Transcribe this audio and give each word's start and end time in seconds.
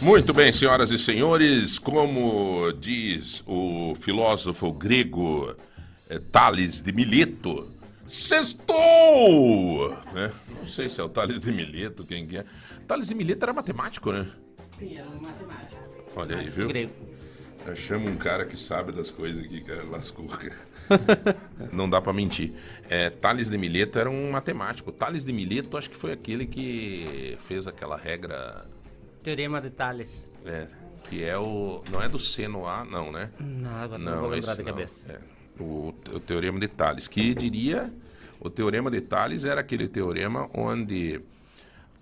Muito 0.00 0.32
bem, 0.32 0.50
senhoras 0.50 0.90
e 0.90 0.98
senhores, 0.98 1.78
como 1.78 2.72
diz 2.72 3.42
o 3.46 3.94
filósofo 3.94 4.72
grego 4.72 5.54
eh, 6.08 6.18
Tales 6.18 6.80
de 6.80 6.90
Mileto, 6.90 7.70
sextou! 8.06 9.90
Né? 10.14 10.32
Não 10.58 10.66
sei 10.66 10.88
se 10.88 11.00
é 11.00 11.04
o 11.04 11.08
Tales 11.08 11.42
de 11.42 11.52
Mileto, 11.52 12.04
quem 12.04 12.26
que 12.26 12.38
é. 12.38 12.44
Tales 12.88 13.08
de 13.08 13.14
Mileto 13.14 13.44
era 13.44 13.52
matemático, 13.52 14.10
né? 14.10 14.26
Sim, 14.78 14.96
era 14.96 15.08
um 15.08 15.20
matemático. 15.20 15.82
Olha 16.16 16.38
aí, 16.38 16.48
viu? 16.48 16.68
Grego. 16.68 16.92
Achamos 17.66 18.10
um 18.10 18.16
cara 18.16 18.46
que 18.46 18.56
sabe 18.56 18.92
das 18.92 19.10
coisas 19.10 19.44
aqui, 19.44 19.60
cara. 19.60 19.84
Lascou. 19.84 20.26
cara. 20.26 20.56
Não 21.72 21.88
dá 21.88 22.00
pra 22.00 22.12
mentir. 22.12 22.52
É, 22.88 23.10
Tales 23.10 23.50
de 23.50 23.58
Mileto 23.58 23.98
era 23.98 24.08
um 24.08 24.30
matemático. 24.30 24.90
Tales 24.90 25.24
de 25.24 25.32
Mileto 25.32 25.76
acho 25.76 25.90
que 25.90 25.96
foi 25.96 26.12
aquele 26.12 26.46
que 26.46 27.36
fez 27.40 27.66
aquela 27.66 27.98
regra. 27.98 28.66
Teorema 29.22 29.60
de 29.60 29.70
Tales. 29.70 30.30
é, 30.44 30.66
que 31.08 31.24
é 31.24 31.36
o. 31.36 31.82
Não 31.90 32.02
é 32.02 32.08
do 32.08 32.18
seno 32.18 32.66
A, 32.66 32.84
não, 32.84 33.10
né? 33.12 33.30
Não, 33.38 33.74
agora 33.76 33.98
não, 34.02 34.20
vou 34.20 34.30
lembrar 34.30 34.54
de 34.56 34.64
cabeça. 34.64 34.94
É, 35.12 35.18
o, 35.62 35.94
o 36.12 36.20
teorema 36.20 36.58
de 36.60 36.68
Tales, 36.68 37.06
que 37.08 37.34
diria. 37.34 37.92
O 38.40 38.48
teorema 38.48 38.90
de 38.90 39.00
Tales 39.02 39.44
era 39.44 39.60
aquele 39.60 39.86
teorema 39.88 40.48
onde 40.54 41.20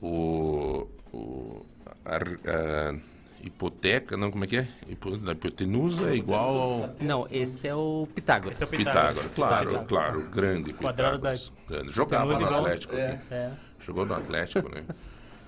o. 0.00 0.86
o 1.12 1.66
a, 2.04 2.16
a 2.16 2.94
hipoteca, 3.42 4.16
não, 4.16 4.30
como 4.32 4.44
é 4.44 4.46
que 4.48 4.56
é? 4.56 4.68
Hipo- 4.88 5.14
A 5.28 5.32
hipotenusa 5.32 6.10
é 6.10 6.16
igual 6.16 6.60
ao. 6.60 6.94
Não, 7.00 7.26
esse 7.30 7.66
é 7.68 7.74
o 7.74 8.06
Pitágoras. 8.14 8.56
Esse 8.60 8.64
é 8.64 8.66
o 8.66 8.78
Pitágoras, 8.78 9.32
claro, 9.34 9.70
Pitágoras. 9.70 9.86
claro, 9.86 10.30
grande 10.30 10.72
Quadrado 10.72 11.16
Pitágoras. 11.18 11.48
da- 11.68 11.74
Grande. 11.76 11.92
Jogava 11.92 12.38
no 12.38 12.46
Atlético. 12.46 12.94
né? 12.94 13.20
É. 13.30 13.50
Jogou 13.80 14.06
no 14.06 14.14
Atlético, 14.14 14.68
né? 14.68 14.82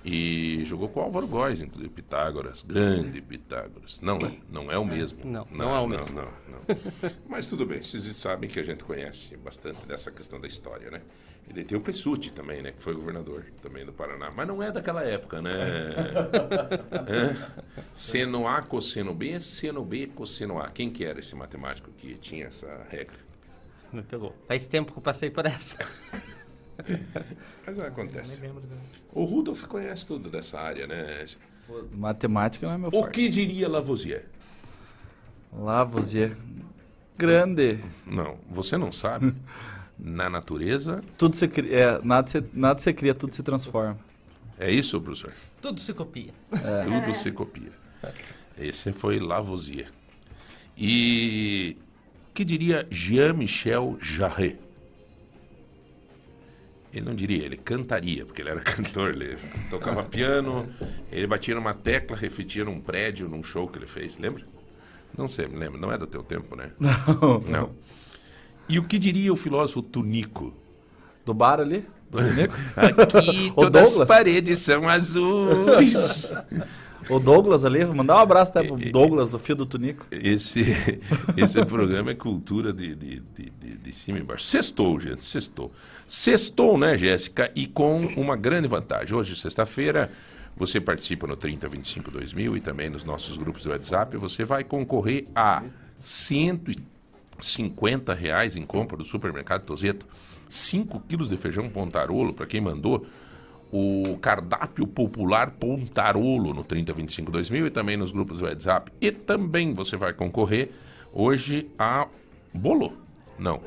E 0.05 0.65
jogou 0.65 0.89
com 0.89 1.01
o 1.01 1.03
Álvaro 1.03 1.27
Góes, 1.27 1.61
inclusive, 1.61 1.91
Pitágoras, 1.91 2.63
grande 2.63 3.21
Pitágoras. 3.21 4.01
Não 4.01 4.17
é, 4.19 4.37
não 4.51 4.73
é 4.73 4.79
o 4.79 4.85
mesmo. 4.85 5.19
Não, 5.25 5.47
não 5.51 5.75
é 5.75 5.79
o 5.79 5.87
mesmo. 5.87 6.15
Não, 6.15 6.25
não. 6.25 7.11
Mas 7.29 7.49
tudo 7.49 7.67
bem, 7.67 7.83
vocês 7.83 8.05
sabem 8.17 8.49
que 8.49 8.59
a 8.59 8.63
gente 8.63 8.83
conhece 8.83 9.37
bastante 9.37 9.87
dessa 9.87 10.11
questão 10.11 10.41
da 10.41 10.49
história, 10.49 10.91
né? 10.91 11.03
E 11.55 11.65
tem 11.65 11.77
o 11.77 11.81
Pessutti 11.81 12.33
também, 12.33 12.63
né? 12.63 12.71
Que 12.71 12.81
foi 12.81 12.95
governador 12.95 13.45
também 13.61 13.85
do 13.85 13.93
Paraná. 13.93 14.31
Mas 14.35 14.47
não 14.47 14.63
é 14.63 14.71
daquela 14.71 15.03
época, 15.03 15.43
né? 15.43 15.51
é. 17.09 17.81
Seno 17.93 18.47
A, 18.47 18.63
cosseno 18.63 19.13
B, 19.13 19.41
seno 19.41 19.85
B, 19.85 20.07
cosseno 20.07 20.61
A. 20.61 20.71
Quem 20.71 20.91
que 20.91 21.05
era 21.05 21.19
esse 21.19 21.35
matemático 21.35 21.91
que 21.91 22.15
tinha 22.15 22.47
essa 22.47 22.87
regra? 22.89 23.19
Me 23.93 24.03
pegou. 24.03 24.35
Faz 24.47 24.65
tempo 24.67 24.93
que 24.93 24.99
eu 24.99 25.03
passei 25.03 25.29
por 25.29 25.45
essa. 25.45 25.77
Mas 27.67 27.79
acontece. 27.79 28.41
Lembro 28.41 28.61
dela. 28.61 28.81
O 29.13 29.25
Rudolf 29.25 29.65
conhece 29.67 30.07
tudo 30.07 30.29
dessa 30.31 30.61
área, 30.61 30.87
né? 30.87 31.25
Matemática 31.93 32.67
não 32.67 32.75
é 32.75 32.79
meu 32.79 32.89
O 32.89 32.93
forte. 32.93 33.13
que 33.15 33.29
diria 33.29 33.69
Lavoisier? 33.69 34.27
Lavoisier. 35.53 36.37
Grande. 37.19 37.79
Não, 38.07 38.39
você 38.49 38.77
não 38.77 38.91
sabe. 38.93 39.35
Na 40.03 40.31
natureza, 40.31 41.03
Tudo 41.19 41.37
se 41.37 41.47
cria, 41.47 41.77
é, 41.77 42.01
nada, 42.03 42.27
se, 42.27 42.43
nada 42.55 42.79
se 42.81 42.91
cria, 42.95 43.13
tudo 43.13 43.35
se 43.35 43.43
transforma. 43.43 43.99
é 44.59 44.71
isso, 44.71 44.99
professor? 44.99 45.31
Tudo 45.61 45.79
se 45.79 45.93
copia. 45.93 46.33
Tudo 46.51 47.15
se 47.15 47.31
copia. 47.31 47.71
Esse 48.59 48.95
foi 48.95 49.19
Lavoisier. 49.21 49.93
E 50.75 51.77
que 52.33 52.47
diria 52.47 52.87
Jean-Michel 52.91 53.99
Jarre? 54.01 54.59
Ele 56.93 57.05
não 57.05 57.15
diria, 57.15 57.45
ele 57.45 57.57
cantaria, 57.57 58.27
porque 58.27 58.43
ele 58.43 58.51
era 58.51 58.61
cantor, 58.63 59.11
ele 59.11 59.37
tocava 59.69 60.03
piano, 60.03 60.69
ele 61.11 61.27
batia 61.27 61.55
numa 61.55 61.73
tecla, 61.73 62.17
refletia 62.17 62.65
num 62.65 62.81
prédio, 62.81 63.29
num 63.29 63.43
show 63.43 63.69
que 63.69 63.79
ele 63.79 63.87
fez, 63.87 64.19
lembra? 64.19 64.45
Não 65.17 65.29
sei, 65.29 65.47
me 65.49 65.57
lembro, 65.57 65.81
não 65.81 65.93
é 65.93 65.99
do 65.99 66.07
teu 66.07 66.23
tempo, 66.23 66.55
né? 66.57 66.71
Não. 66.79 67.41
Não. 67.41 67.71
E 68.69 68.79
o 68.79 68.85
que 68.85 68.99
diria 68.99 69.33
o 69.33 69.37
filósofo 69.37 69.83
Tunico? 69.83 70.55
Do 71.27 71.35
bar 71.35 71.61
ali? 71.61 71.85
Do 72.11 72.21
Nico? 72.35 72.55
Aqui 72.77 73.53
O 73.57 73.63
todas 73.63 73.83
as 73.83 73.89
Douglas? 73.91 74.09
paredes 74.09 74.59
são 74.61 74.89
azuis. 74.89 76.33
O 77.09 77.19
Douglas 77.19 77.65
ali, 77.65 77.85
vou 77.85 77.95
mandar 77.95 78.17
um 78.17 78.19
abraço 78.19 78.51
até 78.51 78.67
pro 78.67 78.77
Douglas, 78.77 79.33
o 79.35 79.39
filho 79.39 79.59
do 79.59 79.67
Tunico. 79.67 80.07
Esse, 80.11 80.65
esse 81.37 81.65
programa 81.65 82.11
é 82.11 82.15
cultura 82.15 82.73
de, 82.73 82.95
de, 82.95 83.21
de, 83.21 83.51
de, 83.51 83.77
de 83.79 83.93
cima 83.93 84.19
e 84.19 84.23
embaixo. 84.23 84.45
Sextou, 84.45 85.01
gente, 85.01 85.25
sextou. 85.25 85.73
Sextou, 86.11 86.77
né, 86.77 86.97
Jéssica? 86.97 87.53
E 87.55 87.69
com 87.69 88.01
uma 88.17 88.37
grande 88.37 88.67
vantagem. 88.67 89.17
Hoje, 89.17 89.37
sexta-feira, 89.37 90.11
você 90.57 90.81
participa 90.81 91.25
no 91.25 91.37
3025 91.37 92.11
2000 92.11 92.57
e 92.57 92.61
também 92.61 92.91
nos 92.91 93.05
nossos 93.05 93.37
grupos 93.37 93.63
do 93.63 93.71
WhatsApp. 93.71 94.17
Você 94.17 94.45
vai 94.45 94.65
concorrer 94.65 95.29
a 95.37 95.63
150 96.01 98.13
reais 98.13 98.57
em 98.57 98.67
compra 98.67 98.97
do 98.97 99.05
supermercado 99.05 99.63
Tozeto. 99.63 100.05
5 100.49 100.99
quilos 101.09 101.29
de 101.29 101.37
feijão 101.37 101.69
pontarolo, 101.69 102.35
para 102.35 102.45
quem 102.45 102.61
mandou 102.61 103.07
o 103.71 104.19
cardápio 104.21 104.89
popular 104.89 105.53
Pontarolo 105.53 106.53
no 106.53 106.65
3025 106.65 107.31
2000 107.31 107.69
e 107.69 107.71
também 107.71 107.97
nos 107.97 108.11
grupos 108.11 108.39
do 108.39 108.47
WhatsApp. 108.47 108.91
E 109.01 109.13
também 109.13 109.73
você 109.75 109.97
vai 109.97 110.13
concorrer 110.13 110.73
hoje 111.13 111.71
a 111.79 112.09
bolo. 112.53 112.95
Não. 113.39 113.61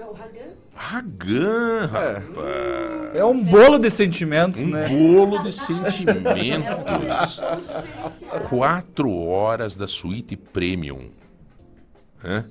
Ragan, 0.75 1.85
rapaz. 1.85 3.15
É 3.15 3.23
um 3.23 3.43
bolo 3.43 3.77
de 3.77 3.89
sentimentos, 3.91 4.63
Um 4.63 4.69
né? 4.71 4.87
bolo 4.89 5.43
de 5.43 5.51
sentimentos. 5.51 7.39
Quatro 8.49 9.11
horas 9.11 9.75
da 9.75 9.85
suíte 9.87 10.35
premium. 10.35 11.09
Hã? 12.23 12.45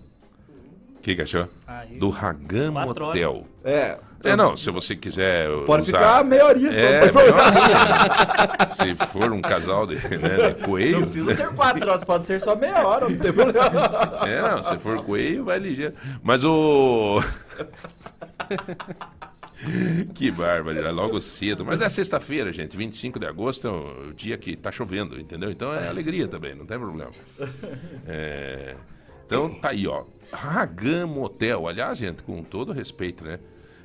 O 1.03 1.05
que, 1.05 1.17
que 1.17 1.23
achou? 1.23 1.49
Aí- 1.67 1.97
Do 1.99 2.11
Ragan 2.11 2.73
Quatro 2.73 3.07
Hotel. 3.07 3.45
É. 3.65 3.99
É, 4.23 4.37
não, 4.37 4.57
se 4.57 4.71
você 4.71 4.95
quiser. 4.95 5.49
Pode 5.67 5.89
usar- 5.89 5.99
ficar 5.99 6.25
meia 6.25 6.47
horinha. 6.47 6.71
É, 6.71 6.95
não 6.95 7.01
tem 7.03 7.13
problema. 7.13 7.51
melhor. 7.51 8.67
Se 8.69 8.95
for 9.09 9.33
um 9.33 9.43
casal 9.43 9.85
de, 9.85 9.97
né, 9.97 10.53
de 10.53 10.63
coelho. 10.65 10.93
Não 10.93 11.01
precisa 11.03 11.35
ser 11.35 11.49
quatro 11.57 11.89
horas, 11.89 12.05
pode 12.05 12.25
ser 12.29 12.41
só 12.41 12.55
meia 12.55 12.87
hora, 12.87 13.09
não 13.09 13.19
tem 13.19 13.33
problema. 13.33 13.69
É, 14.25 14.41
não, 14.43 14.63
se 14.63 14.79
for 14.79 15.03
coelho, 15.03 15.45
vai 15.47 15.59
ligeiro. 15.59 15.93
Mas 16.23 16.45
o. 16.45 17.21
que 20.15 20.31
bárbaro, 20.31 20.79
é 20.79 20.91
logo 20.93 21.21
cedo. 21.21 21.65
Mas 21.65 21.81
é 21.81 21.89
sexta-feira, 21.89 22.53
gente, 22.53 22.77
25 22.77 23.19
de 23.19 23.27
agosto 23.27 23.67
é 23.67 23.71
o 24.11 24.15
dia 24.15 24.39
que 24.39 24.55
tá 24.57 24.71
chovendo, 24.71 25.19
entendeu? 25.21 25.51
Então 25.51 25.73
é 25.75 25.89
alegria 25.89 26.29
também, 26.29 26.55
não 26.55 26.65
tem 26.67 26.79
problema. 26.79 27.11
É, 28.07 28.77
Então 29.27 29.53
tá 29.55 29.71
aí, 29.71 29.87
ó. 29.89 30.05
Ragan 30.33 31.07
Motel. 31.07 31.67
Aliás, 31.69 31.99
gente, 31.99 32.23
com 32.23 32.43
todo 32.43 32.73
respeito, 32.73 33.25
né? 33.25 33.39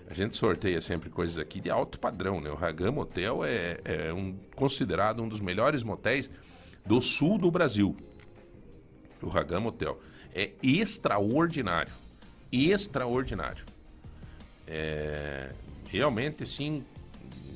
A 0.10 0.14
gente 0.14 0.36
sorteia 0.38 0.80
sempre 0.80 1.10
coisas 1.10 1.38
aqui 1.38 1.60
de 1.60 1.70
alto 1.70 2.00
padrão, 2.00 2.40
né? 2.40 2.50
O 2.50 2.56
Ragan 2.56 2.92
Motel 2.92 3.44
é, 3.44 3.80
é 3.84 4.14
um, 4.14 4.36
considerado 4.56 5.22
um 5.22 5.28
dos 5.28 5.42
melhores 5.42 5.84
motéis 5.84 6.30
do 6.86 7.02
sul 7.02 7.38
do 7.38 7.52
Brasil 7.52 7.96
o 9.22 9.28
Ragan 9.28 9.60
Motel. 9.60 10.00
É 10.34 10.52
extraordinário. 10.62 11.92
Extraordinário. 12.52 13.66
É, 14.68 15.50
realmente, 15.90 16.44
assim. 16.44 16.84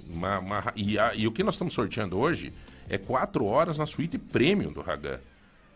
uma- 0.09 0.40
uma- 0.40 0.74
e, 0.75 1.00
a- 1.00 1.16
e 1.16 1.25
o 1.25 1.31
que 1.31 1.41
nós 1.44 1.53
estamos 1.53 1.74
sorteando 1.74 2.18
hoje 2.18 2.51
é 2.90 2.97
quatro 2.97 3.46
horas 3.46 3.78
na 3.78 3.85
suíte 3.85 4.18
premium 4.18 4.74
do 4.74 4.81
Ragan. 4.81 5.19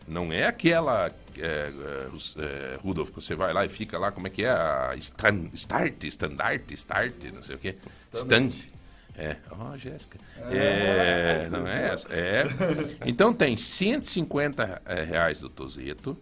Não 0.06 0.32
é 0.32 0.46
aquela. 0.46 1.10
É, 1.38 1.40
é, 1.40 2.08
é, 2.38 2.78
Rudolf, 2.82 3.10
que 3.10 3.16
você 3.16 3.34
vai 3.34 3.52
lá 3.52 3.64
e 3.64 3.68
fica 3.68 3.98
lá, 3.98 4.10
como 4.12 4.26
é 4.26 4.30
que 4.30 4.44
é? 4.44 4.50
A 4.50 4.94
stan, 4.96 5.50
start, 5.54 6.04
standard, 6.04 6.74
start, 6.74 7.24
não 7.34 7.42
sei 7.42 7.56
o 7.56 7.58
quê. 7.58 7.76
Stand. 8.14 8.50
É, 9.18 9.36
ó, 9.50 9.76
Jéssica. 9.76 10.18
É, 10.50 11.48
não 11.50 11.66
é 11.66 11.92
essa? 11.92 12.08
É. 12.12 12.44
Então 13.06 13.32
tem 13.32 13.56
150 13.56 14.82
eh, 14.84 15.04
reais 15.04 15.40
do 15.40 15.48
Tozeto, 15.48 16.16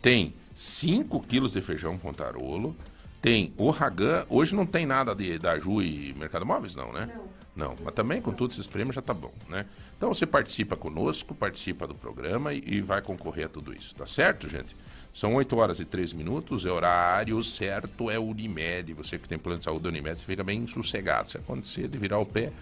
tem 0.00 0.34
5 0.54 1.20
quilos 1.20 1.52
de 1.52 1.60
feijão 1.60 1.98
pontarolo, 1.98 2.74
tem 3.20 3.52
o 3.58 3.70
Ragan. 3.70 4.24
Hoje 4.28 4.54
não 4.54 4.64
tem 4.64 4.86
nada 4.86 5.14
de, 5.14 5.38
da 5.38 5.58
Ju 5.58 5.82
e 5.82 6.14
Mercado 6.14 6.46
Móveis, 6.46 6.74
não, 6.74 6.92
né? 6.92 7.10
Não. 7.14 7.39
Não, 7.54 7.76
mas 7.82 7.94
também 7.94 8.22
com 8.22 8.32
todos 8.32 8.56
esses 8.56 8.66
prêmios 8.66 8.94
já 8.94 9.02
tá 9.02 9.12
bom, 9.12 9.32
né? 9.48 9.66
Então 9.96 10.12
você 10.14 10.24
participa 10.24 10.76
conosco, 10.76 11.34
participa 11.34 11.86
do 11.86 11.94
programa 11.94 12.54
e, 12.54 12.62
e 12.64 12.80
vai 12.80 13.02
concorrer 13.02 13.46
a 13.46 13.48
tudo 13.48 13.74
isso, 13.74 13.94
tá 13.94 14.06
certo, 14.06 14.48
gente? 14.48 14.74
São 15.12 15.34
8 15.34 15.56
horas 15.56 15.80
e 15.80 15.84
13 15.84 16.14
minutos, 16.14 16.64
é 16.64 16.70
horário 16.70 17.42
certo, 17.42 18.08
é 18.10 18.18
Unimed. 18.18 18.92
Você 18.94 19.18
que 19.18 19.28
tem 19.28 19.38
plano 19.38 19.58
de 19.58 19.64
saúde 19.64 19.82
da 19.82 19.88
Unimed, 19.88 20.22
fica 20.24 20.44
bem 20.44 20.66
sossegado. 20.68 21.30
Se 21.30 21.36
acontecer 21.36 21.88
de 21.88 21.98
virar 21.98 22.18
o 22.18 22.26
pé, 22.26 22.52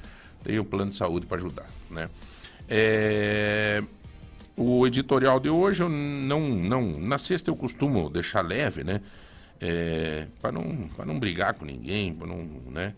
tem 0.43 0.58
o 0.58 0.64
plano 0.64 0.90
de 0.90 0.96
saúde 0.96 1.26
para 1.26 1.37
ajudar, 1.37 1.69
né? 1.90 2.08
É, 2.69 3.82
O 4.56 4.87
editorial 4.87 5.38
de 5.38 5.49
hoje, 5.49 5.82
eu 5.82 5.88
não, 5.88 6.40
não. 6.49 6.99
Na 6.99 7.19
sexta 7.19 7.50
eu 7.50 7.56
costumo 7.56 8.11
deixar 8.11 8.40
leve, 8.43 8.82
né? 8.82 9.00
É, 9.61 10.26
para 10.40 10.52
não, 10.52 10.88
pra 10.96 11.05
não 11.05 11.19
brigar 11.19 11.55
com 11.55 11.64
ninguém, 11.64 12.14
para 12.14 12.26
não. 12.26 12.38
Né? 12.73 12.94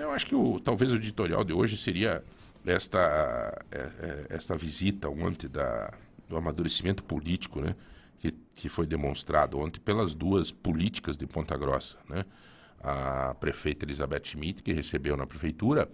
Eu 0.00 0.12
acho 0.12 0.26
que 0.26 0.34
o, 0.34 0.58
talvez 0.58 0.90
o 0.90 0.96
editorial 0.96 1.44
de 1.44 1.52
hoje 1.52 1.76
seria 1.76 2.24
esta, 2.64 3.64
é, 3.70 3.78
é, 3.78 4.26
esta 4.30 4.56
visita 4.56 5.08
ontem 5.08 5.48
da, 5.48 5.92
do 6.28 6.36
amadurecimento 6.36 7.04
político, 7.04 7.60
né? 7.60 7.76
Que, 8.18 8.32
que 8.54 8.68
foi 8.68 8.86
demonstrado 8.86 9.58
ontem 9.58 9.80
pelas 9.80 10.14
duas 10.14 10.50
políticas 10.50 11.16
de 11.16 11.26
Ponta 11.26 11.56
Grossa, 11.56 11.96
né? 12.08 12.24
A 12.82 13.34
prefeita 13.34 13.84
Elizabeth 13.84 14.24
Schmidt, 14.24 14.62
que 14.62 14.72
recebeu 14.72 15.16
na 15.16 15.26
prefeitura 15.26 15.90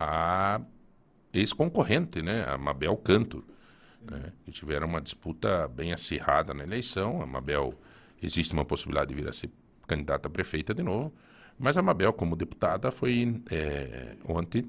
a 0.00 0.60
ex-concorrente, 1.32 2.22
né? 2.22 2.44
A 2.48 2.56
Mabel 2.56 2.96
Canto, 2.96 3.44
né? 4.00 4.32
que 4.44 4.50
tiveram 4.50 4.86
uma 4.86 5.00
disputa 5.00 5.68
bem 5.68 5.92
acirrada 5.92 6.54
na 6.54 6.64
eleição. 6.64 7.20
A 7.20 7.26
Mabel, 7.26 7.74
existe 8.22 8.54
uma 8.54 8.64
possibilidade 8.64 9.14
de 9.14 9.14
vir 9.14 9.28
a 9.28 9.32
ser 9.32 9.50
candidata 9.86 10.28
a 10.28 10.30
prefeita 10.30 10.74
de 10.74 10.82
novo, 10.82 11.12
mas 11.58 11.76
a 11.76 11.82
Mabel, 11.82 12.12
como 12.12 12.36
deputada, 12.36 12.90
foi 12.90 13.40
é, 13.50 14.16
ontem 14.28 14.68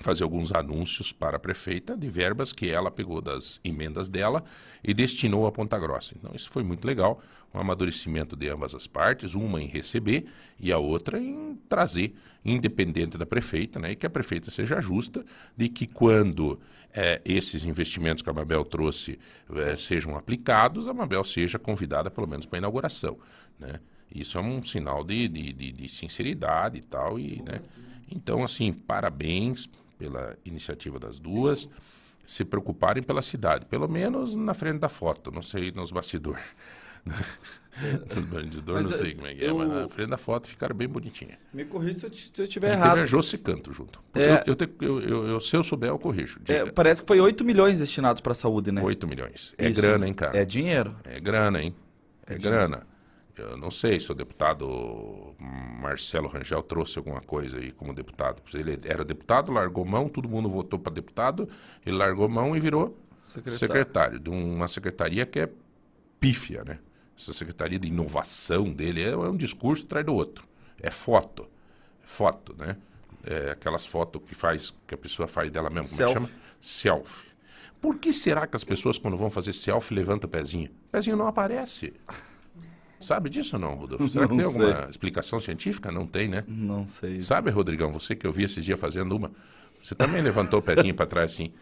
fazer 0.00 0.24
alguns 0.24 0.52
anúncios 0.52 1.12
para 1.12 1.36
a 1.36 1.40
prefeita 1.40 1.96
de 1.96 2.08
verbas 2.08 2.52
que 2.52 2.68
ela 2.68 2.90
pegou 2.90 3.20
das 3.20 3.60
emendas 3.62 4.08
dela 4.08 4.42
e 4.82 4.92
destinou 4.92 5.46
a 5.46 5.52
Ponta 5.52 5.78
Grossa. 5.78 6.14
Então, 6.18 6.32
isso 6.34 6.48
foi 6.50 6.62
muito 6.62 6.86
legal, 6.86 7.22
um 7.54 7.60
amadurecimento 7.60 8.34
de 8.34 8.48
ambas 8.48 8.74
as 8.74 8.86
partes, 8.86 9.34
uma 9.34 9.62
em 9.62 9.66
receber 9.66 10.26
e 10.58 10.72
a 10.72 10.78
outra 10.78 11.18
em 11.18 11.58
trazer, 11.68 12.14
independente 12.44 13.16
da 13.16 13.26
prefeita, 13.26 13.78
né, 13.78 13.92
e 13.92 13.96
que 13.96 14.06
a 14.06 14.10
prefeita 14.10 14.50
seja 14.50 14.80
justa, 14.80 15.24
de 15.56 15.68
que 15.68 15.86
quando 15.86 16.58
é, 16.92 17.20
esses 17.24 17.64
investimentos 17.64 18.22
que 18.22 18.30
a 18.30 18.32
Mabel 18.32 18.64
trouxe 18.64 19.18
é, 19.54 19.76
sejam 19.76 20.16
aplicados, 20.16 20.88
a 20.88 20.94
Mabel 20.94 21.22
seja 21.24 21.58
convidada 21.58 22.10
pelo 22.10 22.26
menos 22.26 22.46
para 22.46 22.58
a 22.58 22.60
inauguração. 22.60 23.18
Né? 23.58 23.78
Isso 24.14 24.36
é 24.38 24.40
um 24.40 24.62
sinal 24.62 25.02
de, 25.04 25.28
de, 25.28 25.52
de, 25.52 25.72
de 25.72 25.88
sinceridade 25.88 26.78
e 26.78 26.82
tal. 26.82 27.18
E, 27.18 27.42
né? 27.42 27.60
Então, 28.10 28.42
assim, 28.44 28.72
parabéns 28.72 29.68
pela 29.98 30.36
iniciativa 30.44 30.98
das 30.98 31.18
duas. 31.18 31.68
Se 32.24 32.44
preocuparem 32.44 33.02
pela 33.02 33.22
cidade, 33.22 33.66
pelo 33.66 33.88
menos 33.88 34.34
na 34.34 34.54
frente 34.54 34.78
da 34.78 34.88
foto, 34.88 35.30
não 35.32 35.42
sei 35.42 35.72
nos 35.72 35.90
bastidores. 35.90 36.42
no 38.14 38.22
bastidor 38.22 38.82
não 38.82 38.92
sei 38.92 39.14
como 39.14 39.26
é 39.26 39.34
que 39.34 39.44
é, 39.44 39.52
mas 39.52 39.68
na 39.68 39.88
frente 39.88 40.10
da 40.10 40.16
foto 40.18 40.46
ficaram 40.46 40.76
bem 40.76 40.86
bonitinha. 40.86 41.36
Me 41.52 41.64
corrija 41.64 42.08
se 42.12 42.30
eu, 42.38 42.44
estiver 42.44 42.72
errado. 42.74 42.90
teve 42.90 43.00
a 43.02 43.06
Josi 43.06 43.38
Canto 43.38 43.72
junto. 43.72 44.00
É. 44.14 44.44
eu, 44.46 44.54
eu, 44.56 44.68
eu- 44.80 45.00
eu- 45.02 45.26
eu- 45.30 45.40
se 45.40 45.56
eu 45.56 45.64
souber, 45.64 45.88
eu 45.90 45.98
corrijo. 45.98 46.38
É, 46.46 46.64
parece 46.70 47.02
que 47.02 47.08
foi 47.08 47.18
8 47.20 47.42
milhões 47.44 47.80
destinados 47.80 48.20
para 48.20 48.32
a 48.32 48.34
saúde, 48.36 48.70
né? 48.70 48.80
8 48.82 49.08
milhões. 49.08 49.52
É 49.58 49.68
Isso. 49.68 49.80
grana, 49.80 50.06
hein, 50.06 50.14
cara? 50.14 50.38
É 50.38 50.44
dinheiro. 50.44 50.94
É 51.02 51.18
grana, 51.18 51.60
hein? 51.62 51.74
É, 52.26 52.36
grana. 52.38 52.86
Eu 53.36 53.56
não 53.56 53.70
sei 53.70 53.98
se 53.98 54.12
o 54.12 54.14
deputado 54.14 55.34
Marcelo 55.38 56.28
Rangel 56.28 56.62
trouxe 56.62 56.98
alguma 56.98 57.20
coisa 57.20 57.58
aí 57.58 57.72
como 57.72 57.94
deputado. 57.94 58.42
Ele 58.54 58.78
era 58.84 59.04
deputado, 59.04 59.50
largou 59.50 59.84
mão, 59.84 60.08
todo 60.08 60.28
mundo 60.28 60.50
votou 60.50 60.78
para 60.78 60.92
deputado, 60.92 61.48
ele 61.84 61.96
largou 61.96 62.28
mão 62.28 62.54
e 62.54 62.60
virou 62.60 62.96
Secretário. 63.16 63.58
secretário, 63.58 64.18
de 64.18 64.28
uma 64.28 64.68
secretaria 64.68 65.24
que 65.24 65.40
é 65.40 65.48
pífia, 66.20 66.62
né? 66.64 66.78
Essa 67.18 67.32
secretaria 67.32 67.78
de 67.78 67.88
inovação 67.88 68.70
dele 68.70 69.02
é, 69.02 69.16
um 69.16 69.36
discurso 69.36 69.84
atrás 69.86 70.04
do 70.04 70.12
outro. 70.12 70.46
É 70.78 70.90
foto. 70.90 71.48
É 72.02 72.06
foto, 72.06 72.54
né? 72.58 72.76
É 73.24 73.52
aquelas 73.52 73.86
fotos 73.86 74.20
que 74.26 74.34
faz, 74.34 74.74
que 74.86 74.94
a 74.94 74.98
pessoa 74.98 75.26
faz 75.26 75.50
dela 75.50 75.70
mesma, 75.70 75.96
como 75.96 76.10
é 76.10 76.12
chama? 76.12 76.30
Selfie. 76.60 77.32
Por 77.80 77.98
que 77.98 78.12
será 78.12 78.46
que 78.46 78.56
as 78.56 78.64
pessoas, 78.64 78.98
quando 78.98 79.16
vão 79.16 79.30
fazer 79.30 79.52
selfie, 79.52 79.94
levantam 79.94 80.28
o 80.28 80.30
pezinho? 80.30 80.70
O 80.88 80.92
pezinho 80.92 81.16
não 81.16 81.26
aparece. 81.26 81.94
Sabe 83.02 83.28
disso 83.28 83.56
ou 83.56 83.60
não, 83.60 83.74
Rodolfo? 83.74 84.06
Será 84.10 84.26
que 84.26 84.30
Não 84.32 84.38
tem 84.38 84.46
alguma 84.46 84.80
sei. 84.82 84.90
explicação 84.90 85.40
científica? 85.40 85.90
Não 85.92 86.06
tem, 86.06 86.28
né? 86.28 86.44
Não 86.46 86.86
sei. 86.88 87.20
Sabe, 87.20 87.50
Rodrigão, 87.50 87.92
você 87.92 88.14
que 88.16 88.26
eu 88.26 88.32
vi 88.32 88.44
esses 88.44 88.64
dias 88.64 88.80
fazendo 88.80 89.16
uma, 89.16 89.30
você 89.82 89.94
também 89.94 90.22
levantou 90.22 90.60
o 90.60 90.62
pezinho 90.62 90.94
para 90.94 91.06
trás 91.06 91.32
assim. 91.32 91.52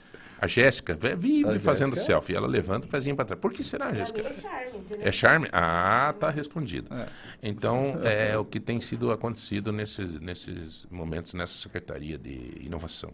A 0.42 0.46
Jéssica 0.46 0.94
vive 0.94 1.44
A 1.44 1.58
fazendo 1.60 1.94
Jéssica? 1.94 2.14
selfie, 2.14 2.34
ela 2.34 2.46
levanta 2.46 2.86
o 2.86 2.90
pezinho 2.90 3.14
para 3.14 3.26
trás. 3.26 3.40
Por 3.40 3.52
que 3.52 3.62
será, 3.62 3.88
Pra 3.88 3.98
Jéssica? 3.98 4.20
é 4.22 4.32
charme, 4.32 4.78
entendeu? 4.78 5.06
É 5.06 5.12
charme? 5.12 5.48
Ah, 5.52 6.14
tá 6.18 6.30
respondido. 6.30 6.94
É. 6.94 7.06
Então, 7.42 7.98
é 8.04 8.38
o 8.38 8.44
que 8.44 8.58
tem 8.58 8.80
sido 8.80 9.12
acontecido 9.12 9.70
nesses, 9.70 10.18
nesses 10.18 10.86
momentos 10.90 11.34
nessa 11.34 11.52
Secretaria 11.52 12.16
de 12.16 12.52
Inovação. 12.64 13.12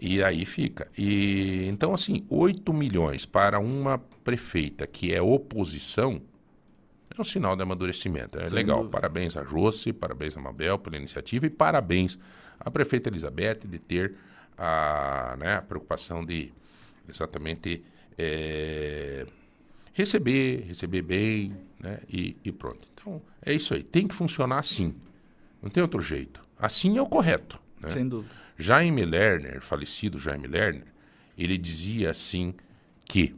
E 0.00 0.22
aí 0.24 0.46
fica. 0.46 0.88
E 0.96 1.66
então, 1.68 1.92
assim, 1.92 2.24
8 2.30 2.72
milhões 2.72 3.26
para 3.26 3.58
uma 3.60 3.98
prefeita 4.24 4.86
que 4.86 5.12
é 5.14 5.20
oposição 5.20 6.22
é 7.16 7.20
um 7.20 7.24
sinal 7.24 7.56
de 7.56 7.62
amadurecimento. 7.62 8.38
É 8.38 8.46
Sem 8.46 8.54
legal. 8.54 8.78
dúvida. 8.78 8.92
Parabéns 8.92 9.36
a 9.36 9.44
Josi, 9.44 9.92
parabéns 9.92 10.36
a 10.36 10.40
Mabel 10.40 10.78
pela 10.78 10.96
iniciativa 10.96 11.46
e 11.46 11.50
parabéns 11.50 12.18
à 12.58 12.70
prefeita 12.70 13.08
Elizabeth 13.08 13.60
de 13.66 13.78
ter 13.78 14.14
a, 14.56 15.36
né, 15.38 15.56
a 15.56 15.62
preocupação 15.62 16.24
de 16.24 16.52
exatamente 17.08 17.82
eh, 18.16 19.26
receber, 19.92 20.64
receber 20.66 21.02
bem, 21.02 21.56
né, 21.78 22.00
e, 22.08 22.36
e 22.44 22.50
pronto. 22.52 22.88
Então, 22.94 23.20
é 23.42 23.52
isso 23.52 23.74
aí. 23.74 23.82
Tem 23.82 24.06
que 24.06 24.14
funcionar 24.14 24.58
assim. 24.58 24.94
Não 25.62 25.70
tem 25.70 25.82
outro 25.82 26.00
jeito. 26.00 26.42
Assim 26.58 26.96
é 26.98 27.02
o 27.02 27.06
correto. 27.06 27.60
né? 27.82 27.90
Sem 27.90 28.08
dúvida. 28.08 28.34
Jaime 28.58 29.04
Lerner, 29.04 29.60
falecido 29.60 30.18
Jaime 30.18 30.46
Lerner, 30.46 30.86
ele 31.36 31.58
dizia 31.58 32.10
assim 32.10 32.54
que 33.04 33.34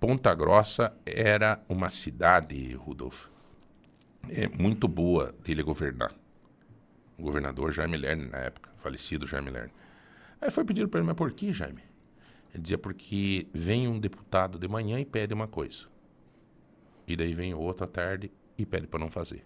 Ponta 0.00 0.34
Grossa 0.34 0.96
era 1.04 1.62
uma 1.68 1.90
cidade, 1.90 2.72
Rudolf, 2.72 3.26
é, 4.30 4.48
muito 4.48 4.88
boa 4.88 5.34
dele 5.44 5.62
governar. 5.62 6.14
O 7.18 7.22
governador 7.22 7.70
Jaime 7.70 7.98
Lerner, 7.98 8.30
na 8.30 8.38
época, 8.38 8.70
falecido 8.78 9.26
Jaime 9.26 9.50
Lerner. 9.50 9.74
Aí 10.40 10.50
foi 10.50 10.64
pedido 10.64 10.88
para 10.88 11.00
ele, 11.00 11.06
mas 11.06 11.16
por 11.16 11.30
que, 11.32 11.52
Jaime? 11.52 11.82
Ele 12.54 12.62
dizia, 12.62 12.78
porque 12.78 13.46
vem 13.52 13.86
um 13.86 14.00
deputado 14.00 14.58
de 14.58 14.66
manhã 14.66 14.98
e 14.98 15.04
pede 15.04 15.34
uma 15.34 15.46
coisa. 15.46 15.86
E 17.06 17.14
daí 17.14 17.34
vem 17.34 17.52
outro 17.52 17.84
à 17.84 17.86
tarde 17.86 18.32
e 18.56 18.64
pede 18.64 18.86
para 18.86 19.00
não 19.00 19.10
fazer. 19.10 19.44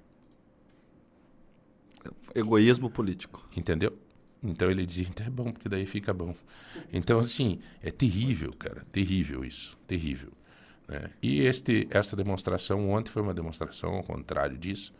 Egoísmo 2.32 2.88
político. 2.88 3.48
Entendeu? 3.56 3.98
Então 4.40 4.70
ele 4.70 4.86
dizia, 4.86 5.06
então 5.08 5.26
é 5.26 5.30
bom, 5.30 5.50
porque 5.50 5.68
daí 5.68 5.84
fica 5.84 6.14
bom. 6.14 6.34
Então, 6.92 7.18
assim, 7.18 7.60
é 7.82 7.90
terrível, 7.90 8.52
cara. 8.52 8.86
Terrível 8.92 9.44
isso. 9.44 9.76
Terrível. 9.86 10.30
Né? 10.88 11.10
E 11.22 11.42
este, 11.42 11.86
esta 11.90 12.16
demonstração 12.16 12.90
ontem 12.90 13.10
foi 13.10 13.22
uma 13.22 13.34
demonstração 13.34 13.94
ao 13.94 14.02
contrário 14.02 14.56
disso, 14.56 14.92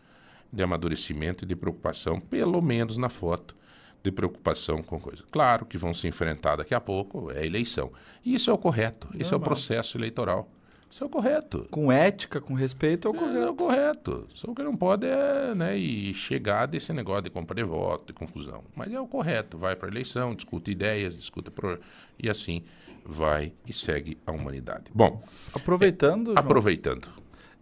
de 0.51 0.63
amadurecimento 0.63 1.43
e 1.43 1.47
de 1.47 1.55
preocupação, 1.55 2.19
pelo 2.19 2.61
menos 2.61 2.97
na 2.97 3.09
foto, 3.09 3.55
de 4.01 4.11
preocupação 4.11 4.81
com 4.83 4.99
coisa. 4.99 5.23
Claro 5.31 5.65
que 5.65 5.77
vão 5.77 5.93
se 5.93 6.07
enfrentar 6.07 6.57
daqui 6.57 6.73
a 6.75 6.79
pouco, 6.79 7.31
é 7.31 7.39
a 7.39 7.45
eleição. 7.45 7.91
E 8.23 8.35
isso 8.35 8.49
é 8.49 8.53
o 8.53 8.57
correto, 8.57 9.09
isso 9.15 9.33
é 9.33 9.37
o 9.37 9.39
processo 9.39 9.97
eleitoral. 9.97 10.49
Isso 10.89 11.03
é 11.03 11.07
o 11.07 11.09
correto. 11.09 11.67
Com 11.71 11.91
ética, 11.91 12.39
com 12.39 12.53
respeito, 12.53 13.07
é 13.07 13.11
o 13.11 13.15
É, 13.15 13.17
correto. 13.17 13.51
o 13.51 13.55
correto. 13.55 14.27
Só 14.29 14.53
que 14.53 14.63
não 14.63 14.77
pode 14.77 15.05
é, 15.05 15.53
né, 15.53 15.75
e 15.75 16.13
chegar 16.13 16.67
desse 16.67 16.93
negócio 16.93 17.23
de 17.23 17.29
compra 17.31 17.55
de 17.55 17.63
voto, 17.63 18.07
de 18.07 18.13
confusão. 18.13 18.63
Mas 18.73 18.93
é 18.93 18.99
o 18.99 19.07
correto. 19.07 19.57
Vai 19.57 19.75
para 19.75 19.89
a 19.89 19.91
eleição, 19.91 20.33
discute 20.33 20.71
ideias, 20.71 21.17
discuta 21.17 21.51
pro... 21.51 21.79
e 22.17 22.29
assim 22.29 22.63
vai 23.05 23.53
e 23.67 23.71
segue 23.73 24.17
a 24.25 24.31
humanidade. 24.31 24.85
Bom, 24.93 25.21
Aproveitando, 25.53 26.27
João, 26.27 26.37
aproveitando. 26.37 27.09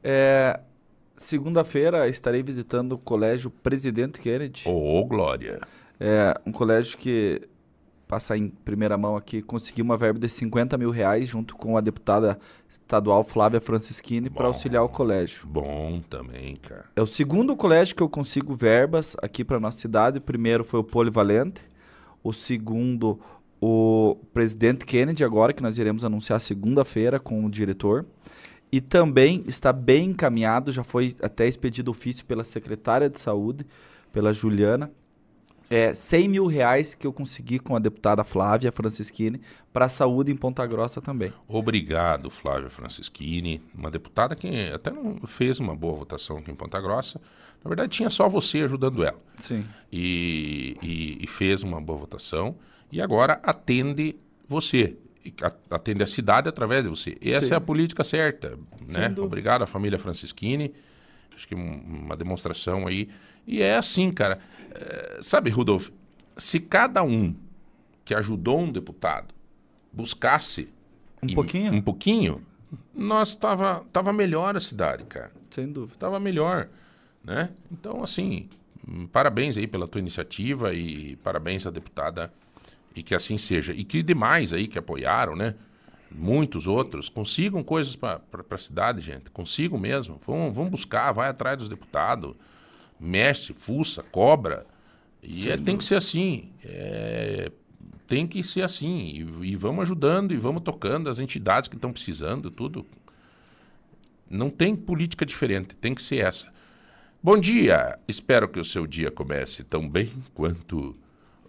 é, 0.04 0.60
segunda-feira 1.16 2.08
estarei 2.08 2.42
visitando 2.44 2.94
o 2.94 2.98
Colégio 2.98 3.50
Presidente 3.50 4.20
Kennedy. 4.20 4.64
Ô, 4.68 5.04
Glória. 5.06 5.62
É 6.00 6.34
um 6.46 6.52
colégio 6.52 6.98
que, 6.98 7.42
passar 8.08 8.38
em 8.38 8.50
primeira 8.50 8.98
mão 8.98 9.16
aqui, 9.16 9.42
conseguiu 9.42 9.86
uma 9.86 9.96
verba 9.96 10.20
de 10.20 10.28
50 10.28 10.78
mil 10.78 10.90
reais 10.90 11.28
junto 11.28 11.56
com 11.56 11.78
a 11.78 11.82
deputada 11.82 12.38
estadual 12.70 13.24
Flávia 13.24 13.62
Francischini 13.62 14.30
para 14.30 14.48
auxiliar 14.48 14.84
o 14.84 14.90
colégio. 14.90 15.48
Bom 15.48 16.02
também, 16.10 16.56
cara. 16.58 16.86
É 16.96 17.02
o 17.02 17.06
segundo 17.08 17.56
colégio 17.56 17.96
que 17.96 18.04
eu 18.04 18.10
consigo 18.10 18.56
verbas 18.56 19.16
aqui 19.22 19.44
para 19.46 19.60
nossa 19.60 19.78
cidade. 19.80 20.18
O 20.18 20.22
primeiro 20.22 20.64
foi 20.64 20.80
o 20.80 20.84
Polivalente. 20.84 21.62
O 22.24 22.34
segundo, 22.34 23.20
o 23.66 24.16
Presidente 24.34 24.86
Kennedy, 24.86 25.24
agora 25.24 25.54
que 25.54 25.64
nós 25.64 25.78
iremos 25.78 26.04
anunciar 26.04 26.42
segunda-feira 26.42 27.18
com 27.18 27.46
o 27.46 27.50
diretor. 27.50 28.06
E 28.70 28.82
também 28.82 29.42
está 29.48 29.72
bem 29.72 30.10
encaminhado, 30.10 30.70
já 30.72 30.84
foi 30.84 31.16
até 31.22 31.48
expedido 31.48 31.90
ofício 31.92 32.26
pela 32.26 32.44
secretária 32.44 33.10
de 33.10 33.20
saúde, 33.22 33.66
pela 34.12 34.34
Juliana. 34.34 34.92
É 35.70 35.94
100 35.94 36.28
mil 36.28 36.46
reais 36.46 36.94
que 36.94 37.08
eu 37.08 37.14
consegui 37.14 37.58
com 37.58 37.74
a 37.76 37.80
deputada 37.80 38.22
Flávia 38.24 38.70
Francischini 38.72 39.40
para 39.72 39.86
a 39.86 39.90
saúde 39.90 40.30
em 40.32 40.36
Ponta 40.36 40.66
Grossa 40.68 41.02
também. 41.02 41.32
Obrigado, 41.48 42.30
Flávia 42.30 42.70
Francischini, 42.70 43.62
uma 43.74 43.90
deputada 43.90 44.36
que 44.36 44.70
até 44.74 44.92
não 44.92 45.16
fez 45.26 45.60
uma 45.60 45.74
boa 45.76 45.96
votação 46.00 46.38
aqui 46.38 46.52
em 46.52 46.56
Ponta 46.56 46.82
Grossa. 46.82 47.22
Na 47.64 47.70
verdade, 47.70 47.92
tinha 47.94 48.10
só 48.10 48.28
você 48.28 48.60
ajudando 48.60 49.04
ela. 49.06 49.18
Sim. 49.40 49.64
e, 49.92 50.76
e- 50.84 51.18
e 51.24 51.28
fez 51.28 51.64
uma 51.64 51.80
boa 51.80 51.98
votação 52.00 52.56
e 52.94 53.02
agora 53.02 53.40
atende 53.44 54.16
você, 54.48 54.96
atende 55.70 56.04
a 56.04 56.08
cidade 56.08 56.48
através 56.48 56.84
de 56.84 56.90
você. 56.90 57.18
E 57.22 57.32
essa 57.32 57.48
Sim. 57.48 57.54
é 57.54 57.56
a 57.58 57.62
política 57.62 58.04
certa, 58.04 58.58
né? 58.88 59.08
dúvida. 59.10 59.22
Obrigado 59.24 59.62
à 59.64 59.66
família 59.66 59.98
Francischini, 59.98 60.74
acho 61.36 61.48
que 61.48 61.56
um- 61.56 61.82
uma 62.06 62.16
demonstração 62.16 62.86
aí. 62.88 63.10
E 63.48 63.62
é 63.62 63.76
assim, 63.76 64.12
cara. 64.12 64.40
Eh, 64.74 65.20
sabe, 65.22 65.50
Rudolf, 65.50 65.90
se 66.38 66.60
cada 66.60 67.04
um 67.04 67.36
que 68.06 68.14
ajudou 68.14 68.60
um 68.62 68.72
deputado 68.72 69.34
buscasse 69.92 70.70
Um 71.22 71.28
e- 71.30 71.36
pouquinho? 71.36 71.74
Um 71.74 71.82
pouquinho, 71.82 72.42
nós 72.94 73.36
tava, 73.36 73.86
tava 73.92 74.12
melhor 74.14 74.56
a 74.56 74.60
cidade, 74.60 75.04
cara. 75.06 75.32
Sem 75.50 75.72
dúvida. 75.72 75.98
Tava 75.98 76.20
melhor, 76.20 76.68
né? 77.24 77.50
Então, 77.72 78.04
assim, 78.04 78.50
hum, 78.88 79.08
parabéns 79.08 79.56
aí 79.58 79.68
pela 79.68 79.88
tua 79.88 80.00
iniciativa 80.00 80.74
e 80.74 81.16
parabéns 81.18 81.66
à 81.68 81.72
deputada 81.72 82.32
e 82.96 83.04
que 83.04 83.16
assim 83.16 83.38
seja. 83.38 83.74
E 83.74 83.84
que 83.84 84.04
demais 84.04 84.54
aí 84.54 84.68
que 84.68 84.78
apoiaram, 84.78 85.36
né? 85.36 85.56
Muitos 86.12 86.68
outros 86.68 87.10
consigam 87.10 87.64
coisas 87.64 87.96
para 87.96 88.22
a 88.50 88.58
cidade, 88.58 89.02
gente. 89.02 89.32
Consigam 89.32 89.80
mesmo. 89.80 90.22
Vão, 90.26 90.52
vão 90.52 90.70
buscar, 90.70 91.12
vai 91.12 91.30
atrás 91.30 91.58
dos 91.58 91.68
deputados, 91.68 92.36
mexe, 93.00 93.54
fuça, 93.54 94.04
cobra. 94.04 94.66
E 95.22 95.50
é- 95.50 95.58
tem 95.58 95.76
que 95.76 95.84
ser 95.84 95.96
assim. 95.96 96.52
É, 96.64 97.52
tem 98.08 98.28
que 98.28 98.44
ser 98.44 98.62
assim. 98.62 99.08
E, 99.42 99.52
e 99.52 99.56
vamos 99.56 99.84
ajudando 99.84 100.34
e 100.34 100.38
vamos 100.38 100.62
tocando 100.62 101.10
as 101.10 101.20
entidades 101.20 101.68
que 101.68 101.76
estão 101.76 101.92
precisando, 101.92 102.52
tudo. 102.52 102.86
Não 104.30 104.50
tem 104.50 104.76
política 104.76 105.26
diferente, 105.26 105.76
tem 105.76 105.96
que 105.96 106.02
ser 106.02 106.18
essa. 106.18 106.52
Bom 107.22 107.38
dia! 107.38 107.98
Espero 108.08 108.50
que 108.50 108.60
o 108.60 108.66
seu 108.66 108.86
dia 108.86 109.10
comece 109.10 109.64
tão 109.64 109.88
bem 109.88 110.12
quanto 110.34 110.96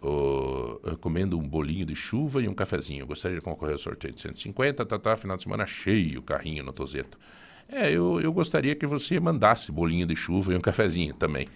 o- 0.06 0.96
comendo 1.00 1.38
um 1.38 1.49
bolinho 1.49 1.87
de 1.87 1.94
chuva 1.96 2.42
e 2.42 2.49
um 2.49 2.54
cafezinho. 2.54 3.06
Gostaria 3.06 3.38
de 3.38 3.44
concorrer 3.44 3.73
ao 3.73 3.78
sorteio 3.78 4.14
de 4.14 4.20
150, 4.20 4.84
tá, 4.84 4.99
tá, 4.99 5.16
final 5.16 5.37
de 5.37 5.42
semana 5.42 5.66
cheio, 5.66 6.23
carrinho 6.23 6.62
no 6.64 6.73
Tozeto. 6.73 7.18
É, 7.68 7.90
eu, 7.90 8.20
eu 8.20 8.32
gostaria 8.32 8.75
que 8.75 8.87
você 8.87 9.18
mandasse 9.18 9.73
bolinho 9.73 10.06
de 10.06 10.14
chuva 10.14 10.52
e 10.52 10.56
um 10.56 10.61
cafezinho 10.61 11.14
também, 11.14 11.49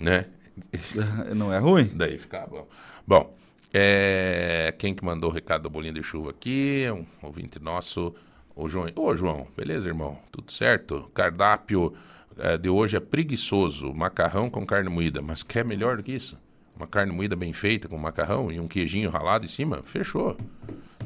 né? 0.00 0.26
Não 1.34 1.52
é 1.52 1.58
ruim? 1.58 1.90
Daí 1.94 2.18
fica 2.18 2.46
bom. 2.46 2.68
Bom, 3.06 3.36
é, 3.72 4.74
quem 4.78 4.94
que 4.94 5.04
mandou 5.04 5.30
o 5.30 5.32
recado 5.32 5.62
do 5.62 5.70
bolinho 5.70 5.94
de 5.94 6.02
chuva 6.02 6.30
aqui? 6.30 6.82
É 6.84 6.92
Um 6.92 7.06
ouvinte 7.22 7.58
nosso, 7.58 8.14
o 8.54 8.68
João. 8.68 8.86
Ô, 8.96 9.16
João, 9.16 9.46
beleza, 9.56 9.88
irmão? 9.88 10.18
Tudo 10.30 10.50
certo? 10.52 11.10
Cardápio 11.14 11.94
é, 12.38 12.58
de 12.58 12.68
hoje 12.68 12.96
é 12.96 13.00
preguiçoso, 13.00 13.92
macarrão 13.94 14.50
com 14.50 14.66
carne 14.66 14.88
moída. 14.90 15.22
Mas 15.22 15.42
quer 15.42 15.64
melhor 15.64 15.96
do 15.96 16.02
que 16.02 16.12
isso? 16.12 16.38
Uma 16.82 16.88
carne 16.88 17.12
moída 17.12 17.36
bem 17.36 17.52
feita 17.52 17.86
com 17.86 17.96
macarrão 17.96 18.50
e 18.50 18.58
um 18.58 18.66
queijinho 18.66 19.08
ralado 19.08 19.44
em 19.44 19.48
cima? 19.48 19.82
Fechou. 19.84 20.36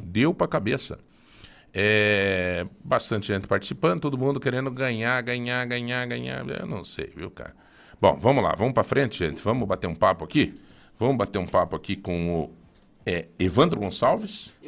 Deu 0.01 0.33
pra 0.33 0.49
cabeça. 0.49 0.99
É, 1.75 2.67
bastante 2.83 3.27
gente 3.27 3.47
participando, 3.47 4.01
todo 4.01 4.17
mundo 4.17 4.41
querendo 4.41 4.71
ganhar, 4.71 5.21
ganhar, 5.21 5.67
ganhar, 5.67 6.07
ganhar. 6.07 6.49
Eu 6.49 6.67
não 6.67 6.83
sei, 6.83 7.13
viu, 7.15 7.31
cara? 7.31 7.55
Bom, 8.01 8.19
vamos 8.19 8.43
lá, 8.43 8.55
vamos 8.57 8.73
pra 8.73 8.83
frente, 8.83 9.19
gente. 9.19 9.43
Vamos 9.43 9.69
bater 9.69 9.87
um 9.87 9.95
papo 9.95 10.25
aqui? 10.25 10.55
Vamos 10.99 11.19
bater 11.19 11.39
um 11.39 11.47
papo 11.47 11.77
aqui 11.77 11.95
com 11.95 12.31
o 12.35 12.51
é, 13.05 13.27
Evandro 13.39 13.79
Gonçalves. 13.79 14.59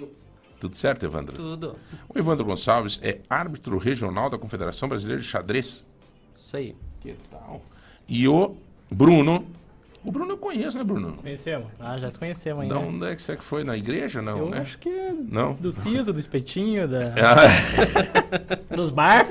Tudo 0.60 0.76
certo, 0.76 1.06
Evandro? 1.06 1.36
Tudo. 1.36 1.76
O 2.06 2.18
Evandro 2.18 2.44
Gonçalves 2.44 3.00
é 3.02 3.20
árbitro 3.30 3.78
regional 3.78 4.28
da 4.28 4.36
Confederação 4.36 4.90
Brasileira 4.90 5.22
de 5.22 5.26
Xadrez. 5.26 5.86
Isso 6.36 6.54
aí. 6.54 6.76
Que 7.00 7.14
tal? 7.30 7.62
E 8.06 8.28
o 8.28 8.54
Bruno. 8.90 9.56
O 10.04 10.12
Bruno 10.12 10.30
eu 10.32 10.38
conheço, 10.38 10.78
né, 10.78 10.84
Bruno? 10.84 11.14
Conhecemos? 11.14 11.66
Ah, 11.78 11.98
já 11.98 12.08
se 12.10 12.18
conhecemos 12.18 12.66
Da 12.68 12.76
ainda. 12.76 12.88
onde 12.88 13.06
é 13.06 13.14
que 13.16 13.20
você 13.20 13.36
que 13.36 13.42
foi? 13.44 13.64
Na 13.64 13.76
igreja, 13.76 14.22
não, 14.22 14.38
Eu 14.38 14.48
né? 14.48 14.58
acho 14.60 14.78
que 14.78 14.88
é 14.88 15.12
Não? 15.12 15.54
do 15.54 15.72
Ciso, 15.72 16.12
do 16.12 16.20
Espetinho, 16.20 16.86
da... 16.88 17.12
Ah, 17.18 18.64
dos 18.74 18.90
bar. 18.90 19.26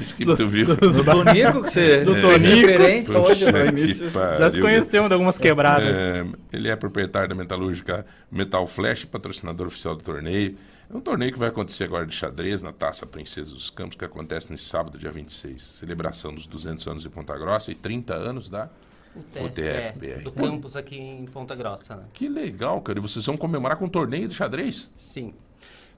acho 0.00 0.14
que 0.16 0.26
tu 0.26 0.36
viu. 0.48 0.66
Do 0.66 1.04
Tonico 1.04 1.62
que 1.62 1.70
você 1.70 2.00
Do 2.04 2.14
fez 2.14 2.42
Tonico. 2.42 2.66
referência 2.66 3.18
hoje 3.18 3.44
Puxa 3.46 3.52
no 3.66 3.72
que 3.72 3.80
início. 3.82 4.10
pariu. 4.10 4.38
Já 4.40 4.50
se 4.50 4.60
conhecemos 4.60 5.08
de 5.08 5.12
algumas 5.14 5.38
quebradas. 5.38 5.86
É, 5.88 6.26
ele 6.52 6.68
é 6.68 6.76
proprietário 6.76 7.28
da 7.28 7.34
metalúrgica 7.34 8.04
Metal 8.30 8.66
Flash, 8.66 9.04
patrocinador 9.04 9.68
oficial 9.68 9.94
do 9.94 10.02
torneio. 10.02 10.56
É 10.92 10.96
um 10.96 11.00
torneio 11.00 11.32
que 11.32 11.38
vai 11.38 11.48
acontecer 11.48 11.84
agora 11.84 12.04
de 12.04 12.14
xadrez 12.14 12.62
na 12.62 12.72
Taça 12.72 13.06
Princesa 13.06 13.54
dos 13.54 13.70
Campos, 13.70 13.96
que 13.96 14.04
acontece 14.04 14.50
nesse 14.50 14.64
sábado, 14.64 14.98
dia 14.98 15.10
26. 15.10 15.62
Celebração 15.62 16.34
dos 16.34 16.46
200 16.46 16.86
anos 16.88 17.02
de 17.02 17.08
Ponta 17.08 17.36
Grossa 17.38 17.70
e 17.72 17.74
30 17.74 18.14
anos 18.14 18.48
da... 18.48 18.68
O 19.16 19.48
TFBR. 19.48 20.22
Do 20.22 20.32
campus 20.32 20.74
aqui 20.76 20.96
em 20.98 21.24
Ponta 21.26 21.54
Grossa, 21.54 21.96
né? 21.96 22.02
Que 22.12 22.28
legal, 22.28 22.80
cara. 22.80 22.98
E 22.98 23.02
vocês 23.02 23.24
vão 23.26 23.36
comemorar 23.36 23.76
com 23.76 23.84
um 23.84 23.88
torneio 23.88 24.26
de 24.28 24.34
xadrez? 24.34 24.90
Sim. 24.96 25.32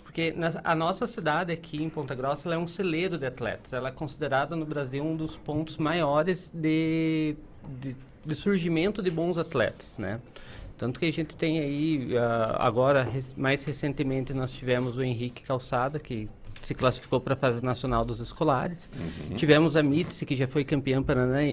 Porque 0.05 0.33
na- 0.37 0.61
a 0.65 0.75
nossa 0.75 1.07
cidade 1.07 1.53
aqui 1.53 1.83
em 1.83 1.89
Ponta 1.89 2.15
Grossa 2.15 2.53
é 2.53 2.59
um 2.59 2.69
celeiro 2.69 3.17
de 3.19 3.27
atletas. 3.27 3.73
Ela 3.73 3.89
é 3.89 3.93
considerada 3.93 4.55
no 4.57 4.65
Brasil 4.67 5.05
um 5.05 5.17
dos 5.17 5.37
pontos 5.37 5.77
maiores 5.79 6.51
de, 6.55 7.37
de, 7.81 7.97
de 8.25 8.35
surgimento 8.35 9.03
de 9.03 9.11
bons 9.11 9.39
atletas, 9.39 9.97
né? 9.99 10.21
Tanto 10.79 11.01
que 11.01 11.07
a 11.07 11.13
gente 11.13 11.35
tem 11.35 11.59
aí, 11.59 12.11
ah, 12.19 12.57
agora, 12.61 13.09
mais 13.37 13.65
recentemente, 13.65 14.35
nós 14.35 14.53
tivemos 14.53 14.99
o 14.99 15.03
Henrique 15.03 15.43
Calçada, 15.43 15.99
que 15.99 16.29
se 16.67 16.75
classificou 16.75 17.21
para 17.21 17.35
a 17.35 17.37
fase 17.37 17.65
nacional 17.65 18.05
dos 18.05 18.19
escolares. 18.19 18.91
Tivemos 19.37 19.77
a 19.77 19.83
Mitzi, 19.85 20.27
que 20.27 20.35
já 20.35 20.49
foi 20.49 20.65
campeã 20.65 21.03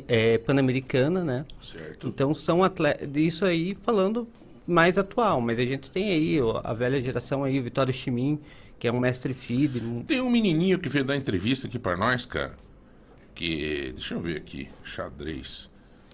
eh, 0.07 0.39
pan-americana, 0.39 1.23
né? 1.23 1.45
Certo. 1.61 2.07
Então 2.07 2.33
são 2.33 2.63
atletas, 2.63 3.15
isso 3.15 3.45
aí 3.45 3.77
falando 3.83 4.27
mais 4.65 4.97
atual, 4.97 5.39
mas 5.39 5.59
a 5.59 5.65
gente 5.65 5.91
tem 5.91 6.09
aí 6.09 6.41
ó, 6.41 6.61
a 6.63 6.73
velha 6.73 6.99
geração 6.99 7.43
aí, 7.43 7.59
o 7.59 7.63
Vitório 7.63 7.93
Chimin, 7.93 8.39
que 8.79 8.87
é 8.87 8.91
um 8.91 8.99
mestre 8.99 9.35
feed, 9.35 10.03
Tem 10.07 10.19
um 10.19 10.31
menininho 10.31 10.79
que 10.79 10.89
veio 10.89 11.05
dar 11.05 11.15
entrevista 11.15 11.67
aqui 11.67 11.77
pra 11.77 11.95
nós, 11.95 12.25
cara. 12.25 12.57
Que. 13.35 13.91
Deixa 13.93 14.15
eu 14.15 14.19
ver 14.19 14.37
aqui. 14.37 14.67
Xadrez. 14.83 15.69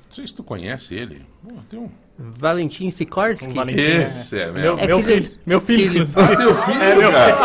Não 0.07 0.13
sei 0.13 0.27
se 0.27 0.33
tu 0.33 0.43
conhece 0.43 0.93
ele. 0.93 1.25
Pô, 1.41 1.55
tem 1.69 1.79
um. 1.79 1.89
Valentim 2.21 2.91
Sikorsky. 2.91 3.47
Um 3.47 3.53
Valentim, 3.53 3.79
Esse 3.81 4.37
é 4.39 4.51
Meu, 4.51 4.75
mesmo. 4.75 4.87
meu 4.87 4.99
É 4.99 5.03
filho- 5.03 5.23
filho. 5.23 5.37
Meu 5.45 5.61
filho. 5.61 6.03
Ah, 6.17 6.35
teu 6.35 6.53
filho, 6.55 7.11
cara. 7.11 7.37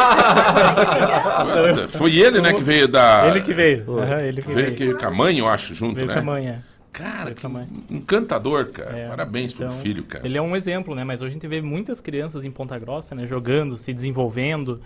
Foi 1.88 2.16
ele, 2.16 2.40
né, 2.40 2.52
que 2.52 2.62
veio 2.62 2.88
da. 2.88 3.26
Ele 3.28 3.40
que 3.40 3.52
veio. 3.54 3.84
Aham, 3.98 4.20
ele 4.22 4.42
que 4.42 4.52
Veio 4.52 4.76
veio. 4.76 4.98
com 4.98 5.06
a 5.06 5.10
mãe, 5.10 5.38
eu 5.38 5.48
acho, 5.48 5.74
junto, 5.74 5.94
Veio 5.96 6.08
né? 6.08 6.14
com 6.14 6.20
a 6.20 6.24
mãe, 6.24 6.46
é. 6.48 6.58
Cara, 6.92 7.32
que 7.34 7.44
encantador, 7.90 8.66
cara. 8.66 8.96
É, 8.96 9.08
Parabéns 9.08 9.52
pro 9.52 9.66
então, 9.66 9.76
filho, 9.78 10.04
cara. 10.04 10.24
Ele 10.24 10.38
é 10.38 10.42
um 10.42 10.54
exemplo, 10.54 10.94
né? 10.94 11.02
Mas 11.02 11.20
hoje 11.20 11.30
a 11.30 11.32
gente 11.32 11.48
vê 11.48 11.60
muitas 11.60 12.00
crianças 12.00 12.44
em 12.44 12.52
Ponta 12.52 12.78
Grossa, 12.78 13.16
né? 13.16 13.26
Jogando, 13.26 13.76
se 13.76 13.92
desenvolvendo. 13.92 14.80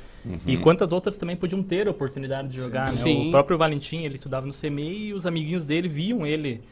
E 0.47 0.57
Uhum. 0.57 0.63
quantas 0.63 0.91
outras 0.91 1.19
também 1.19 1.37
podiam 1.37 1.63
ter 1.63 1.87
a 1.87 1.91
oportunidade 1.91 2.49
de 2.49 2.57
jogar, 2.59 2.93
né? 2.93 3.03
Sim. 3.03 3.29
O 3.29 3.31
próprio 3.31 3.59
Valentim, 3.59 4.05
ele 4.05 4.15
estudava 4.15 4.47
no 4.47 4.55
CMEI 4.55 5.09
e 5.09 5.13
os 5.13 5.27
amiguinhos 5.27 5.67
dele 5.67 5.87
viam 5.87 6.27
ele 6.27 6.63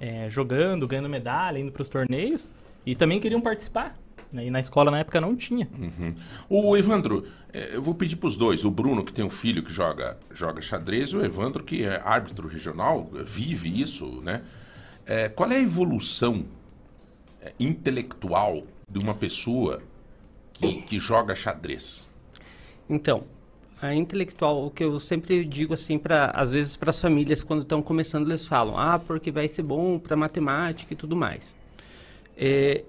é, 0.00 0.28
jogando, 0.28 0.86
ganhando 0.86 1.08
medalha, 1.08 1.58
indo 1.58 1.72
para 1.72 1.82
os 1.82 1.88
torneios. 1.88 2.52
E 2.86 2.94
também 2.94 3.20
queriam 3.20 3.40
participar. 3.40 3.96
Né? 4.32 4.46
E 4.46 4.50
na 4.50 4.58
escola, 4.58 4.90
na 4.90 4.98
época, 4.98 5.20
não 5.20 5.36
tinha. 5.36 5.68
Uhum. 5.78 6.14
O 6.48 6.76
Evandro, 6.76 7.26
eh, 7.52 7.70
eu 7.74 7.80
vou 7.80 7.94
pedir 7.94 8.16
pros 8.16 8.36
dois. 8.36 8.64
O 8.64 8.70
Bruno, 8.70 9.04
que 9.04 9.12
tem 9.12 9.24
um 9.24 9.30
filho 9.30 9.62
que 9.62 9.72
joga, 9.72 10.18
joga 10.32 10.60
xadrez, 10.60 11.10
e 11.10 11.16
o 11.16 11.24
Evandro, 11.24 11.62
que 11.62 11.84
é 11.84 12.02
árbitro 12.04 12.48
regional, 12.48 13.08
vive 13.24 13.80
isso, 13.80 14.20
né? 14.22 14.42
Eh, 15.06 15.28
qual 15.28 15.50
é 15.52 15.56
a 15.56 15.60
evolução 15.60 16.44
eh, 17.40 17.52
intelectual 17.60 18.64
de 18.90 18.98
uma 18.98 19.14
pessoa 19.14 19.80
que, 20.52 20.82
que 20.82 20.98
joga 20.98 21.34
xadrez? 21.36 22.08
Então, 22.90 23.24
a 23.80 23.94
intelectual, 23.94 24.66
o 24.66 24.70
que 24.70 24.82
eu 24.82 24.98
sempre 24.98 25.44
digo 25.44 25.74
assim 25.74 25.98
para 25.98 26.26
às 26.34 26.50
vezes 26.50 26.76
para 26.76 26.90
as 26.90 27.00
famílias 27.00 27.42
quando 27.42 27.62
estão 27.62 27.82
começando, 27.82 28.28
eles 28.28 28.46
falam: 28.46 28.76
"Ah, 28.76 28.98
porque 28.98 29.30
vai 29.30 29.46
ser 29.46 29.62
bom 29.62 29.98
para 29.98 30.16
matemática 30.16 30.92
e 30.92 30.96
tudo 30.96 31.14
mais". 31.14 31.54
É, 32.36 32.84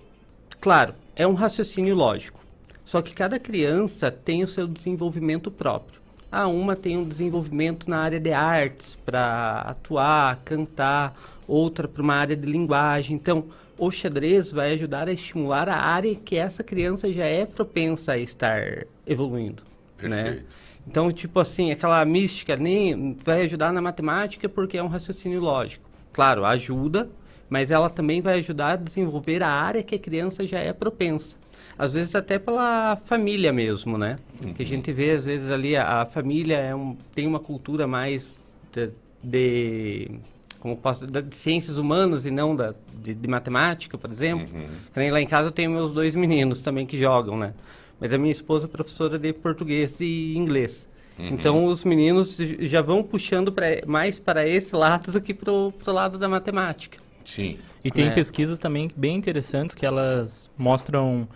claro, 0.59 0.93
é 1.15 1.25
um 1.25 1.33
raciocínio 1.33 1.95
lógico. 1.95 2.43
Só 2.83 3.01
que 3.01 3.13
cada 3.13 3.39
criança 3.39 4.11
tem 4.11 4.43
o 4.43 4.47
seu 4.47 4.67
desenvolvimento 4.67 5.49
próprio. 5.49 5.99
Ah, 6.31 6.47
uma 6.47 6.75
tem 6.75 6.97
um 6.97 7.07
desenvolvimento 7.07 7.89
na 7.89 7.99
área 7.99 8.19
de 8.19 8.31
artes 8.31 8.95
para 9.05 9.61
atuar, 9.61 10.41
cantar, 10.43 11.15
outra 11.47 11.87
para 11.87 12.01
uma 12.01 12.15
área 12.15 12.35
de 12.35 12.45
linguagem. 12.45 13.15
Então, 13.15 13.45
o 13.77 13.91
xadrez 13.91 14.51
vai 14.51 14.73
ajudar 14.73 15.07
a 15.07 15.13
estimular 15.13 15.67
a 15.69 15.77
área 15.77 16.15
que 16.15 16.35
essa 16.35 16.63
criança 16.63 17.11
já 17.11 17.25
é 17.25 17.45
propensa 17.45 18.13
a 18.13 18.17
estar 18.17 18.85
evoluindo, 19.05 19.63
né? 20.01 20.23
Perfeito. 20.23 20.45
Então, 20.87 21.11
tipo 21.11 21.39
assim, 21.39 21.71
aquela 21.71 22.03
mística 22.05 22.55
nem 22.55 23.17
vai 23.23 23.41
ajudar 23.41 23.73
na 23.73 23.81
matemática 23.81 24.47
porque 24.47 24.77
é 24.77 24.83
um 24.83 24.87
raciocínio 24.87 25.41
lógico. 25.41 25.89
Claro, 26.13 26.45
ajuda, 26.45 27.09
mas 27.49 27.69
ela 27.71 27.89
também 27.89 28.21
vai 28.21 28.39
ajudar 28.39 28.71
a 28.71 28.75
desenvolver 28.75 29.41
a 29.43 29.49
área 29.49 29.83
que 29.83 29.95
a 29.95 29.99
criança 29.99 30.45
já 30.47 30.59
é 30.59 30.73
propensa. 30.73 31.35
Às 31.77 31.93
vezes 31.93 32.15
até 32.15 32.39
pela 32.39 32.95
família 32.95 33.51
mesmo, 33.51 33.97
né? 33.97 34.17
Que 34.55 34.63
a 34.63 34.65
gente 34.65 34.91
vê, 34.93 35.11
às 35.11 35.25
vezes, 35.25 35.49
ali 35.51 35.75
a, 35.75 36.01
a 36.01 36.05
família 36.05 36.55
é 36.57 36.73
um, 36.73 36.95
tem 37.13 37.27
uma 37.27 37.39
cultura 37.39 37.85
mais 37.85 38.33
de, 38.71 38.89
de- 39.21 40.11
como 40.59 40.77
posso, 40.77 41.05
de 41.05 41.35
ciências 41.35 41.77
humanas 41.77 42.25
e 42.25 42.31
não 42.31 42.55
da, 42.55 42.73
de, 43.03 43.13
de 43.13 43.27
matemática, 43.27 43.97
por 43.97 44.09
exemplo. 44.11 44.47
Que 44.93 44.99
nem 44.99 45.11
lá 45.11 45.21
em 45.21 45.27
casa 45.27 45.49
eu 45.49 45.51
tenho 45.51 45.69
meus 45.71 45.91
dois 45.91 46.15
meninos 46.15 46.59
também 46.59 46.85
que 46.85 46.97
jogam, 46.97 47.37
né? 47.37 47.53
Mas 47.99 48.13
a 48.13 48.17
minha 48.17 48.31
esposa 48.31 48.65
é 48.65 48.69
professora 48.69 49.19
de 49.19 49.31
português 49.33 49.95
e 49.99 50.33
inglês. 50.37 50.87
Então 51.17 51.65
os 51.65 51.83
meninos 51.85 52.37
já 52.61 52.81
vão 52.81 53.01
puxando 53.03 53.51
pra, 53.51 53.67
mais 53.85 54.19
para 54.19 54.47
esse 54.47 54.75
lado 54.75 55.11
do 55.11 55.21
que 55.21 55.33
para 55.33 55.51
o 55.51 55.73
lado 55.87 56.17
da 56.17 56.27
matemática. 56.27 56.97
Sim. 57.25 57.57
E 57.83 57.91
tem 57.91 58.07
É. 58.07 58.11
pesquisas 58.11 58.57
também 58.59 58.89
bem 58.95 59.15
interessantes 59.17 59.75
que 59.75 59.85
elas 59.85 60.49
mostram 60.57 61.27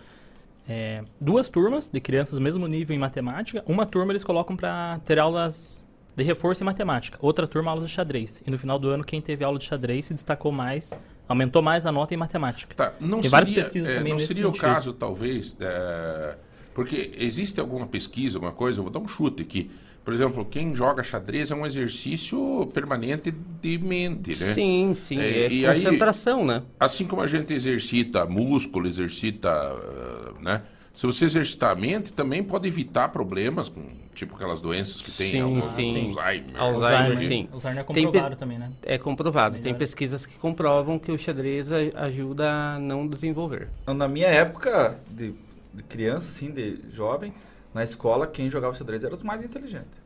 é, 0.68 1.02
duas 1.20 1.48
turmas 1.48 1.88
de 1.88 2.00
crianças 2.00 2.38
do 2.38 2.40
mesmo 2.40 2.66
nível 2.68 2.94
em 2.94 2.98
matemática. 2.98 3.62
Uma 3.66 3.84
turma 3.84 4.12
eles 4.12 4.22
colocam 4.24 4.56
para 4.56 5.00
ter 5.04 5.18
aulas 5.18 5.88
de 6.16 6.22
reforço 6.24 6.62
em 6.62 6.66
matemática. 6.66 7.18
Outra 7.20 7.46
turma, 7.46 7.70
aulas 7.72 7.88
de 7.88 7.92
xadrez. 7.94 8.42
E 8.46 8.50
no 8.50 8.56
final 8.58 8.78
do 8.78 8.88
ano, 8.88 9.02
quem 9.04 9.20
teve 9.20 9.44
aula 9.44 9.58
de 9.58 9.64
xadrez 9.64 10.04
se 10.06 10.14
destacou 10.14 10.52
mais, 10.52 10.98
aumentou 11.28 11.60
mais 11.60 11.86
a 11.86 11.92
nota 11.92 12.14
em 12.14 12.16
matemática. 12.16 12.74
Tá, 12.74 12.92
não 13.00 13.20
Tem 13.20 13.30
várias 13.30 13.48
seria, 13.48 13.62
pesquisas 13.64 13.90
é, 13.90 13.96
também 13.96 14.12
não 14.12 14.18
seria 14.20 14.48
o 14.48 14.54
sentido. 14.54 14.60
caso, 14.74 14.92
talvez, 14.92 15.56
é, 15.60 16.36
porque 16.74 17.12
existe 17.16 17.58
alguma 17.58 17.86
pesquisa, 17.86 18.38
alguma 18.38 18.52
coisa, 18.52 18.78
eu 18.78 18.84
vou 18.84 18.92
dar 18.92 19.00
um 19.00 19.08
chute 19.08 19.42
aqui. 19.42 19.70
Por 20.10 20.14
exemplo, 20.14 20.44
quem 20.44 20.74
joga 20.74 21.04
xadrez 21.04 21.52
é 21.52 21.54
um 21.54 21.64
exercício 21.64 22.68
permanente 22.74 23.30
de 23.30 23.78
mente, 23.78 24.30
né? 24.30 24.54
Sim, 24.54 24.92
sim. 24.96 25.16
É, 25.20 25.44
É, 25.44 25.52
e 25.52 25.64
aí- 25.64 25.84
concentração, 25.84 26.44
né? 26.44 26.64
Assim 26.80 27.06
como 27.06 27.22
a 27.22 27.28
gente 27.28 27.54
exercita 27.54 28.26
músculo, 28.26 28.88
exercita, 28.88 29.48
ah, 29.48 30.32
né? 30.40 30.62
Se 30.92 31.06
você 31.06 31.26
exercitar 31.26 31.70
a 31.70 31.74
mente, 31.76 32.12
também 32.12 32.42
pode 32.42 32.66
evitar 32.66 33.08
problemas, 33.10 33.68
com, 33.68 33.82
tipo 34.12 34.34
aquelas 34.34 34.60
doenças 34.60 35.00
que 35.00 35.12
tem 35.12 35.30
Sim, 35.30 35.40
alguns 35.42 35.70
sim. 35.76 36.08
Alzheimer. 36.08 36.56
Alzheimer, 36.60 37.18
né? 37.20 37.26
sim. 37.28 37.48
Alzheimer 37.52 37.80
é 37.80 37.84
comprovado 37.84 38.34
também, 38.36 38.58
né? 38.58 38.72
É 38.82 38.98
comprovado. 38.98 39.58
Tem 39.60 39.72
pesquisas 39.76 40.26
que 40.26 40.36
comprovam 40.38 40.98
que 40.98 41.12
o 41.12 41.16
xadrez 41.16 41.68
ajuda 41.94 42.50
a 42.50 42.78
não 42.80 43.06
desenvolver. 43.06 43.68
Então, 43.82 43.94
Na 43.94 44.08
minha 44.08 44.26
época 44.26 44.98
de, 45.08 45.32
de 45.72 45.82
criança, 45.84 46.30
assim, 46.30 46.50
de 46.50 46.80
jovem, 46.90 47.32
na 47.72 47.84
escola, 47.84 48.26
quem 48.26 48.50
jogava 48.50 48.74
xadrez 48.74 49.04
era 49.04 49.14
os 49.14 49.22
mais 49.22 49.44
inteligentes. 49.44 49.99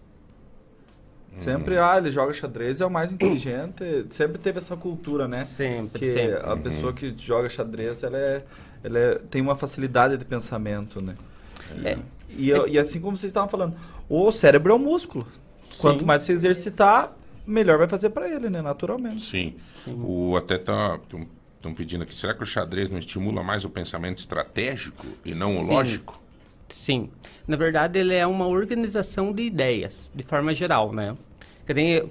Sempre, 1.37 1.79
ah, 1.79 1.97
ele 1.99 2.11
joga 2.11 2.33
xadrez, 2.33 2.81
é 2.81 2.87
o 2.87 2.91
mais 2.91 3.13
inteligente. 3.13 4.07
Sempre 4.11 4.39
teve 4.39 4.59
essa 4.59 4.77
cultura, 4.77 5.27
né? 5.27 5.45
Sempre, 5.57 5.99
Que 5.99 6.13
sempre. 6.13 6.37
a 6.51 6.57
pessoa 6.57 6.93
que 6.93 7.15
joga 7.17 7.49
xadrez, 7.49 8.03
ela, 8.03 8.17
é, 8.17 8.45
ela 8.83 8.99
é- 8.99 9.19
tem 9.31 9.43
uma 9.43 9.57
facilidade 9.57 10.17
de 10.17 10.25
pensamento, 10.25 11.01
né? 11.03 11.17
É. 11.85 11.99
E, 12.31 12.51
e 12.51 12.79
assim 12.79 13.01
como 13.01 13.17
vocês 13.17 13.31
estavam 13.31 13.49
falando, 13.49 13.75
o 14.09 14.31
cérebro 14.31 14.73
é 14.73 14.77
um 14.77 14.79
músculo. 14.79 15.27
Quanto 15.79 16.01
Sim. 16.01 16.07
mais 16.07 16.23
você 16.23 16.33
exercitar, 16.33 17.13
melhor 17.47 17.79
vai 17.79 17.89
fazer 17.89 18.11
pra 18.11 18.29
ele, 18.29 18.49
né? 18.49 18.63
Naturalmente. 18.63 19.23
Sim. 19.23 19.55
O, 19.87 20.37
até 20.37 20.55
estão 20.57 21.75
pedindo 21.77 22.03
aqui, 22.05 22.15
será 22.15 22.33
que 22.35 22.43
o 22.43 22.47
xadrez 22.47 22.91
não 22.91 22.99
estimula 22.99 23.43
mais 23.43 23.65
o 23.65 23.71
pensamento 23.71 24.19
estratégico 24.19 25.05
e 25.25 25.35
não 25.35 25.57
o 25.57 25.61
Sim. 25.67 25.71
lógico? 25.73 26.21
Sim. 26.75 27.09
Na 27.47 27.57
verdade, 27.57 27.99
ele 27.99 28.15
é 28.15 28.27
uma 28.27 28.47
organização 28.49 29.33
de 29.33 29.43
ideias, 29.45 30.11
de 30.15 30.23
forma 30.25 30.53
geral, 30.53 30.93
né? 30.93 31.17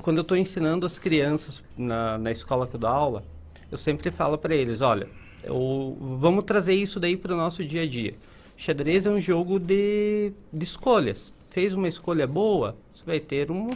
Quando 0.02 0.18
eu 0.18 0.22
estou 0.22 0.38
ensinando 0.38 0.86
as 0.86 0.98
crianças 0.98 1.62
na, 1.78 2.18
na 2.18 2.32
escola 2.32 2.66
que 2.66 2.76
eu 2.76 2.80
dou 2.80 2.90
aula, 2.90 3.24
eu 3.72 3.78
sempre 3.78 4.10
falo 4.10 4.38
para 4.38 4.56
eles, 4.56 4.82
olha, 4.82 5.08
eu- 5.44 5.96
vamos 6.20 6.44
trazer 6.46 6.74
isso 6.74 7.00
daí 7.00 7.16
para 7.18 7.34
o 7.34 7.38
nosso 7.38 7.64
dia 7.64 7.84
a 7.84 7.88
dia. 7.88 8.16
Xadrez 8.58 9.06
é 9.06 9.10
um 9.10 9.20
jogo 9.20 9.60
de, 9.60 10.32
de 10.52 10.64
escolhas. 10.64 11.32
Fez 11.50 11.74
uma 11.74 11.88
escolha 11.88 12.26
boa, 12.26 12.76
você 12.94 13.04
vai 13.06 13.20
ter 13.20 13.52
uma... 13.52 13.72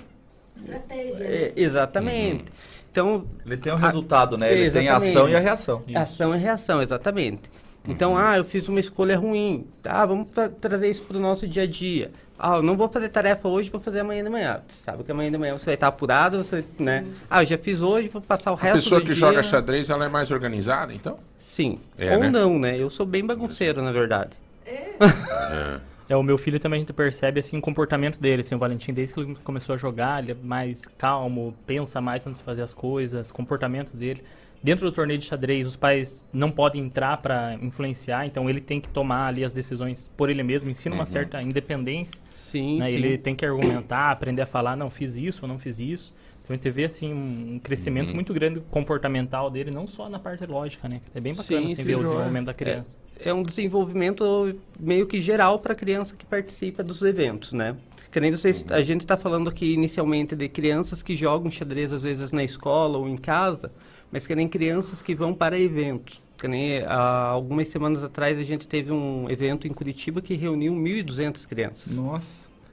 Estratégia. 0.55 1.23
É, 1.25 1.41
né? 1.47 1.51
exatamente. 1.55 2.45
Então, 2.91 3.27
Ele 3.45 3.57
tem 3.57 3.71
um 3.71 3.75
A- 3.75 3.79
resultado, 3.79 4.37
né? 4.37 4.51
Ele 4.51 4.71
tem 4.71 4.87
a 4.89 4.95
Exatamente. 4.97 5.17
ação 5.17 5.29
e 5.29 5.35
a 5.35 5.39
reação. 5.39 5.83
Ação 5.93 6.35
e 6.35 6.39
reação, 6.39 6.81
exatamente. 6.81 7.41
Então, 7.87 8.17
ah, 8.17 8.37
eu 8.37 8.43
fiz 8.45 8.67
uma 8.67 8.79
escolha 8.79 9.17
ruim. 9.17 9.65
Tá, 9.81 10.05
vamos 10.05 10.27
tra- 10.31 10.49
trazer 10.49 10.91
isso 10.91 11.03
para 11.03 11.17
o 11.17 11.19
nosso 11.19 11.47
dia 11.47 11.63
a 11.63 11.67
dia. 11.67 12.11
Ah, 12.39 12.57
eu 12.57 12.61
não 12.61 12.77
vou 12.77 12.87
fazer 12.89 13.09
tarefa 13.09 13.47
hoje, 13.47 13.69
vou 13.69 13.81
fazer 13.81 14.01
amanhã 14.01 14.23
de 14.23 14.29
manhã. 14.29 14.61
Você 14.67 14.83
sabe 14.83 15.03
que 15.03 15.11
amanhã 15.11 15.31
de 15.31 15.37
manhã 15.37 15.57
você 15.57 15.65
vai 15.65 15.73
estar 15.73 15.87
apurado, 15.87 16.43
você, 16.43 16.63
né? 16.79 17.03
Ah, 17.29 17.41
eu 17.41 17.47
já 17.47 17.57
fiz 17.57 17.81
hoje, 17.81 18.09
vou 18.09 18.21
passar 18.21 18.51
o 18.51 18.55
A 18.55 18.57
resto 18.59 18.75
pessoa 18.75 18.99
do 18.99 19.05
que 19.07 19.13
dia... 19.13 19.19
joga 19.19 19.41
xadrez, 19.41 19.89
ela 19.89 20.05
é 20.05 20.09
mais 20.09 20.29
organizada, 20.29 20.93
então? 20.93 21.17
Sim. 21.37 21.79
É, 21.97 22.13
Ou 22.15 22.21
né? 22.23 22.29
não, 22.29 22.59
né? 22.59 22.77
Eu 22.77 22.89
sou 22.91 23.05
bem 23.05 23.25
bagunceiro, 23.25 23.81
na 23.81 23.91
verdade. 23.91 24.31
É, 26.09 26.15
o 26.15 26.23
meu 26.23 26.37
filho 26.37 26.57
também 26.57 26.77
a 26.77 26.79
gente 26.79 26.93
percebe 26.93 27.41
assim 27.41 27.57
o 27.57 27.61
comportamento 27.61 28.17
dele, 28.17 28.39
assim, 28.39 28.55
o 28.55 28.57
Valentim 28.57 28.93
desde 28.93 29.13
que 29.13 29.19
ele 29.19 29.35
começou 29.43 29.73
a 29.73 29.77
jogar, 29.77 30.23
ele 30.23 30.31
é 30.31 30.35
mais 30.41 30.85
calmo, 30.97 31.53
pensa 31.65 31.99
mais 31.99 32.25
antes 32.25 32.39
de 32.39 32.45
fazer 32.45 32.61
as 32.61 32.73
coisas, 32.73 33.29
comportamento 33.29 33.93
dele. 33.93 34.23
Dentro 34.63 34.89
do 34.89 34.91
torneio 34.91 35.19
de 35.19 35.25
xadrez, 35.25 35.67
os 35.67 35.75
pais 35.75 36.25
não 36.33 36.49
podem 36.51 36.83
entrar 36.83 37.17
para 37.17 37.55
influenciar, 37.61 38.25
então 38.25 38.49
ele 38.49 38.59
tem 38.59 38.81
que 38.81 38.89
tomar 38.89 39.27
ali 39.27 39.43
as 39.43 39.53
decisões 39.53 40.09
por 40.17 40.29
ele 40.29 40.43
mesmo, 40.43 40.69
ensina 40.69 40.95
uma 40.95 41.05
certa 41.05 41.41
independência, 41.41 42.19
Sim, 42.33 42.79
né? 42.79 42.87
sim. 42.87 42.93
Ele 42.95 43.17
tem 43.17 43.35
que 43.35 43.45
argumentar, 43.45 44.11
aprender 44.11 44.41
a 44.41 44.45
falar, 44.45 44.75
não 44.75 44.89
fiz 44.89 45.15
isso, 45.15 45.39
ou 45.43 45.47
não 45.47 45.59
fiz 45.59 45.79
isso. 45.79 46.13
Então 46.43 46.53
a 46.53 46.57
gente 46.57 46.69
vê 46.71 46.85
assim 46.85 47.13
um 47.13 47.59
crescimento 47.59 48.13
muito 48.13 48.33
grande 48.33 48.61
comportamental 48.71 49.49
dele, 49.49 49.69
não 49.69 49.85
só 49.85 50.09
na 50.09 50.17
parte 50.17 50.45
lógica, 50.45 50.87
né? 50.87 51.01
É 51.13 51.19
bem 51.19 51.33
bacana 51.35 51.59
Sim, 51.61 51.65
assim, 51.65 51.75
sim, 51.75 51.83
ver 51.83 51.97
o 51.97 52.03
desenvolvimento 52.03 52.45
da 52.45 52.53
criança. 52.53 52.95
é 53.19 53.33
um 53.33 53.43
desenvolvimento 53.43 54.55
meio 54.79 55.05
que 55.05 55.19
geral 55.21 55.59
para 55.59 55.73
a 55.73 55.75
criança 55.75 56.15
que 56.15 56.25
participa 56.25 56.83
dos 56.83 57.01
eventos, 57.01 57.51
né? 57.51 57.75
Que 58.09 58.21
nem 58.21 58.31
vocês, 58.31 58.63
a 58.69 58.81
gente 58.81 59.01
está 59.01 59.17
falando 59.17 59.49
aqui 59.49 59.73
inicialmente 59.73 60.35
de 60.35 60.47
crianças 60.47 61.03
que 61.03 61.15
jogam 61.15 61.51
xadrez 61.51 61.91
às 61.91 62.03
vezes 62.03 62.31
na 62.31 62.43
escola 62.43 62.97
ou 62.97 63.07
em 63.09 63.17
casa, 63.17 63.69
mas 64.11 64.25
que 64.27 64.35
nem 64.35 64.47
crianças 64.47 65.01
que 65.01 65.13
vão 65.15 65.33
para 65.33 65.59
eventos. 65.59 66.21
Que 66.37 66.47
nem 66.47 66.83
há 66.83 66.97
algumas 67.29 67.67
semanas 67.69 68.03
atrás 68.03 68.37
a 68.37 68.43
gente 68.43 68.67
teve 68.67 68.91
um 68.91 69.27
evento 69.29 69.67
em 69.67 69.73
Curitiba 69.73 70.21
que 70.21 70.35
reuniu 70.35 70.73
1.200 70.73 71.45
crianças. 71.47 71.93
Nossa. 71.93 72.27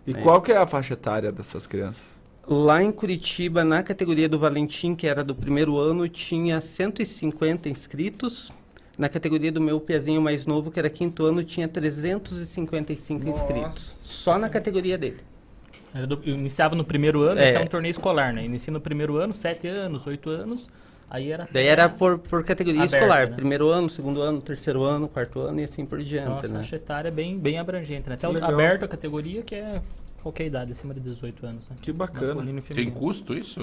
E 0.06 0.10
É. 0.12 0.14
qual 0.20 0.42
que 0.42 0.52
é 0.52 0.56
a 0.56 0.66
faixa 0.66 0.92
etária 0.94 1.32
dessas 1.32 1.66
crianças? 1.66 2.02
Lá 2.46 2.82
em 2.82 2.92
Curitiba, 2.92 3.64
na 3.64 3.82
categoria 3.82 4.28
do 4.28 4.38
Valentim, 4.38 4.94
que 4.94 5.06
era 5.06 5.24
do 5.24 5.34
primeiro 5.34 5.78
ano, 5.78 6.06
tinha 6.08 6.60
150 6.60 7.70
inscritos. 7.70 8.52
Na 8.98 9.08
categoria 9.08 9.50
do 9.50 9.62
meu 9.62 9.80
pezinho 9.80 10.20
mais 10.20 10.44
novo, 10.44 10.70
que 10.70 10.78
era 10.78 10.90
quinto 10.90 11.24
ano, 11.24 11.42
tinha 11.42 11.66
355 11.66 13.24
Nossa. 13.24 13.40
inscritos. 13.44 13.82
Só 13.82 14.38
na 14.38 14.48
categoria 14.48 14.96
dele. 14.98 15.18
Do- 16.08 16.20
eu 16.24 16.34
iniciava 16.34 16.74
no 16.74 16.84
primeiro 16.84 17.22
ano, 17.22 17.40
É. 17.40 17.48
esse 17.48 17.56
é 17.56 17.60
um 17.60 17.66
torneio 17.66 17.90
escolar, 17.92 18.32
né? 18.34 18.44
Inicia 18.44 18.72
no 18.72 18.80
primeiro 18.80 19.16
ano, 19.16 19.32
sete 19.32 19.66
anos, 19.66 20.06
oito 20.06 20.28
anos, 20.28 20.68
aí 21.14 21.30
era... 21.30 21.48
Daí 21.50 21.66
era 21.66 21.88
por, 21.88 22.18
por 22.18 22.44
categoria 22.44 22.82
Aberta, 22.82 22.96
escolar. 22.98 23.28
né? 23.28 23.34
Primeiro 23.36 23.68
ano, 23.68 23.88
segundo 23.88 24.20
ano, 24.20 24.40
terceiro 24.40 24.82
ano, 24.84 25.08
quarto 25.08 25.40
ano 25.40 25.60
e 25.60 25.64
assim 25.64 25.84
por 25.86 26.00
Então, 26.00 26.08
diante, 26.08 26.46
a 26.46 26.48
né? 26.48 26.56
faixa 26.56 26.76
etária 26.76 27.08
é 27.08 27.12
bem, 27.12 27.38
bem 27.38 27.58
abrangente, 27.58 28.08
né? 28.08 28.14
Até 28.14 28.28
legal. 28.28 28.50
aberto 28.50 28.84
a 28.84 28.88
categoria, 28.88 29.42
que 29.42 29.54
é 29.54 29.80
qualquer 30.22 30.46
idade, 30.46 30.72
acima 30.72 30.92
de 30.94 31.00
18 31.00 31.46
anos, 31.46 31.68
né? 31.68 31.76
Que 31.82 31.92
bacana. 31.92 32.42
E 32.50 32.74
Tem 32.74 32.90
custo 32.90 33.34
isso, 33.34 33.60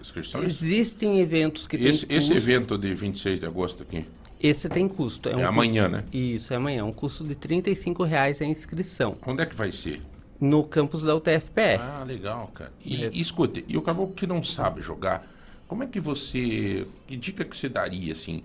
inscrições? 0.00 0.46
Existem 0.46 1.20
eventos 1.20 1.66
que 1.66 1.76
Esse, 1.76 2.06
têm 2.06 2.16
esse 2.16 2.32
custo. 2.32 2.50
evento 2.50 2.78
de 2.78 2.94
26 2.94 3.40
de 3.40 3.46
agosto 3.46 3.82
aqui, 3.82 4.06
Esse 4.40 4.68
tem 4.68 4.88
custo. 4.88 5.28
é, 5.28 5.36
um 5.36 5.46
amanhã, 5.46 5.84
custo- 5.90 5.96
né? 5.96 6.04
Isso, 6.12 6.52
é 6.52 6.56
amanhã. 6.56 6.84
Um 6.84 6.92
custo 6.92 7.24
de 7.24 7.34
35 7.34 8.02
reais 8.04 8.40
a 8.40 8.44
inscrição. 8.44 9.16
Onde 9.26 9.42
é 9.42 9.46
que 9.46 9.54
vai 9.54 9.70
ser? 9.72 10.00
No 10.40 10.64
campus 10.64 11.02
da 11.02 11.14
UTFPR. 11.14 11.78
Ah, 11.80 12.04
legal, 12.04 12.50
cara. 12.52 12.72
E, 12.84 13.04
É. 13.04 13.10
e 13.12 13.20
escute, 13.20 13.64
e 13.68 13.76
o 13.76 13.82
caboclo 13.82 14.14
que 14.14 14.26
não 14.26 14.42
sabe 14.42 14.80
jogar, 14.82 15.24
como 15.72 15.84
é 15.84 15.86
que 15.86 15.98
você. 15.98 16.86
Que 17.06 17.16
dica 17.16 17.46
que 17.46 17.56
você 17.56 17.66
daria, 17.66 18.12
assim? 18.12 18.42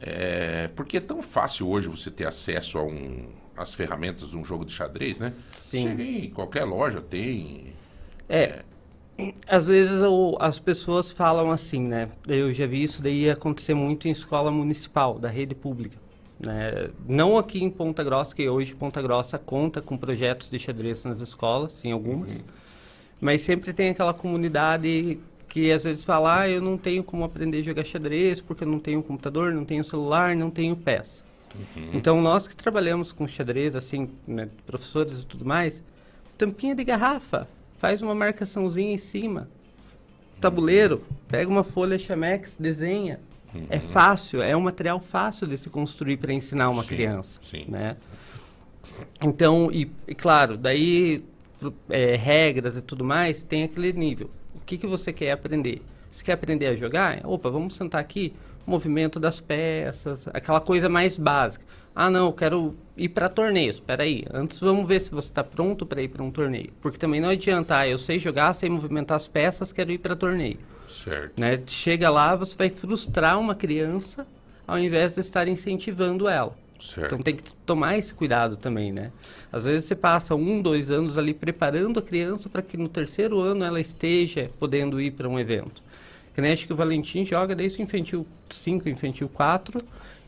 É, 0.00 0.68
porque 0.74 0.96
é 0.96 1.00
tão 1.00 1.20
fácil 1.20 1.68
hoje 1.68 1.88
você 1.88 2.10
ter 2.10 2.26
acesso 2.26 2.78
a 2.78 2.82
um, 2.82 3.26
às 3.54 3.74
ferramentas 3.74 4.30
de 4.30 4.36
um 4.38 4.42
jogo 4.42 4.64
de 4.64 4.72
xadrez, 4.72 5.20
né? 5.20 5.30
Sim. 5.54 5.82
Chega 5.88 6.02
em 6.02 6.30
qualquer 6.30 6.64
loja 6.64 7.02
tem. 7.02 7.66
É, 8.26 8.62
às 9.46 9.66
vezes 9.66 10.00
o- 10.00 10.38
as 10.40 10.58
pessoas 10.58 11.12
falam 11.12 11.50
assim, 11.50 11.82
né? 11.86 12.08
Eu 12.26 12.50
já 12.50 12.66
vi 12.66 12.82
isso 12.82 13.02
daí 13.02 13.28
acontecer 13.28 13.74
muito 13.74 14.08
em 14.08 14.12
escola 14.12 14.50
municipal, 14.50 15.18
da 15.18 15.28
rede 15.28 15.54
pública. 15.54 15.98
Né? 16.42 16.88
Não 17.06 17.36
aqui 17.36 17.62
em 17.62 17.68
Ponta 17.68 18.02
Grossa, 18.02 18.34
que 18.34 18.48
hoje 18.48 18.74
Ponta 18.74 19.02
Grossa 19.02 19.38
conta 19.38 19.82
com 19.82 19.98
projetos 19.98 20.48
de 20.48 20.58
xadrez 20.58 21.04
nas 21.04 21.20
escolas, 21.20 21.72
em 21.84 21.92
algumas. 21.92 22.30
Mas 23.20 23.42
sempre 23.42 23.74
tem 23.74 23.90
aquela 23.90 24.14
comunidade 24.14 25.18
que 25.50 25.70
às 25.72 25.82
vezes 25.82 26.04
fala, 26.04 26.40
ah, 26.40 26.48
eu 26.48 26.62
não 26.62 26.78
tenho 26.78 27.02
como 27.02 27.24
aprender 27.24 27.58
a 27.58 27.62
jogar 27.62 27.84
xadrez 27.84 28.40
porque 28.40 28.62
eu 28.62 28.68
não 28.68 28.78
tenho 28.78 29.02
computador, 29.02 29.52
não 29.52 29.64
tenho 29.64 29.84
celular, 29.84 30.34
não 30.36 30.48
tenho 30.48 30.76
peça. 30.76 31.22
Então 31.92 32.22
nós 32.22 32.46
que 32.46 32.54
trabalhamos 32.54 33.10
com 33.10 33.26
xadrez, 33.26 33.74
assim, 33.74 34.08
né, 34.26 34.48
professores 34.64 35.18
e 35.18 35.26
tudo 35.26 35.44
mais, 35.44 35.82
tampinha 36.38 36.76
de 36.76 36.84
garrafa, 36.84 37.48
faz 37.80 38.00
uma 38.00 38.14
marcaçãozinha 38.14 38.94
em 38.94 38.98
cima, 38.98 39.48
tabuleiro, 40.40 41.02
pega 41.28 41.50
uma 41.50 41.64
folha 41.64 41.98
chamex, 41.98 42.52
desenha. 42.58 43.18
É 43.68 43.80
fácil, 43.80 44.40
é 44.40 44.56
um 44.56 44.60
material 44.60 45.00
fácil 45.00 45.44
de 45.44 45.58
se 45.58 45.68
construir 45.68 46.18
para 46.18 46.32
ensinar 46.32 46.70
uma 46.70 46.84
Sim, 46.84 46.88
criança, 46.88 47.40
sim. 47.42 47.64
né? 47.66 47.96
Então, 49.20 49.68
e, 49.72 49.90
e 50.06 50.14
claro, 50.14 50.56
daí 50.56 51.24
é, 51.88 52.14
regras 52.14 52.76
e 52.76 52.80
tudo 52.80 53.04
mais, 53.04 53.42
tem 53.42 53.64
aquele 53.64 53.92
nível. 53.92 54.30
O 54.70 54.72
que, 54.72 54.78
que 54.78 54.86
você 54.86 55.12
quer 55.12 55.32
aprender? 55.32 55.82
Você 56.12 56.22
quer 56.22 56.34
aprender 56.34 56.68
a 56.68 56.76
jogar? 56.76 57.22
Opa, 57.24 57.50
vamos 57.50 57.74
sentar 57.74 58.00
aqui, 58.00 58.32
movimento 58.64 59.18
das 59.18 59.40
peças, 59.40 60.28
aquela 60.28 60.60
coisa 60.60 60.88
mais 60.88 61.18
básica. 61.18 61.64
Ah, 61.92 62.08
não, 62.08 62.26
eu 62.26 62.32
quero 62.32 62.76
ir 62.96 63.08
para 63.08 63.28
torneios. 63.28 63.74
Espera 63.74 64.04
aí, 64.04 64.24
antes 64.32 64.60
vamos 64.60 64.86
ver 64.86 65.00
se 65.00 65.10
você 65.10 65.26
está 65.26 65.42
pronto 65.42 65.84
para 65.84 66.00
ir 66.00 66.06
para 66.06 66.22
um 66.22 66.30
torneio. 66.30 66.72
Porque 66.80 66.98
também 66.98 67.20
não 67.20 67.30
adianta, 67.30 67.78
ah, 67.78 67.88
eu 67.88 67.98
sei 67.98 68.20
jogar, 68.20 68.54
sei 68.54 68.70
movimentar 68.70 69.16
as 69.16 69.26
peças, 69.26 69.72
quero 69.72 69.90
ir 69.90 69.98
para 69.98 70.14
torneio. 70.14 70.58
Certo. 70.86 71.32
Né? 71.36 71.60
Chega 71.66 72.08
lá, 72.08 72.36
você 72.36 72.54
vai 72.54 72.70
frustrar 72.70 73.40
uma 73.40 73.56
criança 73.56 74.24
ao 74.68 74.78
invés 74.78 75.16
de 75.16 75.20
estar 75.20 75.48
incentivando 75.48 76.28
ela. 76.28 76.56
Certo. 76.80 77.06
Então 77.14 77.18
tem 77.22 77.36
que 77.36 77.52
tomar 77.66 77.98
esse 77.98 78.12
cuidado 78.14 78.56
também, 78.56 78.90
né? 78.92 79.12
Às 79.52 79.64
vezes 79.64 79.84
você 79.84 79.94
passa 79.94 80.34
um, 80.34 80.60
dois 80.62 80.90
anos 80.90 81.18
ali 81.18 81.34
preparando 81.34 81.98
a 81.98 82.02
criança 82.02 82.48
para 82.48 82.62
que 82.62 82.76
no 82.76 82.88
terceiro 82.88 83.40
ano 83.40 83.64
ela 83.64 83.80
esteja 83.80 84.50
podendo 84.58 85.00
ir 85.00 85.10
para 85.12 85.28
um 85.28 85.38
evento. 85.38 85.82
Que 86.34 86.40
nem 86.40 86.52
acho 86.52 86.66
que 86.66 86.72
o 86.72 86.76
Valentim 86.76 87.24
joga 87.24 87.54
desde 87.54 87.80
o 87.80 87.82
infantil 87.82 88.26
5, 88.48 88.88
infantil 88.88 89.28
4 89.28 89.82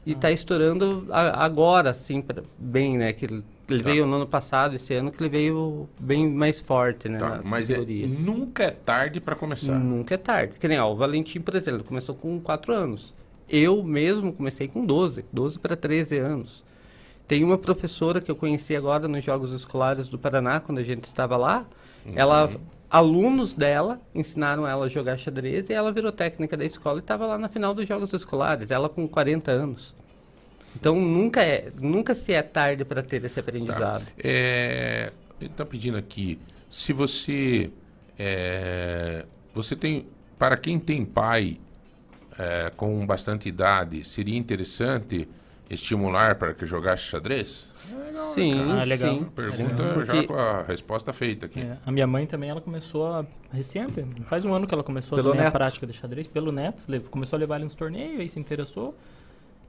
e 0.04 0.12
está 0.12 0.30
estourando 0.30 1.06
a- 1.10 1.44
agora, 1.44 1.90
assim, 1.90 2.20
pra- 2.20 2.42
bem, 2.58 2.98
né? 2.98 3.12
Que 3.12 3.24
ele, 3.24 3.44
ele 3.70 3.82
Tá. 3.82 3.88
veio 3.90 4.04
no 4.04 4.16
ano 4.16 4.26
passado, 4.26 4.74
esse 4.74 4.92
ano, 4.94 5.12
que 5.12 5.22
ele 5.22 5.30
veio 5.30 5.88
bem 5.98 6.28
mais 6.28 6.60
forte, 6.60 7.08
né? 7.08 7.18
Tá, 7.18 7.40
mas 7.44 7.70
é- 7.70 7.78
nunca 7.78 8.64
é 8.64 8.70
tarde 8.72 9.20
para 9.20 9.36
começar. 9.36 9.78
Nunca 9.78 10.14
é 10.14 10.18
tarde. 10.18 10.54
Que 10.58 10.66
nem, 10.68 10.78
ó, 10.80 10.92
o 10.92 10.96
Valentim, 10.96 11.40
por 11.40 11.54
exemplo, 11.54 11.84
começou 11.84 12.14
com 12.16 12.38
4 12.40 12.74
anos. 12.74 13.14
Eu 13.52 13.84
mesmo 13.84 14.32
comecei 14.32 14.66
com 14.66 14.84
12, 14.86 15.26
12 15.30 15.58
para 15.58 15.76
13 15.76 16.18
anos. 16.18 16.64
Tem 17.28 17.44
uma 17.44 17.58
professora 17.58 18.20
que 18.20 18.30
eu 18.30 18.34
conheci 18.34 18.74
agora 18.74 19.06
nos 19.06 19.22
Jogos 19.22 19.52
Escolares 19.52 20.08
do 20.08 20.18
Paraná, 20.18 20.58
quando 20.58 20.78
a 20.78 20.82
gente 20.82 21.04
estava 21.04 21.36
lá. 21.36 21.66
Ela, 22.16 22.50
alunos 22.90 23.54
dela 23.54 24.00
ensinaram 24.14 24.66
ela 24.66 24.86
a 24.86 24.88
jogar 24.88 25.16
xadrez 25.18 25.68
e 25.70 25.72
ela 25.72 25.92
virou 25.92 26.10
técnica 26.10 26.56
da 26.56 26.64
escola 26.64 26.98
e 26.98 27.00
estava 27.00 27.26
lá 27.26 27.38
na 27.38 27.48
final 27.48 27.72
dos 27.74 27.86
Jogos 27.86 28.12
Escolares, 28.12 28.70
ela 28.70 28.88
com 28.88 29.06
40 29.06 29.50
anos. 29.50 29.94
Então 30.74 30.96
nunca 30.98 31.42
é, 31.42 31.70
nunca 31.80 32.14
se 32.14 32.32
é 32.32 32.42
tarde 32.42 32.84
para 32.84 33.02
ter 33.02 33.22
esse 33.24 33.34
Tá. 33.34 33.40
aprendizado. 33.40 34.06
É, 34.18 35.12
ele 35.40 35.50
está 35.50 35.64
pedindo 35.64 35.96
aqui, 35.98 36.38
se 36.68 36.92
você 36.92 37.70
é, 38.18 39.24
você 39.52 39.76
tem 39.76 40.06
para 40.38 40.56
quem 40.56 40.78
tem 40.78 41.04
pai 41.04 41.58
é, 42.38 42.70
com 42.76 43.04
bastante 43.06 43.48
idade, 43.48 44.04
seria 44.04 44.36
interessante 44.38 45.28
estimular 45.70 46.34
para 46.36 46.52
que 46.54 46.66
jogasse 46.66 47.04
xadrez? 47.04 47.70
Sim, 48.34 48.54
Ah, 48.72 48.84
legal. 48.84 49.14
sim. 49.14 49.24
Pergunta 49.34 49.82
já 49.82 49.94
Porque- 49.94 50.26
com 50.26 50.34
a 50.34 50.62
resposta 50.62 51.12
feita 51.12 51.46
aqui. 51.46 51.60
É, 51.60 51.78
a 51.84 51.90
minha 51.90 52.06
mãe 52.06 52.26
também, 52.26 52.50
ela 52.50 52.60
começou 52.60 53.06
a, 53.06 53.26
recente, 53.50 54.04
faz 54.26 54.44
um 54.44 54.52
ano 54.52 54.66
que 54.66 54.74
ela 54.74 54.84
começou 54.84 55.16
Pelo 55.16 55.32
a 55.32 55.34
neto. 55.34 55.52
prática 55.52 55.86
de 55.86 55.92
xadrez, 55.92 56.26
pelo 56.26 56.52
neto, 56.52 56.82
começou 57.10 57.36
a 57.36 57.40
levar 57.40 57.56
ele 57.56 57.64
nos 57.64 57.74
torneios, 57.74 58.20
aí 58.20 58.28
se 58.28 58.38
interessou, 58.38 58.94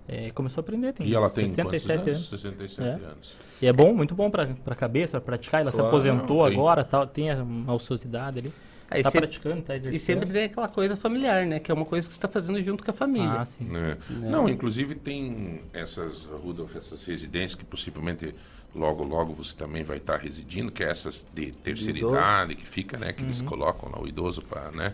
é, 0.08 0.30
começou 0.32 0.62
a 0.62 0.64
aprender, 0.64 0.92
tem 0.94 1.08
E 1.08 1.16
ela 1.16 1.30
tem 1.30 1.48
67 1.48 1.98
quantos 1.98 2.08
anos. 2.12 2.18
anos? 2.18 2.42
67 2.42 2.82
É. 3.04 3.06
anos. 3.06 3.36
E 3.62 3.68
é 3.68 3.74
bom, 3.74 3.94
muito 3.94 4.14
bom 4.14 4.30
pra, 4.30 4.48
pra 4.48 4.76
cabeça, 4.76 5.20
pra 5.22 5.26
praticar, 5.38 5.62
ela 5.62 5.72
Claro, 5.72 5.84
se 5.86 5.88
aposentou 5.88 6.46
tem. 6.46 6.54
agora, 6.54 6.84
tal, 6.84 7.08
tem 7.08 7.32
a- 7.32 7.42
uma 7.42 7.74
ociosidade 7.74 8.40
ali, 8.40 8.54
Aí 8.94 9.04
tá 9.04 9.12
sempre- 9.12 9.28
praticando, 9.28 9.62
tá 9.62 9.74
E 9.74 9.78
exercitando. 9.78 10.06
sempre 10.20 10.34
tem 10.34 10.44
aquela 10.46 10.68
coisa 10.68 10.96
familiar, 10.96 11.46
né? 11.46 11.60
Que 11.60 11.72
é 11.72 11.74
uma 11.74 11.86
coisa 11.86 12.08
que 12.08 12.14
você 12.14 12.18
está 12.18 12.28
fazendo 12.28 12.64
junto 12.64 12.84
com 12.84 12.92
a 12.92 12.94
família. 12.94 13.40
Ah, 13.40 13.46
sim. 13.46 13.64
né? 13.66 13.98
Não, 14.10 14.48
inclusive 14.48 14.96
tem 14.96 15.62
essas, 15.74 16.26
Rudolf, 16.26 16.76
essas 16.76 17.04
residências 17.06 17.56
que 17.56 17.66
possivelmente 17.66 18.34
logo, 18.76 19.04
logo 19.04 19.34
você 19.34 19.56
também 19.56 19.84
vai 19.84 19.98
estar 19.98 20.18
residindo, 20.18 20.72
que 20.72 20.84
é 20.84 20.90
essas 20.90 21.26
de 21.34 21.52
terceira 21.52 21.98
idoso. 21.98 22.16
idade, 22.16 22.56
que 22.56 22.68
fica, 22.68 22.98
né? 22.98 23.14
Que 23.14 23.22
eles 23.24 23.42
colocam 23.42 23.90
lá 23.92 24.02
o 24.02 24.08
idoso 24.08 24.42
para, 24.42 24.72
né? 24.72 24.94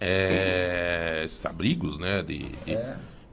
É, 0.00 1.22
esses 1.24 1.44
abrigos, 1.46 1.98
né? 1.98 2.22
De, 2.22 2.38
de- 2.38 2.78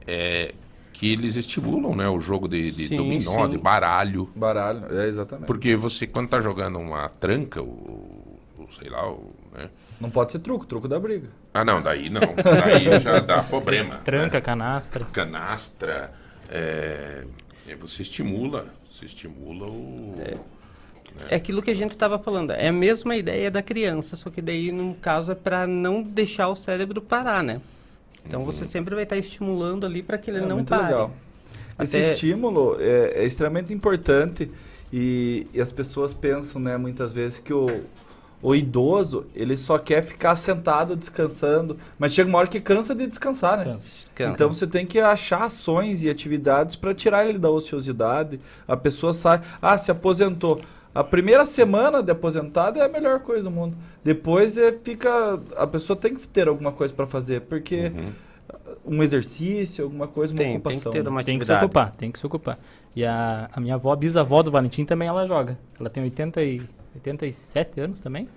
é, 0.06 0.54
que 0.92 1.10
eles 1.12 1.36
estimulam, 1.36 1.96
né? 1.96 2.08
O 2.08 2.20
jogo 2.20 2.46
de, 2.46 2.70
de 2.70 2.88
Sim, 2.88 2.96
dominó, 2.96 3.44
sim. 3.46 3.50
de 3.52 3.58
baralho. 3.58 4.30
Baralho, 4.36 4.98
é 5.00 5.06
exatamente. 5.08 5.46
Porque 5.46 5.74
você, 5.76 6.06
quando 6.06 6.28
tá 6.28 6.40
jogando 6.40 6.78
uma 6.78 7.08
tranca, 7.08 7.62
o, 7.62 7.66
o- 8.58 8.68
sei 8.78 8.88
lá, 8.90 9.08
o, 9.10 9.32
né? 9.52 9.68
Não 10.00 10.10
pode 10.10 10.32
ser 10.32 10.38
truco, 10.38 10.64
truco 10.66 10.88
da 10.88 10.98
briga. 10.98 11.28
Ah, 11.52 11.64
não, 11.64 11.82
daí 11.82 12.08
não. 12.08 12.20
Daí 12.20 13.00
já 13.00 13.18
dá 13.20 13.42
problema. 13.44 13.96
Tranca, 14.04 14.38
né? 14.38 14.40
canastra. 14.40 15.04
canastra, 15.12 16.12
é, 16.48 17.24
é, 17.68 17.74
você 17.76 18.02
estimula, 18.02 18.66
você 18.90 19.04
estimula 19.04 19.66
o... 19.66 20.16
É 21.28 21.34
aquilo 21.34 21.60
que 21.60 21.70
a 21.70 21.74
gente 21.74 21.90
estava 21.90 22.18
falando. 22.18 22.52
É 22.52 22.68
a 22.68 22.72
mesma 22.72 23.16
ideia 23.16 23.50
da 23.50 23.62
criança, 23.62 24.16
só 24.16 24.30
que 24.30 24.40
daí, 24.40 24.70
no 24.72 24.94
caso, 24.94 25.32
é 25.32 25.34
para 25.34 25.66
não 25.66 26.02
deixar 26.02 26.48
o 26.48 26.56
cérebro 26.56 27.02
parar, 27.02 27.42
né? 27.42 27.60
Então 28.24 28.44
você 28.44 28.64
sempre 28.66 28.94
vai 28.94 29.04
estar 29.04 29.16
estimulando 29.16 29.84
ali 29.84 30.02
para 30.02 30.16
que 30.18 30.30
ele 30.30 30.38
É 30.38 30.46
não 30.46 30.56
muito 30.56 30.68
pare. 30.68 30.84
legal. 30.84 31.12
Esse 31.80 31.98
Até- 31.98 32.12
estímulo 32.12 32.76
é, 32.80 33.12
é 33.22 33.24
extremamente 33.24 33.72
importante 33.74 34.50
e, 34.92 35.46
e 35.52 35.60
as 35.60 35.72
pessoas 35.72 36.12
pensam, 36.14 36.60
né, 36.60 36.76
muitas 36.76 37.12
vezes 37.12 37.38
que 37.38 37.52
o, 37.52 37.66
o 38.42 38.54
idoso 38.54 39.26
ele 39.34 39.56
só 39.56 39.78
quer 39.78 40.02
ficar 40.02 40.34
sentado 40.36 40.96
descansando, 40.96 41.76
mas 41.98 42.12
chega 42.12 42.28
uma 42.28 42.38
hora 42.38 42.46
que 42.48 42.60
cansa 42.60 42.94
de 42.94 43.06
descansar, 43.06 43.58
né? 43.58 43.64
Cansa. 43.64 43.88
Cansa. 44.14 44.32
Então 44.32 44.52
você 44.52 44.66
tem 44.66 44.86
que 44.86 44.98
achar 44.98 45.44
ações 45.44 46.02
e 46.02 46.10
atividades 46.10 46.76
para 46.76 46.94
tirar 46.94 47.26
ele 47.26 47.38
da 47.38 47.50
ociosidade. 47.50 48.40
A 48.66 48.76
pessoa 48.76 49.12
sai, 49.12 49.40
ah, 49.60 49.76
se 49.76 49.90
aposentou. 49.90 50.60
A 50.94 51.04
primeira 51.04 51.46
semana 51.46 52.02
de 52.02 52.10
aposentado 52.10 52.78
é 52.78 52.84
a 52.84 52.88
melhor 52.88 53.20
coisa 53.20 53.44
do 53.44 53.50
mundo. 53.50 53.76
Depois 54.02 54.58
é, 54.58 54.72
fica, 54.72 55.38
a 55.56 55.66
pessoa 55.66 55.96
tem 55.96 56.14
que 56.16 56.26
ter 56.26 56.48
alguma 56.48 56.72
coisa 56.72 56.92
para 56.92 57.06
fazer, 57.06 57.42
porque 57.42 57.92
um 58.84 59.02
exercício, 59.02 59.84
alguma 59.84 60.08
coisa, 60.08 60.32
uma 60.34 60.38
tem, 60.38 60.46
tem 60.46 60.60
que 60.60 60.68
ocupação. 60.68 60.92
ter 60.92 61.04
né? 61.04 61.10
uma 61.10 61.22
Tem 61.22 61.38
que 61.38 61.44
se 61.44 61.52
atividade. 61.52 61.64
ocupar, 61.66 61.92
tem 61.96 62.10
que 62.10 62.18
se 62.18 62.26
ocupar. 62.26 62.58
E 62.94 63.04
a, 63.04 63.48
a 63.52 63.60
minha 63.60 63.74
avó, 63.74 63.92
a 63.92 63.96
bisavó 63.96 64.42
do 64.42 64.50
Valentim 64.50 64.84
também, 64.84 65.06
ela 65.06 65.26
joga. 65.26 65.58
Ela 65.78 65.88
tem 65.88 66.02
80 66.02 66.42
e, 66.42 66.62
87 66.94 67.80
anos 67.80 68.00
também. 68.00 68.28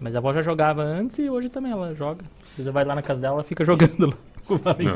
Mas 0.00 0.14
a 0.14 0.18
avó 0.18 0.32
já 0.32 0.42
jogava 0.42 0.82
antes 0.82 1.18
e 1.18 1.30
hoje 1.30 1.48
também 1.48 1.70
ela 1.72 1.94
joga. 1.94 2.24
Você 2.56 2.70
vai 2.70 2.84
lá 2.84 2.94
na 2.94 3.02
casa 3.02 3.20
dela, 3.20 3.34
ela 3.36 3.44
fica 3.44 3.64
jogando 3.64 4.06
lá. 4.08 4.14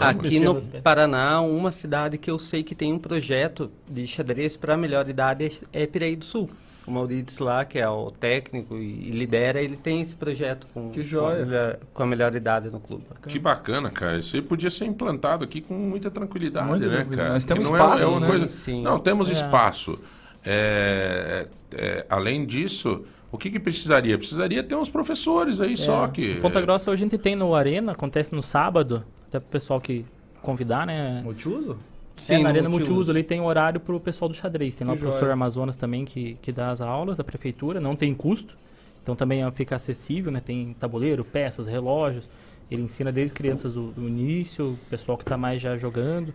Aqui 0.09 0.41
no. 0.41 0.61
Paraná, 0.83 1.41
uma 1.41 1.71
cidade 1.71 2.19
que 2.19 2.31
eu 2.31 2.39
sei 2.39 2.63
que 2.65 2.75
tem 2.75 2.93
um 2.93 2.99
projeto 2.99 3.71
de 3.89 4.07
xadrez 4.07 4.57
para 4.57 4.77
melhor 4.77 5.09
idade 5.09 5.61
é 5.73 5.83
é 5.83 5.87
Piraí 5.87 6.17
do 6.17 6.25
Sul. 6.25 6.51
O 6.85 6.91
Maurides 6.91 7.39
lá, 7.39 7.65
que 7.65 7.79
é 7.81 7.89
o 7.89 8.13
técnico 8.13 8.77
e, 8.77 9.09
e 9.09 9.11
lidera, 9.11 9.61
ele 9.61 9.77
tem 9.77 10.03
esse 10.03 10.15
projeto 10.15 10.69
com, 10.73 10.91
Que 10.91 11.03
joia. 11.03 11.39
com, 11.39 11.43
a, 11.43 11.47
melhor, 11.47 11.79
com 11.95 12.03
a 12.03 12.07
melhor 12.07 12.35
idade 12.37 12.71
no 12.71 12.79
clube. 12.79 13.05
Que 13.27 13.41
bacana, 13.41 13.91
cara. 13.91 14.19
Isso 14.19 14.37
aí 14.37 14.43
podia 14.43 14.71
ser 14.71 14.85
implantado 14.85 15.43
aqui 15.45 15.61
com 15.61 15.75
muita 15.75 16.13
tranquilidade, 16.13 16.69
Muita 16.69 16.87
né, 16.87 16.93
tranquilidade. 16.93 17.23
cara? 17.29 17.33
Nós 17.35 17.45
temos 17.45 17.69
não 17.69 17.77
é- 17.77 17.81
é, 17.81 17.85
espaço, 17.85 18.11
uma 18.11 18.21
né? 18.21 18.27
coisa... 18.29 18.49
Sim. 18.49 18.83
Não, 18.83 19.01
temos 19.01 19.29
É. 19.31 19.33
espaço. 19.33 19.99
É, 20.47 21.47
é, 21.73 22.07
além 22.09 22.47
disso, 22.47 23.05
o 23.33 23.37
que, 23.37 23.51
que 23.51 23.59
precisaria? 23.59 24.17
Precisaria 24.17 24.63
ter 24.63 24.77
uns 24.77 24.89
professores 24.89 25.61
aí 25.61 25.77
só 25.77 26.05
É, 26.05 26.09
que... 26.09 26.31
em 26.33 26.41
Ponta 26.41 26.61
Grossa 26.61 26.91
hoje 26.91 27.03
a 27.03 27.07
gente 27.07 27.19
tem 27.19 27.35
no 27.35 27.55
Arena, 27.55 27.93
acontece 27.93 28.35
no 28.35 28.43
sábado, 28.43 29.05
até 29.29 29.41
pro 29.41 29.49
pessoal 29.51 29.81
que 29.81 30.05
convidar, 30.41 30.87
né? 30.87 31.21
Multiuso? 31.25 31.77
é, 32.29 32.35
na 32.39 32.45
no 32.45 32.49
Arena 32.49 32.69
multiuso. 32.69 32.93
Multiuso 32.93 33.11
ali 33.11 33.23
tem 33.23 33.41
horário 33.41 33.81
pro 33.81 34.01
pessoal 34.01 34.29
do 34.29 34.35
xadrez. 34.35 34.77
Tem 34.77 34.87
lá 34.87 34.93
o 34.93 34.97
Que 34.97 35.03
professor 35.03 35.25
joia. 35.25 35.33
Amazonas 35.33 35.77
também 35.77 36.05
que, 36.05 36.39
que 36.41 36.53
dá 36.53 36.71
as 36.71 36.81
aulas, 36.81 37.21
a 37.21 37.25
prefeitura, 37.25 37.81
não 37.81 37.95
tem 37.95 38.15
custo. 38.15 38.57
Então 39.03 39.15
também 39.15 39.45
ó, 39.45 39.51
fica 39.51 39.77
acessível, 39.77 40.33
né? 40.33 40.41
Tem 40.41 40.75
tabuleiro, 40.79 41.25
peças, 41.25 41.67
relógios. 41.67 42.29
Ele 42.71 42.83
ensina 42.83 43.13
desde 43.13 43.35
crianças 43.35 43.75
do, 43.75 43.93
do 43.93 44.09
início, 44.09 44.73
o 44.73 44.79
pessoal 44.91 45.17
que 45.17 45.25
tá 45.25 45.37
mais 45.37 45.61
já 45.61 45.77
jogando. 45.77 46.33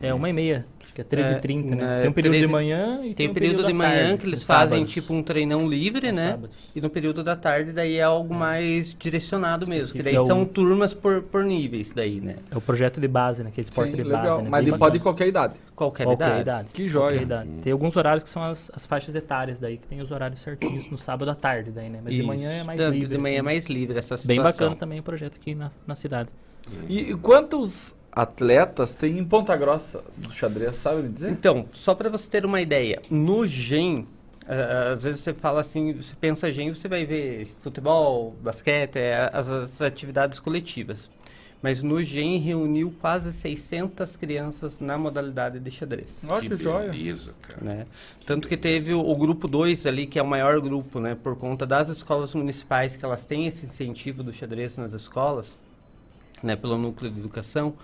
É 0.00 0.14
uma 0.14 0.28
e 0.28 0.32
meia, 0.32 0.64
acho 0.80 0.94
que 0.94 1.00
é 1.00 1.04
13h30, 1.04 1.64
né? 1.70 1.74
né, 1.76 2.00
Tem 2.02 2.08
um 2.10 2.12
período 2.12 2.32
13 2.34 2.46
de 2.46 2.52
manhã 2.52 3.00
e 3.04 3.14
Tem 3.14 3.26
um 3.26 3.30
o 3.32 3.34
período 3.34 3.66
de 3.66 3.72
manhã 3.72 3.90
tarde, 4.10 4.18
que 4.18 4.26
eles 4.28 4.44
fazem 4.44 4.68
sábados. 4.78 4.92
tipo 4.94 5.12
um 5.12 5.22
treinão 5.24 5.68
livre, 5.68 6.06
Nos 6.12 6.16
né? 6.20 6.30
sábados. 6.30 6.56
E 6.74 6.80
no 6.80 6.88
período 6.88 7.24
da 7.24 7.34
tarde 7.34 7.72
daí 7.72 7.96
é 7.96 8.02
algo 8.02 8.32
mais 8.32 8.94
direcionado 8.96 9.66
mesmo. 9.66 9.92
Que 9.92 10.02
daí. 10.04 10.14
É 10.14 10.24
são 10.24 10.44
turmas 10.44 10.94
por, 10.94 11.22
por 11.22 11.42
níveis 11.42 11.90
daí, 11.92 12.20
né? 12.20 12.36
É 12.48 12.56
o 12.56 12.60
projeto 12.60 13.00
de 13.00 13.08
base, 13.08 13.42
né? 13.42 13.48
Aquele 13.48 13.64
esporte 13.64 13.90
Sim, 13.90 13.96
de 13.96 14.02
legal. 14.04 14.22
base, 14.22 14.42
né? 14.42 14.48
Mas 14.48 14.64
de- 14.64 14.78
pode 14.78 14.98
de 14.98 15.02
qualquer 15.02 15.26
idade. 15.26 15.54
Qualquer, 15.74 16.04
Qualquer 16.04 16.24
idade. 16.26 16.40
idade. 16.42 16.68
Que 16.72 16.86
joia. 16.86 17.06
Qualquer 17.10 17.22
idade. 17.22 17.48
Tem 17.60 17.72
alguns 17.72 17.96
horários 17.96 18.22
que 18.22 18.30
são 18.30 18.44
as, 18.44 18.70
as 18.72 18.86
faixas 18.86 19.16
etárias 19.16 19.58
daí, 19.58 19.78
que 19.78 19.86
tem 19.88 20.00
os 20.00 20.12
horários 20.12 20.38
certinhos 20.40 20.88
no 20.88 20.96
sábado 20.98 21.28
à 21.28 21.34
tarde 21.34 21.72
daí, 21.72 21.88
né? 21.88 21.98
Mas 22.04 22.12
de 22.12 22.20
Isso. 22.20 22.26
manhã 22.28 22.50
é 22.52 22.62
mais 22.62 22.78
De- 22.78 22.88
livre. 22.90 23.08
De 23.08 23.18
manhã 23.18 23.34
é 23.34 23.38
assim. 23.38 23.44
mais 23.44 23.66
livre 23.66 23.98
essa 23.98 24.16
situação. 24.16 24.26
Bem 24.28 24.40
bacana 24.40 24.76
também 24.76 25.00
o 25.00 25.02
projeto 25.02 25.36
aqui 25.40 25.56
na, 25.56 25.68
na 25.84 25.96
cidade. 25.96 26.30
E 26.88 27.14
quantos 27.22 27.94
atletas 28.12 28.94
tem 28.94 29.18
em 29.18 29.24
Ponta 29.24 29.56
Grossa 29.56 30.02
do 30.16 30.32
xadrez, 30.32 30.76
sabe 30.76 31.02
me 31.02 31.08
dizer? 31.10 31.30
Então, 31.30 31.66
só 31.72 31.94
para 31.94 32.08
você 32.08 32.28
ter 32.28 32.44
uma 32.44 32.60
ideia, 32.60 33.00
no 33.10 33.46
GEM, 33.46 34.06
ah, 34.46 34.92
às 34.92 35.02
vezes 35.02 35.20
você 35.20 35.34
fala 35.34 35.60
assim, 35.60 35.92
você 35.92 36.14
pensa 36.18 36.52
GEM, 36.52 36.72
você 36.72 36.88
vai 36.88 37.04
ver 37.04 37.54
futebol, 37.62 38.34
basquete, 38.42 38.96
é, 38.96 39.30
as, 39.32 39.48
as 39.48 39.82
atividades 39.82 40.38
coletivas. 40.38 41.10
Mas 41.60 41.82
no 41.82 42.02
GEM 42.02 42.38
reuniu 42.38 42.94
quase 43.00 43.32
600 43.32 44.14
crianças 44.14 44.78
na 44.78 44.96
modalidade 44.96 45.58
de 45.58 45.70
xadrez. 45.72 46.06
Olha 46.28 46.48
que, 46.48 46.56
joia. 46.56 46.90
beleza, 46.90 47.34
cara. 47.42 47.60
né? 47.60 47.86
Tanto 48.24 48.46
que 48.46 48.56
teve 48.56 48.94
o, 48.94 49.00
o 49.00 49.16
grupo 49.16 49.48
2 49.48 49.84
ali, 49.84 50.06
que 50.06 50.20
é 50.20 50.22
o 50.22 50.26
maior 50.26 50.60
grupo, 50.60 51.00
né? 51.00 51.16
Por 51.20 51.36
conta 51.36 51.66
das 51.66 51.88
escolas 51.88 52.32
municipais, 52.32 52.94
que 52.94 53.04
elas 53.04 53.24
têm 53.24 53.48
esse 53.48 53.66
incentivo 53.66 54.22
do 54.22 54.32
xadrez 54.32 54.76
nas 54.76 54.92
escolas, 54.92 55.58
né? 56.42 56.56
Pelo 56.56 56.76
núcleo 56.78 57.10
de 57.10 57.18
educação. 57.18 57.74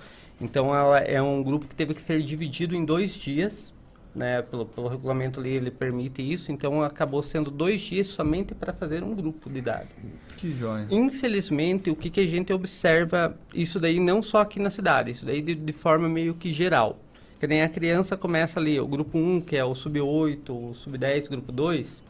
Então, 0.40 0.74
ela 0.74 0.98
é 0.98 1.20
um 1.22 1.42
grupo 1.42 1.66
que 1.66 1.74
teve 1.74 1.94
que 1.94 2.00
ser 2.02 2.22
dividido 2.22 2.74
em 2.74 2.84
dois 2.84 3.12
dias, 3.12 3.72
né? 4.14 4.42
Pelo, 4.42 4.66
pelo 4.66 4.88
regulamento 4.88 5.38
ali, 5.40 5.50
ele 5.50 5.70
permite 5.70 6.20
isso. 6.22 6.50
Então, 6.50 6.82
acabou 6.82 7.22
sendo 7.22 7.50
dois 7.50 7.80
dias 7.80 8.08
somente 8.08 8.54
para 8.54 8.72
fazer 8.72 9.02
um 9.04 9.14
grupo 9.14 9.48
de 9.48 9.58
idade. 9.58 9.88
Que 10.36 10.52
joia. 10.52 10.86
Infelizmente, 10.90 11.90
o 11.90 11.96
que, 11.96 12.10
que 12.10 12.20
a 12.20 12.26
gente 12.26 12.52
observa, 12.52 13.36
isso 13.54 13.78
daí 13.78 14.00
não 14.00 14.20
só 14.22 14.38
aqui 14.40 14.58
na 14.60 14.70
cidade, 14.70 15.12
isso 15.12 15.24
daí 15.24 15.40
de, 15.40 15.54
de 15.54 15.72
forma 15.72 16.08
meio 16.08 16.34
que 16.34 16.52
geral. 16.52 16.98
Que 17.40 17.46
nem 17.46 17.62
a 17.62 17.68
criança 17.68 18.16
começa 18.16 18.58
ali, 18.58 18.78
o 18.80 18.86
grupo 18.86 19.18
1, 19.18 19.40
que 19.42 19.56
é 19.56 19.64
o 19.64 19.74
sub-8, 19.74 20.48
o 20.50 20.74
sub-10, 20.74 21.28
grupo 21.28 21.52
2, 21.52 22.02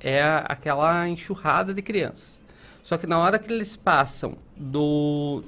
é 0.00 0.22
a- 0.22 0.38
aquela 0.48 1.08
enxurrada 1.08 1.72
de 1.74 1.80
crianças. 1.82 2.40
Só 2.82 2.96
que 2.98 3.06
na 3.06 3.18
hora 3.18 3.38
que 3.38 3.50
eles 3.52 3.76
passam 3.76 4.36
do, 4.56 5.42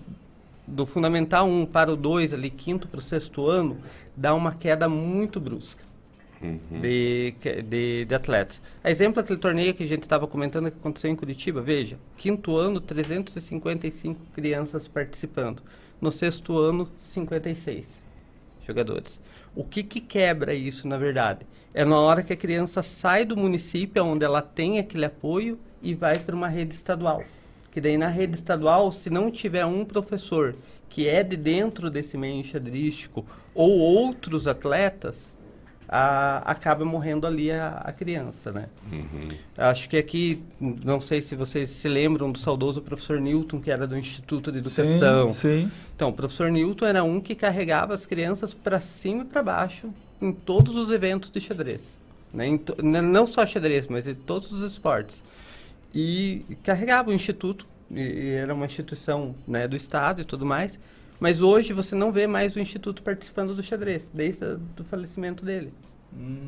do 0.66 0.86
Fundamental 0.86 1.46
1 1.48 1.66
para 1.66 1.92
o 1.92 1.96
2, 1.96 2.32
ali, 2.32 2.50
quinto 2.50 2.88
para 2.88 2.98
o 2.98 3.02
sexto 3.02 3.46
ano, 3.48 3.78
dá 4.16 4.34
uma 4.34 4.54
queda 4.54 4.88
muito 4.88 5.40
brusca 5.40 5.82
de, 6.70 7.34
que- 7.40 7.62
de, 7.62 8.04
de 8.06 8.14
atletas. 8.14 8.60
A 8.82 8.90
exemplo 8.90 9.20
aquele 9.20 9.38
torneio 9.38 9.74
que 9.74 9.82
a 9.84 9.86
gente 9.86 10.02
estava 10.02 10.26
comentando 10.26 10.70
que 10.70 10.78
aconteceu 10.78 11.10
em 11.10 11.16
Curitiba, 11.16 11.62
veja, 11.62 11.98
quinto 12.16 12.56
ano, 12.56 12.80
355 12.80 14.20
crianças 14.32 14.88
participando. 14.88 15.62
No 16.00 16.10
sexto 16.10 16.58
ano, 16.58 16.90
56 16.96 18.04
jogadores. 18.66 19.20
O 19.54 19.64
que, 19.64 19.82
que 19.82 20.00
quebra 20.00 20.54
isso, 20.54 20.88
na 20.88 20.98
verdade? 20.98 21.46
É 21.72 21.84
na 21.84 21.98
hora 21.98 22.22
que 22.22 22.32
a 22.32 22.36
criança 22.36 22.82
sai 22.82 23.24
do 23.24 23.36
município, 23.36 24.04
onde 24.04 24.24
ela 24.24 24.42
tem 24.42 24.78
aquele 24.78 25.04
apoio, 25.04 25.58
e 25.82 25.94
vai 25.94 26.18
para 26.18 26.34
uma 26.34 26.48
rede 26.48 26.74
estadual. 26.74 27.30
Que 27.74 27.80
daí 27.80 27.98
na 27.98 28.08
rede 28.08 28.36
estadual, 28.36 28.90
se 28.92 29.10
não 29.10 29.30
tiver 29.30 29.66
um 29.66 29.84
professor 29.84 30.54
que 30.88 31.08
é 31.08 31.22
de 31.24 31.36
dentro 31.36 31.90
desse 31.90 32.16
meio 32.16 32.36
enxadrístico, 32.40 33.26
ou 33.52 33.68
outros 33.78 34.46
atletas, 34.46 35.34
a- 35.88 36.38
acaba 36.46 36.84
morrendo 36.84 37.26
ali 37.26 37.50
a, 37.50 37.82
a 37.84 37.92
criança, 37.92 38.52
né? 38.52 38.66
Acho 39.58 39.88
que 39.88 39.96
aqui, 39.96 40.40
não 40.60 41.00
sei 41.00 41.20
se 41.20 41.34
vocês 41.34 41.68
se 41.70 41.88
lembram 41.88 42.30
do 42.30 42.38
saudoso 42.38 42.80
professor 42.80 43.20
Newton, 43.20 43.60
que 43.60 43.70
era 43.72 43.86
do 43.88 43.98
Instituto 43.98 44.52
de 44.52 44.58
Educação. 44.58 45.32
Sim, 45.32 45.64
sim. 45.64 45.70
Então, 45.96 46.10
o 46.10 46.12
professor 46.12 46.50
Newton 46.50 46.86
era 46.86 47.02
um 47.02 47.20
que 47.20 47.34
carregava 47.34 47.92
as 47.94 48.06
crianças 48.06 48.54
para 48.54 48.80
cima 48.80 49.22
e 49.22 49.26
para 49.26 49.42
baixo 49.42 49.88
em 50.22 50.32
todos 50.32 50.76
os 50.76 50.90
eventos 50.92 51.28
de 51.30 51.40
xadrez. 51.40 51.80
Né? 52.32 52.56
To- 52.58 52.76
não 52.82 53.26
só 53.26 53.44
xadrez, 53.44 53.86
mas 53.88 54.06
em 54.06 54.14
todos 54.14 54.52
os 54.52 54.72
esportes. 54.72 55.22
E 55.94 56.44
carregava 56.62 57.10
o 57.10 57.12
instituto, 57.12 57.66
e, 57.90 58.30
era 58.30 58.52
uma 58.54 58.66
instituição 58.66 59.34
né, 59.46 59.68
do 59.68 59.76
Estado 59.76 60.20
e 60.20 60.24
tudo 60.24 60.44
mais. 60.44 60.78
Mas 61.20 61.40
hoje 61.40 61.72
você 61.72 61.94
não 61.94 62.10
vê 62.10 62.26
mais 62.26 62.56
o 62.56 62.60
instituto 62.60 63.02
participando 63.02 63.54
do 63.54 63.62
xadrez, 63.62 64.10
desde 64.12 64.44
o 64.44 64.84
falecimento 64.90 65.44
dele. 65.44 65.72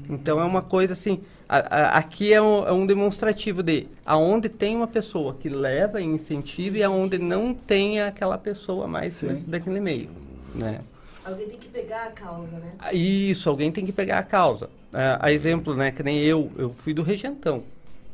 Então 0.08 0.40
é 0.40 0.44
uma 0.44 0.62
coisa 0.62 0.92
assim, 0.92 1.20
a- 1.48 1.56
a- 1.58 1.98
aqui 1.98 2.32
é 2.32 2.40
um, 2.40 2.66
é 2.68 2.72
um 2.72 2.86
demonstrativo 2.86 3.64
de 3.64 3.88
aonde 4.04 4.48
tem 4.48 4.76
uma 4.76 4.86
pessoa 4.86 5.34
que 5.34 5.48
leva 5.48 6.00
e 6.00 6.04
incentiva 6.04 6.78
e 6.78 6.82
aonde 6.84 7.18
não 7.18 7.52
tem 7.52 8.00
aquela 8.00 8.38
pessoa 8.38 8.86
mais 8.86 9.20
da- 9.22 9.34
daquele 9.46 9.80
meio, 9.80 10.08
né? 10.54 10.80
Alguém 11.24 11.48
tem 11.48 11.58
que 11.58 11.68
pegar 11.68 12.04
a 12.04 12.10
causa, 12.12 12.56
né? 12.58 12.72
Isso, 12.92 13.50
alguém 13.50 13.72
tem 13.72 13.84
que 13.84 13.90
pegar 13.92 14.20
a 14.20 14.22
causa. 14.22 14.70
É, 14.92 15.18
a 15.20 15.32
exemplo, 15.32 15.74
né, 15.74 15.90
que 15.90 16.02
nem 16.02 16.18
eu, 16.20 16.48
eu 16.56 16.72
fui 16.72 16.94
do 16.94 17.02
Regentão. 17.02 17.64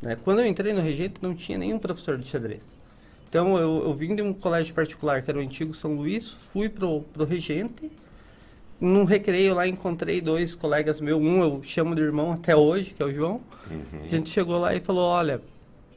Né? 0.03 0.17
Quando 0.23 0.39
eu 0.41 0.45
entrei 0.45 0.73
no 0.73 0.81
Regente, 0.81 1.15
não 1.21 1.33
tinha 1.33 1.57
nenhum 1.57 1.79
professor 1.79 2.17
de 2.17 2.27
xadrez. 2.27 2.61
Então, 3.29 3.57
eu, 3.57 3.83
eu 3.85 3.93
vim 3.93 4.15
de 4.15 4.21
um 4.21 4.33
colégio 4.33 4.73
particular, 4.75 5.21
que 5.23 5.31
era 5.31 5.39
o 5.39 5.41
antigo 5.41 5.73
São 5.73 5.95
Luís, 5.95 6.29
fui 6.51 6.69
pro, 6.69 7.01
pro 7.13 7.23
Regente. 7.25 7.89
Num 8.79 9.05
recreio 9.05 9.55
lá, 9.55 9.65
encontrei 9.65 10.19
dois 10.19 10.53
colegas 10.53 10.99
meus, 10.99 11.19
um 11.21 11.41
eu 11.41 11.61
chamo 11.63 11.95
de 11.95 12.01
irmão 12.01 12.33
até 12.33 12.53
hoje, 12.55 12.93
que 12.95 13.01
é 13.01 13.05
o 13.05 13.13
João. 13.13 13.39
A 14.03 14.07
gente 14.07 14.29
chegou 14.29 14.59
lá 14.59 14.75
e 14.75 14.81
falou, 14.81 15.05
olha, 15.09 15.41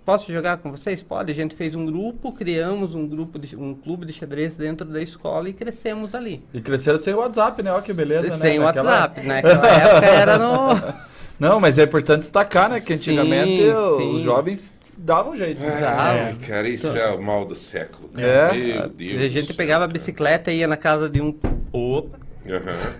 posso 0.04 0.32
jogar 0.32 0.58
com 0.58 0.70
vocês? 0.70 1.02
Pode. 1.02 1.32
A 1.32 1.34
gente 1.34 1.56
fez 1.56 1.74
um 1.74 1.84
grupo, 1.84 2.30
criamos 2.32 2.94
um 2.94 3.06
grupo, 3.08 3.40
de, 3.40 3.56
um 3.56 3.74
clube 3.74 4.06
de 4.06 4.12
xadrez 4.12 4.54
dentro 4.56 4.86
da 4.86 5.02
escola 5.02 5.48
e 5.48 5.52
crescemos 5.52 6.14
ali. 6.14 6.44
E 6.54 6.60
cresceram 6.60 6.98
sem 7.00 7.12
o 7.12 7.18
WhatsApp, 7.18 7.60
né? 7.60 7.72
Olha 7.72 7.82
que 7.82 7.92
beleza, 7.92 8.28
né? 8.28 8.36
Sem 8.36 8.58
Naquela- 8.60 8.88
WhatsApp, 8.90 9.20
né? 9.22 9.42
Naquela 9.42 9.68
época 9.68 10.06
era 10.06 10.38
no... 10.38 10.68
Não, 11.38 11.60
mas 11.60 11.78
é 11.78 11.84
importante 11.84 12.20
destacar, 12.20 12.68
né? 12.70 12.80
Que 12.80 12.94
antigamente 12.94 13.58
Sim, 13.58 13.72
os 13.72 14.18
sim. 14.18 14.24
jovens 14.24 14.74
davam 14.96 15.36
jeito. 15.36 15.60
né? 15.60 15.84
Ai, 15.86 16.34
cara, 16.46 16.68
isso 16.68 16.96
é 16.96 17.08
o 17.10 17.22
mal 17.22 17.44
do 17.44 17.54
século. 17.54 18.08
cara. 18.08 18.26
É. 18.26 18.52
Meu 18.54 18.88
Deus. 18.88 19.22
a 19.22 19.28
gente 19.28 19.48
do 19.48 19.54
pegava 19.54 19.84
a 19.84 19.88
bicicleta 19.88 20.50
e 20.50 20.58
ia 20.58 20.66
na 20.68 20.76
casa 20.76 21.08
de 21.08 21.20
um. 21.20 21.34
Opa! 21.72 22.18
Aham. 22.48 22.94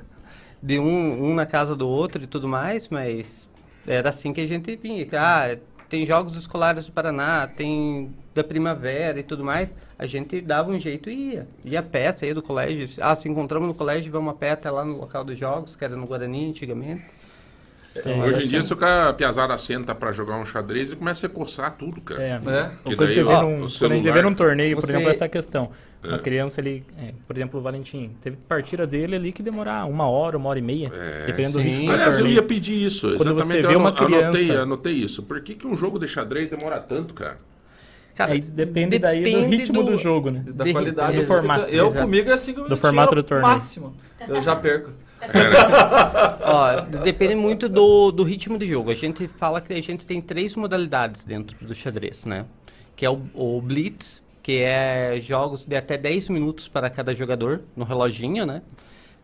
De 0.62 0.78
um, 0.78 1.24
um 1.30 1.34
na 1.34 1.46
casa 1.46 1.74
do 1.76 1.88
outro 1.88 2.22
e 2.22 2.26
tudo 2.26 2.48
mais, 2.48 2.88
mas 2.88 3.46
era 3.86 4.10
assim 4.10 4.32
que 4.32 4.40
a 4.40 4.46
gente 4.46 4.74
vinha. 4.76 5.06
Ah, 5.12 5.56
tem 5.88 6.04
jogos 6.04 6.36
escolares 6.36 6.86
do 6.86 6.92
Paraná, 6.92 7.46
tem 7.46 8.12
da 8.34 8.42
primavera 8.42 9.18
e 9.20 9.22
tudo 9.22 9.44
mais. 9.44 9.68
A 9.98 10.04
gente 10.04 10.40
dava 10.42 10.70
um 10.70 10.78
jeito 10.78 11.08
e 11.08 11.32
ia. 11.34 11.46
Ia 11.64 11.80
a 11.80 11.82
pé, 11.82 12.12
saía 12.12 12.34
do 12.34 12.42
colégio. 12.42 12.88
Ah, 13.00 13.16
se 13.16 13.28
encontramos 13.28 13.66
no 13.68 13.74
colégio, 13.74 14.12
vamos 14.12 14.34
a 14.34 14.36
pé 14.36 14.50
até 14.50 14.70
lá 14.70 14.84
no 14.84 14.98
local 14.98 15.24
dos 15.24 15.38
jogos, 15.38 15.74
que 15.76 15.84
era 15.84 15.96
no 15.96 16.06
Guarani 16.06 16.50
antigamente. 16.50 17.02
Hoje 18.26 18.44
em 18.44 18.48
dia, 18.48 18.62
se 18.62 18.72
o 18.72 18.76
cara 18.76 19.10
a 19.10 19.12
piazada 19.12 19.56
senta 19.58 19.94
pra 19.94 20.12
jogar 20.12 20.36
um 20.36 20.44
xadrez, 20.44 20.88
ele 20.88 20.96
começa 20.98 21.26
a 21.26 21.30
coçar 21.30 21.72
tudo, 21.78 22.00
cara. 22.00 22.22
É. 22.22 22.30
É. 22.30 22.70
Que 22.84 22.94
Quando 22.96 23.02
a 23.02 23.06
gente 23.06 23.16
daí, 23.16 23.24
vê 23.24 23.32
ó, 23.34 23.42
num- 23.42 23.48
o 23.48 23.50
quando 23.52 23.64
a 23.64 23.66
gente 23.66 23.78
celular- 23.78 24.12
vê 24.14 24.22
num 24.22 24.34
torneio, 24.34 24.76
por 24.76 24.86
Você- 24.86 24.92
exemplo, 24.92 25.10
essa 25.10 25.28
questão. 25.28 25.70
É. 26.02 26.08
Uma 26.08 26.18
criança 26.18 26.60
ali, 26.60 26.84
é, 26.98 27.12
por 27.26 27.36
exemplo, 27.36 27.58
o 27.58 27.62
Valentim, 27.62 28.10
teve 28.20 28.36
partida 28.36 28.86
dele 28.86 29.16
ali 29.16 29.32
que 29.32 29.42
demorar 29.42 29.86
uma 29.86 30.08
hora, 30.08 30.36
uma 30.36 30.48
hora 30.48 30.58
e 30.58 30.62
meia, 30.62 30.90
dependendo 31.26 31.58
do 31.58 31.64
Sim. 31.64 31.70
ritmo 31.70 31.86
do 31.86 31.92
Aliás, 31.92 32.18
eu 32.18 32.26
ia 32.26 32.42
pedir 32.42 32.84
isso. 32.84 33.08
Quando 33.16 33.32
exatamente. 33.32 33.62
você 33.62 33.68
vê 33.68 33.74
eu 33.74 33.78
uma 33.80 33.88
ano- 33.88 33.98
anotei, 33.98 34.44
criança- 34.44 34.62
anotei 34.62 34.92
isso. 34.94 35.22
Por 35.22 35.40
que, 35.40 35.54
que 35.54 35.66
um 35.66 35.76
jogo 35.76 35.98
de 35.98 36.06
xadrez 36.06 36.48
demora 36.48 36.78
tanto, 36.78 37.14
cara? 37.14 37.36
Cara, 38.14 38.32
Aí 38.32 38.40
depende, 38.40 38.98
daí 38.98 39.18
do 39.20 39.24
depende 39.24 39.56
ritmo 39.56 39.82
do, 39.84 39.90
do- 39.92 39.98
jogo, 39.98 40.30
né? 40.30 40.42
Da 40.46 40.64
De- 40.64 40.72
qualidade 40.72 41.12
do 41.16 41.20
do 41.20 41.26
formato, 41.26 41.60
Eu, 41.68 41.88
exato. 41.88 42.02
comigo, 42.02 42.30
é 42.30 42.32
assim 42.32 42.54
que 42.54 42.60
eu 42.60 42.68
Do 42.68 42.76
formato 42.76 43.14
do 43.14 43.22
torneio. 43.22 43.52
máximo. 43.52 43.94
Eu 44.26 44.40
já 44.40 44.56
perco. 44.56 44.90
Ó, 46.44 46.80
depende 47.02 47.34
muito 47.34 47.68
do, 47.68 48.10
do 48.10 48.22
ritmo 48.22 48.58
de 48.58 48.66
jogo. 48.66 48.90
A 48.90 48.94
gente 48.94 49.26
fala 49.28 49.60
que 49.60 49.72
a 49.72 49.82
gente 49.82 50.06
tem 50.06 50.20
três 50.20 50.54
modalidades 50.54 51.24
dentro 51.24 51.66
do 51.66 51.74
xadrez, 51.74 52.24
né? 52.24 52.44
Que 52.94 53.04
é 53.04 53.10
o, 53.10 53.20
o 53.34 53.60
Blitz, 53.60 54.22
que 54.42 54.58
é 54.58 55.18
jogos 55.20 55.64
de 55.64 55.76
até 55.76 55.98
10 55.98 56.28
minutos 56.28 56.68
para 56.68 56.88
cada 56.88 57.14
jogador, 57.14 57.62
no 57.76 57.84
reloginho, 57.84 58.46
né? 58.46 58.62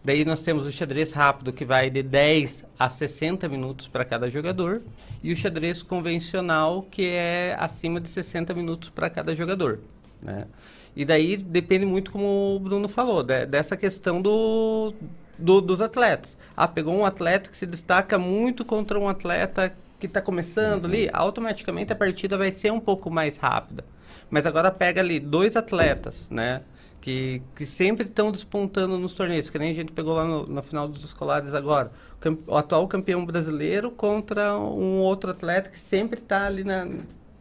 Daí 0.04 0.24
nós 0.24 0.40
temos 0.40 0.66
o 0.66 0.72
xadrez 0.72 1.12
rápido, 1.12 1.52
que 1.52 1.64
vai 1.64 1.88
de 1.88 2.02
10 2.02 2.64
a 2.76 2.90
60 2.90 3.48
minutos 3.48 3.86
para 3.86 4.04
cada 4.04 4.28
jogador. 4.28 4.82
E 5.22 5.32
o 5.32 5.36
xadrez 5.36 5.80
convencional, 5.82 6.82
que 6.90 7.06
é 7.06 7.54
acima 7.58 8.00
de 8.00 8.08
60 8.08 8.52
minutos 8.52 8.90
para 8.90 9.08
cada 9.08 9.34
jogador, 9.34 9.78
né? 10.20 10.46
E 10.94 11.04
daí 11.04 11.36
depende 11.36 11.86
muito, 11.86 12.10
como 12.10 12.56
o 12.56 12.60
Bruno 12.60 12.88
falou, 12.88 13.22
de- 13.22 13.46
dessa 13.46 13.76
questão 13.76 14.20
do, 14.20 14.92
do- 15.38 15.60
dos 15.60 15.80
atletas. 15.80 16.36
Ah, 16.56 16.68
pegou 16.68 16.94
um 16.94 17.04
atleta 17.04 17.48
que 17.50 17.56
se 17.56 17.66
destaca 17.66 18.18
muito 18.18 18.64
contra 18.64 18.98
um 18.98 19.08
atleta 19.08 19.74
que 19.98 20.06
está 20.06 20.20
começando 20.20 20.84
ali, 20.86 21.08
automaticamente 21.12 21.92
a 21.92 21.96
partida 21.96 22.36
vai 22.36 22.50
ser 22.50 22.72
um 22.72 22.80
pouco 22.80 23.10
mais 23.10 23.36
rápida. 23.36 23.84
Mas 24.30 24.44
agora 24.46 24.70
pega 24.70 25.00
ali 25.00 25.18
dois 25.20 25.56
atletas, 25.56 26.26
né? 26.30 26.62
Que, 27.00 27.42
que 27.56 27.66
sempre 27.66 28.04
estão 28.06 28.30
despontando 28.30 28.96
nos 28.98 29.12
torneios, 29.12 29.50
que 29.50 29.58
nem 29.58 29.70
a 29.70 29.74
gente 29.74 29.92
pegou 29.92 30.14
lá 30.14 30.24
no, 30.24 30.46
na 30.46 30.62
final 30.62 30.86
dos 30.86 31.04
escolares 31.04 31.52
agora. 31.54 31.90
O, 32.16 32.20
cam- 32.20 32.38
o 32.46 32.56
atual 32.56 32.86
campeão 32.86 33.24
brasileiro 33.26 33.90
contra 33.90 34.56
um 34.58 34.98
outro 35.00 35.30
atleta 35.30 35.68
que 35.70 35.80
sempre 35.80 36.20
está 36.20 36.46
ali 36.46 36.62
na, 36.64 36.86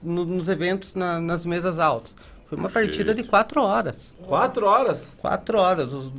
no- 0.01 0.25
nos 0.25 0.47
eventos, 0.47 0.93
na- 0.95 1.19
nas 1.19 1.45
mesas 1.45 1.77
altas. 1.79 2.11
Foi 2.47 2.57
uma 2.57 2.69
partida 2.69 3.13
de 3.13 3.23
quatro 3.23 3.61
horas. 3.61 4.15
Quatro 4.25 4.65
horas. 4.65 5.15
Quatro 5.21 5.57
horas. 5.59 5.93
Os- 5.93 6.11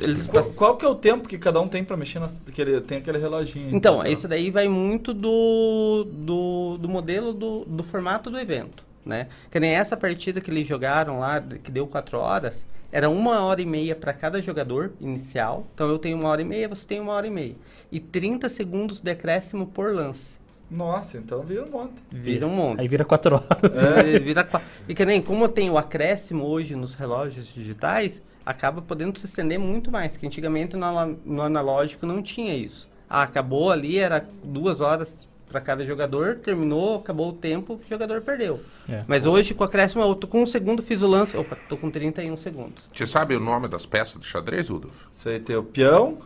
eles 0.00 0.26
Qual, 0.26 0.44
qual 0.44 0.76
que 0.76 0.84
é 0.84 0.88
o 0.88 0.94
tempo 0.94 1.28
que 1.28 1.38
cada 1.38 1.60
um 1.60 1.68
tem 1.68 1.84
pra 1.84 1.96
mexer? 1.96 2.18
Nas, 2.18 2.40
que 2.52 2.60
ele, 2.60 2.80
tem 2.80 2.98
aquele 2.98 3.18
reloginho. 3.18 3.74
Então, 3.74 4.04
isso 4.06 4.26
daí 4.28 4.50
vai 4.50 4.68
muito 4.68 5.12
do, 5.14 6.06
do, 6.10 6.78
do 6.78 6.88
modelo 6.88 7.32
do, 7.32 7.64
do 7.64 7.82
formato 7.82 8.30
do 8.30 8.38
evento, 8.38 8.84
né? 9.04 9.28
Que 9.50 9.60
nem 9.60 9.70
essa 9.72 9.96
partida 9.96 10.40
que 10.40 10.50
eles 10.50 10.66
jogaram 10.66 11.18
lá, 11.20 11.40
que 11.40 11.70
deu 11.70 11.86
quatro 11.86 12.18
horas, 12.18 12.54
era 12.92 13.08
uma 13.10 13.40
hora 13.40 13.60
e 13.60 13.66
meia 13.66 13.94
para 13.94 14.12
cada 14.12 14.40
jogador 14.40 14.92
inicial. 15.00 15.66
Então, 15.74 15.88
eu 15.88 15.98
tenho 15.98 16.16
uma 16.18 16.28
hora 16.28 16.40
e 16.42 16.44
meia, 16.44 16.68
você 16.68 16.86
tem 16.86 17.00
uma 17.00 17.12
hora 17.12 17.26
e 17.26 17.30
meia. 17.30 17.54
E 17.90 18.00
30 18.00 18.48
segundos 18.48 19.00
de 19.00 19.10
acréscimo 19.10 19.66
por 19.66 19.94
lance. 19.94 20.36
Nossa, 20.70 21.16
então 21.18 21.42
vira 21.42 21.64
um 21.64 21.70
monte. 21.70 21.94
Vira 22.10 22.46
um 22.46 22.50
monte. 22.50 22.80
Aí 22.80 22.88
vira 22.88 23.04
quatro 23.04 23.36
horas. 23.36 23.76
É, 23.78 24.18
vira 24.18 24.42
qua- 24.42 24.60
E 24.88 24.94
que 24.94 25.04
nem 25.04 25.22
como 25.22 25.48
tem 25.48 25.70
o 25.70 25.78
acréscimo 25.78 26.44
hoje 26.44 26.74
nos 26.74 26.94
relógios 26.94 27.46
digitais, 27.54 28.20
acaba 28.46 28.80
podendo 28.80 29.18
se 29.18 29.26
estender 29.26 29.58
muito 29.58 29.90
mais, 29.90 30.16
que 30.16 30.24
antigamente 30.26 30.76
no, 30.76 31.06
no 31.24 31.42
analógico 31.42 32.06
não 32.06 32.22
tinha 32.22 32.54
isso. 32.54 32.88
Ah, 33.10 33.22
acabou 33.22 33.70
ali, 33.70 33.98
era 33.98 34.24
duas 34.44 34.80
horas 34.80 35.08
para 35.48 35.60
cada 35.60 35.84
jogador, 35.84 36.36
terminou, 36.36 36.96
acabou 36.98 37.30
o 37.30 37.32
tempo, 37.32 37.74
o 37.74 37.80
jogador 37.88 38.20
perdeu. 38.20 38.60
É. 38.88 39.04
Mas 39.06 39.24
hoje 39.26 39.52
com 39.54 39.62
o 39.62 39.66
acréscimo, 39.66 40.02
eu 40.02 40.14
tô 40.14 40.26
com 40.26 40.42
um 40.42 40.46
segundo, 40.46 40.82
fiz 40.82 41.02
o 41.02 41.06
lance, 41.06 41.36
opa, 41.36 41.56
tô 41.68 41.76
com 41.76 41.90
31 41.90 42.36
segundos. 42.36 42.84
Você 42.92 43.06
sabe 43.06 43.34
o 43.36 43.40
nome 43.40 43.68
das 43.68 43.84
peças 43.86 44.20
de 44.20 44.26
xadrez, 44.26 44.68
Rudolf? 44.68 45.04
Você 45.10 45.38
tem 45.40 45.56
o 45.56 45.62
peão, 45.62 46.18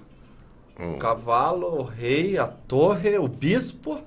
Hum. 0.78 0.94
o 0.94 0.96
cavalo, 0.98 1.80
o 1.80 1.82
rei, 1.82 2.38
a 2.38 2.46
torre, 2.46 3.18
o 3.18 3.28
bispo. 3.28 4.00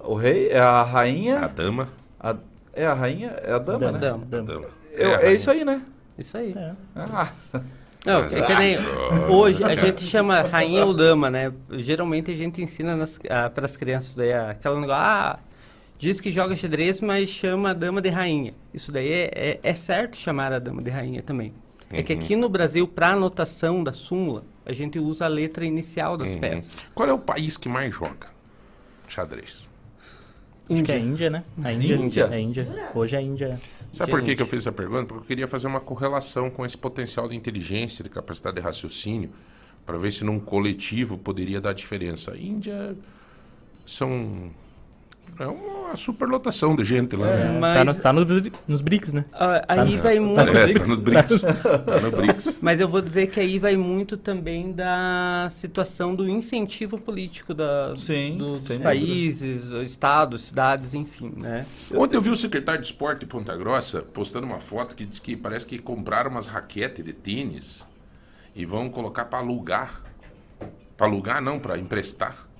O 0.00 0.14
rei 0.14 0.48
é 0.48 0.58
a 0.58 0.82
rainha. 0.82 1.40
A 1.40 1.46
dama. 1.48 1.88
a- 2.18 2.36
é 2.72 2.86
a 2.86 2.94
rainha, 2.94 3.28
é 3.44 3.52
a 3.52 3.58
dama, 3.58 3.78
Dama, 3.78 3.92
né? 3.92 3.98
Dama, 3.98 4.22
A 4.22 4.26
dama. 4.26 4.44
dama. 4.46 4.66
Eu- 4.92 5.10
é, 5.10 5.14
rainha. 5.16 5.32
isso 5.32 5.50
aí, 5.50 5.62
né? 5.64 5.82
Isso 6.22 6.36
aí. 6.36 6.54
É. 6.56 6.72
Ah, 6.96 7.32
Não, 8.04 8.24
é 8.24 8.40
que 8.40 8.54
nem 8.54 8.76
hoje 9.30 9.62
a 9.62 9.76
gente 9.76 10.02
chama 10.04 10.40
rainha 10.42 10.84
ou 10.84 10.92
dama, 10.92 11.30
né? 11.30 11.52
Geralmente 11.70 12.30
a 12.30 12.34
gente 12.34 12.60
ensina 12.60 13.08
para 13.54 13.64
as 13.64 13.76
crianças 13.76 14.14
daí 14.14 14.32
aquela 14.32 14.80
negócio, 14.80 15.02
ah, 15.02 15.38
diz 15.98 16.20
que 16.20 16.32
joga 16.32 16.56
xadrez, 16.56 17.00
mas 17.00 17.28
chama 17.28 17.70
a 17.70 17.72
dama 17.72 18.00
de 18.00 18.08
rainha. 18.08 18.54
Isso 18.74 18.90
daí 18.90 19.12
é, 19.12 19.30
é, 19.34 19.60
é 19.62 19.74
certo 19.74 20.16
chamar 20.16 20.52
a 20.52 20.58
dama 20.58 20.82
de 20.82 20.90
rainha 20.90 21.22
também. 21.22 21.54
Uhum. 21.92 21.98
É 21.98 22.02
que 22.02 22.12
aqui 22.12 22.34
no 22.34 22.48
Brasil, 22.48 22.88
para 22.88 23.10
anotação 23.10 23.84
da 23.84 23.92
súmula, 23.92 24.42
a 24.66 24.72
gente 24.72 24.98
usa 24.98 25.26
a 25.26 25.28
letra 25.28 25.64
inicial 25.64 26.16
das 26.16 26.28
uhum. 26.28 26.40
peças. 26.40 26.68
Qual 26.94 27.08
é 27.08 27.12
o 27.12 27.18
país 27.18 27.56
que 27.56 27.68
mais 27.68 27.94
joga 27.94 28.32
xadrez? 29.08 29.68
Acho 30.68 30.78
Índia. 30.78 30.84
que 30.84 30.92
é 30.92 30.94
a 30.94 30.98
Índia, 30.98 31.30
né? 31.30 31.44
A 31.62 31.72
Índia. 31.72 31.94
Índia. 31.94 32.28
É 32.30 32.40
Índia. 32.40 32.90
Hoje 32.94 33.16
é 33.16 33.18
a 33.18 33.22
Índia. 33.22 33.60
Sabe 33.92 34.10
por 34.10 34.22
que, 34.22 34.36
que 34.36 34.42
eu 34.42 34.46
fiz 34.46 34.62
essa 34.62 34.72
pergunta? 34.72 35.06
Porque 35.06 35.20
eu 35.20 35.26
queria 35.26 35.46
fazer 35.46 35.66
uma 35.66 35.80
correlação 35.80 36.50
com 36.50 36.64
esse 36.64 36.78
potencial 36.78 37.28
de 37.28 37.36
inteligência, 37.36 38.02
de 38.02 38.08
capacidade 38.08 38.56
de 38.56 38.62
raciocínio, 38.62 39.30
para 39.84 39.98
ver 39.98 40.12
se 40.12 40.24
num 40.24 40.38
coletivo 40.38 41.18
poderia 41.18 41.60
dar 41.60 41.72
diferença. 41.72 42.32
A 42.32 42.36
Índia 42.36 42.96
são 43.84 44.50
é 45.42 45.48
uma 45.48 45.96
superlotação 45.96 46.74
de 46.76 46.84
gente 46.84 47.16
lá, 47.16 47.28
é, 47.28 47.44
né? 47.44 47.58
Mas... 47.58 47.76
Tá, 47.76 47.84
no, 47.84 47.94
tá 47.94 48.12
no, 48.12 48.52
nos 48.66 48.80
BRICS, 48.80 49.12
né? 49.12 49.24
Ah, 49.32 49.64
aí 49.68 49.96
tá 49.96 50.02
vai 50.02 50.18
muito. 50.18 50.40
É, 50.40 50.72
tá 50.72 50.86
nos 50.86 50.98
BRICS. 50.98 51.42
tá 51.42 52.00
no 52.00 52.10
BRICS. 52.10 52.58
Mas 52.62 52.80
eu 52.80 52.88
vou 52.88 53.02
dizer 53.02 53.28
que 53.28 53.40
aí 53.40 53.58
vai 53.58 53.76
muito 53.76 54.16
também 54.16 54.72
da 54.72 55.52
situação 55.60 56.14
do 56.14 56.28
incentivo 56.28 56.98
político 56.98 57.52
da, 57.52 57.94
Sim, 57.96 58.36
dos 58.38 58.68
países, 58.78 59.64
dúvida. 59.64 59.82
estados, 59.82 60.42
cidades, 60.42 60.94
enfim, 60.94 61.32
né? 61.36 61.66
Ontem 61.94 62.16
eu 62.16 62.22
vi 62.22 62.30
o 62.30 62.36
secretário 62.36 62.80
de 62.80 62.86
esporte 62.86 63.20
de 63.20 63.26
Ponta 63.26 63.56
Grossa 63.56 64.02
postando 64.02 64.46
uma 64.46 64.60
foto 64.60 64.94
que 64.94 65.04
diz 65.04 65.18
que 65.18 65.36
parece 65.36 65.66
que 65.66 65.78
compraram 65.78 66.30
umas 66.30 66.46
raquetes 66.46 67.04
de 67.04 67.12
tênis 67.12 67.86
e 68.54 68.64
vão 68.64 68.88
colocar 68.88 69.24
para 69.24 69.38
alugar. 69.38 70.02
Para 70.96 71.06
alugar, 71.06 71.42
não, 71.42 71.58
para 71.58 71.78
emprestar. 71.78 72.51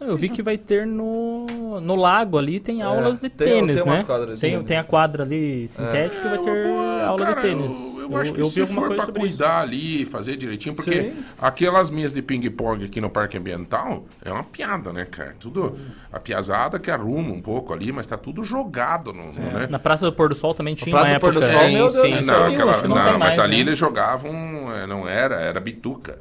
Eu 0.00 0.16
vi 0.16 0.30
que 0.30 0.42
vai 0.42 0.56
ter 0.56 0.86
no, 0.86 1.78
no 1.80 1.94
lago 1.94 2.38
ali, 2.38 2.58
tem 2.58 2.80
é, 2.80 2.84
aulas 2.84 3.20
de 3.20 3.28
tem, 3.28 3.48
tênis, 3.48 3.82
tem 3.82 3.92
né? 3.92 4.36
Tem, 4.40 4.64
tem 4.64 4.76
a 4.78 4.84
quadra 4.84 5.24
ali 5.24 5.68
sintética 5.68 6.26
é, 6.26 6.26
e 6.26 6.36
vai 6.36 6.38
ter 6.38 6.64
boa, 6.64 7.02
aula 7.04 7.26
cara, 7.26 7.34
de 7.34 7.42
tênis. 7.42 7.70
Eu, 7.70 8.00
eu, 8.00 8.10
eu 8.10 8.16
acho 8.16 8.32
que 8.32 8.40
eu 8.40 8.44
se 8.46 8.66
for 8.66 8.94
para 8.94 9.12
cuidar 9.12 9.66
isso. 9.66 9.74
ali, 9.74 10.06
fazer 10.06 10.36
direitinho, 10.36 10.74
porque 10.74 11.10
Sim. 11.10 11.24
aquelas 11.40 11.90
mesas 11.90 12.14
de 12.14 12.22
ping-pong 12.22 12.84
aqui 12.84 12.98
no 12.98 13.10
Parque 13.10 13.36
Ambiental 13.36 14.04
é 14.24 14.32
uma 14.32 14.42
piada, 14.42 14.90
né, 14.90 15.04
cara? 15.04 15.36
Tudo, 15.38 15.76
a 16.10 16.18
piazada 16.18 16.78
que 16.78 16.90
arruma 16.90 17.32
um 17.32 17.42
pouco 17.42 17.74
ali, 17.74 17.92
mas 17.92 18.06
tá 18.06 18.16
tudo 18.16 18.42
jogado, 18.42 19.12
no, 19.12 19.24
é. 19.24 19.52
né? 19.52 19.66
Na 19.68 19.78
Praça 19.78 20.06
do 20.06 20.12
Pôr 20.12 20.30
do 20.30 20.34
Sol 20.34 20.54
também 20.54 20.74
tinha 20.74 20.96
Praça 20.96 21.12
do 21.12 21.20
Pôr 21.20 21.34
do 21.34 21.42
Sol, 21.42 21.70
meu 21.70 21.92
Deus 21.92 22.26
Não, 22.26 22.46
aquela, 22.46 22.82
não, 22.82 23.12
não 23.12 23.18
mas 23.18 23.38
ali 23.38 23.56
né? 23.56 23.60
eles 23.60 23.78
jogavam, 23.78 24.32
é, 24.74 24.86
não 24.86 25.06
era, 25.06 25.36
era 25.36 25.60
bituca. 25.60 26.18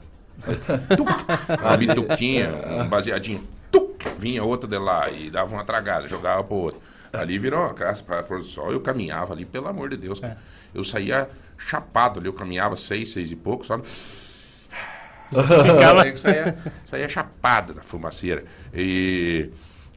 Uma 1.62 1.78
bituquinha, 1.78 2.50
um 2.82 2.88
baseadinho 2.88 3.42
vinha 4.20 4.44
outra 4.44 4.70
de 4.70 4.78
lá 4.78 5.10
e 5.10 5.30
dava 5.30 5.54
uma 5.54 5.64
tragada, 5.64 6.08
jogava 6.08 6.44
pro 6.44 6.58
outro. 6.58 6.82
Ali 7.12 7.40
virou 7.40 7.62
uma 7.62 7.74
casa 7.74 8.04
para 8.04 8.22
pôr 8.22 8.40
do 8.40 8.46
sol. 8.46 8.72
Eu 8.72 8.82
caminhava 8.82 9.34
ali, 9.34 9.46
pelo 9.46 9.68
amor 9.68 9.90
de 9.90 9.98
Deus. 9.98 10.22
É. 10.22 10.38
Eu 10.76 10.84
saía 10.84 11.28
chapado 11.58 12.20
ali, 12.20 12.28
eu 12.28 12.34
caminhava 12.34 12.76
seis, 12.76 13.10
seis 13.10 13.32
e 13.32 13.36
pouco, 13.36 13.66
sabe? 13.66 13.84
Ficava... 15.30 16.16
saía, 16.16 16.58
saía 16.86 17.10
chapado 17.10 17.74
na 17.74 17.82
fumaceira. 17.82 18.44
E. 18.74 19.50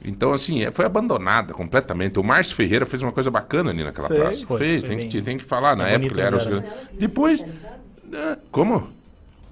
Então, 0.05 0.33
assim, 0.33 0.65
é, 0.65 0.73
foi 0.73 0.85
abandonada 0.85 1.53
completamente. 1.53 2.19
O 2.19 2.25
Márcio 2.25 2.57
Ferreira 2.57 2.85
fez 2.85 3.03
uma 3.03 3.13
coisa 3.13 3.31
bacana 3.31 3.71
ali 3.71 3.85
naquela 3.85 4.09
Sei, 4.09 4.17
praça. 4.17 4.47
Foi, 4.47 4.59
fez, 4.59 4.85
foi 4.85 4.97
tem, 4.97 5.09
que, 5.09 5.23
tem 5.23 5.37
que 5.37 5.45
falar. 5.45 5.77
Na 5.77 5.89
é 5.89 5.95
época 5.95 6.15
ele 6.15 6.21
era. 6.21 6.37
Os... 6.37 6.47
Depois. 6.99 7.45
É, 8.13 8.39
como? 8.51 8.91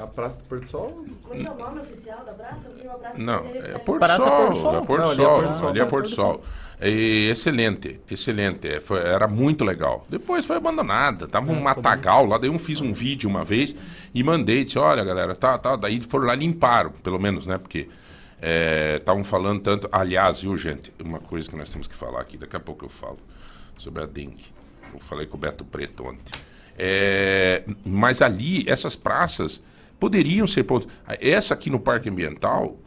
A 0.01 0.07
Praça 0.07 0.39
do 0.39 0.45
Porto 0.45 0.67
Sol? 0.67 1.05
Como 1.23 1.41
é, 1.41 1.45
é 1.45 1.51
o 1.51 1.55
nome 1.55 1.81
oficial 1.81 2.25
da 2.25 2.33
praça? 2.33 2.71
Porque 2.71 2.87
uma 2.87 2.99
praça 2.99 3.19
não, 3.19 3.47
é 3.47 3.79
Porto 3.79 4.07
Sol. 4.17 4.77
É 4.77 4.87
Porto 4.87 5.15
Sol. 5.15 5.69
Ali 5.69 5.81
é 5.81 5.85
Porto 5.85 6.09
Sol. 6.09 6.43
E 6.81 7.29
excelente, 7.29 8.01
excelente. 8.11 8.67
É, 8.67 8.81
foi, 8.81 9.01
era 9.01 9.29
muito 9.29 9.63
legal. 9.65 10.07
Depois 10.09 10.47
foi 10.47 10.57
abandonada. 10.57 11.29
Tava 11.29 11.53
um 11.53 11.59
é, 11.59 11.61
matagal 11.61 12.25
lá. 12.25 12.39
Daí 12.39 12.49
eu 12.49 12.59
fiz 12.59 12.81
um 12.81 12.93
vídeo 12.93 13.29
uma 13.29 13.45
vez 13.45 13.77
e 14.15 14.23
mandei. 14.23 14.65
Disse: 14.65 14.79
Olha, 14.79 15.05
galera, 15.05 15.37
tá, 15.37 15.59
tá. 15.59 15.77
Daí 15.77 16.01
foram 16.01 16.27
lá 16.27 16.35
limparam, 16.35 16.93
pelo 17.03 17.19
menos, 17.19 17.47
né? 17.47 17.59
Porque 17.59 17.89
estavam 18.97 19.21
é, 19.21 19.25
falando 19.25 19.61
tanto. 19.61 19.89
Aliás, 19.93 20.41
viu, 20.41 20.57
gente? 20.57 20.91
Uma 21.05 21.19
coisa 21.19 21.51
que 21.51 21.57
nós 21.57 21.69
temos 21.69 21.87
que 21.87 21.95
falar 21.95 22.23
aqui. 22.23 22.39
Daqui 22.39 22.57
a 22.57 22.61
pouco 22.61 22.87
eu 22.87 22.89
falo 22.89 23.19
sobre 23.77 24.03
a 24.03 24.07
dengue. 24.07 24.47
Eu 24.95 25.01
falei 25.01 25.27
com 25.27 25.37
o 25.37 25.41
Beto 25.41 25.65
Preto 25.67 26.07
ontem. 26.07 26.33
É, 26.79 27.63
mas 27.85 28.23
ali, 28.23 28.65
essas 28.67 28.97
praças 28.97 29.63
poderiam 30.01 30.47
ser 30.47 30.65
pontos. 30.65 30.89
Essa 31.21 31.55
aqui 31.55 31.71
no 31.71 31.79
Parque 31.79 32.09
Ambiental 32.09 32.79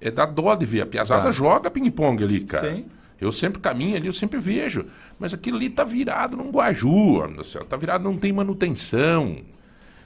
é 0.00 0.10
da 0.10 0.26
dó 0.26 0.54
de 0.54 0.66
ver. 0.66 0.82
A 0.82 0.86
piazada 0.86 1.30
ah. 1.30 1.32
joga 1.32 1.70
ping-pong 1.70 2.22
ali, 2.22 2.42
cara. 2.42 2.74
Sim. 2.74 2.84
Eu 3.20 3.32
sempre 3.32 3.60
caminho 3.60 3.96
ali, 3.96 4.06
eu 4.06 4.12
sempre 4.12 4.38
vejo. 4.38 4.86
Mas 5.18 5.34
aquilo 5.34 5.56
ali 5.56 5.68
tá 5.68 5.82
virado 5.82 6.36
num 6.36 6.50
guaju, 6.50 7.26
meu 7.28 7.42
céu. 7.42 7.64
Tá 7.64 7.76
virado, 7.76 8.04
não 8.04 8.16
tem 8.16 8.32
manutenção. 8.32 9.38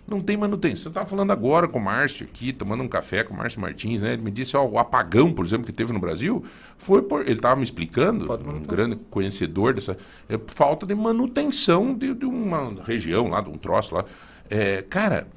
Não 0.06 0.20
tem 0.20 0.36
manutenção. 0.36 0.90
Eu 0.90 0.94
tava 0.94 1.06
falando 1.06 1.30
agora 1.30 1.68
com 1.68 1.78
o 1.78 1.82
Márcio 1.82 2.26
aqui, 2.26 2.52
tomando 2.52 2.82
um 2.82 2.88
café 2.88 3.22
com 3.22 3.34
o 3.34 3.36
Márcio 3.36 3.60
Martins, 3.60 4.02
né? 4.02 4.14
Ele 4.14 4.22
me 4.22 4.30
disse, 4.30 4.56
ó, 4.56 4.64
o 4.64 4.78
apagão, 4.78 5.32
por 5.32 5.44
exemplo, 5.44 5.64
que 5.64 5.72
teve 5.72 5.92
no 5.92 6.00
Brasil, 6.00 6.42
foi 6.76 7.02
por. 7.02 7.28
Ele 7.28 7.38
tava 7.38 7.56
me 7.56 7.62
explicando, 7.62 8.32
um 8.32 8.62
grande 8.62 8.96
conhecedor 9.10 9.74
dessa. 9.74 9.96
É, 10.28 10.38
falta 10.48 10.86
de 10.86 10.94
manutenção 10.94 11.94
de, 11.94 12.14
de, 12.14 12.24
uma 12.24 12.82
região 12.82 13.28
lá, 13.28 13.40
de 13.40 13.50
um 13.50 13.56
troço 13.56 13.94
lá. 13.94 14.04
É, 14.50 14.82
cara, 14.82 15.28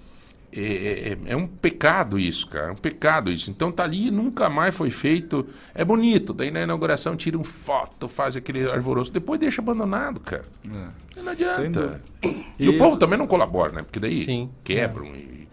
é, 0.58 0.62
é, 0.62 1.10
é, 1.10 1.18
é, 1.28 1.36
um 1.36 1.46
pecado 1.46 2.18
isso, 2.18 2.48
cara. 2.48 2.70
É 2.70 2.72
um 2.72 2.78
pecado 2.78 3.30
isso. 3.30 3.50
Então 3.50 3.72
tá 3.72 3.84
ali, 3.84 4.10
nunca 4.10 4.50
mais 4.50 4.74
foi 4.74 4.89
feito. 4.89 5.46
É 5.74 5.84
bonito. 5.84 6.34
Daí 6.34 6.50
na 6.50 6.62
inauguração 6.62 7.18
tira 7.18 7.38
um 7.38 7.44
foto, 7.44 8.08
faz 8.08 8.38
aquele 8.38 8.70
arvoroso. 8.70 9.12
Depois 9.12 9.38
deixa 9.38 9.62
abandonado, 9.62 10.22
cara. 10.22 10.46
É. 10.65 11.22
Não 11.22 11.32
adianta. 11.32 12.02
E, 12.24 12.46
e, 12.60 12.70
o 12.70 12.78
povo 12.78 12.96
também 12.96 13.20
não 13.20 13.28
colabora, 13.28 13.74
né? 13.74 13.84
Porque 13.84 14.00
daí 14.00 14.24
Sim. 14.24 14.50
quebram 14.63 15.08
é. 15.08 15.18
e, 15.18 15.48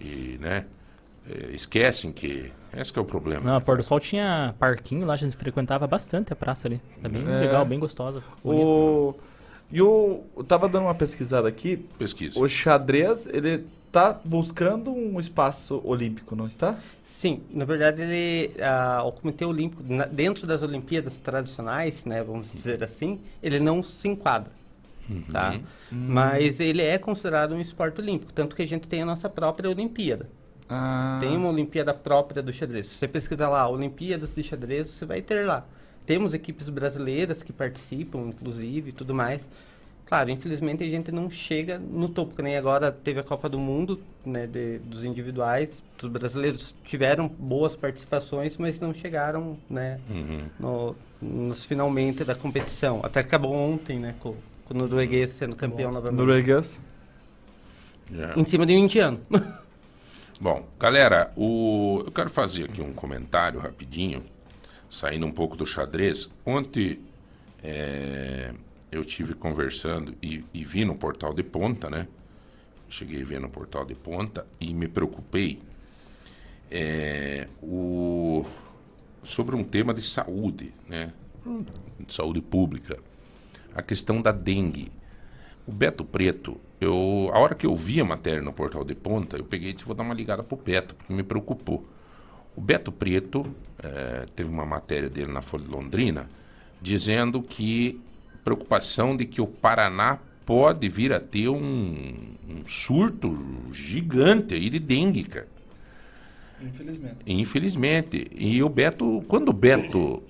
e, 0.00 0.38
né? 0.40 0.66
É, 1.28 1.50
esquecem 1.52 2.12
que. 2.12 2.52
Esse 2.76 2.96
é 2.96 3.00
o 3.00 3.04
problema. 3.04 3.40
Não, 3.44 3.56
a 3.56 3.60
Pôr 3.60 3.76
do 3.76 3.82
Sol 3.82 3.98
tinha 3.98 4.54
parquinho 4.58 5.06
lá, 5.06 5.14
a 5.14 5.16
gente 5.16 5.36
frequentava 5.36 5.86
bastante 5.86 6.32
a 6.32 6.36
praça 6.36 6.68
ali. 6.68 6.80
É 7.02 7.08
bem 7.08 7.24
legal, 7.24 7.64
bem 7.64 7.78
gostosa. 7.78 8.22
O... 8.44 9.14
E 9.70 9.80
o... 9.80 10.24
eu 10.36 10.44
tava 10.44 10.68
dando 10.68 10.84
uma 10.84 10.94
pesquisada 10.94 11.48
aqui. 11.48 11.76
Pesquisa. 11.98 12.38
O 12.38 12.48
xadrez, 12.48 13.28
ele 13.28 13.64
está 13.94 14.20
buscando 14.24 14.90
um 14.90 15.20
espaço 15.20 15.80
olímpico, 15.84 16.34
não 16.34 16.48
está? 16.48 16.76
Sim, 17.04 17.42
na 17.48 17.64
verdade 17.64 18.02
ele, 18.02 18.50
o 19.04 19.12
Comitê 19.12 19.44
Olímpico 19.44 19.84
na, 19.86 20.04
dentro 20.04 20.48
das 20.48 20.62
Olimpíadas 20.64 21.18
tradicionais, 21.18 22.04
né, 22.04 22.20
vamos 22.24 22.50
dizer 22.52 22.82
assim, 22.82 23.20
ele 23.40 23.60
não 23.60 23.84
se 23.84 24.08
enquadra, 24.08 24.50
uhum. 25.08 25.22
tá? 25.30 25.52
Uhum. 25.92 26.06
Mas 26.08 26.58
ele 26.58 26.82
é 26.82 26.98
considerado 26.98 27.54
um 27.54 27.60
esporte 27.60 28.00
olímpico, 28.00 28.32
tanto 28.32 28.56
que 28.56 28.62
a 28.62 28.66
gente 28.66 28.88
tem 28.88 29.02
a 29.02 29.06
nossa 29.06 29.28
própria 29.28 29.70
Olimpíada. 29.70 30.28
Ah. 30.68 31.18
Tem 31.20 31.36
uma 31.36 31.50
Olimpíada 31.50 31.94
própria 31.94 32.42
do 32.42 32.52
xadrez. 32.52 32.86
Se 32.86 32.96
você 32.96 33.06
pesquisar 33.06 33.48
lá 33.48 33.68
Olimpíadas 33.68 34.34
de 34.34 34.42
xadrez, 34.42 34.90
você 34.90 35.04
vai 35.04 35.22
ter 35.22 35.46
lá. 35.46 35.64
Temos 36.04 36.34
equipes 36.34 36.68
brasileiras 36.68 37.42
que 37.42 37.52
participam, 37.52 38.26
inclusive, 38.28 38.90
e 38.90 38.92
tudo 38.92 39.14
mais. 39.14 39.46
Claro, 40.06 40.30
infelizmente 40.30 40.84
a 40.84 40.86
gente 40.86 41.10
não 41.10 41.30
chega 41.30 41.78
no 41.78 42.08
topo, 42.08 42.36
que 42.36 42.42
nem 42.42 42.56
agora 42.56 42.92
teve 42.92 43.20
a 43.20 43.22
Copa 43.22 43.48
do 43.48 43.58
Mundo, 43.58 43.98
né, 44.24 44.46
de, 44.46 44.78
dos 44.78 45.02
individuais, 45.02 45.82
os 46.02 46.10
brasileiros 46.10 46.74
tiveram 46.84 47.26
boas 47.26 47.74
participações, 47.74 48.56
mas 48.58 48.78
não 48.78 48.92
chegaram, 48.92 49.56
né, 49.68 49.98
uhum. 50.10 50.46
no, 50.60 50.96
nos 51.20 51.64
finalmente 51.64 52.22
da 52.22 52.34
competição. 52.34 53.00
Até 53.02 53.20
acabou 53.20 53.54
ontem, 53.54 53.98
né, 53.98 54.14
com, 54.20 54.36
com 54.66 54.74
o 54.74 54.76
norueguês 54.76 55.30
sendo 55.30 55.56
campeão 55.56 55.88
Bom, 55.88 55.94
novamente. 55.94 56.18
Norueguês? 56.18 56.78
Yeah. 58.12 58.38
Em 58.38 58.44
cima 58.44 58.66
de 58.66 58.74
um 58.74 58.78
indiano. 58.78 59.20
Bom, 60.38 60.66
galera, 60.78 61.32
o... 61.34 62.02
eu 62.04 62.12
quero 62.12 62.28
fazer 62.28 62.64
aqui 62.64 62.82
um 62.82 62.92
comentário 62.92 63.58
rapidinho, 63.58 64.22
saindo 64.90 65.24
um 65.24 65.32
pouco 65.32 65.56
do 65.56 65.64
xadrez. 65.64 66.30
Ontem, 66.44 67.00
é 67.62 68.52
eu 68.94 69.04
tive 69.04 69.34
conversando 69.34 70.14
e, 70.22 70.44
e 70.54 70.64
vi 70.64 70.84
no 70.84 70.94
portal 70.94 71.34
de 71.34 71.42
ponta, 71.42 71.90
né? 71.90 72.06
Cheguei 72.88 73.22
a 73.22 73.24
ver 73.24 73.40
no 73.40 73.48
portal 73.48 73.84
de 73.84 73.94
ponta 73.94 74.46
e 74.60 74.72
me 74.72 74.86
preocupei 74.86 75.60
é, 76.70 77.48
o, 77.60 78.44
sobre 79.22 79.56
um 79.56 79.64
tema 79.64 79.92
de 79.92 80.02
saúde, 80.02 80.72
né? 80.88 81.12
De 81.98 82.12
saúde 82.12 82.40
pública. 82.40 82.98
A 83.74 83.82
questão 83.82 84.22
da 84.22 84.30
dengue. 84.30 84.92
O 85.66 85.72
Beto 85.72 86.04
Preto, 86.04 86.60
eu, 86.80 87.30
a 87.32 87.38
hora 87.38 87.54
que 87.54 87.66
eu 87.66 87.74
vi 87.74 88.00
a 88.00 88.04
matéria 88.04 88.42
no 88.42 88.52
portal 88.52 88.84
de 88.84 88.94
ponta, 88.94 89.36
eu 89.36 89.44
peguei 89.44 89.70
e 89.70 89.72
disse, 89.72 89.86
vou 89.86 89.94
dar 89.94 90.04
uma 90.04 90.14
ligada 90.14 90.42
pro 90.42 90.56
Beto, 90.56 90.94
porque 90.94 91.12
me 91.12 91.22
preocupou. 91.22 91.84
O 92.54 92.60
Beto 92.60 92.92
Preto 92.92 93.46
é, 93.82 94.26
teve 94.36 94.50
uma 94.50 94.66
matéria 94.66 95.08
dele 95.08 95.32
na 95.32 95.42
Folha 95.42 95.64
de 95.64 95.70
Londrina 95.70 96.28
dizendo 96.80 97.42
que 97.42 98.00
preocupação 98.44 99.16
de 99.16 99.24
que 99.24 99.40
o 99.40 99.46
Paraná 99.46 100.18
pode 100.44 100.88
vir 100.88 101.12
a 101.12 101.20
ter 101.20 101.48
um, 101.48 102.36
um 102.48 102.66
surto 102.66 103.36
gigante 103.72 104.54
aí 104.54 104.68
de 104.68 104.78
dengue, 104.78 105.24
cara. 105.24 105.48
Infelizmente. 106.60 107.16
Infelizmente. 107.26 108.30
E 108.34 108.62
o 108.62 108.68
Beto, 108.68 109.24
quando 109.26 109.48
o 109.48 109.52
Beto 109.52 110.22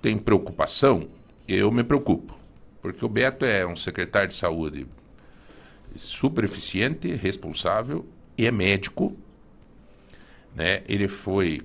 tem 0.00 0.18
preocupação, 0.18 1.08
eu 1.48 1.70
me 1.70 1.82
preocupo. 1.82 2.38
Porque 2.80 3.04
o 3.04 3.08
Beto 3.08 3.44
é 3.44 3.66
um 3.66 3.76
secretário 3.76 4.28
de 4.28 4.34
saúde 4.34 4.86
super 5.96 6.44
eficiente, 6.44 7.12
responsável 7.14 8.04
e 8.36 8.46
é 8.46 8.50
médico. 8.50 9.16
Né? 10.54 10.82
Ele 10.88 11.08
foi. 11.08 11.62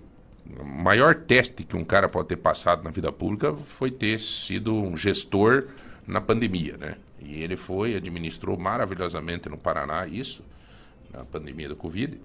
O 0.59 0.63
maior 0.63 1.13
teste 1.13 1.63
que 1.63 1.75
um 1.75 1.85
cara 1.85 2.09
pode 2.09 2.29
ter 2.29 2.37
passado 2.37 2.83
na 2.83 2.89
vida 2.89 3.11
pública 3.11 3.53
foi 3.53 3.91
ter 3.91 4.19
sido 4.19 4.73
um 4.73 4.97
gestor 4.97 5.67
na 6.09 6.19
pandemia. 6.19 6.75
Né? 6.77 6.95
E 7.19 7.41
ele 7.41 7.55
foi, 7.55 7.95
administrou 7.95 8.57
maravilhosamente 8.57 9.47
no 9.47 9.57
Paraná 9.57 10.07
isso, 10.07 10.43
na 11.13 11.23
pandemia 11.23 11.69
da 11.69 11.75
Covid. 11.75 12.19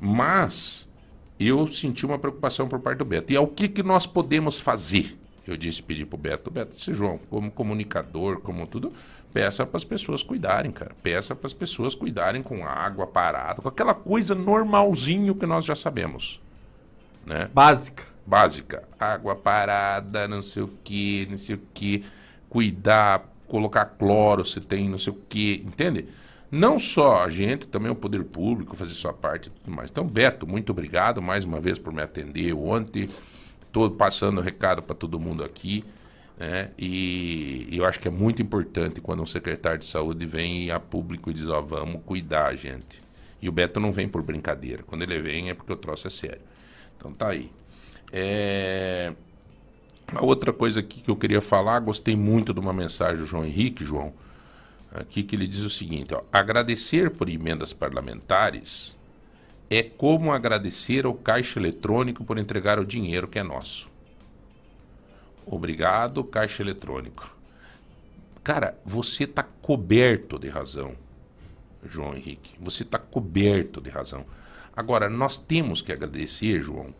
Mas 0.00 0.90
eu 1.38 1.66
senti 1.68 2.04
uma 2.04 2.18
preocupação 2.18 2.68
por 2.68 2.80
parte 2.80 2.98
do 2.98 3.04
Beto. 3.04 3.32
E 3.32 3.36
é 3.36 3.40
o 3.40 3.46
que, 3.46 3.68
que 3.68 3.82
nós 3.82 4.06
podemos 4.06 4.60
fazer? 4.60 5.16
Eu 5.46 5.56
disse, 5.56 5.82
pedi 5.82 6.04
pro 6.04 6.18
Beto, 6.18 6.50
Beto, 6.50 6.76
disse, 6.76 6.94
João, 6.94 7.18
como 7.30 7.50
comunicador, 7.50 8.40
como 8.40 8.66
tudo, 8.66 8.92
peça 9.32 9.66
para 9.66 9.76
as 9.76 9.84
pessoas 9.84 10.22
cuidarem, 10.22 10.70
cara. 10.70 10.94
Peça 11.02 11.34
para 11.34 11.46
as 11.46 11.52
pessoas 11.52 11.94
cuidarem 11.94 12.42
com 12.42 12.64
água 12.66 13.06
parada, 13.06 13.60
com 13.60 13.68
aquela 13.68 13.94
coisa 13.94 14.34
normalzinho 14.34 15.34
que 15.34 15.46
nós 15.46 15.64
já 15.64 15.74
sabemos. 15.74 16.40
Né? 17.26 17.48
Básica. 17.52 18.04
Básica. 18.24 18.84
Água 18.98 19.34
parada, 19.34 20.28
não 20.28 20.42
sei 20.42 20.62
o 20.62 20.70
que, 20.84 21.26
não 21.28 21.36
sei 21.36 21.56
o 21.56 21.60
que. 21.74 22.04
Cuidar, 22.52 23.26
colocar 23.48 23.86
cloro 23.86 24.44
se 24.44 24.60
tem, 24.60 24.90
não 24.90 24.98
sei 24.98 25.14
o 25.14 25.16
que, 25.26 25.62
entende? 25.66 26.06
Não 26.50 26.78
só 26.78 27.24
a 27.24 27.30
gente, 27.30 27.66
também 27.66 27.90
o 27.90 27.94
poder 27.94 28.22
público 28.24 28.76
fazer 28.76 28.92
sua 28.92 29.14
parte 29.14 29.46
e 29.46 29.50
tudo 29.50 29.74
mais. 29.74 29.90
Então, 29.90 30.06
Beto, 30.06 30.46
muito 30.46 30.68
obrigado 30.70 31.22
mais 31.22 31.46
uma 31.46 31.58
vez 31.58 31.78
por 31.78 31.94
me 31.94 32.02
atender 32.02 32.52
ontem. 32.52 33.08
Estou 33.66 33.90
passando 33.90 34.36
o 34.36 34.42
recado 34.42 34.82
para 34.82 34.94
todo 34.94 35.18
mundo 35.18 35.42
aqui. 35.42 35.82
Né? 36.38 36.68
E, 36.78 37.68
e 37.70 37.78
eu 37.78 37.86
acho 37.86 37.98
que 37.98 38.06
é 38.06 38.10
muito 38.10 38.42
importante 38.42 39.00
quando 39.00 39.22
um 39.22 39.26
secretário 39.26 39.78
de 39.78 39.86
saúde 39.86 40.26
vem 40.26 40.70
a 40.70 40.78
público 40.78 41.30
e 41.30 41.32
diz: 41.32 41.48
Ó, 41.48 41.58
vamos 41.62 42.02
cuidar, 42.04 42.54
gente. 42.54 42.98
E 43.40 43.48
o 43.48 43.52
Beto 43.52 43.80
não 43.80 43.90
vem 43.90 44.06
por 44.06 44.20
brincadeira. 44.20 44.82
Quando 44.82 45.02
ele 45.04 45.18
vem 45.22 45.48
é 45.48 45.54
porque 45.54 45.72
o 45.72 45.76
troço 45.76 46.06
é 46.06 46.10
sério. 46.10 46.42
Então 46.98 47.14
tá 47.14 47.28
aí. 47.28 47.50
É... 48.12 49.14
A 50.14 50.24
outra 50.24 50.52
coisa 50.52 50.80
aqui 50.80 51.00
que 51.00 51.10
eu 51.10 51.16
queria 51.16 51.40
falar, 51.40 51.80
gostei 51.80 52.14
muito 52.14 52.52
de 52.52 52.60
uma 52.60 52.72
mensagem 52.72 53.18
do 53.18 53.26
João 53.26 53.44
Henrique, 53.44 53.84
João, 53.84 54.12
aqui 54.92 55.22
que 55.22 55.34
ele 55.34 55.46
diz 55.46 55.60
o 55.60 55.70
seguinte: 55.70 56.14
ó, 56.14 56.22
agradecer 56.32 57.10
por 57.10 57.28
emendas 57.28 57.72
parlamentares 57.72 58.96
é 59.74 59.82
como 59.82 60.32
agradecer 60.32 61.06
ao 61.06 61.14
caixa 61.14 61.58
eletrônico 61.58 62.22
por 62.26 62.36
entregar 62.36 62.78
o 62.78 62.84
dinheiro 62.84 63.26
que 63.26 63.38
é 63.38 63.42
nosso. 63.42 63.90
Obrigado, 65.46 66.22
caixa 66.22 66.62
eletrônico. 66.62 67.34
Cara, 68.44 68.76
você 68.84 69.24
está 69.24 69.42
coberto 69.42 70.38
de 70.38 70.50
razão, 70.50 70.94
João 71.88 72.14
Henrique. 72.14 72.50
Você 72.60 72.82
está 72.82 72.98
coberto 72.98 73.80
de 73.80 73.88
razão. 73.88 74.26
Agora, 74.76 75.08
nós 75.08 75.38
temos 75.38 75.80
que 75.80 75.90
agradecer, 75.90 76.60
João, 76.60 76.92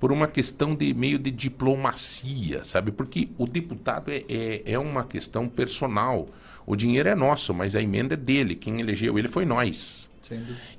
por 0.00 0.10
uma 0.10 0.26
questão 0.26 0.74
de 0.74 0.94
meio 0.94 1.18
de 1.18 1.30
diplomacia, 1.30 2.64
sabe? 2.64 2.90
Porque 2.90 3.28
o 3.36 3.46
deputado 3.46 4.10
é, 4.10 4.24
é, 4.28 4.62
é 4.72 4.78
uma 4.78 5.04
questão 5.04 5.46
personal. 5.46 6.26
O 6.66 6.74
dinheiro 6.74 7.08
é 7.08 7.14
nosso, 7.14 7.52
mas 7.52 7.76
a 7.76 7.82
emenda 7.82 8.14
é 8.14 8.16
dele. 8.16 8.54
Quem 8.54 8.80
elegeu 8.80 9.18
ele 9.18 9.28
foi 9.28 9.44
nós. 9.44 10.10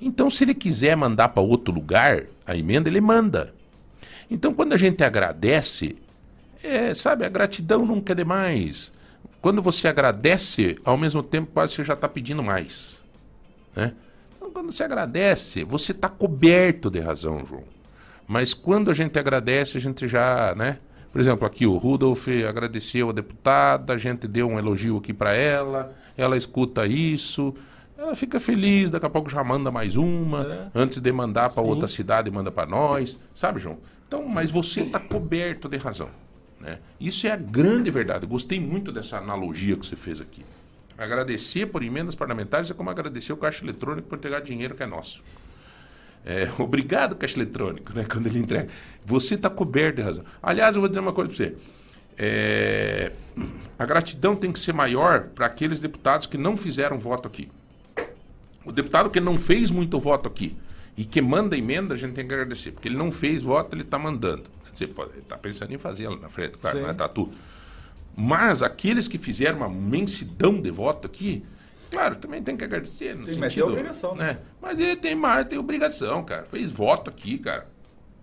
Então, 0.00 0.28
se 0.28 0.42
ele 0.42 0.54
quiser 0.54 0.96
mandar 0.96 1.28
para 1.28 1.42
outro 1.42 1.72
lugar 1.72 2.24
a 2.44 2.56
emenda, 2.56 2.88
ele 2.88 3.00
manda. 3.00 3.54
Então, 4.28 4.52
quando 4.52 4.72
a 4.72 4.76
gente 4.76 5.04
agradece, 5.04 5.96
é, 6.62 6.92
sabe, 6.92 7.24
a 7.24 7.28
gratidão 7.28 7.86
nunca 7.86 8.12
é 8.12 8.16
demais. 8.16 8.92
Quando 9.40 9.62
você 9.62 9.86
agradece, 9.86 10.74
ao 10.84 10.98
mesmo 10.98 11.22
tempo 11.22 11.50
quase 11.52 11.74
você 11.74 11.84
já 11.84 11.94
está 11.94 12.08
pedindo 12.08 12.42
mais. 12.42 13.00
Né? 13.76 13.92
Então, 14.36 14.50
quando 14.50 14.72
você 14.72 14.82
agradece, 14.82 15.62
você 15.62 15.92
está 15.92 16.08
coberto 16.08 16.90
de 16.90 16.98
razão, 16.98 17.44
João. 17.46 17.64
Mas 18.26 18.54
quando 18.54 18.90
a 18.90 18.94
gente 18.94 19.18
agradece, 19.18 19.78
a 19.78 19.80
gente 19.80 20.06
já, 20.08 20.54
né? 20.54 20.78
Por 21.12 21.20
exemplo, 21.20 21.46
aqui 21.46 21.66
o 21.66 21.76
Rudolf 21.76 22.26
agradeceu 22.48 23.10
a 23.10 23.12
deputada, 23.12 23.92
a 23.92 23.98
gente 23.98 24.26
deu 24.26 24.48
um 24.48 24.58
elogio 24.58 24.96
aqui 24.96 25.12
para 25.12 25.34
ela, 25.34 25.94
ela 26.16 26.36
escuta 26.36 26.86
isso, 26.86 27.54
ela 27.98 28.14
fica 28.14 28.40
feliz, 28.40 28.88
daqui 28.90 29.04
a 29.04 29.10
pouco 29.10 29.28
já 29.28 29.44
manda 29.44 29.70
mais 29.70 29.96
uma, 29.96 30.42
é. 30.42 30.66
antes 30.74 30.98
de 30.98 31.12
mandar 31.12 31.50
para 31.50 31.62
outra 31.62 31.86
cidade, 31.86 32.30
manda 32.30 32.50
para 32.50 32.66
nós, 32.66 33.20
sabe, 33.34 33.60
João? 33.60 33.78
Então, 34.08 34.26
mas 34.26 34.50
você 34.50 34.80
está 34.80 34.98
coberto 34.98 35.68
de 35.68 35.76
razão. 35.76 36.08
Né? 36.60 36.78
Isso 37.00 37.26
é 37.26 37.30
a 37.30 37.36
grande 37.36 37.90
verdade. 37.90 38.24
Eu 38.24 38.28
gostei 38.28 38.58
muito 38.58 38.92
dessa 38.92 39.18
analogia 39.18 39.76
que 39.76 39.84
você 39.84 39.96
fez 39.96 40.20
aqui. 40.20 40.44
Agradecer 40.96 41.66
por 41.66 41.82
emendas 41.82 42.14
parlamentares 42.14 42.70
é 42.70 42.74
como 42.74 42.88
agradecer 42.88 43.32
o 43.32 43.36
caixa 43.36 43.64
eletrônico 43.64 44.08
por 44.08 44.18
entregar 44.18 44.40
dinheiro 44.40 44.74
que 44.74 44.82
é 44.82 44.86
nosso. 44.86 45.22
É, 46.24 46.48
obrigado, 46.58 47.16
caixa 47.16 47.36
eletrônico, 47.36 47.92
né? 47.92 48.04
Quando 48.08 48.26
ele 48.26 48.38
entrega. 48.38 48.68
Você 49.04 49.34
está 49.34 49.50
coberto 49.50 49.96
de 49.96 50.02
razão. 50.02 50.24
Aliás, 50.42 50.76
eu 50.76 50.80
vou 50.80 50.88
dizer 50.88 51.00
uma 51.00 51.12
coisa 51.12 51.28
para 51.28 51.36
você. 51.36 51.56
É, 52.16 53.12
a 53.78 53.86
gratidão 53.86 54.36
tem 54.36 54.52
que 54.52 54.58
ser 54.58 54.72
maior 54.72 55.28
para 55.34 55.46
aqueles 55.46 55.80
deputados 55.80 56.26
que 56.26 56.36
não 56.36 56.56
fizeram 56.56 56.98
voto 56.98 57.26
aqui. 57.26 57.50
O 58.64 58.70
deputado 58.70 59.10
que 59.10 59.20
não 59.20 59.38
fez 59.38 59.70
muito 59.70 59.98
voto 59.98 60.28
aqui 60.28 60.56
e 60.96 61.04
que 61.04 61.20
manda 61.20 61.56
emenda, 61.56 61.94
a 61.94 61.96
gente 61.96 62.12
tem 62.12 62.26
que 62.26 62.32
agradecer. 62.32 62.72
Porque 62.72 62.88
ele 62.88 62.96
não 62.96 63.10
fez 63.10 63.42
voto, 63.42 63.74
ele 63.74 63.82
está 63.82 63.98
mandando. 63.98 64.44
Você 64.72 64.86
pode 64.86 65.18
está 65.18 65.36
pensando 65.36 65.72
em 65.72 65.78
fazer 65.78 66.08
lá 66.08 66.16
na 66.16 66.28
frente, 66.28 66.58
claro, 66.58 66.80
não 66.80 66.90
é 66.90 66.94
tatu. 66.94 67.30
Mas 68.16 68.62
aqueles 68.62 69.08
que 69.08 69.18
fizeram 69.18 69.58
uma 69.58 69.68
imensidão 69.68 70.60
de 70.60 70.70
voto 70.70 71.06
aqui, 71.06 71.42
Claro, 71.92 72.16
também 72.16 72.42
tem 72.42 72.56
que 72.56 72.64
agradecer 72.64 73.14
no 73.14 73.24
tem, 73.24 73.34
sentido... 73.34 73.40
Mas 73.40 73.54
tem 73.54 73.62
obrigação, 73.62 74.14
né? 74.14 74.32
né? 74.32 74.38
Mas 74.62 74.78
ele 74.78 74.96
tem 74.96 75.14
mais, 75.14 75.46
tem 75.46 75.58
obrigação, 75.58 76.24
cara. 76.24 76.46
Fez 76.46 76.72
voto 76.72 77.10
aqui, 77.10 77.36
cara. 77.36 77.66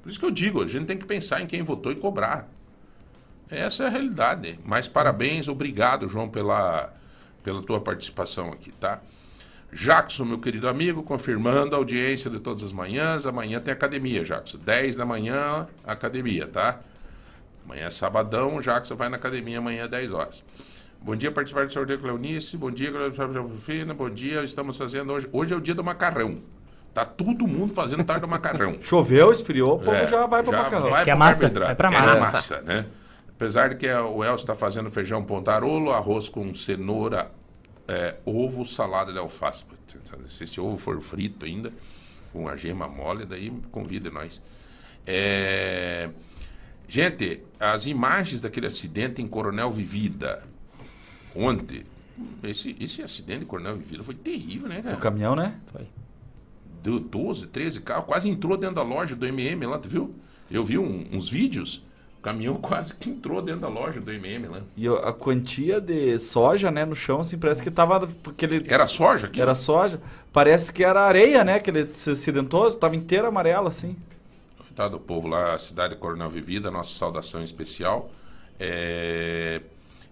Por 0.01 0.09
isso 0.09 0.19
que 0.19 0.25
eu 0.25 0.31
digo, 0.31 0.63
a 0.63 0.67
gente 0.67 0.87
tem 0.87 0.97
que 0.97 1.05
pensar 1.05 1.39
em 1.39 1.45
quem 1.45 1.61
votou 1.61 1.91
e 1.91 1.95
cobrar. 1.95 2.49
Essa 3.47 3.83
é 3.83 3.87
a 3.87 3.89
realidade. 3.89 4.59
Mas 4.65 4.87
parabéns, 4.87 5.47
obrigado, 5.47 6.09
João, 6.09 6.27
pela, 6.27 6.91
pela 7.43 7.61
tua 7.61 7.79
participação 7.79 8.51
aqui, 8.51 8.71
tá? 8.71 9.01
Jackson, 9.71 10.25
meu 10.25 10.39
querido 10.39 10.67
amigo, 10.67 11.03
confirmando 11.03 11.75
a 11.75 11.77
audiência 11.77 12.27
de 12.27 12.39
todas 12.39 12.63
as 12.63 12.73
manhãs. 12.73 13.27
Amanhã 13.27 13.59
tem 13.59 13.71
academia, 13.71 14.23
Jackson. 14.23 14.57
10 14.57 14.95
da 14.95 15.05
manhã, 15.05 15.67
academia, 15.85 16.47
tá? 16.47 16.79
Amanhã 17.63 17.85
é 17.85 17.89
sabadão, 17.91 18.59
Jackson 18.61 18.95
vai 18.95 19.09
na 19.09 19.17
academia 19.17 19.59
amanhã, 19.59 19.87
10 19.87 20.11
horas. 20.11 20.43
Bom 21.01 21.15
dia, 21.15 21.31
participar 21.31 21.65
do 21.65 21.71
sorteio 21.71 21.97
Cleonice. 21.99 22.57
Bom 22.57 22.69
dia, 22.69 22.91
Fina. 23.57 23.93
Bom 23.93 24.09
dia, 24.09 24.43
estamos 24.43 24.77
fazendo 24.77 25.13
hoje. 25.13 25.29
Hoje 25.31 25.53
é 25.53 25.57
o 25.57 25.61
dia 25.61 25.73
do 25.73 25.83
macarrão. 25.83 26.41
Tá 26.93 27.05
todo 27.05 27.47
mundo 27.47 27.73
fazendo 27.73 28.03
tarde 28.03 28.21
do 28.21 28.27
macarrão. 28.27 28.77
Choveu, 28.83 29.31
esfriou, 29.31 29.75
o 29.75 29.79
povo 29.79 29.95
é, 29.95 30.07
já 30.07 30.25
vai 30.25 30.43
pro 30.43 30.51
já 30.51 30.63
macarrão. 30.63 30.89
Vai 30.89 31.03
que 31.05 31.11
é 31.11 31.15
massa, 31.15 31.45
é 31.45 31.75
pra 31.75 31.89
massa. 31.89 32.15
É 32.15 32.19
massa, 32.19 32.61
né? 32.61 32.85
Apesar 33.29 33.69
de 33.69 33.75
que 33.75 33.87
o 33.89 34.23
Elcio 34.23 34.43
está 34.43 34.55
fazendo 34.55 34.89
feijão 34.89 35.23
pontarolo, 35.23 35.91
arroz 35.91 36.27
com 36.27 36.53
cenoura, 36.53 37.31
é, 37.87 38.15
ovo, 38.25 38.65
salada 38.65 39.13
de 39.13 39.19
alface. 39.19 39.63
Se 40.27 40.43
esse 40.43 40.59
ovo 40.59 40.75
for 40.75 40.99
frito 40.99 41.45
ainda, 41.45 41.71
com 42.33 42.49
a 42.49 42.57
gema 42.57 42.87
mole, 42.87 43.25
daí 43.25 43.49
convida 43.71 44.11
nós. 44.11 44.41
É... 45.07 46.09
Gente, 46.87 47.43
as 47.59 47.85
imagens 47.85 48.41
daquele 48.41 48.65
acidente 48.65 49.21
em 49.21 49.27
Coronel 49.27 49.71
Vivida, 49.71 50.43
ontem, 51.35 51.83
esse, 52.43 52.75
esse 52.79 53.01
acidente 53.01 53.41
de 53.41 53.45
Coronel 53.45 53.77
Vivida 53.77 54.03
foi 54.03 54.15
terrível, 54.15 54.67
né, 54.67 54.81
cara? 54.81 54.95
Do 54.95 55.01
caminhão, 55.01 55.35
né? 55.35 55.55
Foi. 55.71 55.87
Deu 56.81 56.99
12, 56.99 57.47
13 57.47 57.81
carros, 57.81 58.05
quase 58.05 58.29
entrou 58.29 58.57
dentro 58.57 58.75
da 58.75 58.83
loja 58.83 59.15
do 59.15 59.25
MM 59.25 59.65
lá, 59.65 59.77
tu 59.77 59.89
viu? 59.89 60.15
Eu 60.49 60.63
vi 60.63 60.77
um, 60.77 61.05
uns 61.11 61.29
vídeos, 61.29 61.85
o 62.17 62.21
caminhão 62.21 62.55
quase 62.61 62.95
que 62.95 63.09
entrou 63.09 63.41
dentro 63.41 63.61
da 63.61 63.67
loja 63.67 63.99
do 63.99 64.11
MM 64.11 64.47
lá. 64.47 64.61
E 64.77 64.87
a 64.87 65.11
quantia 65.11 65.81
de 65.81 66.17
soja, 66.17 66.71
né, 66.71 66.85
no 66.85 66.95
chão, 66.95 67.19
assim, 67.19 67.37
parece 67.37 67.61
que 67.61 67.69
tava... 67.69 68.09
Aquele... 68.25 68.63
Era 68.67 68.87
soja 68.87 69.27
aqui? 69.27 69.41
Era 69.41 69.53
soja. 69.53 70.01
Parece 70.31 70.71
que 70.71 70.83
era 70.83 71.01
areia, 71.01 71.43
né, 71.43 71.59
que 71.59 71.69
ele 71.69 71.85
se 71.93 72.11
acidentou, 72.11 72.71
tava 72.73 72.95
inteira 72.95 73.27
amarela, 73.27 73.67
assim. 73.67 73.95
Coitado 74.57 74.97
do 74.97 75.03
povo 75.03 75.27
lá, 75.27 75.53
a 75.53 75.57
cidade 75.57 75.95
de 75.95 75.99
Coronel 75.99 76.29
Vivida, 76.29 76.71
nossa 76.71 76.97
saudação 76.97 77.43
especial. 77.43 78.09
É 78.57 79.61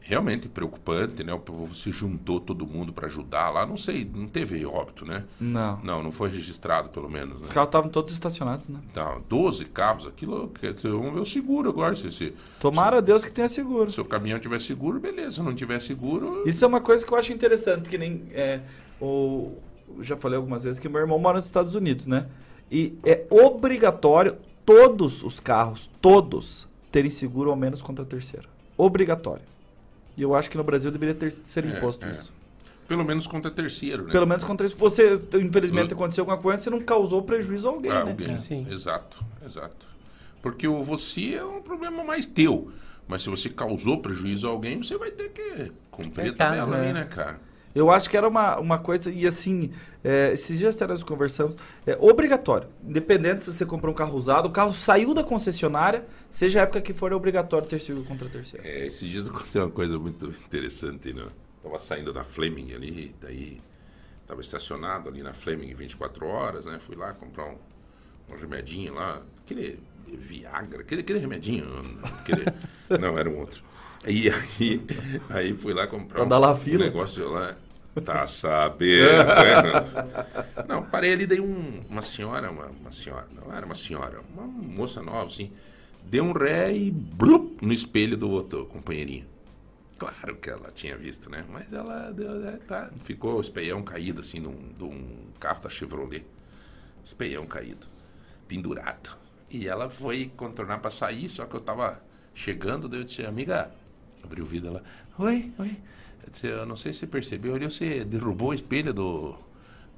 realmente 0.08 0.48
preocupante, 0.48 1.22
né? 1.22 1.34
O 1.34 1.40
povo 1.40 1.76
se 1.76 1.92
juntou 1.92 2.40
todo 2.40 2.66
mundo 2.66 2.94
para 2.94 3.08
ajudar 3.08 3.50
lá. 3.50 3.66
Não 3.66 3.76
sei, 3.76 4.10
não 4.12 4.26
teve 4.26 4.66
óbito, 4.66 5.06
né? 5.06 5.26
Não. 5.40 5.80
Não, 5.84 6.02
não 6.02 6.12
foi 6.14 6.30
registrado, 6.30 6.88
pelo 6.90 7.10
menos. 7.10 7.42
Os 7.42 7.50
Né? 7.50 7.54
carros 7.54 7.68
estavam 7.68 7.90
todos 7.90 8.14
estacionados, 8.14 8.70
né? 8.70 8.80
Então, 8.90 9.22
12 9.28 9.66
carros, 9.66 10.08
aquilo. 10.08 10.50
Vamos 10.84 11.14
ver 11.14 11.20
o 11.20 11.26
seguro 11.26 11.70
agora. 11.70 11.94
Se, 11.94 12.10
se, 12.10 12.34
Tomara 12.60 13.00
a 13.00 13.02
Deus 13.02 13.26
que 13.26 13.32
tenha 13.32 13.50
seguro. 13.50 13.92
se 13.92 14.00
o 14.00 14.06
caminhão 14.06 14.40
tiver 14.40 14.60
seguro, 14.62 14.98
beleza. 15.00 15.36
Se 15.38 15.42
não 15.42 15.54
tiver 15.54 15.80
seguro. 15.82 16.44
Isso 16.48 16.64
é 16.64 16.68
uma 16.68 16.80
coisa 16.80 17.06
que 17.06 17.12
eu 17.14 17.18
acho 17.18 17.34
interessante, 17.34 17.90
que 17.90 17.98
nem 17.98 18.24
é, 18.32 18.62
o, 19.02 19.52
eu 19.98 20.04
já 20.04 20.16
falei 20.16 20.38
algumas 20.38 20.64
vezes 20.64 20.80
que 20.80 20.88
meu 20.88 21.02
irmão 21.02 21.20
mora 21.20 21.36
nos 21.36 21.46
Estados 21.46 21.76
Unidos, 21.76 22.08
né? 22.08 22.28
E 22.72 22.98
é 23.06 23.26
obrigatório 23.30 24.38
todos 24.66 25.22
os 25.24 25.40
carros, 25.40 25.90
todos, 26.02 26.68
terem 26.92 27.12
seguro 27.12 27.50
ao 27.50 27.56
menos 27.58 27.82
contra 27.82 28.06
terceiro. 28.06 28.48
Obrigatório. 28.78 29.44
E 30.18 30.22
eu 30.24 30.34
acho 30.36 30.50
que 30.50 30.58
no 30.58 30.64
Brasil 30.64 30.90
deveria 30.92 31.14
ter, 31.14 31.32
ser 31.32 31.64
É, 31.64 31.70
imposto 31.78 32.06
é. 32.06 32.12
isso. 32.12 32.34
Pelo 32.88 33.06
menos 33.06 33.28
contra 33.28 33.52
terceiro, 33.52 34.06
né? 34.06 34.12
Pelo 34.12 34.26
menos 34.26 34.44
contra 34.44 34.68
se 34.68 34.76
você, 34.76 35.22
infelizmente, 35.40 35.94
aconteceu 35.94 36.24
alguma 36.24 36.38
coisa, 36.38 36.62
você 36.64 36.70
não 36.70 36.80
causou 36.82 37.22
prejuízo 37.22 37.68
a 37.68 37.72
alguém, 37.72 37.92
Ah, 37.92 38.04
né? 38.04 38.12
alguém. 38.12 38.40
Sim. 38.40 38.66
Exato, 38.70 39.24
exato. 39.46 39.86
Porque 40.42 40.68
o 40.68 40.82
você 40.82 41.36
é 41.36 41.44
um 41.46 41.62
problema 41.62 42.04
mais 42.04 42.26
teu. 42.26 42.72
Mas 43.08 43.22
se 43.22 43.30
você 43.30 43.50
causou 43.50 44.00
prejuízo 44.00 44.48
a 44.48 44.50
alguém, 44.50 44.82
você 44.82 44.98
vai 44.98 45.12
ter 45.12 45.30
que 45.30 45.72
cumprir 45.92 46.32
a 46.32 46.36
tabela 46.36 46.78
né? 46.78 46.84
ali, 46.84 46.94
né, 46.94 47.06
cara? 47.06 47.40
Eu 47.78 47.92
acho 47.92 48.10
que 48.10 48.18
era 48.18 48.28
uma, 48.28 48.58
uma 48.58 48.80
coisa, 48.80 49.12
e 49.12 49.28
assim, 49.28 49.72
é, 50.04 50.34
esses 50.34 50.58
dias 50.58 50.76
até 50.76 50.88
nós 50.88 51.04
conversamos, 51.04 51.56
é 51.86 51.96
obrigatório. 52.00 52.68
Independente 52.84 53.46
se 53.46 53.54
você 53.54 53.68
comprou 53.68 53.94
um 53.94 53.96
carro 53.96 54.18
usado, 54.18 54.48
o 54.48 54.52
carro 54.52 54.74
saiu 54.74 55.14
da 55.14 55.24
concessionária, 55.24 56.04
seja 56.28 56.60
a 56.60 56.64
época 56.64 56.82
que 56.82 56.92
for, 56.92 57.12
é 57.12 57.16
obrigatório 57.16 57.68
ter 57.68 57.80
seguro 57.80 58.04
contra 58.06 58.28
terceiro. 58.28 58.68
É, 58.68 58.88
esses 58.88 59.08
dias 59.08 59.30
aconteceu 59.30 59.64
uma 59.64 59.72
coisa 59.72 60.00
muito 60.00 60.26
interessante, 60.26 61.14
né? 61.14 61.28
Tava 61.62 61.78
saindo 61.78 62.12
da 62.12 62.24
Fleming 62.24 62.74
ali, 62.74 63.16
daí 63.22 63.62
tava 64.26 64.42
estacionado 64.42 65.10
ali 65.10 65.22
na 65.22 65.34
Fleming 65.34 65.72
24 65.76 66.26
horas, 66.26 66.66
né? 66.66 66.80
Fui 66.80 66.96
lá 66.96 67.14
comprar 67.14 67.46
um, 67.46 67.58
um 68.34 68.36
remedinho 68.36 68.96
lá, 68.96 69.22
aquele 69.44 69.80
Viagra, 70.08 70.82
aquele, 70.82 71.02
aquele 71.02 71.20
remedinho, 71.20 71.66
aquele, 72.22 72.46
não, 73.00 73.20
era 73.20 73.30
um 73.30 73.38
outro. 73.38 73.62
E 74.08 74.30
aí, 74.30 74.82
aí 75.30 75.54
fui 75.54 75.74
lá 75.74 75.86
comprar 75.86 76.16
Pra 76.16 76.24
um, 76.24 76.28
dar 76.28 76.40
lá 76.40 76.54
um 76.54 76.78
negócio 76.78 77.30
lá. 77.30 77.56
Tá 78.04 78.28
sabendo, 78.28 79.36
né? 79.36 80.26
Não, 80.68 80.84
parei 80.84 81.14
ali, 81.14 81.26
daí 81.26 81.40
um- 81.42 81.82
uma 81.90 82.02
senhora, 82.02 82.52
uma, 82.52 82.68
uma 82.68 82.92
senhora, 82.92 83.28
não 83.32 83.54
era 83.56 83.66
uma 83.66 83.76
senhora, 83.76 84.22
uma 84.34 84.46
moça 84.46 85.02
nova, 85.02 85.28
assim, 85.28 85.52
deu 86.04 86.24
um 86.26 86.32
ré 86.32 86.74
e 86.76 86.92
blup, 86.92 87.66
no 87.66 87.74
espelho 87.74 88.18
do 88.18 88.30
outro 88.30 88.66
companheirinho. 88.68 89.26
Claro 89.98 90.36
que 90.38 90.50
ela 90.50 90.72
tinha 90.76 90.96
visto, 90.98 91.30
né? 91.30 91.44
Mas 91.50 91.74
ela 91.74 92.12
deu, 92.12 92.34
né, 92.36 92.60
tá, 92.68 92.90
ficou 93.04 93.38
o 93.38 93.42
espelhão 93.42 93.82
caído, 93.84 94.22
assim, 94.22 94.42
de 94.42 94.84
um, 94.84 95.28
carro 95.40 95.64
da 95.64 95.70
Chevrolet. 95.70 96.26
Espelhão 97.06 97.46
caído, 97.46 97.88
pendurado. 98.48 99.18
E 99.50 99.68
ela 99.68 99.90
foi 99.90 100.32
contornar 100.36 100.80
pra 100.80 100.90
sair, 100.92 101.30
só 101.30 101.46
que 101.46 101.56
eu 101.56 101.62
tava 101.62 102.02
chegando, 102.34 102.90
daí 102.90 103.00
eu 103.00 103.04
disse, 103.06 103.26
amiga, 103.26 103.72
abri 104.24 104.42
o 104.42 104.46
vidro 104.46 104.70
ela, 104.70 104.84
oi, 105.18 105.52
oi. 105.58 105.78
Eu 106.44 106.66
não 106.66 106.76
sei 106.76 106.94
se 106.94 107.00
você 107.00 107.08
percebeu 107.08 107.56
ali, 107.56 107.66
você 107.66 108.04
derrubou 108.04 108.50
o 108.50 108.54
espelho 108.54 108.94
do, 108.94 109.36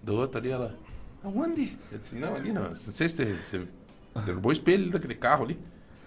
do 0.01 0.15
outro 0.15 0.39
ali, 0.39 0.49
ela, 0.49 0.77
aonde? 1.23 1.77
Eu 1.91 1.97
disse, 1.97 2.17
não, 2.17 2.35
ali 2.35 2.51
não, 2.51 2.69
não 2.69 2.75
sei 2.75 3.09
se 3.09 3.15
você, 3.15 3.33
você 3.33 3.67
derrubou 4.25 4.49
o 4.49 4.53
espelho 4.53 4.89
daquele 4.89 5.15
carro 5.15 5.45
ali. 5.45 5.59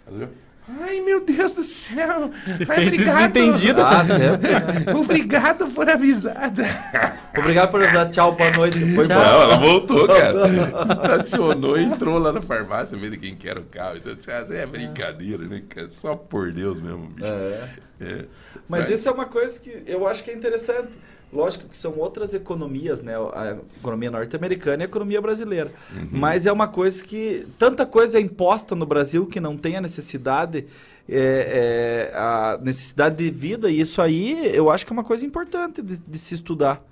Ela 0.07 0.31
Ai, 0.69 1.01
meu 1.01 1.25
Deus 1.25 1.57
do 1.57 1.63
céu! 1.63 2.31
Ai, 2.69 2.87
fez 2.89 2.91
desentendido. 2.93 3.83
Ah, 3.83 4.05
sempre. 4.05 4.51
Obrigado 4.97 5.67
por 5.73 5.89
avisar. 5.91 6.53
Obrigado 7.37 7.71
por 7.71 7.83
avisar. 7.83 8.09
Tchau, 8.11 8.33
boa 8.37 8.51
noite. 8.53 8.79
Foi 8.95 9.09
Não, 9.09 9.17
ela 9.17 9.57
voltou, 9.57 10.07
cara. 10.07 10.49
Estacionou 10.89 11.77
e 11.77 11.85
entrou 11.85 12.17
lá 12.19 12.33
na 12.33 12.41
farmácia, 12.41 12.97
vendo 12.97 13.17
quem 13.17 13.35
que 13.35 13.49
era 13.49 13.59
o 13.59 13.65
carro. 13.65 13.97
Então, 13.97 14.15
disse, 14.15 14.31
ah, 14.31 14.47
é 14.51 14.65
brincadeira, 14.65 15.45
né? 15.45 15.63
Só 15.89 16.15
por 16.15 16.53
Deus 16.53 16.81
mesmo, 16.81 17.09
bicho. 17.09 17.27
É. 17.27 17.69
É. 18.01 18.25
Mas 18.69 18.89
isso 18.89 19.09
é 19.09 19.13
uma 19.13 19.27
coisa 19.27 19.59
que 19.59 19.83
eu 19.87 20.07
acho 20.07 20.23
que 20.23 20.31
é 20.31 20.35
interessante. 20.35 20.91
Lógico 21.33 21.67
que 21.67 21.77
são 21.77 21.99
outras 21.99 22.35
economias, 22.35 23.03
né? 23.03 23.15
A 23.17 23.57
economia 23.79 24.11
norte-americana 24.11 24.83
e 24.83 24.85
a 24.85 24.89
economia 24.89 25.21
brasileira. 25.21 25.73
Mas 26.11 26.45
é 26.45 26.53
uma 26.53 26.69
coisa 26.69 27.03
que. 27.03 27.47
Tanta 27.59 27.87
coisa 27.87 28.19
é 28.19 28.21
imposta 28.21 28.75
no 28.75 28.85
Brasil 28.85 29.25
que 29.25 29.41
não 29.41 29.57
tem 29.57 29.77
a 29.77 29.81
necessidade. 29.81 30.67
é, 31.09 32.11
é, 32.13 32.17
a 32.17 32.59
necessidade 32.63 33.17
de 33.17 33.31
vida, 33.31 33.71
e 33.71 33.81
isso 33.81 34.03
aí 34.03 34.55
eu 34.55 34.71
acho 34.71 34.85
que 34.85 34.93
é 34.93 34.95
uma 34.95 35.05
coisa 35.05 35.25
importante 35.25 35.81
de, 35.81 35.99
de 35.99 36.19
se 36.19 36.35
estudar. 36.35 36.85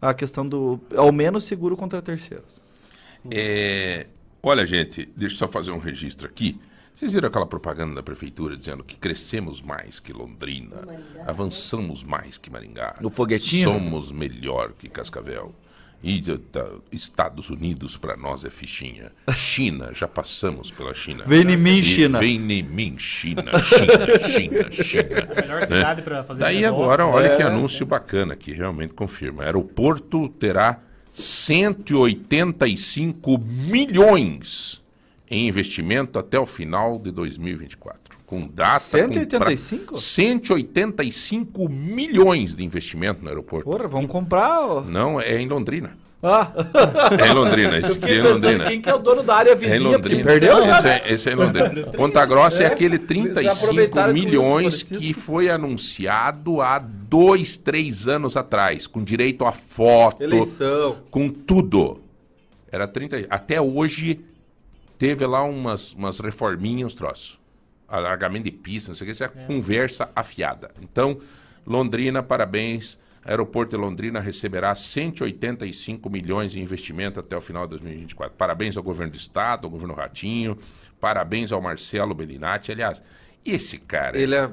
A 0.00 0.14
questão 0.14 0.46
do. 0.48 0.78
Ao 0.96 1.10
menos 1.10 1.42
seguro 1.42 1.76
contra 1.76 2.00
terceiros. 2.00 2.60
É, 3.28 4.06
olha, 4.40 4.64
gente, 4.64 5.08
deixa 5.16 5.34
eu 5.34 5.38
só 5.38 5.48
fazer 5.48 5.72
um 5.72 5.78
registro 5.78 6.28
aqui. 6.28 6.60
Vocês 6.98 7.12
viram 7.12 7.28
aquela 7.28 7.46
propaganda 7.46 7.94
da 7.94 8.02
prefeitura 8.02 8.56
dizendo 8.56 8.82
que 8.82 8.96
crescemos 8.96 9.62
mais 9.62 10.00
que 10.00 10.12
Londrina, 10.12 10.78
avançamos 11.24 12.02
mais 12.02 12.36
que 12.36 12.50
Maringá, 12.50 12.96
No 13.00 13.08
foguetinho? 13.08 13.68
somos 13.72 14.10
melhor 14.10 14.72
que 14.76 14.88
Cascavel. 14.88 15.54
E 16.02 16.20
Estados 16.90 17.50
Unidos 17.50 17.96
para 17.96 18.16
nós 18.16 18.44
é 18.44 18.50
fichinha. 18.50 19.12
China, 19.32 19.92
já 19.94 20.08
passamos 20.08 20.72
pela 20.72 20.92
China. 20.92 21.22
Vem 21.24 21.48
em 21.52 21.56
mim, 21.56 21.80
China. 21.84 22.18
Vem 22.18 22.34
em 22.34 22.62
mim, 22.64 22.98
China, 22.98 23.44
China, 23.62 24.28
China, 24.28 24.72
China. 24.72 25.28
Melhor 25.40 25.66
cidade 25.68 26.02
pra 26.02 26.24
fazer 26.24 26.40
Daí 26.40 26.56
esse 26.56 26.64
negócio. 26.64 26.82
agora, 26.84 27.06
olha 27.06 27.28
É. 27.28 27.36
que 27.36 27.42
anúncio 27.44 27.86
bacana 27.86 28.34
que 28.34 28.50
realmente 28.52 28.92
confirma. 28.92 29.44
Aeroporto 29.44 30.28
terá 30.30 30.80
185 31.12 33.38
milhões 33.38 34.82
em 35.30 35.46
investimento 35.48 36.18
até 36.18 36.38
o 36.38 36.46
final 36.46 36.98
de 36.98 37.10
2024. 37.10 38.18
Com 38.26 38.46
data... 38.46 38.80
com 38.80 39.12
185? 39.12 39.92
pra- 39.92 40.00
185 40.00 41.68
milhões 41.68 42.54
de 42.54 42.64
investimento 42.64 43.22
no 43.22 43.28
aeroporto. 43.28 43.64
Porra, 43.70 43.88
vamos 43.88 44.10
comprar. 44.10 44.60
ó. 44.60 44.80
Não, 44.82 45.20
é 45.20 45.40
em 45.40 45.48
Londrina. 45.48 45.96
Ah, 46.20 46.50
É 47.22 47.28
em 47.28 47.32
Londrina, 47.32 47.78
esse 47.78 47.96
aqui 47.96 48.10
é 48.10 48.16
em 48.16 48.22
Londrina. 48.22 48.64
quem 48.66 48.80
que 48.80 48.90
é 48.90 48.94
o 48.94 48.98
dono 48.98 49.22
da 49.22 49.36
área 49.36 49.50
É 49.50 49.54
em 49.54 49.56
vizinha, 49.56 49.90
Londrina. 49.96 50.24
perdeu 50.24 50.62
já. 50.64 50.78
Esse 50.78 50.88
é, 50.88 51.12
esse 51.12 51.28
é 51.30 51.32
em 51.32 51.36
Londrina. 51.36 51.86
Ponta 51.96 52.24
Grossa 52.26 52.62
é, 52.64 52.66
É, 52.66 52.68
aquele 52.68 52.96
eles 52.96 53.06
35 53.06 53.54
aproveitaram 53.64 54.12
com 54.12 54.18
isso, 54.18 54.26
milhões 54.26 54.82
que 54.82 55.12
foi 55.12 55.48
anunciado 55.48 56.60
há 56.60 56.78
dois, 56.80 57.56
três 57.56 58.08
anos 58.08 58.36
atrás, 58.36 58.86
com 58.88 59.02
direito 59.04 59.44
a 59.44 59.52
foto, 59.52 60.20
Eleição. 60.22 60.96
com 61.10 61.28
tudo. 61.30 62.00
Era 62.70 62.88
30. 62.88 63.24
Até 63.30 63.60
hoje 63.60 64.20
teve 64.98 65.24
lá 65.26 65.42
umas, 65.44 65.94
umas 65.94 66.18
reforminhas, 66.20 66.92
uns 66.92 66.94
troços. 66.94 67.40
Alargamento 67.86 68.44
de 68.44 68.50
pista, 68.50 68.90
não 68.90 68.96
sei 68.96 69.04
o 69.04 69.06
que, 69.06 69.12
isso 69.12 69.24
é, 69.24 69.28
conversa 69.28 70.10
afiada. 70.14 70.70
Então, 70.82 71.20
Londrina, 71.66 72.22
parabéns. 72.22 73.00
Aeroporto 73.24 73.76
de 73.76 73.82
Londrina 73.82 74.20
receberá 74.20 74.74
185 74.74 76.08
milhões 76.08 76.52
de 76.52 76.60
investimento 76.60 77.20
até 77.20 77.36
o 77.36 77.40
final 77.40 77.64
de 77.64 77.70
2024. 77.70 78.36
Parabéns 78.36 78.76
ao 78.76 78.82
governo 78.82 79.12
do 79.12 79.16
estado, 79.16 79.66
ao 79.66 79.70
governo 79.70 79.94
Ratinho, 79.94 80.56
parabéns 80.98 81.52
ao 81.52 81.60
Marcelo 81.60 82.14
Bellinati. 82.14 82.72
Aliás, 82.72 83.02
esse 83.44 83.78
cara, 83.78 84.18
Ele 84.18 84.34
é 84.34 84.50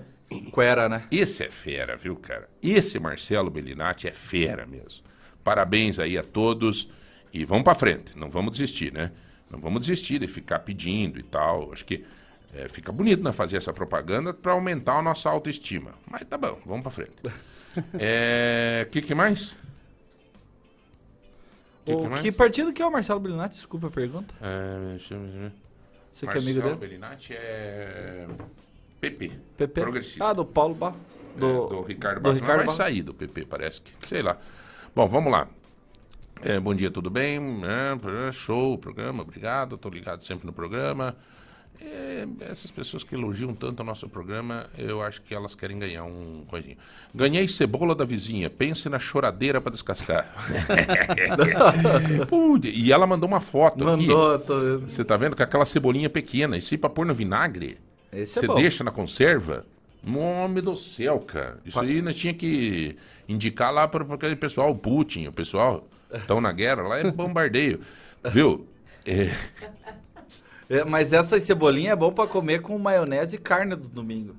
Quera, 0.53 0.89
né? 0.89 1.03
esse 1.11 1.45
é 1.45 1.49
fera, 1.49 1.95
viu, 1.95 2.15
cara? 2.15 2.49
Esse 2.61 2.99
Marcelo 2.99 3.49
Bellinati 3.49 4.07
é 4.07 4.11
fera 4.11 4.65
mesmo. 4.65 5.03
Parabéns 5.43 5.99
aí 5.99 6.17
a 6.17 6.23
todos 6.23 6.91
e 7.31 7.45
vamos 7.45 7.63
pra 7.63 7.75
frente. 7.75 8.17
Não 8.17 8.29
vamos 8.29 8.53
desistir, 8.53 8.91
né? 8.91 9.11
Não 9.49 9.59
vamos 9.59 9.81
desistir 9.81 10.19
de 10.19 10.27
ficar 10.27 10.59
pedindo 10.59 11.19
e 11.19 11.23
tal. 11.23 11.71
Acho 11.71 11.85
que 11.85 12.05
é, 12.53 12.67
fica 12.69 12.91
bonito 12.91 13.23
né, 13.23 13.31
fazer 13.31 13.57
essa 13.57 13.73
propaganda 13.73 14.33
para 14.33 14.53
aumentar 14.53 14.99
a 14.99 15.01
nossa 15.01 15.29
autoestima. 15.29 15.93
Mas 16.09 16.27
tá 16.27 16.37
bom, 16.37 16.59
vamos 16.65 16.81
pra 16.83 16.91
frente. 16.91 17.13
É, 17.99 18.87
que 18.89 19.01
que 19.01 19.13
mais? 19.13 19.57
Que 21.83 21.91
que 21.93 22.05
O 22.05 22.09
mais? 22.09 22.21
que 22.21 22.31
partido 22.31 22.71
que 22.71 22.81
é 22.81 22.85
o 22.85 22.91
Marcelo 22.91 23.19
Bellinati? 23.19 23.55
Desculpa 23.55 23.87
a 23.87 23.91
pergunta. 23.91 24.33
É. 24.41 24.97
Você 24.97 26.25
que 26.25 26.37
é 26.37 26.39
amigo 26.39 26.59
Marcelo 26.59 26.63
dele? 26.63 26.75
Bellinati 26.77 27.33
é 27.33 28.27
PP. 29.01 29.31
PP? 29.57 29.81
Progressista. 29.81 30.29
Ah, 30.29 30.33
do 30.33 30.45
Paulo 30.45 30.73
Barros. 30.73 30.99
Do, 31.35 31.67
do 31.67 31.81
Ricardo 31.81 32.19
do 32.19 32.23
Barros. 32.23 32.39
Ricardo 32.39 32.57
Mas 32.59 32.65
vai 32.67 32.77
Barros. 32.77 32.93
sair 32.93 33.03
do 33.03 33.13
PP, 33.13 33.45
parece 33.45 33.81
que. 33.81 33.91
Sei 34.07 34.21
lá. 34.21 34.37
Bom, 34.95 35.07
vamos 35.09 35.31
lá. 35.31 35.47
É, 36.43 36.59
bom 36.59 36.73
dia, 36.73 36.91
tudo 36.91 37.09
bem? 37.09 37.39
É, 37.63 38.31
show 38.31 38.73
o 38.73 38.77
programa, 38.77 39.23
obrigado. 39.23 39.75
Estou 39.75 39.91
ligado 39.91 40.23
sempre 40.23 40.45
no 40.45 40.53
programa. 40.53 41.15
É, 41.81 42.25
essas 42.41 42.71
pessoas 42.71 43.03
que 43.03 43.15
elogiam 43.15 43.53
tanto 43.53 43.81
o 43.81 43.83
nosso 43.83 44.07
programa, 44.07 44.67
eu 44.77 45.01
acho 45.01 45.21
que 45.21 45.33
elas 45.35 45.55
querem 45.55 45.77
ganhar 45.77 46.03
um 46.05 46.43
coisinho. 46.47 46.77
Ganhei 47.13 47.47
cebola 47.47 47.93
da 47.93 48.05
vizinha, 48.05 48.49
pense 48.49 48.87
na 48.87 48.99
choradeira 48.99 49.59
para 49.59 49.71
descascar. 49.71 50.33
E 52.63 52.91
ela 52.91 53.05
mandou 53.05 53.27
uma 53.27 53.41
foto 53.41 53.87
aqui. 53.87 54.07
Mandou, 54.07 54.39
tô 54.39 54.59
vendo. 54.59 54.89
Você 54.89 55.03
tá 55.03 55.17
vendo 55.17 55.35
com 55.35 55.43
aquela 55.43 55.65
cebolinha 55.65 56.09
pequena, 56.09 56.57
isso 56.57 56.73
aí 56.73 56.77
pra 56.77 56.89
pôr 56.89 57.05
no 57.05 57.13
vinagre. 57.13 57.77
Esse 58.11 58.37
é 58.37 58.41
Você 58.41 58.47
bom. 58.47 58.55
deixa 58.55 58.83
na 58.83 58.91
conserva, 58.91 59.65
Nome 60.05 60.61
do 60.61 60.75
céu, 60.75 61.19
cara. 61.19 61.57
Isso 61.65 61.79
aí 61.79 61.99
nós 61.99 62.15
tinha 62.15 62.33
que 62.33 62.95
indicar 63.27 63.73
lá 63.73 63.87
para 63.87 64.05
aquele 64.13 64.35
pessoal, 64.35 64.69
o 64.69 64.75
Putin, 64.75 65.25
o 65.25 65.31
pessoal 65.31 65.87
estão 66.13 66.39
na 66.41 66.51
guerra, 66.51 66.83
lá 66.83 66.99
é 66.99 67.11
bombardeio. 67.11 67.79
Viu? 68.31 68.67
É, 69.05 69.29
É, 70.67 70.83
mas 70.83 71.13
essa 71.13 71.37
cebolinha 71.39 71.91
é 71.91 71.95
bom 71.95 72.11
pra 72.11 72.25
comer 72.25 72.59
com 72.61 72.77
maionese 72.79 73.35
e 73.35 73.39
carne 73.39 73.75
do 73.75 73.87
domingo. 73.87 74.35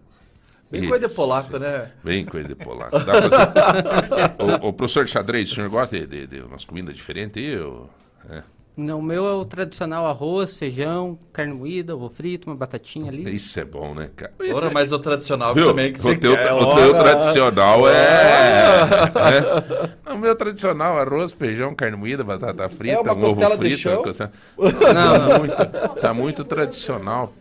Bem 0.69 0.81
Isso. 0.81 0.91
coisa 0.91 1.07
de 1.09 1.15
polaco, 1.15 1.59
né? 1.59 1.93
bem 2.03 2.25
coisa 2.25 2.49
de 2.49 2.57
polaco. 2.57 2.99
Dá 2.99 3.23
fazer... 3.23 4.35
o, 4.65 4.69
o 4.69 4.73
professor 4.73 5.05
de 5.05 5.13
xadrez, 5.13 5.53
o 5.53 5.55
senhor 5.55 5.71
gosta 5.71 5.97
de, 5.97 6.05
de, 6.07 6.27
de 6.27 6.41
umas 6.41 6.65
comidas 6.65 6.97
diferentes 6.97 7.41
aí? 7.43 7.57
ou- 7.61 7.89
É. 8.29 8.43
Não, 8.77 8.99
o 8.99 9.03
meu 9.03 9.25
é 9.27 9.33
o 9.33 9.43
tradicional 9.47 10.07
arroz, 10.07 10.55
feijão, 10.55 11.19
carne 11.33 11.55
moída, 11.55 11.97
ovo 11.97 12.11
frito, 12.11 12.51
uma 12.51 12.55
batatinha 12.55 13.11
ali. 13.11 13.35
Isso 13.35 13.59
é 13.59 13.65
bom, 13.65 13.95
né, 13.95 14.11
cara? 14.15 14.33
Ora, 14.39 14.49
Isso 14.51 14.67
é- 14.67 14.71
mas 14.71 14.93
o 14.93 14.99
tradicional 14.99 15.55
Viu? 15.55 15.69
também 15.69 15.93
que 15.95 15.99
o 15.99 16.03
você 16.03 16.15
teu, 16.19 16.37
quer. 16.37 16.53
o 16.53 16.59
teu 16.75 16.95
Ora. 16.95 16.99
tradicional 17.03 17.89
é, 17.89 17.95
é. 20.07 20.13
O 20.13 20.19
meu 20.19 20.37
tradicional, 20.37 20.99
arroz, 20.99 21.33
feijão, 21.33 21.75
carne 21.75 21.97
moída, 21.97 22.23
batata 22.23 22.69
frita, 22.69 22.97
É 22.97 22.99
um 23.13 23.17
ovo 23.17 23.35
costela 23.35 23.57
frito. 23.57 23.79
chão? 23.79 23.95
Uma 23.95 24.03
costela... 24.03 24.33
Não, 24.59 25.29
tá 25.31 25.39
muito, 25.39 26.01
tá 26.03 26.15
muito 26.15 26.45
tradicional. 26.45 27.33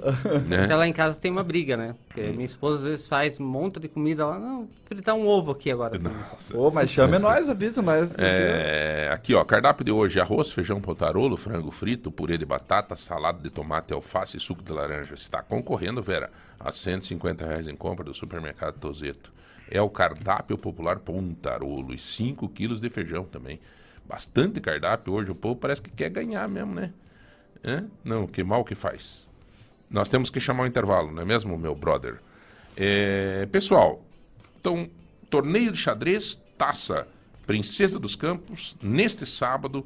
Né? 0.48 0.60
Porque 0.60 0.74
lá 0.74 0.88
em 0.88 0.94
casa 0.94 1.16
tem 1.16 1.30
uma 1.32 1.44
briga, 1.44 1.76
né? 1.76 1.96
Porque 2.16 2.32
minha 2.32 2.46
esposa 2.46 2.78
às 2.78 2.84
vezes 2.84 3.08
faz 3.10 3.38
um 3.42 3.46
monte 3.46 3.78
de 3.78 3.90
comida 3.90 4.26
lá, 4.26 4.40
não, 4.40 4.70
fritar 4.86 5.16
um 5.16 5.28
ovo 5.28 5.52
aqui 5.52 5.70
agora. 5.70 6.00
Nossa. 6.00 6.58
Ô, 6.58 6.72
mas 6.72 6.90
chame 6.90 7.20
nós, 7.20 7.50
avisa 7.50 7.82
nós. 7.82 8.18
É, 8.18 9.10
aqui, 9.12 9.36
ó, 9.36 9.44
cardápio 9.44 9.84
de 9.84 9.92
hoje: 9.92 10.18
arroz, 10.22 10.50
feijão 10.50 10.80
pontarolo, 10.80 11.36
frango 11.36 11.70
frito, 11.72 12.10
purê 12.10 12.38
de 12.38 12.46
batata, 12.46 12.96
salada 12.96 13.40
de 13.44 13.50
tomate, 13.50 13.94
alface 13.94 14.38
e 14.38 14.40
suco 14.40 14.64
de 14.64 14.72
laranja. 14.72 15.14
Está 15.14 15.44
concorrendo, 15.44 16.02
Vera, 16.02 16.32
a 16.58 16.72
150 16.72 17.46
reais 17.46 17.68
em 17.68 17.76
compra 17.76 18.06
do 18.06 18.14
supermercado 18.14 18.80
Tozeto. 18.80 19.34
É 19.70 19.82
o 19.82 19.90
cardápio 19.90 20.58
popular 20.58 21.00
pontarolo 21.00 21.94
e 21.94 21.98
5 21.98 22.48
quilos 22.48 22.80
de 22.80 22.90
feijão 22.90 23.26
também. 23.26 23.60
Bastante 24.08 24.62
cardápio 24.62 25.12
hoje. 25.12 25.32
O 25.32 25.36
povo 25.36 25.58
parece 25.58 25.82
que 25.82 25.90
quer 25.90 26.10
ganhar 26.10 26.48
mesmo, 26.48 26.74
né? 26.74 26.94
Hã? 27.62 27.86
Não, 28.06 28.26
que 28.26 28.42
mal 28.42 28.64
que 28.64 28.76
faz. 28.76 29.28
Nós 29.90 30.10
temos 30.10 30.30
que 30.30 30.40
chamar 30.40 30.64
o 30.64 30.68
intervalo, 30.68 31.12
não 31.12 31.22
é 31.22 31.26
mesmo, 31.26 31.58
meu 31.58 31.76
brother? 31.76 32.20
É, 32.76 33.48
pessoal, 33.52 34.04
então, 34.60 34.90
torneio 35.30 35.72
de 35.72 35.78
xadrez, 35.78 36.42
taça 36.58 37.08
Princesa 37.46 38.00
dos 38.00 38.16
Campos, 38.16 38.76
neste 38.82 39.26
sábado, 39.26 39.86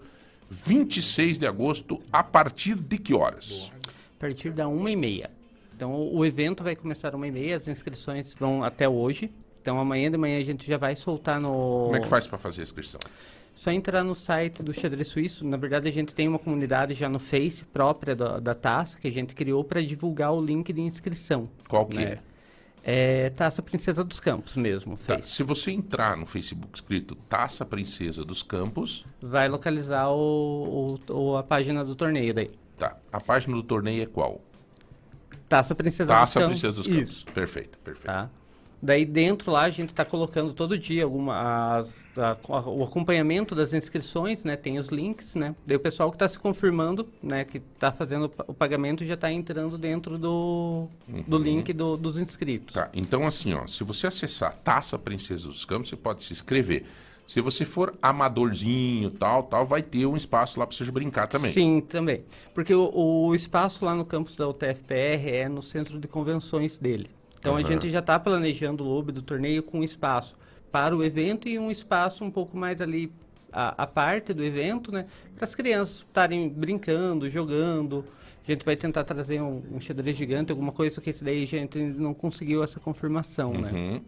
26 0.50 1.38
de 1.40 1.46
agosto, 1.46 2.00
a 2.12 2.24
partir 2.24 2.76
de 2.76 2.98
que 2.98 3.14
horas? 3.14 3.72
A 3.86 4.20
partir 4.20 4.52
da 4.52 4.68
uma 4.68 4.90
e 4.90 4.96
meia. 4.96 5.30
Então 5.76 5.94
o 6.14 6.26
evento 6.26 6.64
vai 6.64 6.76
começar 6.76 7.14
uma 7.16 7.28
e 7.28 7.32
meia, 7.32 7.58
as 7.58 7.68
inscrições 7.68 8.34
vão 8.34 8.64
até 8.64 8.88
hoje. 8.88 9.32
Então 9.62 9.80
amanhã 9.80 10.10
de 10.10 10.18
manhã 10.18 10.40
a 10.40 10.44
gente 10.44 10.68
já 10.68 10.78
vai 10.78 10.96
soltar 10.96 11.40
no. 11.40 11.86
Como 11.86 11.96
é 11.96 12.00
que 12.00 12.08
faz 12.08 12.26
para 12.26 12.38
fazer 12.38 12.62
a 12.62 12.64
inscrição? 12.64 13.00
Só 13.60 13.72
entrar 13.72 14.06
no 14.06 14.16
site 14.16 14.64
do 14.64 14.74
Xadrez 14.74 15.10
Suíço. 15.10 15.46
Na 15.46 15.58
verdade, 15.58 15.90
a 15.90 15.92
gente 15.92 16.16
tem 16.16 16.30
uma 16.30 16.40
comunidade 16.40 16.94
já 16.94 17.10
no 17.10 17.20
Face 17.20 17.66
própria 17.66 18.16
da, 18.16 18.40
da 18.40 18.56
taça 18.56 18.98
que 18.98 19.06
a 19.06 19.12
gente 19.12 19.34
criou 19.36 19.66
para 19.66 19.84
divulgar 19.84 20.34
o 20.34 20.42
link 20.42 20.72
de 20.72 20.80
inscrição. 20.80 21.50
Qual 21.68 21.86
que 21.86 21.98
né? 21.98 22.04
é? 22.84 23.26
É 23.26 23.30
Taça 23.32 23.62
Princesa 23.62 24.02
dos 24.02 24.18
Campos 24.18 24.56
mesmo, 24.56 24.96
Tá. 24.98 25.22
Se 25.22 25.44
você 25.44 25.72
entrar 25.72 26.16
no 26.16 26.26
Facebook 26.26 26.70
escrito 26.74 27.16
Taça 27.16 27.66
Princesa 27.66 28.24
dos 28.24 28.42
Campos, 28.42 29.06
Vai 29.22 29.50
localizar 29.50 30.08
o, 30.10 30.96
o- 31.10 31.14
o- 31.14 31.36
a 31.38 31.44
página 31.44 31.84
do 31.84 31.94
torneio 31.98 32.34
daí. 32.34 32.52
tá. 32.78 32.96
A 33.12 33.20
página 33.20 33.54
do 33.58 33.62
torneio 33.64 34.04
é 34.04 34.06
qual? 34.06 34.40
Taça 35.50 35.76
Princesa 35.76 36.08
Taça 36.08 36.40
dos 36.40 36.48
Campos. 36.48 36.62
Princesa 36.62 36.74
dos 36.78 36.88
Isso. 36.88 37.26
Campos. 37.26 37.34
Perfeito, 37.34 37.78
perfeito. 37.80 38.06
Tá? 38.06 38.30
Daí 38.82 39.04
dentro 39.06 39.52
lá 39.52 39.64
a 39.64 39.70
gente 39.70 39.90
está 39.90 40.06
colocando 40.06 40.54
todo 40.54 40.78
dia 40.78 41.04
alguma, 41.04 41.34
a- 41.36 41.86
a- 42.16 42.70
o 42.70 42.84
acompanhamento 42.84 43.54
das 43.54 43.74
inscrições, 43.74 44.44
né? 44.46 44.56
Tem 44.56 44.80
os 44.80 44.88
links, 44.88 45.36
né? 45.36 45.54
Daí 45.66 45.76
o 45.76 45.80
pessoal 45.80 46.10
que 46.10 46.16
está 46.16 46.30
se 46.30 46.40
confirmando, 46.40 47.08
né? 47.22 47.44
Que 47.44 47.58
está 47.58 47.92
fazendo 47.92 48.26
o 48.26 48.30
pa- 48.30 48.46
o 48.48 48.54
pagamento 48.54 49.04
já 49.06 49.16
está 49.16 49.30
entrando 49.32 49.78
dentro 49.78 50.18
do, 50.18 50.88
do 51.28 51.38
link 51.38 51.74
do- 51.74 51.98
dos 51.98 52.16
inscritos. 52.18 52.74
Tá, 52.74 52.90
então 52.94 53.28
assim, 53.28 53.54
ó, 53.54 53.68
se 53.68 53.84
você 53.84 54.08
acessar 54.08 54.54
Taça 54.56 54.98
Princesa 54.98 55.48
dos 55.50 55.66
Campos, 55.66 55.90
você 55.90 55.98
pode 55.98 56.24
se 56.24 56.32
inscrever. 56.32 56.86
Se 57.28 57.42
você 57.42 57.64
for 57.66 57.94
amadorzinho, 58.02 59.12
tal, 59.12 59.44
tal, 59.44 59.66
vai 59.66 59.84
ter 59.84 60.06
um 60.06 60.18
espaço 60.18 60.60
lá 60.60 60.66
para 60.66 60.76
você 60.76 60.90
brincar 60.90 61.28
também. 61.28 61.54
Sim, 61.54 61.82
também. 61.82 62.24
Porque 62.56 62.74
o, 62.74 62.90
o 62.94 63.36
espaço 63.36 63.84
lá 63.86 63.94
no 63.94 64.04
campus 64.06 64.36
da 64.36 64.48
UTFPR 64.48 65.30
é 65.30 65.50
no 65.50 65.62
centro 65.62 66.00
de 66.00 66.08
convenções 66.08 66.78
dele. 66.80 67.10
Então 67.40 67.56
a 67.56 67.60
Aham. 67.60 67.68
gente 67.68 67.90
já 67.90 68.00
está 68.00 68.20
planejando 68.20 68.84
o 68.84 68.88
lobby 68.88 69.12
do 69.12 69.22
torneio 69.22 69.64
com 69.64 69.84
espaço 69.84 70.36
para 70.72 70.96
o 70.96 71.04
evento 71.04 71.48
e 71.48 71.58
um 71.58 71.72
espaço 71.72 72.24
um 72.24 72.30
pouco 72.30 72.58
mais 72.58 72.82
ali 72.82 73.12
a, 73.52 73.84
a 73.84 73.88
parte 73.88 74.34
do 74.34 74.44
evento, 74.44 74.92
né? 74.92 75.06
Para 75.36 75.46
as 75.46 75.56
crianças 75.56 75.98
estarem 75.98 76.48
brincando, 76.50 77.30
jogando. 77.30 78.06
A 78.48 78.52
gente 78.52 78.66
vai 78.66 78.76
tentar 78.76 79.04
trazer 79.04 79.42
um, 79.42 79.64
um 79.72 79.80
xadrez 79.80 80.18
gigante, 80.18 80.52
alguma 80.52 80.72
coisa 80.72 81.00
que 81.00 81.10
esse 81.10 81.24
daí 81.24 81.44
a 81.44 81.48
gente 81.48 81.78
não 81.78 82.14
conseguiu 82.14 82.64
essa 82.64 82.80
confirmação, 82.80 83.54
né? 83.54 83.72
Uhum. 83.72 84.02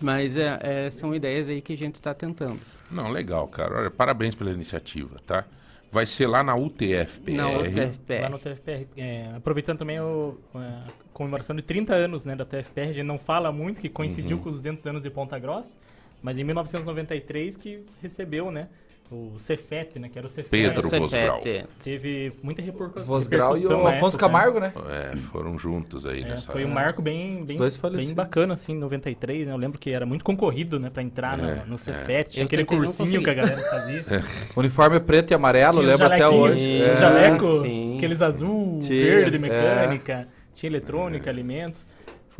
Mas 0.00 0.36
é, 0.36 0.58
é, 0.62 0.90
são 0.90 1.14
ideias 1.14 1.48
aí 1.48 1.60
que 1.60 1.72
a 1.72 1.76
gente 1.76 1.96
está 1.96 2.14
tentando. 2.14 2.60
Não, 2.90 3.10
legal, 3.10 3.46
cara. 3.48 3.80
Olha, 3.80 3.90
parabéns 3.90 4.34
pela 4.34 4.50
iniciativa, 4.50 5.16
tá? 5.26 5.44
Vai 5.90 6.06
ser 6.06 6.26
lá 6.28 6.42
na 6.42 6.54
UTFPR. 6.54 7.32
Na 7.34 7.48
UTFPR. 7.50 8.20
Lá 8.22 8.28
no 8.28 8.38
TFPR. 8.38 8.86
é, 8.96 9.30
aproveitando 9.36 9.78
também 9.78 9.98
o, 10.00 10.38
a 10.54 10.84
comemoração 11.12 11.54
de 11.56 11.62
30 11.62 11.92
anos 11.94 12.24
né, 12.24 12.36
da 12.36 12.44
TFPR, 12.44 12.82
a 12.82 12.92
gente 12.92 13.02
não 13.02 13.18
fala 13.18 13.50
muito, 13.50 13.80
que 13.80 13.88
coincidiu 13.88 14.36
Uhum. 14.36 14.42
com 14.44 14.48
os 14.50 14.56
200 14.56 14.86
anos 14.86 15.02
de 15.02 15.10
Ponta 15.10 15.38
Grossa, 15.38 15.76
mas 16.22 16.38
em 16.38 16.44
1993 16.44 17.56
que 17.56 17.82
recebeu 18.00 18.50
né, 18.50 18.68
o 19.10 19.38
Cefet, 19.38 19.98
né, 19.98 20.08
que 20.08 20.16
era 20.16 20.26
o 20.26 20.30
Cefet. 20.30 20.50
Pedro 20.50 20.82
Cefete. 20.84 21.00
Vosgrau. 21.00 21.40
Teve 21.82 22.32
muita 22.42 22.62
repercu- 22.62 23.00
Vosgrau 23.00 23.56
e 23.56 23.60
repercussão 23.60 23.84
o 23.84 23.88
Afonso 23.88 24.16
época, 24.16 24.26
né? 24.28 24.32
Camargo, 24.32 24.60
né? 24.60 24.72
É, 25.12 25.16
foram 25.16 25.58
juntos 25.58 26.06
aí 26.06 26.22
É, 26.22 26.28
nessa. 26.28 26.52
foi 26.52 26.64
um 26.64 26.68
marco 26.70 27.02
bem, 27.02 27.44
bem, 27.44 27.56
bem 27.96 28.14
bacana, 28.14 28.54
assim, 28.54 28.72
em 28.72 28.78
93, 28.78 29.48
né? 29.48 29.52
Eu 29.52 29.56
lembro 29.58 29.78
que 29.78 29.90
era 29.90 30.06
muito 30.06 30.24
concorrido, 30.24 30.78
né, 30.78 30.90
pra 30.90 31.02
entrar 31.02 31.38
É, 31.38 31.42
no, 31.64 31.72
no 31.72 31.78
Cefet. 31.78 32.30
Tinha 32.30 32.42
Eu 32.42 32.46
aquele 32.46 32.64
cursinho 32.64 33.22
que 33.22 33.30
a 33.30 33.34
galera 33.34 33.60
fazia. 33.62 34.04
Uniforme 34.56 35.00
preto 35.00 35.32
e 35.32 35.34
amarelo, 35.34 35.80
Tinha 35.80 35.86
lembro 35.90 36.06
até 36.06 36.28
hoje. 36.28 36.82
É. 36.82 36.94
jaleco, 36.94 37.62
sim. 37.62 37.96
aqueles 37.96 38.22
azul, 38.22 38.78
Tinha, 38.80 39.04
verde 39.04 39.30
de 39.30 39.36
é. 39.36 39.38
mecânica, 39.40 40.28
tinha 40.54 40.70
eletrônica, 40.70 41.28
alimentos. 41.30 41.86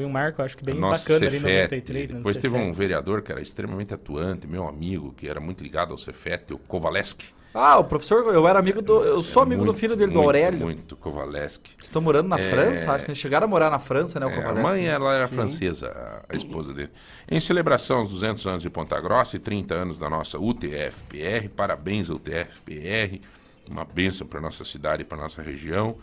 Foi 0.01 0.07
um 0.07 0.11
marco, 0.11 0.41
acho 0.43 0.57
que 0.57 0.65
bem 0.65 0.77
bacana 0.81 1.27
ali 1.27 1.37
em 1.37 1.41
Cefete. 1.41 1.63
93. 1.63 2.09
né, 2.09 2.13
no 2.15 2.21
Depois 2.21 2.37
teve 2.39 2.55
um 2.57 2.59
Cefete. 2.61 2.79
vereador 2.79 3.21
que 3.23 3.31
era 3.31 3.41
extremamente 3.43 3.93
atuante, 3.93 4.47
meu 4.47 4.67
amigo, 4.67 5.13
que 5.15 5.29
era 5.29 5.39
muito 5.41 5.63
ligado 5.63 5.91
ao 5.93 5.99
Cefete, 5.99 6.55
o 6.55 6.59
Kovaleski. 6.59 7.27
Ah, 7.53 7.79
o 7.79 7.85
professor, 7.85 8.33
eu 8.33 8.47
era 8.49 8.59
amigo 8.61 8.81
do. 8.81 9.05
Eu 9.05 9.21
sou 9.23 9.43
É 9.43 9.47
amigo 9.47 9.63
muito, 9.65 9.73
do 9.75 9.79
filho 9.79 9.95
dele, 9.97 10.13
do 10.13 10.15
muito, 10.15 10.25
Aurélio. 10.27 10.59
Muito, 10.61 10.97
Kovaleski. 10.97 11.73
Estão 11.83 12.01
morando 12.01 12.29
na 12.29 12.39
É. 12.39 12.49
França, 12.51 12.93
acho 12.93 13.05
que 13.05 13.11
eles 13.11 13.19
chegaram 13.19 13.45
a 13.45 13.49
morar 13.49 13.69
na 13.71 13.79
França, 13.79 14.19
né? 14.21 14.25
O 14.27 14.31
É, 14.31 14.33
a 14.33 14.37
Kovaleski. 14.37 14.63
mãe 14.71 14.87
ela 14.87 15.13
era 15.15 15.29
francesa, 15.29 15.89
a- 15.91 16.23
a 16.33 16.37
esposa 16.37 16.73
dele. 16.73 16.91
Em 17.31 17.41
celebração 17.41 17.99
aos 17.99 18.09
200 18.09 18.47
anos 18.47 18.63
de 18.63 18.71
Ponta 18.71 18.99
Grossa 19.01 19.37
e 19.37 19.41
30 19.41 19.75
anos 19.75 19.99
da 19.99 20.09
nossa 20.09 20.39
UTFPR, 20.39 21.49
parabéns 21.49 22.09
UTFPR, 22.09 23.21
uma 23.69 23.85
bênção 23.85 24.27
para 24.29 24.41
nossa 24.41 24.65
cidade 24.65 25.03
e 25.03 25.05
para 25.05 25.19
nossa 25.19 25.43
região. 25.43 25.97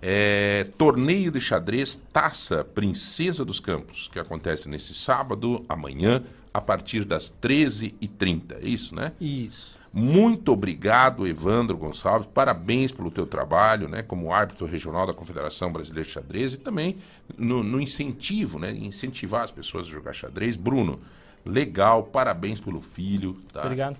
É, 0.00 0.64
torneio 0.76 1.30
de 1.30 1.40
xadrez 1.40 1.94
Taça 1.94 2.64
Princesa 2.64 3.44
dos 3.44 3.58
Campos, 3.58 4.08
que 4.12 4.18
acontece 4.18 4.68
nesse 4.68 4.94
sábado, 4.94 5.64
amanhã, 5.68 6.22
a 6.54 6.60
partir 6.60 7.04
das 7.04 7.32
13h30. 7.42 8.56
É 8.62 8.68
isso, 8.68 8.94
né? 8.94 9.12
Isso. 9.20 9.78
Muito 9.92 10.52
obrigado, 10.52 11.26
Evandro 11.26 11.76
Gonçalves. 11.76 12.28
Parabéns 12.32 12.92
pelo 12.92 13.10
teu 13.10 13.26
trabalho, 13.26 13.88
né, 13.88 14.02
como 14.02 14.32
árbitro 14.32 14.66
regional 14.66 15.06
da 15.06 15.14
Confederação 15.14 15.72
Brasileira 15.72 16.06
de 16.06 16.12
Xadrez 16.12 16.54
e 16.54 16.58
também 16.58 16.98
no, 17.36 17.62
no 17.62 17.80
incentivo, 17.80 18.58
né, 18.58 18.70
incentivar 18.70 19.42
as 19.42 19.50
pessoas 19.50 19.86
a 19.86 19.90
jogar 19.90 20.12
xadrez. 20.12 20.56
Bruno, 20.56 21.00
legal, 21.44 22.04
parabéns 22.04 22.60
pelo 22.60 22.82
filho, 22.82 23.40
tá? 23.52 23.62
Obrigado. 23.62 23.96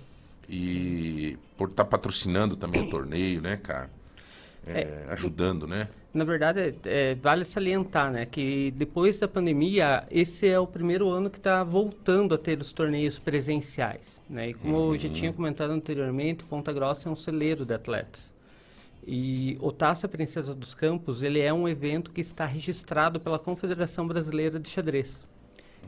E 0.47 1.37
por 1.57 1.69
estar 1.69 1.85
patrocinando 1.85 2.55
também 2.55 2.83
o 2.83 2.89
torneio, 2.89 3.41
né, 3.41 3.57
cara? 3.57 3.89
É, 4.77 5.05
ajudando, 5.09 5.67
né? 5.67 5.87
Na 6.13 6.23
verdade, 6.23 6.75
é, 6.85 7.15
vale 7.15 7.45
salientar, 7.45 8.11
né, 8.11 8.25
que 8.25 8.71
depois 8.71 9.19
da 9.19 9.27
pandemia, 9.27 10.07
esse 10.09 10.47
é 10.47 10.59
o 10.59 10.65
primeiro 10.65 11.07
ano 11.07 11.29
que 11.29 11.37
está 11.37 11.63
voltando 11.63 12.33
a 12.33 12.37
ter 12.37 12.59
os 12.59 12.73
torneios 12.73 13.19
presenciais, 13.19 14.19
né? 14.27 14.49
E 14.49 14.53
como 14.55 14.93
eu 14.93 14.97
já 14.97 15.09
tinha 15.09 15.31
comentado 15.31 15.69
anteriormente, 15.69 16.43
Ponta 16.43 16.73
Grossa 16.73 17.07
é 17.07 17.11
um 17.11 17.15
celeiro 17.15 17.63
de 17.63 17.75
atletas. 17.75 18.33
E 19.05 19.57
o 19.61 19.71
Taça 19.71 20.07
Princesa 20.07 20.53
dos 20.53 20.73
Campos, 20.73 21.21
ele 21.21 21.39
é 21.39 21.53
um 21.53 21.67
evento 21.67 22.11
que 22.11 22.21
está 22.21 22.45
registrado 22.45 23.19
pela 23.19 23.39
Confederação 23.39 24.07
Brasileira 24.07 24.59
de 24.59 24.69
Xadrez. 24.69 25.27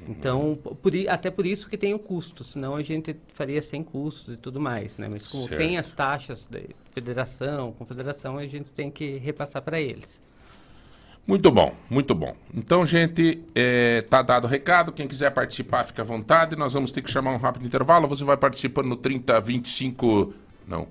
Então, 0.07 0.57
por 0.81 0.91
até 1.07 1.29
por 1.29 1.45
isso 1.45 1.69
que 1.69 1.77
tem 1.77 1.93
o 1.93 1.99
custo, 1.99 2.43
senão 2.43 2.75
a 2.75 2.81
gente 2.81 3.15
faria 3.33 3.61
sem 3.61 3.83
custos 3.83 4.33
e 4.33 4.37
tudo 4.37 4.59
mais, 4.59 4.97
né? 4.97 5.07
Mas 5.09 5.27
como 5.27 5.47
Certo. 5.47 5.57
tem 5.59 5.77
as 5.77 5.91
taxas 5.91 6.47
da 6.49 6.59
federação, 6.91 7.71
confederação, 7.73 8.37
a 8.37 8.47
gente 8.47 8.71
tem 8.71 8.89
que 8.89 9.17
repassar 9.17 9.61
para 9.61 9.79
eles. 9.79 10.19
Muito 11.25 11.51
bom, 11.51 11.75
muito 11.89 12.15
bom. 12.15 12.35
Então, 12.53 12.85
gente, 12.85 13.41
é, 13.53 14.01
tá 14.01 14.21
dado 14.21 14.45
o 14.45 14.47
recado. 14.47 14.91
Quem 14.91 15.07
quiser 15.07 15.29
participar, 15.31 15.83
fica 15.83 16.01
à 16.01 16.05
vontade. 16.05 16.55
Nós 16.55 16.73
vamos 16.73 16.91
ter 16.91 17.01
que 17.03 17.11
chamar 17.11 17.31
um 17.31 17.37
rápido 17.37 17.65
intervalo. 17.65 18.07
Você 18.07 18.23
vai 18.23 18.35
participando 18.35 18.87
no 18.87 18.95
3025. 18.95 20.33
Não. 20.67 20.87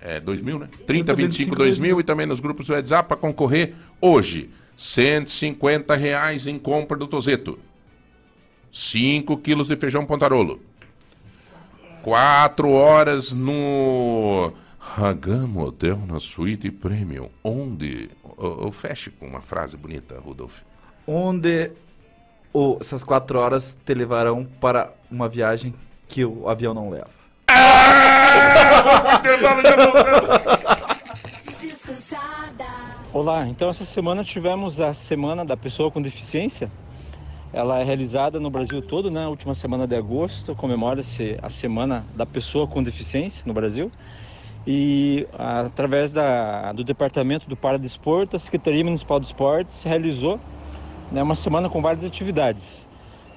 É 0.00 0.20
2000, 0.20 0.58
né? 0.60 0.68
3025 0.86 1.56
2000 1.56 2.00
e 2.00 2.02
também 2.04 2.26
nos 2.26 2.40
grupos 2.40 2.66
do 2.66 2.72
WhatsApp 2.72 3.08
para 3.08 3.16
concorrer 3.16 3.74
hoje. 4.00 4.50
150 4.76 5.94
reais 5.94 6.46
em 6.46 6.58
compra 6.58 6.96
do 6.96 7.06
Tozeto. 7.06 7.58
5 8.70 9.36
quilos 9.38 9.68
de 9.68 9.76
feijão 9.76 10.04
pontarolo. 10.06 10.60
4 12.02 12.70
horas 12.70 13.32
no 13.32 14.52
Hagam 14.96 15.56
Hotel 15.58 15.98
na 16.06 16.18
Suíte 16.18 16.70
Premium. 16.70 17.28
Onde? 17.44 18.10
Eu, 18.38 18.62
eu 18.64 18.72
feche 18.72 19.10
com 19.10 19.26
uma 19.26 19.40
frase 19.42 19.76
bonita, 19.76 20.18
Rudolf. 20.24 20.60
Onde 21.06 21.70
o- 22.52 22.78
essas 22.80 23.04
quatro 23.04 23.38
horas 23.38 23.78
te 23.84 23.92
levarão 23.94 24.44
para 24.44 24.92
uma 25.10 25.28
viagem 25.28 25.74
que 26.08 26.24
o 26.24 26.48
avião 26.48 26.72
não 26.72 26.88
leva. 26.90 27.10
Descansada. 31.60 32.64
Olá, 33.12 33.46
então 33.46 33.68
essa 33.68 33.84
semana 33.84 34.24
tivemos 34.24 34.80
a 34.80 34.94
Semana 34.94 35.44
da 35.44 35.56
Pessoa 35.56 35.90
com 35.90 36.00
Deficiência. 36.00 36.70
Ela 37.52 37.80
é 37.80 37.84
realizada 37.84 38.38
no 38.38 38.48
Brasil 38.48 38.80
todo, 38.80 39.10
né? 39.10 39.26
Última 39.26 39.56
semana 39.56 39.84
de 39.84 39.96
agosto, 39.96 40.54
comemora-se 40.54 41.36
a 41.42 41.50
Semana 41.50 42.06
da 42.14 42.24
Pessoa 42.24 42.64
com 42.64 42.80
Deficiência 42.80 43.42
no 43.44 43.52
Brasil. 43.52 43.90
E 44.64 45.26
através 45.36 46.12
da, 46.12 46.72
do 46.72 46.84
Departamento 46.84 47.48
do 47.48 47.56
Paradesporto, 47.56 48.36
a 48.36 48.38
Secretaria 48.38 48.84
Municipal 48.84 49.18
de 49.18 49.26
Esportes 49.26 49.82
realizou 49.82 50.38
né, 51.10 51.20
uma 51.24 51.34
semana 51.34 51.68
com 51.68 51.82
várias 51.82 52.04
atividades. 52.04 52.86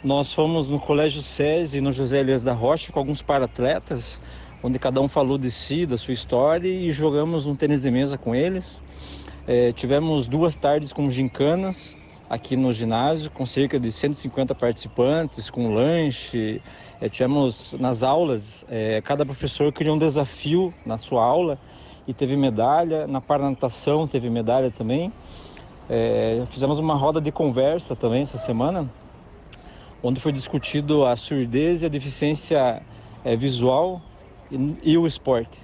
Nós 0.03 0.32
fomos 0.32 0.70
no 0.70 0.80
Colégio 0.80 1.22
SESI, 1.22 1.82
no 1.82 1.91
José 1.91 2.20
Elias 2.20 2.43
da 2.43 2.53
Rocha, 2.53 2.91
com 2.91 2.99
alguns 2.99 3.24
paratletas, 3.24 4.22
onde 4.61 4.78
cada 4.78 5.01
um 5.01 5.07
falou 5.07 5.39
de 5.39 5.49
si, 5.49 5.88
da 5.88 5.97
sua 5.97 6.14
história, 6.14 6.68
e 6.68 6.91
jogamos 6.91 7.47
um 7.47 7.55
tênis 7.55 7.82
de 7.82 7.89
mesa 7.89 8.16
com 8.16 8.36
eles. 8.36 8.84
É, 9.47 9.72
tivemos 9.72 10.28
duas 10.28 10.55
tardes 10.55 10.93
com 10.93 11.09
gincanas 11.09 11.97
aqui 12.34 12.57
no 12.57 12.73
ginásio, 12.73 13.29
com 13.29 13.45
cerca 13.45 13.79
de 13.79 13.91
150 13.91 14.55
participantes, 14.55 15.51
com 15.51 15.71
lanche. 15.71 16.59
É, 16.99 17.07
tivemos 17.07 17.75
nas 17.79 18.01
aulas, 18.01 18.65
é, 18.69 19.01
cada 19.01 19.23
professor 19.23 19.71
criou 19.71 19.95
um 19.95 19.99
desafio 19.99 20.73
na 20.84 20.97
sua 20.97 21.23
aula 21.23 21.59
e 22.07 22.13
teve 22.13 22.36
medalha. 22.36 23.05
Na 23.05 23.21
paranatação 23.21 24.07
teve 24.07 24.31
medalha 24.31 24.71
também. 24.71 25.13
É, 25.88 26.43
fizemos 26.49 26.79
uma 26.79 26.95
roda 26.95 27.21
de 27.21 27.31
conversa 27.31 27.95
também 27.95 28.23
essa 28.23 28.39
semana, 28.39 28.89
onde 30.01 30.19
foi 30.19 30.31
discutido 30.31 31.05
a 31.05 31.15
surdez 31.15 31.84
e 31.84 31.86
a 31.86 31.89
deficiência 31.89 32.81
é, 33.23 33.36
visual 33.36 34.01
e, 34.51 34.75
e 34.81 34.97
o 34.97 35.05
esporte. 35.05 35.59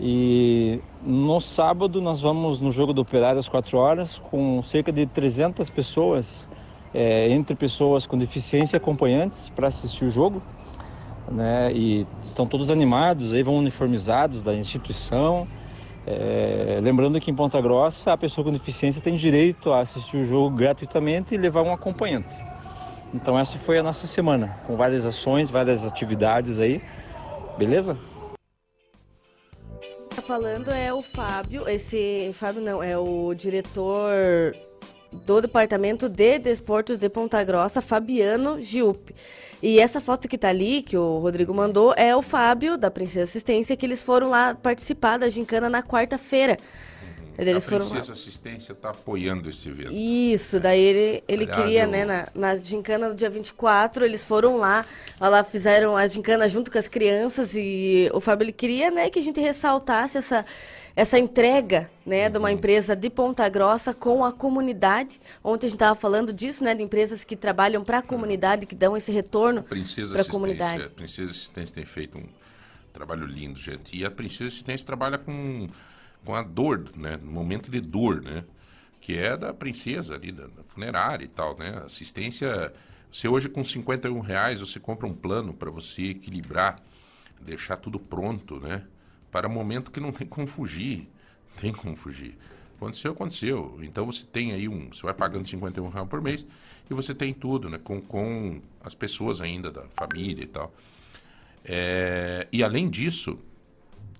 E 0.00 0.80
no 1.04 1.40
sábado 1.40 2.00
nós 2.00 2.20
vamos 2.20 2.60
no 2.60 2.70
jogo 2.70 2.92
do 2.92 3.02
Operário 3.02 3.40
às 3.40 3.48
4 3.48 3.76
horas 3.76 4.18
com 4.30 4.62
cerca 4.62 4.92
de 4.92 5.04
300 5.04 5.68
pessoas, 5.68 6.48
é, 6.94 7.28
entre 7.28 7.56
pessoas 7.56 8.06
com 8.06 8.16
deficiência 8.16 8.76
e 8.76 8.78
acompanhantes, 8.78 9.48
para 9.48 9.66
assistir 9.66 10.04
o 10.04 10.10
jogo. 10.10 10.40
Né? 11.30 11.72
E 11.72 12.06
estão 12.20 12.46
todos 12.46 12.70
animados, 12.70 13.32
aí 13.32 13.42
vão 13.42 13.56
uniformizados 13.56 14.42
da 14.42 14.54
instituição. 14.54 15.48
É, 16.06 16.78
lembrando 16.82 17.20
que 17.20 17.30
em 17.30 17.34
Ponta 17.34 17.60
Grossa 17.60 18.12
a 18.12 18.16
pessoa 18.16 18.44
com 18.44 18.52
deficiência 18.52 19.00
tem 19.00 19.14
direito 19.14 19.72
a 19.72 19.80
assistir 19.80 20.18
o 20.18 20.24
jogo 20.24 20.56
gratuitamente 20.56 21.34
e 21.34 21.38
levar 21.38 21.62
um 21.62 21.72
acompanhante. 21.72 22.34
Então 23.14 23.38
essa 23.38 23.58
foi 23.58 23.78
a 23.78 23.82
nossa 23.82 24.06
semana, 24.06 24.58
com 24.66 24.76
várias 24.76 25.04
ações, 25.04 25.50
várias 25.50 25.84
atividades 25.84 26.60
aí. 26.60 26.80
Beleza? 27.58 27.96
Tá 30.12 30.20
falando 30.20 30.70
é 30.70 30.92
o 30.92 31.00
Fábio, 31.00 31.66
esse 31.66 32.32
Fábio 32.34 32.60
não, 32.60 32.82
é 32.82 32.98
o 32.98 33.32
diretor 33.32 34.54
do 35.10 35.40
Departamento 35.40 36.08
de 36.08 36.38
Desportos 36.38 36.98
de 36.98 37.08
Ponta 37.08 37.42
Grossa, 37.42 37.80
Fabiano 37.80 38.60
Giup. 38.60 39.14
E 39.62 39.78
essa 39.78 40.00
foto 40.00 40.28
que 40.28 40.36
tá 40.36 40.48
ali, 40.48 40.82
que 40.82 40.96
o 40.96 41.18
Rodrigo 41.18 41.54
mandou, 41.54 41.94
é 41.96 42.14
o 42.14 42.20
Fábio, 42.20 42.76
da 42.76 42.90
Princesa 42.90 43.24
Assistência, 43.24 43.76
que 43.76 43.86
eles 43.86 44.02
foram 44.02 44.28
lá 44.28 44.54
participar 44.54 45.18
da 45.18 45.28
gincana 45.28 45.70
na 45.70 45.82
quarta-feira. 45.82 46.58
Eles 47.38 47.66
a 47.66 47.70
foram. 47.70 47.88
Princesa 47.88 48.12
Assistência 48.12 48.72
está 48.72 48.90
apoiando 48.90 49.48
esse 49.48 49.68
evento. 49.68 49.92
Isso, 49.92 50.60
daí 50.60 50.80
ele, 50.80 51.24
ele 51.26 51.44
Aliás, 51.44 51.62
queria, 51.62 51.82
eu- 51.84 51.88
né, 51.88 52.04
na, 52.04 52.28
na 52.34 52.54
gincana 52.56 53.08
do 53.08 53.14
dia 53.14 53.30
24, 53.30 54.04
eles 54.04 54.22
foram 54.22 54.56
lá, 54.58 54.84
lá 55.18 55.42
fizeram 55.42 55.96
a 55.96 56.06
gincana 56.06 56.48
junto 56.48 56.70
com 56.70 56.78
as 56.78 56.86
crianças 56.88 57.54
e 57.56 58.10
o 58.12 58.20
Fábio 58.20 58.44
ele 58.44 58.52
queria, 58.52 58.90
né, 58.90 59.08
que 59.08 59.18
a 59.18 59.22
gente 59.22 59.40
ressaltasse 59.40 60.18
essa, 60.18 60.44
essa 60.94 61.18
entrega, 61.18 61.90
né, 62.04 62.28
de 62.28 62.36
uma 62.36 62.48
Uhum. 62.48 62.54
empresa 62.54 62.94
de 62.94 63.08
Ponta 63.08 63.48
Grossa 63.48 63.94
com 63.94 64.22
a 64.24 64.30
comunidade. 64.30 65.18
Ontem 65.42 65.66
a 65.66 65.68
gente 65.70 65.76
estava 65.76 65.94
falando 65.98 66.32
disso, 66.34 66.62
né, 66.62 66.74
de 66.74 66.82
empresas 66.82 67.24
que 67.24 67.34
trabalham 67.34 67.82
para 67.82 67.98
a 67.98 68.02
comunidade, 68.02 68.66
que 68.66 68.74
dão 68.74 68.94
esse 68.96 69.10
retorno 69.10 69.62
para 69.62 70.20
a 70.20 70.24
comunidade. 70.26 70.82
a 70.84 70.90
Princesa 70.90 71.30
Assistência 71.30 71.74
tem 71.74 71.84
feito 71.86 72.18
um 72.18 72.24
trabalho 72.92 73.24
lindo, 73.24 73.58
gente. 73.58 73.96
E 73.96 74.04
a 74.04 74.10
Princesa 74.10 74.48
Assistência 74.48 74.86
trabalha 74.86 75.16
com, 75.16 75.66
com 76.24 76.34
a 76.34 76.42
dor, 76.42 76.90
né? 76.96 77.18
No 77.22 77.30
momento 77.30 77.70
de 77.70 77.80
dor, 77.80 78.22
né? 78.22 78.44
Que 79.00 79.18
é 79.18 79.36
da 79.36 79.52
princesa 79.52 80.14
ali, 80.14 80.30
da, 80.32 80.48
funerária 80.66 81.24
e 81.24 81.28
tal, 81.28 81.56
né? 81.56 81.82
Assistência. 81.84 82.72
Você 83.10 83.28
hoje 83.28 83.48
com 83.48 83.62
51 83.62 84.20
reais 84.20 84.60
você 84.60 84.80
compra 84.80 85.06
um 85.06 85.14
plano 85.14 85.52
para 85.52 85.70
você 85.70 86.10
equilibrar, 86.10 86.80
deixar 87.40 87.76
tudo 87.76 87.98
pronto, 87.98 88.58
né? 88.60 88.86
Para 89.30 89.48
um 89.48 89.52
momento 89.52 89.90
que 89.90 90.00
não 90.00 90.12
tem 90.12 90.26
como 90.26 90.46
fugir. 90.46 91.08
Tem 91.56 91.72
como 91.72 91.94
fugir. 91.94 92.36
Aconteceu, 92.76 93.12
aconteceu. 93.12 93.78
Então 93.82 94.06
você 94.06 94.24
tem 94.24 94.52
aí 94.52 94.68
um. 94.68 94.88
Você 94.92 95.02
vai 95.02 95.14
pagando 95.14 95.46
51 95.46 95.88
reais 95.88 96.08
por 96.08 96.20
mês 96.20 96.46
e 96.90 96.94
você 96.94 97.14
tem 97.14 97.32
tudo, 97.32 97.68
né? 97.68 97.78
Com, 97.78 98.00
com 98.00 98.60
as 98.82 98.94
pessoas 98.94 99.40
ainda 99.40 99.70
da 99.70 99.82
família 99.88 100.42
e 100.42 100.46
tal. 100.46 100.72
É, 101.64 102.48
e 102.50 102.62
além 102.62 102.90
disso, 102.90 103.38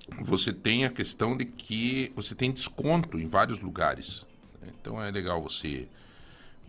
você 0.08 0.52
tem 0.52 0.84
a 0.84 0.90
questão 0.90 1.36
de 1.36 1.44
que 1.44 2.12
você 2.14 2.34
tem 2.34 2.50
desconto 2.50 3.18
em 3.18 3.26
vários 3.26 3.60
lugares. 3.60 4.26
né? 4.60 4.68
Então 4.80 5.02
é 5.02 5.10
legal 5.10 5.40
você, 5.42 5.88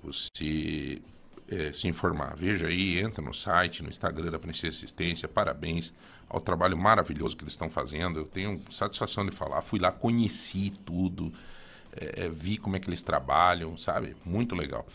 você 0.03 1.01
é, 1.47 1.73
se 1.73 1.87
informar. 1.87 2.35
Veja 2.35 2.67
aí, 2.67 2.99
entra 2.99 3.23
no 3.23 3.33
site, 3.33 3.81
no 3.81 3.89
Instagram 3.89 4.31
da 4.31 4.39
Princesa 4.39 4.77
Assistência. 4.77 5.27
Parabéns 5.27 5.93
ao 6.29 6.39
trabalho 6.39 6.77
maravilhoso 6.77 7.35
que 7.35 7.43
eles 7.43 7.53
estão 7.53 7.69
fazendo. 7.69 8.19
Eu 8.19 8.27
tenho 8.27 8.61
satisfação 8.69 9.25
de 9.25 9.31
falar. 9.31 9.61
Fui 9.61 9.79
lá, 9.79 9.91
conheci 9.91 10.71
tudo, 10.85 11.33
é, 11.95 12.25
é, 12.25 12.29
vi 12.29 12.57
como 12.57 12.75
é 12.75 12.79
que 12.79 12.89
eles 12.89 13.03
trabalham, 13.03 13.77
sabe? 13.77 14.15
Muito 14.23 14.55
legal. 14.55 14.87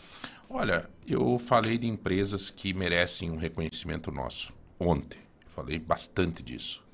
Olha, 0.49 0.89
eu 1.07 1.39
falei 1.39 1.77
de 1.77 1.87
empresas 1.87 2.51
que 2.51 2.73
merecem 2.73 3.31
um 3.31 3.37
reconhecimento 3.37 4.11
nosso 4.11 4.55
ontem. 4.79 5.19
Falei 5.47 5.79
bastante 5.79 6.43
disso 6.43 6.88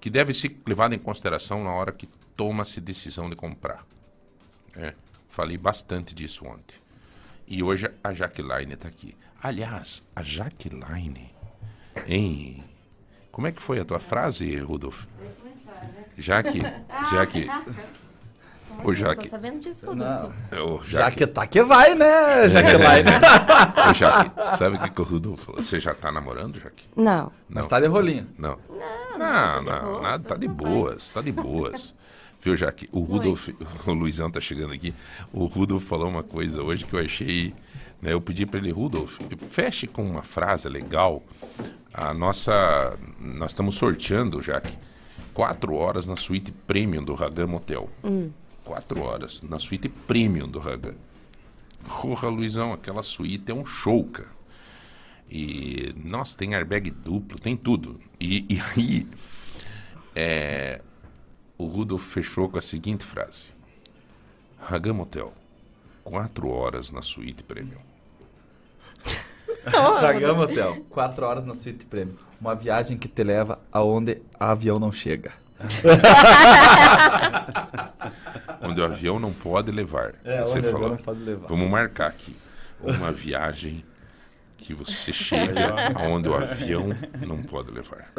que 0.00 0.10
deve 0.10 0.32
ser 0.34 0.56
levado 0.66 0.94
em 0.94 0.98
consideração 0.98 1.64
na 1.64 1.70
hora 1.70 1.92
que 1.92 2.06
toma-se 2.36 2.80
decisão 2.80 3.28
de 3.30 3.36
comprar. 3.36 3.84
É, 4.76 4.94
falei 5.28 5.56
bastante 5.56 6.14
disso 6.14 6.44
ontem. 6.46 6.76
E 7.46 7.62
hoje 7.62 7.90
a 8.02 8.12
Jaqueline 8.12 8.74
está 8.74 8.88
aqui. 8.88 9.16
Aliás, 9.42 10.04
a 10.14 10.22
Jaqueline, 10.22 11.32
hein? 12.06 12.64
Como 13.30 13.46
é 13.46 13.52
que 13.52 13.62
foi 13.62 13.78
a 13.78 13.84
tua 13.84 14.00
frase, 14.00 14.56
Rudolf? 14.58 15.04
Jaque, 16.18 16.62
Jaque, 17.10 17.46
Ô, 18.84 18.92
Jaque. 18.94 19.24
Tô 19.24 19.28
sabendo 19.30 19.60
disso, 19.60 19.94
Não. 19.94 20.32
ô, 20.52 20.82
Já 20.84 20.98
Jaque, 21.00 21.16
que 21.18 21.26
tá 21.26 21.46
que 21.46 21.62
vai, 21.62 21.94
né? 21.94 22.48
Já 22.48 22.62
que 22.62 22.76
vai. 22.76 23.02
ô, 23.90 23.94
Jaque, 23.94 24.56
sabe 24.56 24.76
o 24.76 24.80
que, 24.80 24.90
que 24.90 25.00
o 25.00 25.04
Rudolf 25.04 25.44
falou? 25.44 25.62
Você 25.62 25.78
já 25.80 25.94
tá 25.94 26.10
namorando, 26.12 26.58
Jaque? 26.60 26.84
Não. 26.94 27.04
Não. 27.04 27.32
Mas 27.48 27.66
tá 27.66 27.80
de 27.80 27.86
rolinho. 27.86 28.28
Não. 28.38 28.58
Não, 28.68 28.78
Não, 29.18 29.64
de 29.64 29.70
não, 29.70 29.80
boas, 29.82 30.02
nada, 30.02 30.28
tá 30.28 30.34
de 30.36 30.46
tranquila. 30.46 30.70
boas, 30.70 31.10
tá 31.10 31.20
de 31.20 31.32
boas. 31.32 31.94
Viu, 32.40 32.56
Jaque? 32.56 32.88
O 32.92 33.00
Rudolf, 33.00 33.48
o 33.86 33.92
Luizão 33.92 34.30
tá 34.30 34.40
chegando 34.40 34.72
aqui. 34.74 34.94
O 35.32 35.46
Rudolf 35.46 35.84
falou 35.84 36.08
uma 36.08 36.22
coisa 36.22 36.62
hoje 36.62 36.84
que 36.84 36.94
eu 36.94 37.00
achei. 37.00 37.54
Né, 38.00 38.12
eu 38.12 38.20
pedi 38.20 38.44
para 38.44 38.58
ele, 38.58 38.70
Rudolf, 38.70 39.18
feche 39.48 39.86
com 39.86 40.02
uma 40.04 40.22
frase 40.22 40.68
legal. 40.68 41.22
A 41.92 42.12
nossa. 42.12 42.96
Nós 43.18 43.52
estamos 43.52 43.74
sorteando, 43.74 44.42
Jaque, 44.42 44.76
quatro 45.32 45.74
horas 45.74 46.06
na 46.06 46.14
suíte 46.14 46.52
premium 46.52 47.02
do 47.02 47.14
Hagam 47.14 47.54
Hotel. 47.54 47.88
Quatro 48.64 49.00
horas 49.02 49.42
na 49.42 49.58
suíte 49.58 49.88
premium 49.88 50.46
do 50.46 50.60
Hagam. 50.60 50.94
Porra, 52.02 52.28
Luizão, 52.28 52.72
aquela 52.72 53.02
suíte 53.02 53.50
é 53.50 53.54
um 53.54 53.64
show, 53.64 54.04
cara. 54.04 54.35
E, 55.30 55.92
nossa, 55.96 56.36
tem 56.36 56.54
airbag 56.54 56.90
duplo, 56.90 57.38
tem 57.38 57.56
tudo. 57.56 58.00
E, 58.20 58.46
e 58.54 58.60
aí, 58.60 59.06
é, 60.14 60.80
o 61.58 61.66
Rudolf 61.66 62.02
fechou 62.12 62.48
com 62.48 62.58
a 62.58 62.62
seguinte 62.62 63.04
frase: 63.04 63.54
Hagam 64.68 65.00
Hotel, 65.00 65.32
quatro 66.04 66.48
horas 66.48 66.90
na 66.90 67.02
suíte 67.02 67.42
premium. 67.42 67.80
Dragão 70.00 70.38
Hotel. 70.38 70.76
Quatro 70.90 71.26
horas 71.26 71.44
na 71.44 71.54
suíte 71.54 71.84
prêmio. 71.86 72.16
Uma 72.40 72.54
viagem 72.54 72.96
que 72.96 73.08
te 73.08 73.24
leva 73.24 73.58
aonde 73.72 74.22
a 74.38 74.52
avião 74.52 74.78
não 74.78 74.92
chega. 74.92 75.32
Onde 78.60 78.80
o 78.80 78.84
avião 78.84 79.18
não 79.18 79.32
pode 79.32 79.72
levar. 79.72 80.14
É, 80.24 80.40
Você 80.42 80.58
onde 80.58 80.66
o 80.66 80.70
falou. 80.70 80.86
avião 80.86 80.96
não 80.98 81.04
pode 81.04 81.20
levar. 81.20 81.48
Vamos 81.48 81.70
marcar 81.70 82.08
aqui. 82.08 82.36
Uma 82.80 83.10
viagem 83.10 83.82
que 84.58 84.74
você 84.74 85.12
chega 85.12 85.74
aonde 85.94 86.28
o 86.28 86.34
avião 86.34 86.88
não 87.26 87.42
pode 87.42 87.70
levar. 87.70 88.10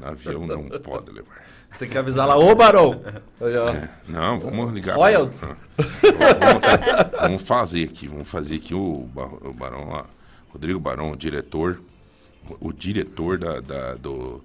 O 0.00 0.04
avião 0.04 0.46
não 0.46 0.68
pode 0.80 1.10
levar. 1.10 1.42
Tem 1.78 1.88
que 1.88 1.96
avisar 1.96 2.26
lá, 2.26 2.36
ô 2.36 2.54
Barão! 2.54 3.00
Ó. 3.40 4.10
Não, 4.10 4.40
vamos 4.40 4.72
ligar. 4.72 4.96
Royalties. 4.96 5.48
Vamos, 5.76 7.20
vamos 7.20 7.42
fazer 7.42 7.84
aqui, 7.84 8.08
vamos 8.08 8.30
fazer 8.30 8.56
aqui 8.56 8.74
o, 8.74 9.08
o 9.42 9.52
Barão 9.52 9.88
lá, 9.90 10.06
Rodrigo 10.52 10.80
Barão, 10.80 11.12
o 11.12 11.16
diretor, 11.16 11.80
o, 12.60 12.68
o 12.68 12.72
diretor 12.72 13.38
da, 13.38 13.60
da- 13.60 13.94
do, 13.94 14.44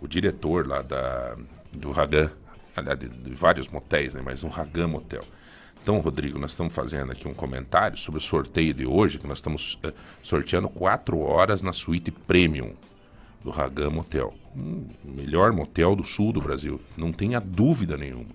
o 0.00 0.06
diretor 0.06 0.66
lá 0.66 0.82
da 0.82 1.34
do 1.72 1.90
Ragan, 1.90 2.30
aliás, 2.76 2.98
de, 2.98 3.08
de 3.08 3.34
vários 3.34 3.68
motéis, 3.68 4.14
né, 4.14 4.22
mas 4.24 4.42
um 4.44 4.48
Ragan 4.48 4.88
Motel. 4.88 5.24
Então, 5.86 6.00
Rodrigo, 6.00 6.36
nós 6.36 6.50
estamos 6.50 6.74
fazendo 6.74 7.12
aqui 7.12 7.28
um 7.28 7.32
comentário 7.32 7.96
sobre 7.96 8.18
o 8.18 8.20
sorteio 8.20 8.74
de 8.74 8.84
hoje, 8.84 9.20
que 9.20 9.26
nós 9.28 9.38
estamos 9.38 9.78
eh, 9.84 9.92
sorteando 10.20 10.68
quatro 10.68 11.20
horas 11.20 11.62
na 11.62 11.72
suíte 11.72 12.10
premium 12.10 12.72
do 13.44 13.50
Ragan 13.50 13.90
Motel. 13.90 14.34
Um 14.56 14.84
melhor 15.04 15.52
motel 15.52 15.94
do 15.94 16.02
sul 16.02 16.32
do 16.32 16.40
Brasil. 16.40 16.80
Não 16.96 17.12
tenha 17.12 17.38
dúvida 17.40 17.96
nenhuma. 17.96 18.34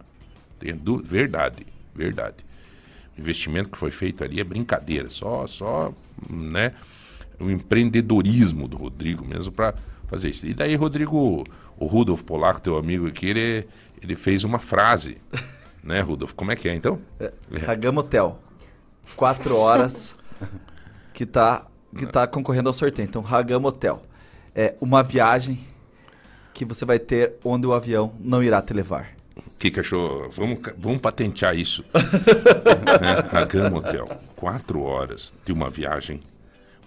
Tenha 0.57 0.73
dú- 0.77 1.03
verdade, 1.03 1.67
verdade. 1.93 2.37
O 3.17 3.19
investimento 3.19 3.69
que 3.69 3.77
foi 3.77 3.91
feito 3.91 4.23
ali 4.23 4.39
é 4.39 4.45
brincadeira. 4.45 5.09
Só, 5.09 5.45
só, 5.45 5.93
né? 6.29 6.71
O 7.37 7.51
empreendedorismo 7.51 8.65
do 8.65 8.77
Rodrigo 8.77 9.25
mesmo 9.25 9.51
para 9.51 9.75
fazer 10.07 10.29
isso. 10.29 10.47
E 10.47 10.53
daí, 10.53 10.75
Rodrigo, 10.75 11.43
o 11.77 11.85
Rudolf 11.85 12.21
Polaco, 12.21 12.61
teu 12.61 12.77
amigo 12.77 13.07
aqui, 13.07 13.25
ele, 13.27 13.67
ele 14.01 14.15
fez 14.15 14.45
uma 14.45 14.57
frase. 14.57 15.17
Né, 15.83 15.99
Rudolf? 16.01 16.33
Como 16.33 16.51
é 16.51 16.55
que 16.55 16.69
é, 16.69 16.75
então? 16.75 16.99
Ragam 17.65 17.97
Hotel. 17.97 18.39
Quatro 19.15 19.57
horas 19.57 20.13
que 21.13 21.25
tá, 21.25 21.65
que 21.97 22.05
tá 22.05 22.27
concorrendo 22.27 22.69
ao 22.69 22.73
sorteio. 22.73 23.07
Então, 23.07 23.21
Ragam 23.21 23.63
Hotel. 23.65 24.01
É 24.53 24.75
uma 24.81 25.01
viagem 25.01 25.59
que 26.53 26.65
você 26.65 26.85
vai 26.85 26.99
ter 26.99 27.35
onde 27.43 27.65
o 27.65 27.73
avião 27.73 28.13
não 28.19 28.43
irá 28.43 28.61
te 28.61 28.73
levar. 28.73 29.09
O 29.37 29.51
que, 29.57 29.71
que 29.71 29.79
achou? 29.79 30.29
Vamos, 30.29 30.59
vamos 30.77 30.99
patentear 30.99 31.55
isso. 31.55 31.85
Ragan 33.31 33.73
Hotel. 33.73 34.07
Quatro 34.35 34.81
horas 34.81 35.33
de 35.45 35.53
uma 35.53 35.69
viagem 35.69 36.19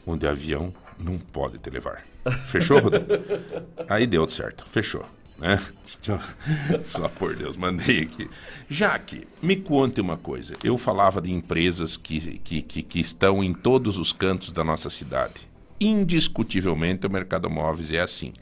onde 0.06 0.26
avião 0.26 0.72
não 0.98 1.18
pode 1.18 1.58
te 1.58 1.70
levar. 1.70 2.04
Fechou, 2.46 2.80
Rodrigo? 2.80 3.06
Aí 3.88 4.06
deu 4.06 4.28
certo. 4.28 4.68
Fechou. 4.68 5.04
Né? 5.44 5.60
Eu- 6.08 6.84
Só 6.84 7.08
por 7.08 7.36
Deus, 7.36 7.56
mandei 7.56 8.02
aqui. 8.02 8.28
Jaque, 8.68 9.26
me 9.42 9.56
conte 9.56 10.00
uma 10.00 10.16
coisa. 10.16 10.54
Eu 10.64 10.76
falava 10.78 11.20
de 11.20 11.30
empresas 11.32 11.96
que, 11.96 12.38
que, 12.38 12.62
que, 12.62 12.82
que 12.82 13.00
estão 13.00 13.44
em 13.44 13.52
todos 13.52 13.98
os 13.98 14.12
cantos 14.12 14.50
da 14.52 14.64
nossa 14.64 14.88
cidade. 14.90 15.48
Indiscutivelmente, 15.80 17.06
o 17.06 17.10
mercado 17.10 17.48
móveis 17.50 17.92
é 17.92 18.00
assim. 18.00 18.32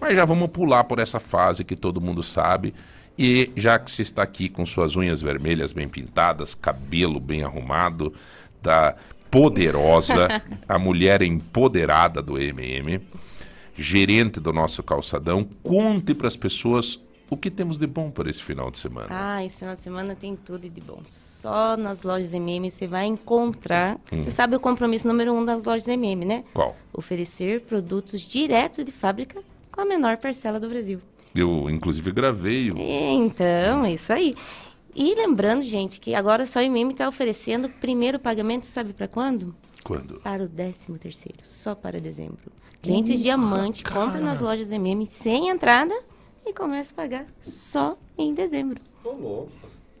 Mas 0.00 0.14
já 0.14 0.24
vamos 0.24 0.48
pular 0.50 0.84
por 0.84 0.98
essa 0.98 1.18
fase 1.18 1.64
que 1.64 1.74
todo 1.76 2.00
mundo 2.00 2.22
sabe. 2.22 2.74
E 3.18 3.50
já 3.56 3.78
que 3.78 3.90
você 3.90 4.02
está 4.02 4.22
aqui 4.22 4.48
com 4.48 4.64
suas 4.64 4.96
unhas 4.96 5.20
vermelhas 5.20 5.72
bem 5.72 5.88
pintadas, 5.88 6.54
cabelo 6.54 7.18
bem 7.20 7.42
arrumado, 7.42 8.14
da 8.62 8.94
poderosa, 9.30 10.42
a 10.68 10.78
mulher 10.78 11.20
empoderada 11.22 12.22
do 12.22 12.38
MM, 12.38 13.00
gerente 13.80 14.38
do 14.38 14.52
nosso 14.52 14.82
calçadão, 14.82 15.48
conte 15.62 16.14
para 16.14 16.28
as 16.28 16.36
pessoas 16.36 17.00
o 17.30 17.36
que 17.36 17.50
temos 17.50 17.78
de 17.78 17.86
bom 17.86 18.10
para 18.10 18.28
esse 18.28 18.42
final 18.42 18.70
de 18.70 18.78
semana. 18.78 19.06
Ah, 19.08 19.44
esse 19.44 19.58
final 19.58 19.74
de 19.74 19.80
semana 19.80 20.14
tem 20.16 20.34
tudo 20.34 20.68
de 20.68 20.80
bom. 20.80 21.00
Só 21.08 21.76
nas 21.76 22.02
lojas 22.02 22.34
MM 22.34 22.68
você 22.68 22.86
vai 22.88 23.06
encontrar. 23.06 23.98
Você 24.10 24.30
sabe 24.30 24.56
o 24.56 24.60
compromisso 24.60 25.06
número 25.06 25.32
um 25.32 25.44
das 25.44 25.64
lojas 25.64 25.86
MM, 25.86 26.24
né? 26.24 26.44
Qual? 26.52 26.76
Oferecer 26.92 27.62
produtos 27.62 28.20
direto 28.20 28.82
de 28.82 28.90
fábrica 28.90 29.40
com 29.70 29.80
a 29.80 29.84
menor 29.84 30.18
parcela 30.18 30.58
do 30.58 30.68
Brasil. 30.68 31.00
Eu, 31.32 31.70
inclusive, 31.70 32.10
gravei 32.10 32.72
o. 32.72 32.76
Então, 32.76 33.84
é 33.84 33.92
isso 33.92 34.12
aí. 34.12 34.32
E 34.94 35.14
lembrando, 35.14 35.62
gente, 35.62 36.00
que 36.00 36.16
agora 36.16 36.44
só 36.44 36.58
a 36.58 36.64
MM 36.64 36.92
está 36.92 37.08
oferecendo 37.08 37.66
o 37.68 37.70
primeiro 37.70 38.18
pagamento, 38.18 38.66
sabe 38.66 38.92
para 38.92 39.06
quando? 39.06 39.54
Quando? 39.84 40.20
Para 40.20 40.44
o 40.44 40.48
13 40.48 40.92
terceiro, 40.98 41.38
só 41.42 41.74
para 41.74 42.00
dezembro. 42.00 42.52
Clientes 42.82 43.22
diamante 43.22 43.84
compram 43.84 44.22
nas 44.22 44.40
lojas 44.40 44.70
MM 44.72 45.06
sem 45.06 45.48
entrada 45.48 45.94
e 46.46 46.52
começam 46.52 46.92
a 46.92 46.96
pagar 46.96 47.26
só 47.40 47.96
em 48.16 48.32
dezembro. 48.32 48.80
Tô 49.02 49.12
louco. 49.12 49.50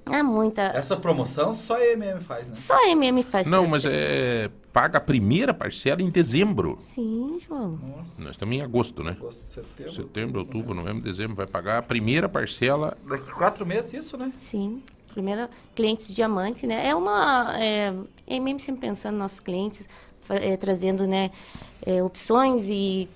Há 0.06 0.22
muita... 0.22 0.62
Essa 0.74 0.96
promoção 0.96 1.54
só 1.54 1.76
a 1.76 1.84
MM 1.92 2.20
faz, 2.20 2.48
né? 2.48 2.54
Só 2.54 2.74
a 2.74 2.88
MM 2.88 3.22
faz 3.22 3.46
Não, 3.46 3.66
mas 3.66 3.82
você. 3.82 3.88
é. 3.92 4.50
Paga 4.72 4.98
a 4.98 5.00
primeira 5.00 5.52
parcela 5.52 6.00
em 6.00 6.08
dezembro. 6.08 6.76
Sim, 6.78 7.38
João. 7.44 7.78
Nós 8.18 8.30
estamos 8.32 8.56
em 8.56 8.62
agosto, 8.62 9.02
né? 9.02 9.12
Agosto, 9.12 9.44
setembro. 9.52 9.92
Setembro, 9.92 10.40
outubro, 10.40 10.74
novembro, 10.74 11.02
dezembro. 11.02 11.34
Vai 11.34 11.46
pagar 11.46 11.78
a 11.78 11.82
primeira 11.82 12.28
parcela. 12.28 12.96
Daqui 13.08 13.32
quatro 13.32 13.66
meses, 13.66 13.92
isso, 13.92 14.16
né? 14.16 14.32
Sim. 14.36 14.80
Primeiro, 15.12 15.48
clientes 15.74 16.12
diamante, 16.12 16.66
né? 16.66 16.86
É 16.88 16.94
uma... 16.94 17.54
É, 17.58 17.92
é 18.26 18.38
mesmo 18.40 18.60
sempre 18.60 18.82
pensando 18.82 19.12
nos 19.14 19.20
nossos 19.22 19.40
clientes, 19.40 19.88
é, 20.28 20.56
trazendo, 20.56 21.06
né, 21.06 21.30
é, 21.84 22.02
opções 22.02 22.68
e 22.68 23.08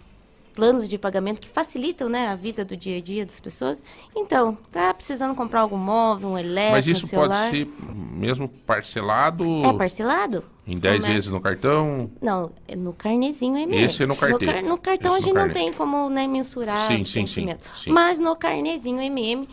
planos 0.55 0.89
de 0.89 0.97
pagamento 0.99 1.41
que 1.41 1.49
facilitam, 1.49 2.09
né, 2.09 2.29
a 2.29 2.37
vida 2.37 2.65
do 2.65 2.77
dia 2.77 2.99
a 2.99 3.01
dia 3.01 3.25
das 3.27 3.41
pessoas. 3.41 3.85
Então, 4.15 4.57
tá 4.71 4.95
precisando 4.95 5.35
comprar 5.35 5.61
algum 5.61 5.77
móvel, 5.77 6.31
um 6.31 6.39
elétrico, 6.39 6.73
Mas 6.73 6.87
um 6.87 6.91
isso 6.93 7.01
pode 7.09 7.35
celular. 7.35 7.51
ser 7.51 7.69
mesmo 7.93 8.49
parcelado 8.49 9.45
É 9.65 9.73
parcelado? 9.73 10.45
em 10.67 10.79
10 10.79 10.97
Começa- 10.99 11.13
vezes 11.13 11.31
no 11.31 11.41
cartão. 11.41 12.11
Não, 12.23 12.51
é 12.69 12.75
no 12.77 12.93
carnezinho 12.93 13.57
é 13.57 13.67
mesmo. 13.67 13.85
Esse 13.85 14.03
é 14.05 14.07
no 14.07 14.17
cartão. 14.17 14.39
No, 14.47 14.53
car- 14.53 14.63
no 14.65 14.79
cartão 14.79 15.11
Esse 15.17 15.19
a 15.19 15.21
gente 15.33 15.35
não 15.35 15.51
tem 15.53 15.73
como 15.73 16.09
né, 16.09 16.27
mensurar 16.27 16.77
Sim, 16.79 17.03
o 17.03 17.07
sim, 17.07 17.27
sim, 17.27 17.49
sim. 17.75 17.91
Mas 17.91 18.19
no 18.21 18.35
carnezinho 18.37 19.01
MM, 19.03 19.49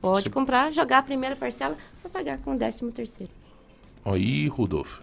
pode 0.00 0.22
Se- 0.24 0.30
comprar, 0.30 0.72
jogar 0.72 0.98
a 0.98 1.02
primeira 1.02 1.36
parcela 1.36 1.76
para 2.02 2.10
pagar 2.10 2.38
com 2.38 2.54
o 2.54 2.58
décimo 2.58 2.90
terceiro. 2.92 3.32
Aí, 4.04 4.48
Rudolf. 4.48 5.00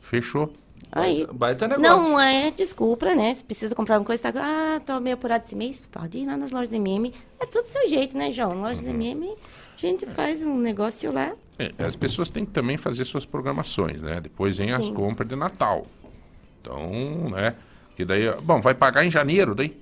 Fechou. 0.00 0.52
Aí. 0.90 1.26
Baita 1.32 1.66
negócio. 1.68 1.90
Não 1.90 2.20
é 2.20 2.50
desculpa, 2.50 3.14
né? 3.14 3.32
Se 3.32 3.42
precisa 3.44 3.74
comprar 3.74 3.94
alguma 3.96 4.06
coisa, 4.08 4.32
tá, 4.32 4.42
ah, 4.76 4.80
tô 4.80 5.00
meio 5.00 5.14
apurado 5.14 5.44
esse 5.44 5.54
mês, 5.54 5.88
pode 5.90 6.18
ir 6.18 6.26
lá 6.26 6.36
nas 6.36 6.50
lojas 6.50 6.72
MM. 6.72 7.12
É 7.40 7.46
tudo 7.46 7.62
do 7.62 7.68
seu 7.68 7.86
jeito, 7.86 8.16
né, 8.18 8.30
João? 8.30 8.50
Uhum. 8.50 8.62
Lojas 8.62 8.84
MM, 8.84 9.34
a 9.74 9.80
gente 9.80 10.04
faz 10.06 10.42
um 10.42 10.58
negócio 10.58 11.10
lá. 11.12 11.32
É, 11.58 11.72
as 11.84 11.96
pessoas 11.96 12.28
têm 12.28 12.44
que 12.44 12.50
também 12.50 12.76
fazer 12.76 13.04
suas 13.04 13.24
programações, 13.24 14.02
né? 14.02 14.20
Depois 14.20 14.58
vem 14.58 14.72
as 14.72 14.86
Sim. 14.86 14.94
compras 14.94 15.28
de 15.28 15.36
Natal. 15.36 15.86
Então, 16.60 17.30
né? 17.30 17.54
Que 17.96 18.04
daí, 18.04 18.30
bom, 18.42 18.60
vai 18.60 18.74
pagar 18.74 19.04
em 19.04 19.10
janeiro, 19.10 19.54
daí? 19.54 19.80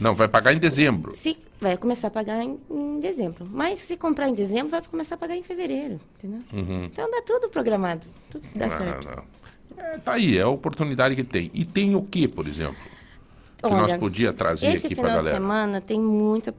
Não, 0.00 0.14
vai 0.14 0.26
pagar 0.28 0.52
em 0.54 0.58
dezembro. 0.58 1.14
Se 1.14 1.36
vai 1.60 1.76
começar 1.76 2.08
a 2.08 2.10
pagar 2.10 2.42
em, 2.42 2.58
em 2.70 3.00
dezembro. 3.00 3.46
Mas 3.50 3.78
se 3.80 3.96
comprar 3.96 4.28
em 4.28 4.34
dezembro, 4.34 4.70
vai 4.70 4.82
começar 4.82 5.14
a 5.16 5.18
pagar 5.18 5.36
em 5.36 5.42
fevereiro, 5.42 6.00
entendeu? 6.18 6.40
Então 6.84 7.10
dá 7.10 7.20
tudo 7.22 7.48
programado. 7.50 8.06
Tudo 8.30 8.44
se 8.44 8.56
dá 8.56 8.66
Uhum. 8.66 8.72
Ah, 8.72 8.78
certo. 8.78 9.08
não. 9.08 9.40
É, 9.84 9.98
tá 9.98 10.12
aí, 10.14 10.36
é 10.38 10.42
a 10.42 10.48
oportunidade 10.48 11.14
que 11.14 11.24
tem. 11.24 11.50
E 11.54 11.64
tem 11.64 11.94
o 11.94 12.02
que, 12.02 12.26
por 12.26 12.46
exemplo? 12.48 12.76
Que 13.62 13.68
nós 13.70 13.90
Olha, 13.90 13.98
podia 13.98 14.32
trazer 14.32 14.68
Esse 14.68 14.86
aqui 14.86 14.94
pra 14.94 15.04
final 15.04 15.18
de 15.18 15.24
galera. 15.26 15.36
semana 15.42 15.80
tem 15.82 16.00
muita, 16.00 16.54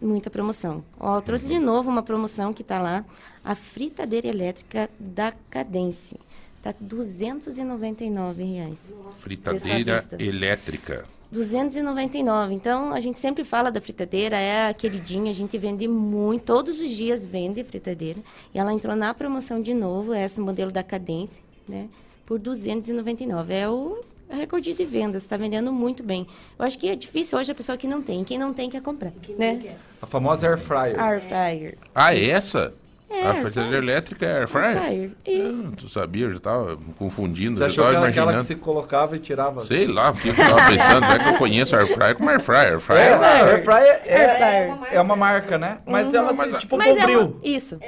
muita 0.00 0.28
promoção. 0.28 0.84
Ó, 1.00 1.16
eu 1.16 1.22
trouxe 1.22 1.46
de 1.46 1.54
Uhum. 1.54 1.64
novo 1.64 1.90
uma 1.90 2.02
promoção 2.02 2.52
que 2.52 2.62
tá 2.62 2.78
lá. 2.78 3.04
A 3.42 3.54
fritadeira 3.54 4.28
elétrica 4.28 4.88
da 5.00 5.32
Cadence. 5.50 6.18
Tá 6.60 6.72
299 6.78 8.44
reais. 8.44 8.92
Fritadeira 9.18 10.04
elétrica. 10.18 11.04
299. 11.32 12.54
Então, 12.54 12.92
a 12.92 13.00
gente 13.00 13.18
sempre 13.18 13.42
fala 13.42 13.70
da 13.70 13.80
fritadeira, 13.80 14.36
é 14.36 14.68
a 14.68 14.74
queridinha, 14.74 15.30
a 15.30 15.34
gente 15.34 15.56
vende 15.56 15.88
muito, 15.88 16.44
todos 16.44 16.78
os 16.78 16.90
dias 16.90 17.26
vende 17.26 17.64
fritadeira. 17.64 18.20
E 18.54 18.58
ela 18.58 18.72
entrou 18.72 18.94
na 18.94 19.14
promoção 19.14 19.60
de 19.60 19.72
novo, 19.72 20.14
esse 20.14 20.40
modelo 20.40 20.70
da 20.70 20.82
Cadence, 20.82 21.42
né? 21.66 21.88
Por 22.26 22.38
299. 22.38 23.54
É 23.54 23.68
o 23.68 24.04
recorde 24.28 24.74
de 24.74 24.84
vendas, 24.84 25.22
está 25.22 25.36
vendendo 25.38 25.72
muito 25.72 26.02
bem. 26.02 26.26
Eu 26.58 26.66
acho 26.66 26.78
que 26.78 26.88
é 26.88 26.94
difícil 26.94 27.38
hoje 27.38 27.50
a 27.50 27.54
pessoa 27.54 27.78
que 27.78 27.86
não 27.86 28.02
tem. 28.02 28.24
Quem 28.24 28.38
não 28.38 28.52
tem 28.52 28.68
quer 28.68 28.82
comprar, 28.82 29.12
né? 29.38 29.76
A 30.00 30.06
famosa 30.06 30.46
Air 30.48 30.58
Fryer. 30.58 31.00
Air 31.00 31.20
fryer. 31.20 31.78
Ah, 31.94 32.14
é 32.14 32.28
essa? 32.28 32.74
É, 33.12 33.26
a 33.26 33.34
fritadeira 33.34 33.68
fryer. 33.78 33.82
elétrica 33.82 34.26
é 34.26 34.38
air 34.38 34.48
fryer? 34.48 34.76
Air 34.78 35.10
fryer, 35.22 35.46
isso. 35.46 35.64
Ah, 35.66 35.72
tu 35.76 35.88
sabia, 35.88 36.24
eu 36.26 36.32
já 36.32 36.38
tava 36.38 36.76
me 36.76 36.94
confundindo, 36.94 37.54
Você 37.54 37.60
já 37.60 37.66
achou 37.66 37.84
tava 37.84 37.94
que 37.96 38.00
era 38.00 38.08
aquela 38.10 38.24
imaginando. 38.32 38.48
que 38.48 38.54
se 38.54 38.60
colocava 38.60 39.16
e 39.16 39.18
tirava? 39.18 39.60
Sei 39.60 39.86
lá, 39.86 40.10
o 40.10 40.14
que 40.14 40.28
eu 40.28 40.34
tava 40.36 40.56
pensando, 40.70 41.04
é 41.06 41.18
que 41.18 41.28
eu 41.28 41.38
conheço 41.38 41.76
air 41.76 41.86
fryer 41.86 42.14
como 42.16 42.30
air 42.30 42.40
fryer. 42.40 42.72
Air 42.72 42.80
fryer 42.80 43.02
É, 43.02 43.40
Air 43.52 43.64
Fryer 43.64 44.02
é, 44.06 44.24
Air 44.24 44.76
fryer. 44.78 44.94
é 44.94 45.00
uma 45.00 45.16
marca, 45.16 45.58
né? 45.58 45.78
Mas 45.86 46.12
ela 46.14 46.32
mas 46.32 46.48
assim, 46.54 46.60
tipo 46.60 46.76
Mas 46.78 46.96
é 46.96 47.06
uma... 47.18 47.34
Isso. 47.42 47.78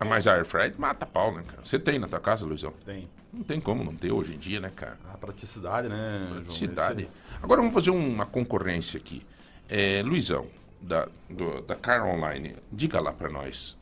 Ah, 0.00 0.04
Mas 0.04 0.26
a 0.26 0.34
air 0.34 0.44
fry 0.44 0.72
mata 0.78 1.04
pau, 1.06 1.32
né, 1.34 1.42
cara? 1.46 1.58
Você 1.64 1.78
tem 1.78 1.98
na 1.98 2.06
tua 2.06 2.20
casa, 2.20 2.44
Luizão? 2.46 2.72
Tem. 2.84 3.08
Não 3.32 3.42
tem 3.42 3.60
como 3.60 3.82
não 3.84 3.94
ter 3.94 4.12
hoje 4.12 4.34
em 4.34 4.38
dia, 4.38 4.60
né, 4.60 4.70
cara? 4.74 4.96
A 5.12 5.16
praticidade, 5.16 5.88
né, 5.88 6.28
João? 6.34 6.50
Cidade. 6.50 7.02
Esse- 7.02 7.10
Agora 7.42 7.60
vamos 7.60 7.74
fazer 7.74 7.90
uma 7.90 8.24
concorrência 8.26 8.98
aqui. 8.98 9.22
É, 9.68 10.02
Luizão, 10.04 10.46
da, 10.80 11.08
do- 11.28 11.60
da 11.62 11.74
Car 11.74 12.06
Online, 12.06 12.56
diga 12.72 13.00
lá 13.00 13.12
pra 13.12 13.28
nós. 13.28 13.76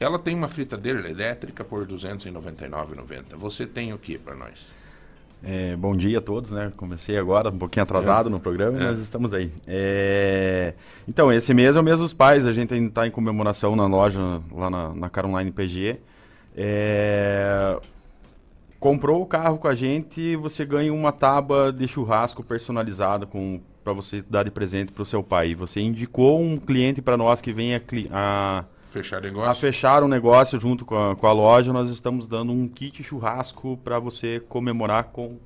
Ela 0.00 0.18
tem 0.18 0.34
uma 0.34 0.48
fritadeira 0.48 1.08
elétrica 1.08 1.62
por 1.62 1.82
R$ 1.86 1.94
299,90. 1.94 3.36
Você 3.36 3.66
tem 3.66 3.92
o 3.92 3.98
que 3.98 4.16
pra 4.18 4.34
nós? 4.34 4.72
É, 5.42 5.76
bom 5.76 5.94
dia 5.96 6.18
a 6.18 6.20
todos, 6.22 6.50
né? 6.50 6.72
Comecei 6.76 7.16
agora, 7.18 7.50
um 7.50 7.58
pouquinho 7.58 7.82
atrasado 7.82 8.28
no 8.30 8.40
programa, 8.40 8.78
É. 8.78 8.84
mas 8.86 8.98
estamos 8.98 9.32
aí. 9.34 9.50
É, 9.66 10.74
Então, 11.06 11.30
esse 11.32 11.52
mês 11.54 11.76
é 11.76 11.80
o 11.80 11.82
mês 11.82 11.98
dos 11.98 12.12
pais, 12.14 12.46
a 12.46 12.52
gente 12.52 12.74
está 12.74 13.06
em 13.06 13.10
comemoração 13.10 13.76
na 13.76 13.86
loja, 13.86 14.20
lá 14.52 14.68
na, 14.70 14.94
na 14.94 15.08
Car 15.10 15.26
Online 15.26 15.50
PG. 15.52 15.98
É, 16.56 17.78
Comprou 18.78 19.20
o 19.20 19.26
carro 19.26 19.58
com 19.58 19.68
a 19.68 19.74
gente, 19.74 20.34
você 20.36 20.64
ganha 20.64 20.90
uma 20.94 21.12
tábua 21.12 21.70
de 21.70 21.86
churrasco 21.86 22.42
personalizada 22.42 23.26
com 23.26 23.60
para 23.84 23.92
você 23.94 24.22
dar 24.28 24.42
de 24.44 24.50
presente 24.50 24.92
para 24.92 25.02
o 25.02 25.06
seu 25.06 25.22
pai. 25.22 25.54
Você 25.54 25.80
indicou 25.80 26.40
um 26.40 26.56
cliente 26.58 27.02
para 27.02 27.14
nós 27.16 27.40
que 27.42 27.52
venha 27.52 27.78
cli- 27.80 28.08
a, 28.12 28.64
Fechar 28.90 29.18
a 29.18 29.20
negócio? 29.20 29.60
fechar 29.60 30.02
um 30.02 30.08
negócio 30.08 30.58
junto 30.58 30.84
com 30.84 31.10
a, 31.10 31.16
com 31.16 31.26
a 31.26 31.32
loja. 31.32 31.72
Nós 31.72 31.90
estamos 31.90 32.26
dando 32.26 32.52
um 32.52 32.68
kit 32.68 33.02
churrasco 33.02 33.78
para 33.84 33.98
você 33.98 34.40
comemorar 34.48 35.04
com 35.04 35.38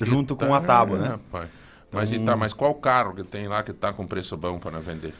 junto 0.00 0.34
com 0.34 0.54
a 0.54 0.60
tábua, 0.60 0.98
né? 0.98 1.08
Rapaz. 1.08 1.48
Mas, 1.92 2.12
e 2.12 2.18
tá, 2.18 2.34
mas 2.34 2.54
qual 2.54 2.74
carro 2.74 3.14
que 3.14 3.22
tem 3.22 3.46
lá 3.46 3.62
que 3.62 3.72
tá 3.72 3.92
com 3.92 4.06
preço 4.06 4.36
bom 4.36 4.58
para 4.58 4.80
vender? 4.80 5.12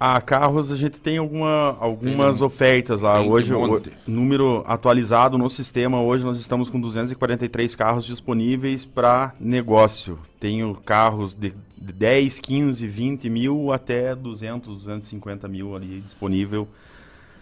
Ah, 0.00 0.20
carros 0.20 0.70
a 0.70 0.76
gente 0.76 1.00
tem 1.00 1.18
alguma, 1.18 1.76
algumas 1.80 2.38
Tem 2.38 2.46
ofertas 2.46 3.02
lá. 3.02 3.20
Hoje, 3.20 3.52
o 3.52 3.82
número 4.06 4.64
atualizado 4.66 5.36
no 5.36 5.50
sistema, 5.50 6.00
hoje 6.00 6.24
nós 6.24 6.38
estamos 6.38 6.70
com 6.70 6.80
243 6.80 7.74
carros 7.74 8.04
disponíveis 8.04 8.84
para 8.84 9.34
negócio. 9.40 10.18
Tenho 10.38 10.72
carros 10.84 11.34
de 11.34 11.52
10, 11.92 12.38
15, 12.40 12.86
20 12.86 13.30
mil 13.30 13.72
até 13.72 14.14
200, 14.14 14.74
250 14.76 15.48
mil 15.48 15.74
ali 15.76 16.00
disponível 16.00 16.68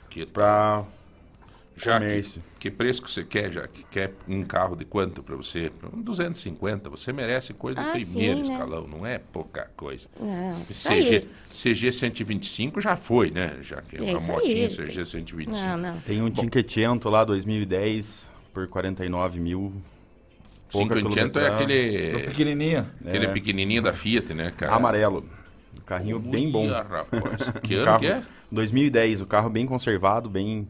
Que 0.08 0.24
para 0.26 0.84
Jaque, 1.78 2.40
que 2.58 2.70
preço 2.70 3.02
que 3.02 3.10
você 3.10 3.22
quer, 3.22 3.52
Jaque? 3.52 3.84
Quer 3.90 4.14
um 4.26 4.42
carro 4.42 4.74
de 4.74 4.86
quanto 4.86 5.22
para 5.22 5.36
você? 5.36 5.70
Um 5.92 6.00
250. 6.00 6.88
Você 6.88 7.12
merece 7.12 7.52
coisa 7.52 7.78
de 7.78 7.86
Ah, 7.86 7.92
primeiro 7.92 8.42
sim, 8.42 8.50
né? 8.50 8.54
escalão, 8.54 8.86
não 8.86 9.04
é 9.04 9.18
pouca 9.18 9.70
coisa. 9.76 10.08
Não. 10.18 10.54
CG, 10.72 11.28
CG 11.52 11.92
125 11.92 12.80
já 12.80 12.96
foi, 12.96 13.30
né? 13.30 13.58
Já 13.60 13.82
que 13.82 13.96
é 14.02 14.08
É 14.10 14.16
uma 14.16 14.26
motinha 14.26 14.66
aí. 14.68 14.74
CG 14.74 15.04
125. 15.04 15.50
Não, 15.52 15.76
não. 15.76 16.00
Tem 16.00 16.22
um 16.22 16.34
Cinquecento 16.34 17.10
lá 17.10 17.24
2010 17.24 18.30
por 18.54 18.66
49 18.68 19.38
mil. 19.38 19.70
Pouca 20.78 21.02
500 21.02 21.42
é 21.42 21.46
aquele, 21.48 22.22
Pequenininha. 22.28 22.90
aquele 23.06 23.26
É. 23.26 23.28
pequenininho 23.32 23.82
da 23.82 23.92
Fiat, 23.92 24.34
né, 24.34 24.52
cara? 24.56 24.74
Amarelo. 24.74 25.24
Um 25.78 25.82
carrinho 25.84 26.18
bem 26.18 26.50
bom. 26.50 26.68
Rapaz. 26.68 27.52
Que 27.62 27.74
ano 27.76 27.84
carro, 27.84 28.00
que 28.00 28.06
é? 28.06 28.22
2010, 28.50 29.20
o 29.22 29.26
carro 29.26 29.50
bem 29.50 29.66
conservado, 29.66 30.28
bem 30.28 30.66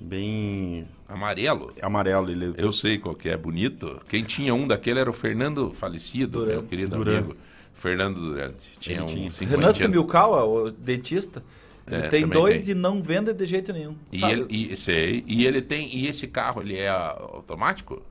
bem 0.00 0.86
Amarelo. 1.08 1.72
amarelo, 1.82 2.30
ele 2.30 2.54
Eu 2.56 2.70
sei 2.72 2.98
qual 2.98 3.14
que 3.14 3.28
é, 3.28 3.36
bonito. 3.36 4.00
Quem 4.08 4.22
tinha 4.22 4.54
um 4.54 4.66
daquele 4.66 5.00
era 5.00 5.10
o 5.10 5.12
Fernando 5.12 5.70
falecido, 5.72 6.46
meu 6.46 6.62
querido 6.62 6.96
Durante. 6.96 7.18
amigo. 7.24 7.36
Fernando 7.74 8.20
Durante. 8.20 8.70
Tinha 8.78 8.98
Ele 8.98 9.04
um 9.04 9.06
tinha. 9.06 9.30
50. 9.30 9.60
Renan 9.60 9.72
Similkawa, 9.72 10.44
o 10.44 10.70
dentista, 10.70 11.42
ele 11.86 11.96
É, 12.04 12.08
tem 12.08 12.20
também 12.22 12.38
dois 12.40 12.64
tem. 12.64 12.72
e 12.72 12.74
não 12.78 13.02
vende 13.02 13.32
de 13.32 13.46
jeito 13.46 13.72
nenhum. 13.72 13.94
E 14.12 14.18
sabe? 14.18 14.32
ele, 14.32 14.46
e, 14.72 14.76
sei, 14.76 15.24
e 15.26 15.46
ele 15.46 15.62
tem, 15.62 15.88
e 15.96 16.06
esse 16.08 16.26
carro, 16.26 16.60
ele 16.60 16.76
é 16.76 16.88
automático? 16.88 18.02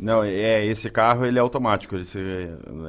Não, 0.00 0.24
é 0.24 0.64
esse 0.64 0.90
carro 0.90 1.26
ele 1.26 1.38
é 1.38 1.40
automático, 1.40 1.94
ele 1.94 2.04
se, 2.04 2.18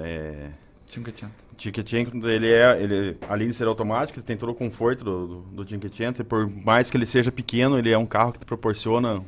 é 0.03 0.49
Cinquecento. 0.87 1.31
Cinquecento, 1.57 2.27
ele 2.29 2.51
é, 2.51 2.81
ele 2.81 3.17
além 3.29 3.47
de 3.49 3.53
ser 3.53 3.67
automático, 3.67 4.19
ele 4.19 4.25
tem 4.25 4.35
todo 4.35 4.49
o 4.51 4.55
conforto 4.55 5.03
do 5.03 5.27
do, 5.27 5.39
do 5.63 5.69
Cinquecento, 5.69 6.21
e 6.21 6.23
por 6.23 6.49
mais 6.49 6.89
que 6.89 6.97
ele 6.97 7.05
seja 7.05 7.31
pequeno, 7.31 7.77
ele 7.77 7.91
é 7.91 7.97
um 7.97 8.05
carro 8.05 8.33
que 8.33 8.39
te 8.39 8.45
proporciona 8.45 9.23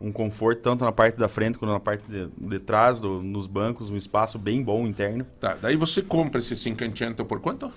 um 0.00 0.10
conforto 0.12 0.62
tanto 0.62 0.84
na 0.84 0.92
parte 0.92 1.18
da 1.18 1.28
frente 1.28 1.58
quanto 1.58 1.72
na 1.72 1.80
parte 1.80 2.04
de, 2.08 2.28
de 2.38 2.58
trás, 2.58 3.00
do- 3.00 3.22
nos 3.22 3.46
bancos, 3.46 3.90
um 3.90 3.96
espaço 3.96 4.38
bem 4.38 4.62
bom 4.62 4.86
interno. 4.86 5.26
Tá, 5.40 5.54
daí 5.60 5.76
você 5.76 6.00
compra 6.02 6.38
esse 6.38 6.54
500 6.56 7.26
por 7.26 7.40
quanto? 7.40 7.70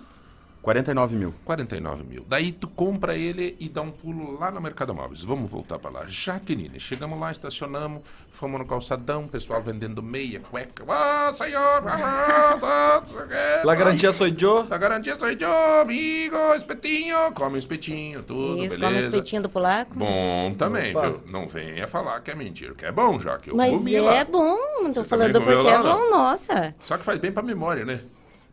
49 0.63 1.13
mil. 1.13 1.33
49 1.43 2.03
mil. 2.05 2.25
Daí 2.27 2.53
tu 2.53 2.69
compra 2.69 3.17
ele 3.17 3.55
e 3.59 3.67
dá 3.67 3.81
um 3.81 3.91
pulo 3.91 4.39
lá 4.39 4.49
no 4.49 4.61
Mercado 4.61 4.95
Móveis. 4.95 5.21
Vamos 5.21 5.51
voltar 5.51 5.77
para 5.77 5.91
lá. 5.91 6.05
Jaqueline, 6.07 6.79
chegamos 6.79 7.19
lá, 7.19 7.31
estacionamos, 7.31 8.01
fomos 8.29 8.57
no 8.61 8.65
calçadão, 8.65 9.27
pessoal 9.27 9.61
vendendo 9.61 10.01
meia, 10.01 10.39
cueca. 10.39 10.85
Ah, 10.87 11.33
senhor! 11.33 11.83
Ah, 11.85 12.57
ah, 12.63 13.03
o 13.05 13.27
quê. 13.27 13.65
La 13.65 13.75
garantia 13.75 14.13
sou 14.13 14.25
eu. 14.27 14.63
Da 14.63 14.77
garantia 14.77 15.17
sou 15.17 15.27
eu, 15.29 15.81
amigo, 15.81 16.37
espetinho. 16.55 17.17
Come 17.33 17.55
um 17.55 17.59
espetinho, 17.59 18.23
tudo, 18.23 18.63
Isso, 18.63 18.75
come 18.79 18.87
beleza. 18.87 19.07
os 19.09 19.13
peitinhos 19.13 19.43
do 19.43 19.49
polaco. 19.49 19.93
Bom 19.95 20.53
também, 20.57 20.95
Opa. 20.95 21.09
viu? 21.09 21.21
Não 21.27 21.45
venha 21.45 21.85
falar 21.87 22.21
que 22.21 22.31
é 22.31 22.35
mentira, 22.35 22.73
que 22.73 22.85
é 22.85 22.91
bom 22.91 23.19
já, 23.19 23.37
que 23.37 23.49
eu 23.51 23.55
Mas 23.57 23.69
comi 23.73 23.95
é 23.95 24.01
lá. 24.01 24.23
bom, 24.23 24.55
não 24.81 24.93
tô 24.93 25.03
Você 25.03 25.09
falando 25.09 25.41
porque 25.41 25.67
é 25.67 25.77
lá, 25.77 25.83
não? 25.83 25.97
bom, 25.97 26.09
nossa. 26.09 26.73
Só 26.79 26.97
que 26.97 27.03
faz 27.03 27.19
bem 27.19 27.33
pra 27.33 27.43
memória, 27.43 27.83
né? 27.83 27.99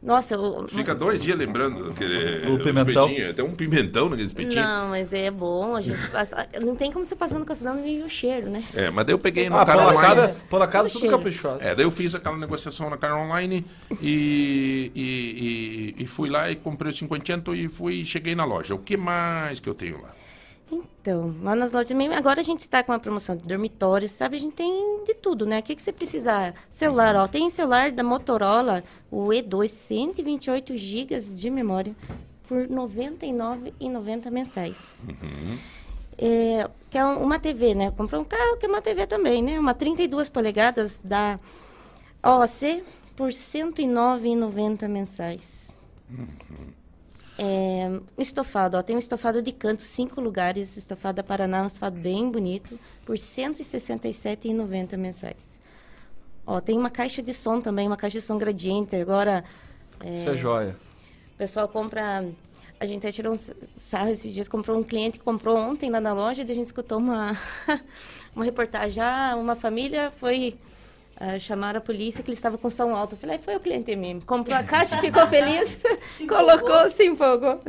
Nossa, 0.02 0.34
eu... 0.34 0.66
Fica 0.68 0.94
dois 0.94 1.20
dias 1.20 1.36
lembrando 1.36 1.90
aquele 1.90 2.50
O 2.50 2.58
pimentão. 2.62 3.06
Tem 3.34 3.44
um 3.44 3.54
pimentão 3.54 4.08
naquele 4.08 4.26
espetinho. 4.26 4.62
Não, 4.64 4.88
mas 4.88 5.12
é 5.12 5.30
bom, 5.30 5.76
a 5.76 5.80
gente 5.82 5.98
passa... 6.10 6.48
Não 6.64 6.74
tem 6.74 6.90
como 6.90 7.04
você 7.04 7.14
passar 7.14 7.38
no 7.38 7.44
calçadão 7.44 7.86
e 7.86 8.02
o 8.02 8.08
cheiro, 8.08 8.48
né? 8.48 8.64
É, 8.74 8.90
mas 8.90 9.04
daí 9.04 9.12
eu 9.14 9.18
peguei 9.18 9.50
no 9.50 9.58
Ah, 9.58 9.66
cara 9.66 9.82
online. 9.82 9.96
polacada, 10.00 10.36
polacada 10.48 10.84
Tudo 10.84 10.92
tudo 10.92 11.00
cheiro. 11.02 11.16
caprichoso. 11.18 11.58
É, 11.60 11.74
daí 11.74 11.84
eu 11.84 11.90
fiz 11.90 12.14
aquela 12.14 12.38
negociação 12.38 12.88
na 12.88 12.96
cara 12.96 13.14
online 13.18 13.64
e, 14.00 14.90
e, 14.94 15.94
e- 16.00 16.02
e 16.02 16.06
fui 16.06 16.30
lá 16.30 16.50
e 16.50 16.56
comprei 16.56 16.90
o 16.90 16.96
50 16.96 17.54
e 17.54 17.68
fui 17.68 18.04
cheguei 18.04 18.34
na 18.34 18.44
loja. 18.44 18.74
O 18.74 18.78
que 18.78 18.96
mais 18.96 19.60
que 19.60 19.68
eu 19.68 19.74
tenho 19.74 20.00
lá? 20.00 20.14
Então, 20.72 21.34
lá 21.42 21.54
nas 21.56 21.72
lojas 21.72 21.90
mesmo, 21.96 22.14
agora 22.14 22.40
a 22.40 22.44
gente 22.44 22.60
está 22.60 22.82
com 22.82 22.92
uma 22.92 22.98
promoção 23.00 23.36
de 23.36 23.42
dormitórios, 23.44 24.10
sabe? 24.12 24.36
A 24.36 24.38
gente 24.38 24.54
tem 24.54 25.02
de 25.04 25.14
tudo, 25.14 25.44
né? 25.46 25.58
O 25.58 25.62
que, 25.62 25.74
que 25.74 25.82
você 25.82 25.92
precisar? 25.92 26.54
Celular, 26.68 27.16
ó, 27.16 27.26
tem 27.26 27.50
celular 27.50 27.90
da 27.90 28.02
Motorola, 28.04 28.84
o 29.10 29.28
E2, 29.28 29.66
128 29.68 30.76
GB 30.76 31.18
de 31.20 31.50
memória, 31.50 31.94
por 32.46 32.58
R$ 32.58 32.68
99,90 32.68 34.30
mensais. 34.30 35.04
É, 36.18 36.68
que 36.90 36.98
é 36.98 37.04
um- 37.04 37.22
uma 37.24 37.38
TV, 37.38 37.74
né? 37.74 37.90
Comprou 37.90 38.20
um 38.20 38.24
carro 38.24 38.56
que 38.58 38.66
é 38.66 38.68
uma 38.68 38.82
TV 38.82 39.06
também, 39.06 39.42
né? 39.42 39.58
Uma 39.58 39.72
32 39.74 40.28
polegadas 40.28 41.00
da 41.02 41.40
OC 42.22 42.82
por 43.16 43.28
R$ 43.28 43.32
109,90 43.32 44.86
mensais. 44.86 45.76
É, 47.42 47.88
estofado, 48.18 48.76
ó, 48.76 48.82
tem 48.82 48.94
um 48.94 48.98
estofado 48.98 49.40
de 49.40 49.50
canto, 49.50 49.80
cinco 49.80 50.20
lugares, 50.20 50.76
estofado 50.76 51.16
da 51.16 51.22
Paraná, 51.22 51.62
um 51.62 51.66
estofado 51.66 51.98
bem 51.98 52.30
bonito, 52.30 52.78
por 53.06 53.16
R$ 53.16 53.22
167,90 53.22 54.98
mensais. 54.98 55.58
Ó, 56.46 56.60
tem 56.60 56.76
uma 56.76 56.90
caixa 56.90 57.22
de 57.22 57.32
som 57.32 57.58
também, 57.58 57.86
uma 57.86 57.96
caixa 57.96 58.18
de 58.18 58.26
som 58.26 58.36
gradiente, 58.36 58.94
agora... 58.94 59.42
Isso 60.04 60.28
é 60.28 60.34
joia. 60.34 60.76
O 61.32 61.38
pessoal 61.38 61.66
compra. 61.66 62.28
A 62.78 62.84
gente 62.84 62.98
até 62.98 63.10
tirou 63.10 63.32
um 63.32 63.38
sarro 63.74 64.10
esses 64.10 64.34
dias, 64.34 64.46
comprou 64.46 64.78
um 64.78 64.82
cliente 64.82 65.18
que 65.18 65.24
comprou 65.24 65.56
ontem 65.56 65.88
lá 65.88 65.98
na 65.98 66.12
loja, 66.12 66.42
e 66.42 66.50
a 66.50 66.54
gente 66.54 66.66
escutou 66.66 66.98
uma, 66.98 67.34
uma 68.36 68.44
reportagem. 68.44 69.02
Ah, 69.02 69.34
uma 69.38 69.56
família 69.56 70.10
foi 70.10 70.58
ah, 71.20 71.38
chamar 71.38 71.76
a 71.76 71.80
polícia 71.82 72.24
que 72.24 72.30
ele 72.30 72.36
estava 72.36 72.56
com 72.56 72.70
som 72.70 72.94
alto. 72.96 73.12
Eu 73.14 73.18
falei, 73.18 73.36
"Ah, 73.36 73.38
foi 73.38 73.54
o 73.54 73.60
cliente 73.60 73.94
mesmo. 73.94 74.22
Comprou 74.24 74.56
a 74.56 74.62
caixa, 74.62 74.96
ficou 75.04 75.26
feliz, 75.26 75.78
colocou, 76.26 76.88
se 76.90 77.04
empolgou. 77.04 77.60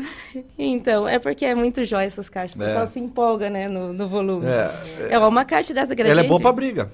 Então, 0.57 1.05
é 1.07 1.19
porque 1.19 1.45
é 1.45 1.53
muito 1.53 1.83
jóia 1.83 2.05
essas 2.05 2.29
caixas. 2.29 2.57
O 2.57 2.63
É. 2.63 2.67
pessoal 2.67 2.87
se 2.87 2.99
empolga, 2.99 3.49
né, 3.49 3.67
no, 3.67 3.91
no 3.91 4.07
volume. 4.07 4.45
É, 4.47 5.09
É, 5.09 5.19
uma 5.19 5.43
caixa 5.43 5.73
dessa 5.73 5.93
gradiente. 5.93 6.17
Ela 6.17 6.25
é 6.25 6.29
boa 6.29 6.39
pra 6.39 6.51
briga. 6.53 6.89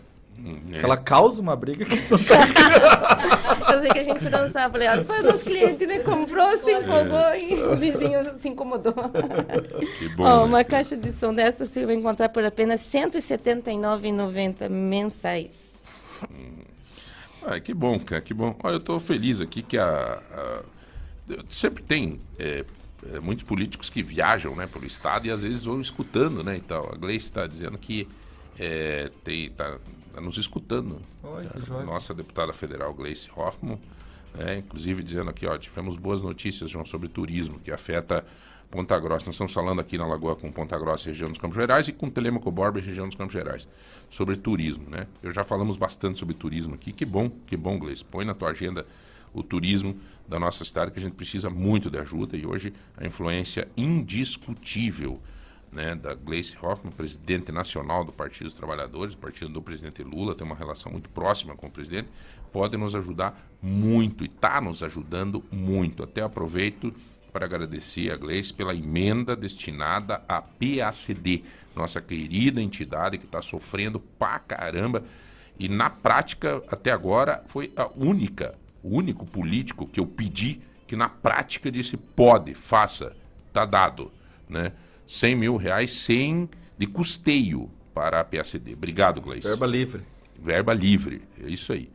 É. 0.72 0.80
Ela 0.84 0.98
causa 0.98 1.42
uma 1.42 1.56
briga 1.56 1.84
que 1.84 1.96
não 2.10 2.18
tá 2.18 2.46
Eu 3.74 3.82
sei 3.82 3.90
que 3.92 4.00
a 4.00 4.04
gente 4.04 4.30
dançava. 4.30 4.72
Falei, 4.72 4.88
ah, 4.88 5.04
foi 5.04 5.22
nosso 5.22 5.44
cliente, 5.44 5.86
né? 5.86 6.00
Comprou, 6.00 6.58
se 6.58 6.72
empolgou 6.72 7.36
e 7.36 7.54
os 7.54 7.80
vizinhos 7.80 8.28
se 8.40 8.48
incomodou. 8.48 8.94
Que 10.00 10.10
bom. 10.10 10.24
Ó, 10.24 10.38
né? 10.38 10.44
uma 10.44 10.64
caixa 10.64 10.96
de 10.96 11.12
som 11.12 11.34
dessa 11.34 11.66
você 11.66 11.86
vai 11.86 11.96
encontrar 11.96 12.30
por 12.30 12.44
apenas 12.46 12.82
R$ 12.94 13.02
179,90 13.08 14.70
mensais. 14.70 15.77
Ah, 17.46 17.60
que 17.60 17.74
bom, 17.74 18.00
cara, 18.00 18.22
que 18.22 18.34
bom. 18.34 18.56
Olha, 18.64 18.76
eu 18.76 18.80
estou 18.80 19.00
feliz 19.00 19.40
aqui 19.42 19.62
que 19.62 19.78
a, 19.78 20.22
a- 20.32 20.64
sempre 21.50 21.84
tem 21.84 22.20
é, 22.38 22.66
é, 23.14 23.20
muitos 23.20 23.44
políticos 23.44 23.90
que 23.90 24.02
viajam, 24.04 24.56
né, 24.56 24.68
pelo 24.68 24.86
estado 24.86 25.28
e 25.28 25.32
às 25.32 25.44
vezes 25.44 25.64
vão 25.64 25.80
escutando, 25.80 26.44
né, 26.44 26.58
e 26.58 26.62
tal. 26.62 26.92
A 26.94 26.98
Gleice 26.98 27.28
está 27.28 27.46
dizendo 27.48 27.78
que 27.78 28.08
é, 28.60 29.12
tem, 29.24 29.50
tá, 29.52 29.78
tá 30.14 30.20
nos 30.22 30.38
escutando. 30.38 31.02
Que 31.22 31.72
a 31.74 31.84
nossa 31.84 32.14
deputada 32.14 32.52
federal 32.54 32.94
Gleice 32.94 33.30
Hoffmann, 33.36 33.80
né, 34.34 34.58
inclusive 34.58 35.04
dizendo 35.04 35.30
aqui, 35.30 35.46
ó, 35.46 35.58
tivemos 35.58 35.96
boas 35.96 36.22
notícias, 36.22 36.70
João, 36.70 36.86
sobre 36.86 37.08
turismo, 37.08 37.60
que 37.60 37.72
afeta 37.72 38.26
Ponta 38.70 39.00
Grossa. 39.00 39.26
Nós 39.26 39.36
estamos 39.36 39.54
falando 39.54 39.80
aqui 39.80 39.98
na 39.98 40.06
Lagoa 40.06 40.36
com 40.36 40.52
Ponta 40.52 40.78
Grossa, 40.78 41.10
região 41.10 41.30
dos 41.30 41.40
Campos 41.40 41.56
Gerais, 41.56 41.88
e 41.88 41.94
com 41.94 42.10
Telemaco 42.10 42.52
Borba, 42.52 42.80
região 42.80 43.08
dos 43.08 43.16
Campos 43.16 43.34
Gerais, 43.34 43.68
sobre 44.10 44.36
turismo, 44.36 44.90
né? 44.90 45.08
Eu 45.24 45.34
já 45.34 45.44
falamos 45.44 45.78
bastante 45.78 46.20
sobre 46.20 46.36
turismo 46.36 46.76
aqui. 46.76 46.92
Que 46.92 47.06
bom, 47.06 47.30
que 47.46 47.56
bom, 47.56 47.80
Gleice. 47.80 48.04
Põe 48.04 48.26
na 48.26 48.34
tua 48.34 48.50
agenda 48.50 48.86
o 49.34 49.42
turismo 49.44 49.98
da 50.28 50.40
nossa 50.40 50.66
cidade, 50.66 50.92
que 50.92 51.00
a 51.00 51.02
gente 51.02 51.16
precisa 51.16 51.50
muito 51.50 51.90
de 51.90 51.98
ajuda, 51.98 52.36
e 52.36 52.46
hoje 52.46 52.74
a 52.98 53.06
influência 53.06 53.68
indiscutível 53.78 55.22
né, 55.72 55.96
da 55.96 56.14
Gleice 56.14 56.58
Hoffmann, 56.62 56.92
presidente 56.92 57.52
nacional 57.52 58.04
do 58.04 58.12
Partido 58.12 58.46
dos 58.46 58.54
Trabalhadores, 58.54 59.16
partido 59.16 59.52
do 59.52 59.62
presidente 59.62 60.04
Lula, 60.04 60.34
tem 60.34 60.46
uma 60.46 60.56
relação 60.56 60.92
muito 60.92 61.10
próxima 61.10 61.56
com 61.56 61.68
o 61.68 61.72
presidente, 61.72 62.10
pode 62.52 62.78
nos 62.78 62.96
ajudar 62.96 63.38
muito 63.62 64.24
e 64.24 64.28
está 64.28 64.60
nos 64.60 64.82
ajudando 64.82 65.44
muito. 65.52 66.04
Até 66.04 66.22
aproveito 66.22 66.94
para 67.38 67.46
agradecer 67.46 68.12
a 68.12 68.18
Gleice 68.18 68.52
pela 68.52 68.74
emenda 68.74 69.36
destinada 69.36 70.24
à 70.28 70.42
PACD, 70.42 71.44
nossa 71.76 72.02
querida 72.02 72.60
entidade 72.60 73.20
que 73.20 73.26
está 73.26 73.44
sofrendo 73.44 74.00
pra 74.00 74.40
caramba. 74.40 75.04
E 75.60 75.70
na 75.70 75.88
prática, 75.88 76.64
até 76.68 76.90
agora, 76.92 77.44
foi 77.46 77.72
a 77.76 77.88
única, 77.96 78.56
o 78.82 78.98
único 78.98 79.24
político 79.24 79.88
que 79.88 80.00
eu 80.00 80.08
pedi 80.08 80.62
que 80.88 80.96
na 80.96 81.08
prática 81.08 81.70
disse 81.70 81.96
pode, 81.96 82.56
faça, 82.56 83.16
tá 83.54 83.66
dado, 83.66 84.12
né? 84.50 84.72
100 85.06 85.36
mil 85.36 85.58
reais 85.58 85.92
sem 85.92 86.50
de 86.76 86.88
custeio 86.88 87.70
para 87.94 88.20
a 88.20 88.24
PACD. 88.24 88.74
Obrigado, 88.74 89.22
Gleice. 89.22 89.48
Verba 89.48 89.68
livre. 89.68 90.02
Verba 90.42 90.74
livre, 90.74 91.22
é 91.40 91.48
isso 91.52 91.72
aí. 91.72 91.88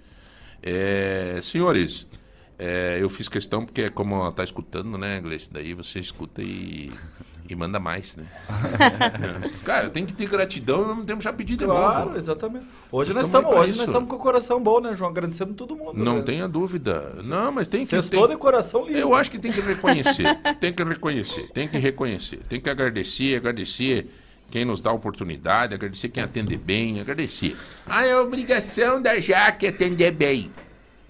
É, 0.63 1.41
senhores, 1.43 2.07
é, 2.65 2.99
eu 3.01 3.09
fiz 3.09 3.29
questão 3.29 3.65
porque 3.67 3.89
como 3.89 4.15
ela 4.15 4.29
está 4.29 4.45
escutando, 4.45 4.97
né, 4.97 5.21
Gleice? 5.21 5.53
Daí 5.53 5.75
você 5.75 5.99
escuta 5.99 6.41
e, 6.43 6.93
e 7.51 7.57
manda 7.57 7.81
mais, 7.81 8.15
né? 8.17 8.25
Cara, 9.65 9.91
tem 9.91 10.07
que 10.07 10.13
ter 10.13 10.29
gratidão 10.29 10.79
e 10.79 10.83
ao 10.83 10.89
mesmo 10.91 11.05
tempo 11.05 11.21
já 11.23 11.33
pedir 11.33 11.57
de 11.57 11.65
Claro, 11.65 12.05
novo. 12.07 12.17
exatamente. 12.17 12.67
Hoje 12.91 13.13
Nós 13.13 13.27
estamos 13.27 13.51
hoje 13.53 13.71
isso. 13.71 13.79
nós 13.81 13.89
estamos 13.89 14.09
com 14.09 14.15
o 14.17 14.19
coração 14.19 14.63
bom, 14.63 14.81
né, 14.81 14.95
João? 14.95 15.11
Agradecendo 15.11 15.55
todo 15.55 15.75
mundo. 15.75 15.95
Não 15.95 16.17
né? 16.19 16.23
tenha 16.23 16.47
dúvida. 16.49 17.17
Não, 17.25 17.51
mas 17.51 17.67
tem 17.67 17.81
que... 17.81 17.87
Sextou 17.87 18.29
tem- 18.29 18.37
de 18.37 18.41
coração 18.41 18.85
livre. 18.87 19.01
Eu 19.01 19.15
acho 19.15 19.31
que 19.31 19.39
tem 19.41 19.51
que 19.51 19.61
reconhecer. 19.61 20.25
tem 20.61 20.73
que 20.73 20.85
reconhecer. 20.85 21.49
Tem 21.53 21.67
que 21.67 21.79
reconhecer. 21.79 22.41
Tem 22.49 22.61
que 22.61 22.71
agradecer, 22.71 23.37
agradecer 23.37 24.09
quem 24.51 24.65
nos 24.65 24.81
dá 24.81 24.91
a 24.91 24.93
oportunidade, 24.93 25.75
agradecer 25.75 26.11
quem 26.11 26.23
atende 26.23 26.57
bem, 26.57 27.01
agradecer. 27.01 27.57
Ah, 27.87 28.07
é 28.07 28.15
obrigação 28.17 29.01
da 29.03 29.19
Jaque 29.19 29.67
atender 29.67 30.13
bem. 30.13 30.51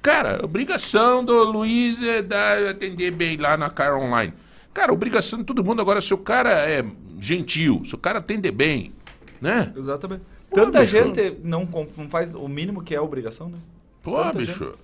Cara, 0.03 0.45
obrigação 0.45 1.25
do 1.25 1.45
Luiz 1.45 2.03
é 2.03 2.21
da, 2.21 2.71
atender 2.71 3.13
bem 3.13 3.37
lá 3.37 3.57
na 3.57 3.71
Car 3.71 3.97
Online. 3.97 4.35
Cara, 4.75 4.93
obrigação 4.93 5.39
de 5.39 5.45
todo 5.45 5.63
mundo. 5.63 5.81
Agora, 5.81 6.01
se 6.01 6.13
o 6.13 6.19
cara 6.19 6.51
é 6.69 6.85
gentil, 7.21 7.83
se 7.85 7.95
o 7.95 7.99
cara 7.99 8.19
atende 8.19 8.51
bem, 8.51 8.93
né? 9.41 9.73
Exatamente. 9.77 10.23
Pô, 10.51 10.57
Tanta 10.57 10.81
bicho. 10.81 10.97
gente 10.97 11.39
não, 11.45 11.69
faz 12.09 12.35
o 12.35 12.49
mínimo 12.49 12.83
que 12.83 12.95
é 12.95 12.99
a 12.99 13.03
obrigação, 13.03 13.49
né? 13.49 13.59
Pô, 14.03 14.17
Tanta 14.17 14.39
bicho. 14.39 14.75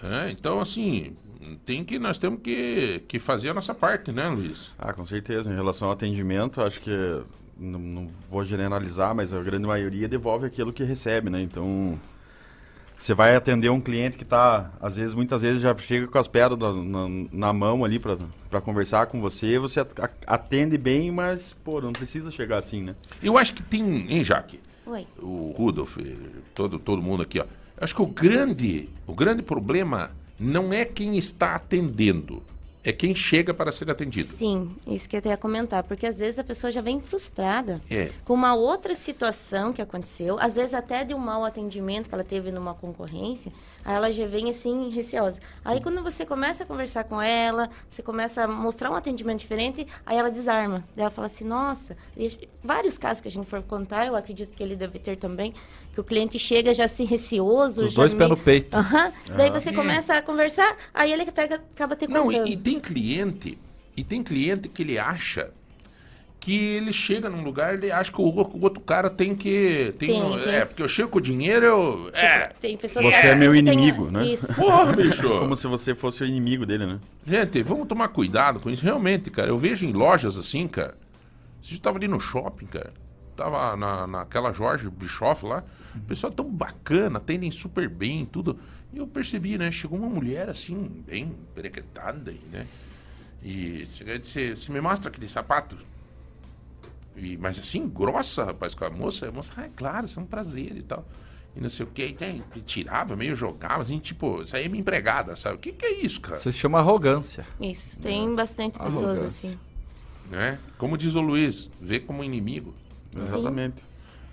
É, 0.00 0.30
então, 0.30 0.60
assim, 0.60 1.16
tem 1.64 1.84
que, 1.84 1.98
nós 1.98 2.16
temos 2.16 2.40
que, 2.40 3.02
que 3.08 3.18
fazer 3.18 3.50
a 3.50 3.54
nossa 3.54 3.74
parte, 3.74 4.12
né, 4.12 4.28
Luiz? 4.28 4.72
Ah, 4.78 4.92
com 4.92 5.04
certeza. 5.04 5.50
Em 5.50 5.54
relação 5.56 5.88
ao 5.88 5.94
atendimento, 5.94 6.62
acho 6.62 6.80
que 6.80 7.22
não, 7.58 7.80
não 7.80 8.08
vou 8.30 8.44
generalizar, 8.44 9.14
mas 9.14 9.34
a 9.34 9.42
grande 9.42 9.66
maioria 9.66 10.06
devolve 10.06 10.46
aquilo 10.46 10.72
que 10.72 10.84
recebe, 10.84 11.28
né? 11.28 11.42
Então, 11.42 11.98
você 12.98 13.14
vai 13.14 13.36
atender 13.36 13.70
um 13.70 13.80
cliente 13.80 14.18
que 14.18 14.24
tá, 14.24 14.72
às 14.80 14.96
vezes, 14.96 15.14
muitas 15.14 15.40
vezes 15.40 15.62
já 15.62 15.74
chega 15.76 16.08
com 16.08 16.18
as 16.18 16.26
pedras 16.28 16.58
na, 16.58 16.72
na- 16.72 17.08
na 17.32 17.52
mão 17.52 17.84
ali 17.84 17.98
para 17.98 18.60
conversar 18.60 19.06
com 19.06 19.20
você, 19.20 19.58
você 19.58 19.80
at- 19.80 20.10
atende 20.26 20.76
bem, 20.76 21.10
mas, 21.12 21.52
pô, 21.64 21.80
não 21.80 21.92
precisa 21.92 22.30
chegar 22.30 22.58
assim, 22.58 22.82
né? 22.82 22.94
Eu 23.22 23.38
acho 23.38 23.54
que 23.54 23.62
tem, 23.64 24.10
hein, 24.12 24.24
Jaque? 24.24 24.58
Oi. 24.84 25.06
O 25.22 25.54
Rudolf, 25.56 25.96
todo, 26.54 26.78
todo 26.78 27.00
mundo 27.00 27.22
aqui, 27.22 27.38
ó. 27.38 27.44
Eu 27.44 27.48
acho 27.84 27.94
que 27.94 28.02
o 28.02 28.06
grande, 28.06 28.88
o 29.06 29.14
grande 29.14 29.42
problema 29.42 30.10
não 30.38 30.72
é 30.72 30.84
quem 30.84 31.16
está 31.16 31.54
atendendo, 31.54 32.42
é 32.88 32.92
quem 32.92 33.14
chega 33.14 33.52
para 33.52 33.70
ser 33.70 33.90
atendido. 33.90 34.26
Sim, 34.28 34.70
isso 34.86 35.06
que 35.06 35.14
eu 35.14 35.18
até 35.18 35.28
ia 35.28 35.36
comentar, 35.36 35.82
porque 35.82 36.06
às 36.06 36.18
vezes 36.18 36.38
a 36.38 36.44
pessoa 36.44 36.70
já 36.70 36.80
vem 36.80 37.00
frustrada 37.02 37.82
É. 37.90 38.10
com 38.24 38.32
uma 38.32 38.54
outra 38.54 38.94
situação 38.94 39.74
que 39.74 39.82
aconteceu, 39.82 40.38
às 40.40 40.54
vezes 40.56 40.72
até 40.72 41.04
de 41.04 41.12
um 41.14 41.18
mau 41.18 41.44
atendimento 41.44 42.08
que 42.08 42.14
ela 42.14 42.24
teve 42.24 42.50
numa 42.50 42.74
concorrência, 42.74 43.52
aí 43.84 43.94
ela 43.94 44.10
já 44.10 44.26
vem 44.26 44.48
assim, 44.48 44.88
receosa. 44.88 45.38
Aí 45.62 45.82
quando 45.82 46.02
você 46.02 46.24
começa 46.24 46.64
a 46.64 46.66
conversar 46.66 47.04
com 47.04 47.20
ela, 47.20 47.68
você 47.86 48.02
começa 48.02 48.44
a 48.44 48.48
mostrar 48.48 48.90
um 48.90 48.94
atendimento 48.94 49.40
diferente, 49.40 49.86
aí 50.06 50.16
ela 50.16 50.30
desarma. 50.30 50.82
Daí 50.96 51.02
ela 51.02 51.10
fala 51.10 51.26
assim, 51.26 51.44
nossa, 51.44 51.94
e 52.16 52.48
vários 52.64 52.96
casos 52.96 53.20
que 53.20 53.28
a 53.28 53.30
gente 53.30 53.46
for 53.46 53.62
contar, 53.62 54.06
eu 54.06 54.16
acredito 54.16 54.56
que 54.56 54.62
ele 54.62 54.76
deve 54.76 54.98
ter 54.98 55.16
também, 55.16 55.52
que 55.98 56.00
o 56.00 56.04
cliente 56.04 56.38
chega 56.38 56.72
já 56.72 56.84
assim 56.84 57.04
receoso. 57.04 57.84
Os 57.86 57.92
já 57.92 57.96
dois 57.96 58.14
pés 58.14 58.28
meio- 58.28 58.30
no 58.30 58.36
peito. 58.36 58.76
Aham. 58.76 59.12
Daí 59.36 59.50
você 59.50 59.72
começa 59.72 60.14
a 60.14 60.22
conversar, 60.22 60.76
aí 60.94 61.12
ele 61.12 61.26
pega, 61.32 61.56
acaba 61.56 61.96
te 61.96 62.06
Não, 62.06 62.30
e, 62.30 62.52
e 62.52 62.56
tem 62.56 62.78
cliente, 62.78 63.58
e 63.96 64.04
tem 64.04 64.22
cliente 64.22 64.68
que 64.68 64.82
ele 64.82 64.96
acha 64.96 65.50
que 66.38 66.56
ele 66.56 66.92
chega 66.92 67.28
num 67.28 67.42
lugar, 67.42 67.74
ele 67.74 67.90
acha 67.90 68.12
que 68.12 68.20
o, 68.20 68.24
o 68.24 68.60
outro 68.62 68.80
cara 68.80 69.10
tem 69.10 69.34
que. 69.34 69.92
Tem, 69.98 70.08
Tem, 70.10 70.22
um- 70.22 70.40
tem. 70.40 70.54
É, 70.54 70.64
porque 70.64 70.80
eu 70.82 70.86
chego 70.88 71.08
com 71.10 71.18
o 71.18 71.20
dinheiro, 71.20 71.66
eu. 71.66 72.10
É. 72.14 72.46
Tem 72.60 72.76
pessoas 72.76 73.04
Você 73.04 73.10
que 73.20 73.26
é 73.26 73.34
meu 73.34 73.52
que 73.52 73.60
tem- 73.62 73.72
inimigo, 73.72 74.08
né? 74.08 74.24
Isso. 74.24 74.46
Porra, 74.54 74.92
bicho! 74.92 75.28
Como 75.40 75.56
se 75.56 75.66
você 75.66 75.96
fosse 75.96 76.22
o 76.22 76.26
inimigo 76.26 76.64
dele, 76.64 76.86
né? 76.86 77.00
Gente, 77.26 77.60
vamos 77.62 77.88
tomar 77.88 78.06
cuidado 78.08 78.60
com 78.60 78.70
isso. 78.70 78.84
Realmente, 78.84 79.30
cara, 79.32 79.48
eu 79.48 79.58
vejo 79.58 79.84
em 79.84 79.92
lojas 79.92 80.38
assim, 80.38 80.68
cara. 80.68 80.94
Você 81.60 81.76
tava 81.78 81.98
ali 81.98 82.06
no 82.06 82.20
shopping, 82.20 82.66
cara. 82.66 82.92
Tava 83.36 83.76
na, 83.76 84.06
naquela 84.06 84.52
Jorge 84.52 84.88
Bischoff 84.88 85.44
lá. 85.44 85.64
O 85.98 86.06
pessoal 86.06 86.32
tão 86.32 86.48
bacana, 86.50 87.18
atendem 87.18 87.50
super 87.50 87.88
bem, 87.88 88.24
tudo. 88.24 88.58
E 88.92 88.98
eu 88.98 89.06
percebi, 89.06 89.58
né? 89.58 89.70
Chegou 89.70 89.98
uma 89.98 90.08
mulher 90.08 90.48
assim, 90.48 91.02
bem 91.06 91.34
perequetada 91.54 92.30
aí, 92.30 92.40
né? 92.50 92.66
E 93.42 93.84
chegou 93.92 94.14
e 94.14 94.18
disse, 94.18 94.56
você 94.56 94.72
me 94.72 94.80
mostra 94.80 95.10
aquele 95.10 95.28
sapato? 95.28 95.76
E, 97.16 97.36
mas 97.36 97.58
assim, 97.58 97.88
grossa, 97.88 98.44
rapaz, 98.44 98.74
com 98.74 98.84
a 98.84 98.90
moça. 98.90 99.28
A 99.28 99.32
moça, 99.32 99.52
ah, 99.56 99.64
é 99.64 99.70
claro, 99.74 100.06
isso 100.06 100.18
é 100.18 100.22
um 100.22 100.26
prazer 100.26 100.76
e 100.76 100.82
tal. 100.82 101.04
E 101.56 101.60
não 101.60 101.68
sei 101.68 101.84
o 101.84 101.88
quê. 101.88 102.06
E, 102.06 102.12
tem- 102.14 102.42
tirava, 102.64 103.16
meio 103.16 103.34
jogava, 103.34 103.82
assim, 103.82 103.98
tipo, 103.98 104.42
isso 104.42 104.54
aí 104.56 104.64
é 104.64 104.68
minha 104.68 104.80
empregada, 104.80 105.34
sabe? 105.34 105.56
O 105.56 105.58
que, 105.58 105.72
que 105.72 105.84
é 105.84 106.00
isso, 106.00 106.20
cara? 106.20 106.36
Isso 106.36 106.50
se 106.52 106.58
chama 106.58 106.78
arrogância. 106.78 107.46
Isso, 107.60 108.00
tem 108.00 108.34
bastante 108.34 108.78
pessoas 108.78 109.24
assim. 109.24 109.58
né? 110.30 110.58
Como 110.78 110.96
diz 110.96 111.14
o 111.14 111.20
Luiz, 111.20 111.70
vê 111.80 111.98
como 111.98 112.22
inimigo. 112.22 112.74
Exatamente. 113.16 113.82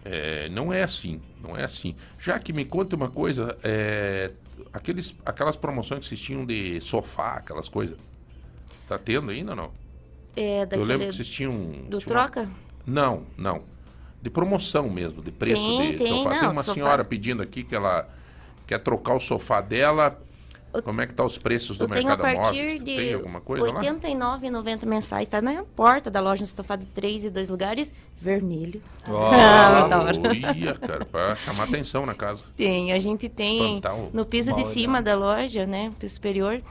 É, 0.08 0.48
não 0.50 0.72
é 0.72 0.84
assim, 0.84 1.20
não 1.42 1.58
é 1.58 1.64
assim. 1.64 1.96
Já 2.20 2.38
que 2.38 2.54
me 2.54 2.64
conta 2.64 2.96
uma 2.96 3.10
coisa, 3.10 3.58
é, 3.64 4.32
aqueles, 4.72 5.16
aquelas 5.26 5.56
promoções 5.56 6.02
que 6.02 6.06
vocês 6.08 6.22
tinham 6.22 6.46
de 6.46 6.80
sofá, 6.80 7.34
aquelas 7.38 7.68
coisas, 7.68 7.98
tá 8.88 9.00
tendo 9.00 9.32
ainda 9.32 9.52
ou 9.54 9.56
não? 9.58 9.72
É, 10.36 10.62
Eu 10.62 10.66
daquele 10.68 10.84
lembro 10.86 11.08
que 11.08 11.16
vocês 11.16 11.28
tinham... 11.28 11.54
do 11.90 11.98
tinha 11.98 12.16
uma- 12.16 12.30
troca? 12.30 12.50
Não, 12.86 13.24
não. 13.36 13.64
De 14.22 14.30
promoção 14.30 14.90
mesmo, 14.90 15.22
de 15.24 15.32
preço 15.32 15.64
Tem, 15.66 15.92
de 15.94 15.98
tem, 15.98 16.08
sofá. 16.08 16.30
Tem 16.30 16.42
não, 16.44 16.52
uma 16.52 16.64
sofá. 16.64 16.74
senhora 16.74 17.04
pedindo 17.04 17.42
aqui 17.42 17.64
que 17.64 17.76
ela 17.76 18.08
quer 18.68 18.80
trocar 18.80 19.16
o 19.16 19.20
sofá 19.20 19.60
dela. 19.62 20.22
Como 20.84 21.02
é 21.02 21.08
que 21.08 21.14
tá 21.14 21.24
os 21.24 21.38
preços 21.38 21.78
do 21.78 21.86
Eu 21.86 21.90
tenho 21.90 22.06
a 22.12 22.18
mercado 22.18 22.22
partir 22.36 22.62
móveis? 22.64 22.84
De 22.84 22.96
tem 22.96 23.14
alguma 23.14 23.42
coisa 23.42 23.66
R$ 23.66 23.72
lá? 23.74 23.82
89,90 23.82 24.86
mensais. 24.86 25.28
Tá 25.28 25.42
na 25.42 25.64
porta 25.76 26.10
da 26.12 26.20
loja 26.20 26.42
no 26.42 26.46
estofado 26.46 26.86
3 26.94 27.26
e 27.26 27.30
2 27.30 27.50
lugares, 27.50 27.94
vermelho. 28.20 28.82
Ah, 29.08 29.88
hora. 30.04 30.36
Ia, 30.56 30.74
cara, 30.76 31.06
pra 31.06 31.36
chamar 31.36 31.66
atenção 31.66 32.06
na 32.06 32.14
casa. 32.14 32.44
Tem, 32.56 32.92
a 32.94 33.00
gente 33.00 33.28
tem 33.30 33.78
o 33.78 34.10
no 34.14 34.26
piso 34.26 34.54
de 34.54 34.64
cima 34.66 35.02
da 35.02 35.16
loja, 35.16 35.66
né, 35.66 35.92
piso 36.00 36.16
superior, 36.16 36.62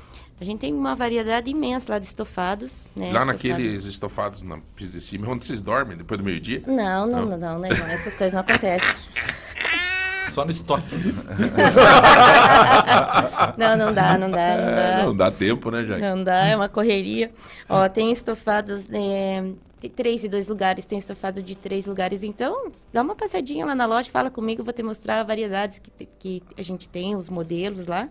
a 0.40 0.44
gente 0.44 0.59
tem 0.59 0.74
uma 0.74 0.94
variedade 0.97 1.48
imensa 1.51 1.93
lá 1.93 1.98
de 1.98 2.06
estofados, 2.06 2.89
né? 2.97 3.12
Lá 3.12 3.20
estofados- 3.20 3.26
naqueles 3.26 3.85
estofados 3.85 4.43
na 4.43 4.59
piso 4.74 4.93
de 4.93 5.01
cima, 5.01 5.28
onde 5.31 5.44
vocês 5.44 5.60
dormem 5.60 5.97
depois 5.97 6.18
do 6.18 6.24
meio-dia? 6.24 6.62
Não, 6.66 7.06
não, 7.06 7.24
não, 7.24 7.36
não, 7.39 7.59
né? 7.60 7.68
Essas 7.70 8.14
coisas 8.16 8.32
não 8.35 8.40
acontecem. 8.40 8.89
Só 10.31 10.44
no 10.44 10.51
estoque. 10.51 10.97
Não, 13.56 13.76
não 13.76 13.93
dá, 13.93 14.18
não 14.18 14.31
dá, 14.31 14.56
não 14.56 14.70
dá. 14.74 14.82
É, 14.82 15.05
não 15.05 15.16
dá 15.16 15.31
tempo, 15.31 15.70
né, 15.70 15.85
Jack? 15.85 16.01
Não 16.01 16.22
dá, 16.22 16.47
é 16.47 16.56
uma 16.56 16.68
correria. 16.68 17.31
Ó, 17.68 17.89
tem 17.89 18.10
estofados 18.10 18.86
é, 18.90 19.44
de 19.81 19.89
três 19.89 20.24
e 20.24 20.28
dois 20.28 20.48
lugares, 20.48 20.85
tem 20.85 20.98
estofado 20.98 21.43
de 21.43 21.56
três 21.56 21.86
lugares. 21.86 22.22
Então, 22.22 22.72
dá 22.93 23.02
uma 23.02 23.14
passadinha 23.14 23.66
lá 23.66 23.74
na 23.74 23.86
loja, 23.86 24.10
fala 24.10 24.31
comigo, 24.31 24.62
eu 24.62 24.64
vou 24.64 24.74
te 24.74 24.82
mostrar 24.82 25.20
as 25.20 25.26
variedades 25.26 25.78
que, 25.78 26.06
que 26.18 26.43
a 26.56 26.62
gente 26.62 26.89
tem, 26.89 27.14
os 27.14 27.28
modelos 27.28 27.86
lá. 27.86 28.09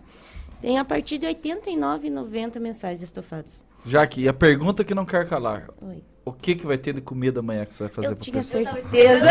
Tem 0.60 0.78
a 0.78 0.84
partir 0.84 1.18
de 1.18 1.26
R$ 1.26 1.34
89,90 1.34 2.58
mensais 2.58 3.00
de 3.00 3.04
estofados. 3.04 3.66
Jaque, 3.84 4.22
e 4.22 4.28
a 4.28 4.32
pergunta 4.32 4.82
que 4.82 4.94
não 4.94 5.04
quer 5.04 5.28
calar. 5.28 5.68
Oi. 5.82 6.02
O 6.26 6.32
que, 6.32 6.54
que 6.54 6.66
vai 6.66 6.78
ter 6.78 6.94
de 6.94 7.00
comida 7.02 7.40
amanhã 7.40 7.66
que 7.66 7.74
você 7.74 7.82
vai 7.84 7.92
fazer 7.92 8.08
Eu 8.08 8.16
tinha 8.16 8.42
certeza. 8.42 9.26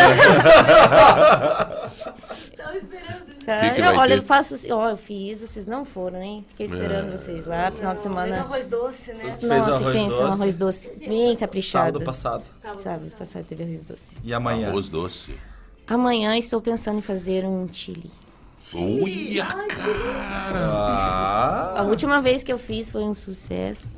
Tava 2.56 2.76
esperando. 2.76 3.34
Tá, 3.44 3.60
Que 3.60 3.70
que 3.74 3.80
eu- 3.80 3.98
olha, 3.98 4.14
ter? 4.16 4.18
eu 4.18 4.22
faço. 4.22 4.54
assim, 4.54 4.70
Ó, 4.72 4.88
eu 4.90 4.96
fiz, 4.96 5.40
vocês 5.40 5.66
não 5.66 5.84
foram, 5.84 6.22
hein? 6.22 6.44
Fiquei 6.50 6.66
esperando 6.66 7.12
É. 7.12 7.16
vocês 7.16 7.44
lá, 7.46 7.70
final 7.70 7.92
de 7.94 8.00
Tem 8.00 8.10
semana. 8.10 8.36
arroz 8.40 8.66
doce, 8.66 9.12
né? 9.12 9.36
Nossa, 9.42 9.74
arroz 9.76 9.92
pensa, 9.96 10.04
um 10.04 10.08
doce. 10.08 10.22
arroz 10.40 10.56
doce 10.56 10.90
bem 11.06 11.36
caprichado. 11.36 11.84
Sábado 11.86 12.04
passado. 12.04 12.44
Sábado 12.80 13.10
passado 13.18 13.44
teve 13.44 13.64
arroz 13.64 13.82
doce. 13.82 14.20
E 14.24 14.32
amanhã? 14.32 14.68
Arroz 14.68 14.88
doce. 14.88 15.34
Amanhã 15.86 16.36
estou 16.38 16.60
pensando 16.62 16.98
em 16.98 17.02
fazer 17.02 17.44
um 17.44 17.68
chili. 17.70 18.10
Uia, 18.72 19.44
cara! 19.44 20.70
Ah, 20.72 21.80
A 21.80 21.82
última 21.82 22.22
vez 22.22 22.42
que 22.42 22.50
eu 22.50 22.56
fiz 22.56 22.88
foi 22.88 23.02
um 23.02 23.12
sucesso. 23.12 23.92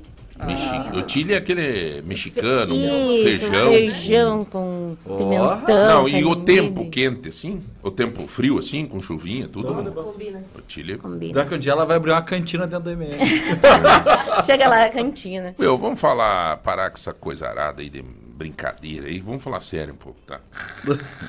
Mexi- 0.44 0.98
O 0.98 1.08
chile 1.08 1.32
é 1.34 1.36
aquele 1.38 2.02
mexicano, 2.02 2.74
Isso, 2.74 3.46
feijão. 3.48 3.68
feijão 3.70 4.44
com 4.44 4.96
pimentão. 5.04 5.88
Não, 5.88 6.08
e 6.08 6.24
o 6.24 6.36
tempo 6.36 6.90
quente, 6.90 7.28
assim? 7.28 7.62
O 7.82 7.90
tempo 7.90 8.26
frio, 8.26 8.58
assim, 8.58 8.86
com 8.86 9.00
chuvinha, 9.00 9.48
tudo? 9.48 9.68
Combina. 9.94 10.44
O 10.54 10.60
chile... 10.68 10.98
Combina. 10.98 11.32
daqui 11.34 11.54
um 11.54 11.58
dia 11.58 11.72
ela 11.72 11.86
vai 11.86 11.96
abrir 11.96 12.10
uma 12.10 12.22
cantina 12.22 12.66
dentro 12.66 12.84
do 12.84 12.90
MM. 12.90 13.16
Chega 14.44 14.68
lá, 14.68 14.84
a 14.84 14.88
cantina. 14.90 15.54
Meu, 15.58 15.76
vamos 15.78 15.98
falar, 16.00 16.58
parar 16.58 16.90
com 16.90 16.96
essa 16.96 17.12
coisa 17.14 17.48
arada 17.48 17.80
aí 17.82 17.88
de 17.88 18.04
brincadeira 18.36 19.06
aí, 19.06 19.18
vamos 19.18 19.42
falar 19.42 19.60
sério 19.62 19.94
um 19.94 19.96
pouco, 19.96 20.20
tá? 20.20 20.40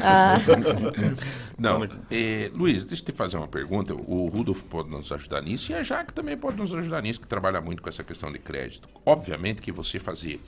Ah, 0.01 0.35
Não, 1.57 1.84
é, 2.11 2.51
Luiz, 2.53 2.84
deixa 2.84 3.01
eu 3.01 3.05
te 3.07 3.11
fazer 3.13 3.38
uma 3.38 3.47
pergunta. 3.47 3.93
O 3.95 4.27
Rudolf 4.27 4.61
pode 4.63 4.89
nos 4.89 5.11
ajudar 5.11 5.41
nisso 5.41 5.71
e 5.71 5.75
a 5.75 5.84
Jaque 5.84 6.13
também 6.13 6.38
pode 6.38 6.57
nos 6.57 6.73
ajudar 6.73 7.01
nisso, 7.01 7.21
que 7.21 7.27
trabalha 7.27 7.61
muito 7.61 7.81
com 7.81 7.88
essa 7.88 8.03
questão 8.03 8.31
de 8.31 8.39
crédito. 8.39 8.89
Obviamente 9.05 9.61
que 9.61 9.71
você 9.71 9.99
fazer 9.99 10.41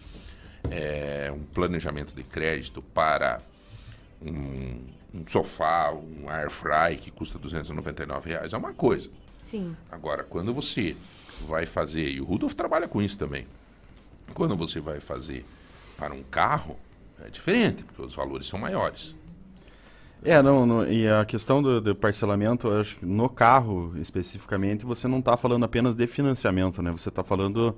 é, 0.70 1.32
um 1.34 1.44
planejamento 1.44 2.14
de 2.14 2.24
crédito 2.24 2.82
para 2.82 3.42
um, 4.22 4.82
um 5.14 5.26
sofá, 5.26 5.92
um 5.94 6.30
air 6.30 6.50
fry 6.50 6.98
que 6.98 7.10
custa 7.10 7.40
299 7.40 8.30
reais 8.30 8.54
é 8.54 8.58
uma 8.58 8.74
coisa. 8.74 9.10
sim. 9.40 9.76
Agora, 9.90 10.24
quando 10.24 10.54
você 10.54 10.96
vai 11.48 11.66
fazer, 11.66 12.10
e 12.10 12.20
o 12.20 12.26
Rudolf 12.26 12.54
trabalha 12.54 12.88
com 12.88 13.02
isso 13.02 13.18
também, 13.18 13.48
quando 14.34 14.58
você 14.58 14.82
vai 14.82 15.00
fazer 15.00 15.46
para 16.00 16.14
um 16.14 16.24
carro, 16.24 16.78
é 17.24 17.30
diferente, 17.30 17.84
porque 17.84 18.02
os 18.02 18.16
valores 18.16 18.48
são 18.48 18.58
maiores. 18.58 19.14
É, 20.24 20.42
não, 20.42 20.66
não, 20.66 20.86
e 20.86 21.08
a 21.08 21.24
questão 21.26 21.62
do, 21.62 21.80
do 21.80 21.96
parcelamento, 21.96 22.70
acho 22.72 22.98
que 22.98 23.06
no 23.06 23.30
carro 23.30 23.94
especificamente, 23.98 24.86
você 24.86 25.08
não 25.08 25.20
está 25.20 25.38
falando 25.38 25.64
apenas 25.64 25.96
de 25.96 26.08
financiamento, 26.08 26.82
né? 26.82 26.92
Você 26.92 27.10
está 27.10 27.24
falando 27.24 27.76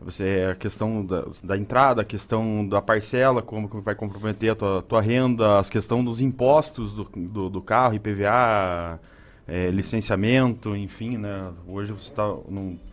você 0.00 0.48
a 0.50 0.54
questão 0.54 1.04
da, 1.04 1.24
da 1.44 1.56
entrada, 1.56 2.02
a 2.02 2.04
questão 2.04 2.66
da 2.66 2.82
parcela, 2.82 3.40
como 3.40 3.68
que 3.68 3.80
vai 3.80 3.94
comprometer 3.94 4.50
a 4.50 4.54
tua, 4.54 4.82
tua 4.82 5.00
renda, 5.00 5.58
as 5.58 5.70
questão 5.70 6.04
dos 6.04 6.20
impostos 6.20 6.94
do, 6.94 7.04
do, 7.04 7.48
do 7.48 7.62
carro, 7.62 7.94
IPVA, 7.94 9.00
é, 9.46 9.70
licenciamento, 9.70 10.76
enfim, 10.76 11.16
né? 11.16 11.52
Hoje 11.66 11.92
você 11.92 12.10
está, 12.10 12.24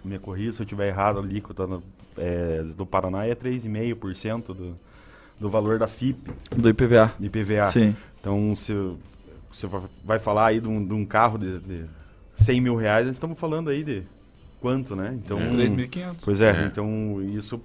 me 0.03 0.19
corrija 0.19 0.53
se 0.53 0.61
eu 0.61 0.63
estiver 0.63 0.87
errado, 0.87 1.19
a 1.19 1.21
alíquota 1.21 1.67
é, 2.17 2.63
do 2.75 2.85
Paraná 2.85 3.25
é 3.25 3.33
3,5% 3.35 4.47
do, 4.47 4.75
do 5.39 5.49
valor 5.49 5.77
da 5.79 5.87
FIP, 5.87 6.31
Do 6.55 6.69
IPVA. 6.69 7.13
de 7.19 7.27
IPVA. 7.27 7.65
Sim. 7.65 7.95
Então, 8.19 8.55
se 8.55 8.73
você 9.51 9.67
va- 9.67 9.83
vai 10.03 10.19
falar 10.19 10.47
aí 10.47 10.59
de 10.59 10.67
um, 10.67 10.85
de 10.85 10.93
um 10.93 11.05
carro 11.05 11.37
de, 11.37 11.59
de 11.59 11.85
100 12.35 12.61
mil 12.61 12.75
reais, 12.75 13.05
nós 13.07 13.15
estamos 13.15 13.37
falando 13.39 13.69
aí 13.69 13.83
de 13.83 14.03
quanto, 14.59 14.95
né? 14.95 15.17
Então, 15.23 15.37
3.500. 15.39 16.15
Pois 16.25 16.41
é, 16.41 16.63
É. 16.63 16.65
então 16.65 17.21
isso 17.21 17.61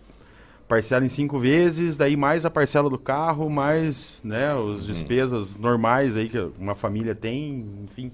parcela 0.69 1.05
em 1.05 1.09
cinco 1.11 1.39
vezes, 1.39 1.97
daí 1.97 2.17
mais 2.17 2.47
a 2.47 2.51
parcela 2.51 2.89
do 2.89 2.97
carro, 2.99 3.51
mais 3.51 4.23
né, 4.25 4.55
Uhum. 4.55 4.73
as 4.73 4.87
despesas 4.87 5.57
normais 5.57 6.17
aí 6.17 6.29
que 6.29 6.39
uma 6.59 6.75
família 6.75 7.15
tem, 7.15 7.67
enfim. 7.85 8.11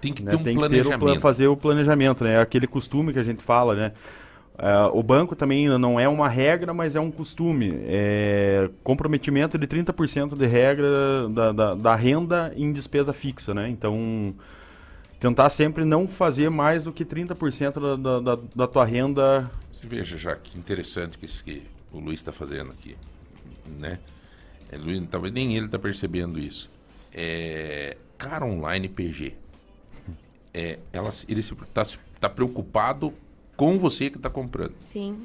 Tem 0.00 0.12
que 0.12 0.24
né, 0.24 0.30
ter 0.32 0.36
um 0.36 0.42
tem 0.42 0.56
que 0.56 0.60
ter 0.60 0.66
o, 0.80 0.84
planejamento. 0.84 1.20
fazer 1.20 1.46
o 1.46 1.56
planejamento, 1.56 2.24
né? 2.24 2.40
Aquele 2.40 2.66
costume 2.66 3.12
que 3.12 3.20
a 3.20 3.22
gente 3.22 3.40
fala, 3.40 3.76
né? 3.76 3.92
Ah, 4.64 4.88
o 4.92 5.02
banco 5.02 5.34
também 5.34 5.66
não 5.76 5.98
é 5.98 6.08
uma 6.08 6.28
regra, 6.28 6.72
mas 6.72 6.94
é 6.94 7.00
um 7.00 7.10
costume. 7.10 7.72
É 7.82 8.70
comprometimento 8.84 9.58
de 9.58 9.66
30% 9.66 10.38
de 10.38 10.46
regra 10.46 11.28
da, 11.28 11.50
da, 11.50 11.74
da 11.74 11.96
renda 11.96 12.52
em 12.54 12.72
despesa 12.72 13.12
fixa, 13.12 13.52
né? 13.52 13.68
Então, 13.68 14.32
tentar 15.18 15.50
sempre 15.50 15.84
não 15.84 16.06
fazer 16.06 16.48
mais 16.48 16.84
do 16.84 16.92
que 16.92 17.04
30% 17.04 17.96
da, 18.00 18.20
da, 18.20 18.42
da, 18.54 18.66
tua 18.68 18.84
renda. 18.84 19.50
Você 19.72 19.84
veja 19.84 20.16
já 20.16 20.36
que 20.36 20.56
interessante 20.56 21.18
que, 21.18 21.26
isso 21.26 21.42
que 21.42 21.64
o 21.90 21.98
Luiz 21.98 22.20
está 22.20 22.30
fazendo 22.30 22.70
aqui, 22.70 22.96
né? 23.80 23.98
É, 24.70 24.76
Luiz, 24.76 25.02
talvez 25.10 25.34
nem 25.34 25.56
ele 25.56 25.66
está 25.66 25.78
percebendo 25.78 26.38
isso. 26.38 26.70
É, 27.12 27.96
cara 28.16 28.46
online 28.46 28.88
PG. 28.88 29.34
É, 30.54 30.80
ela, 30.92 31.08
ele 31.26 31.40
está 31.40 31.86
tá 32.20 32.28
preocupado 32.28 33.14
com 33.56 33.78
você 33.78 34.10
que 34.10 34.16
está 34.16 34.30
comprando. 34.30 34.74
Sim. 34.78 35.18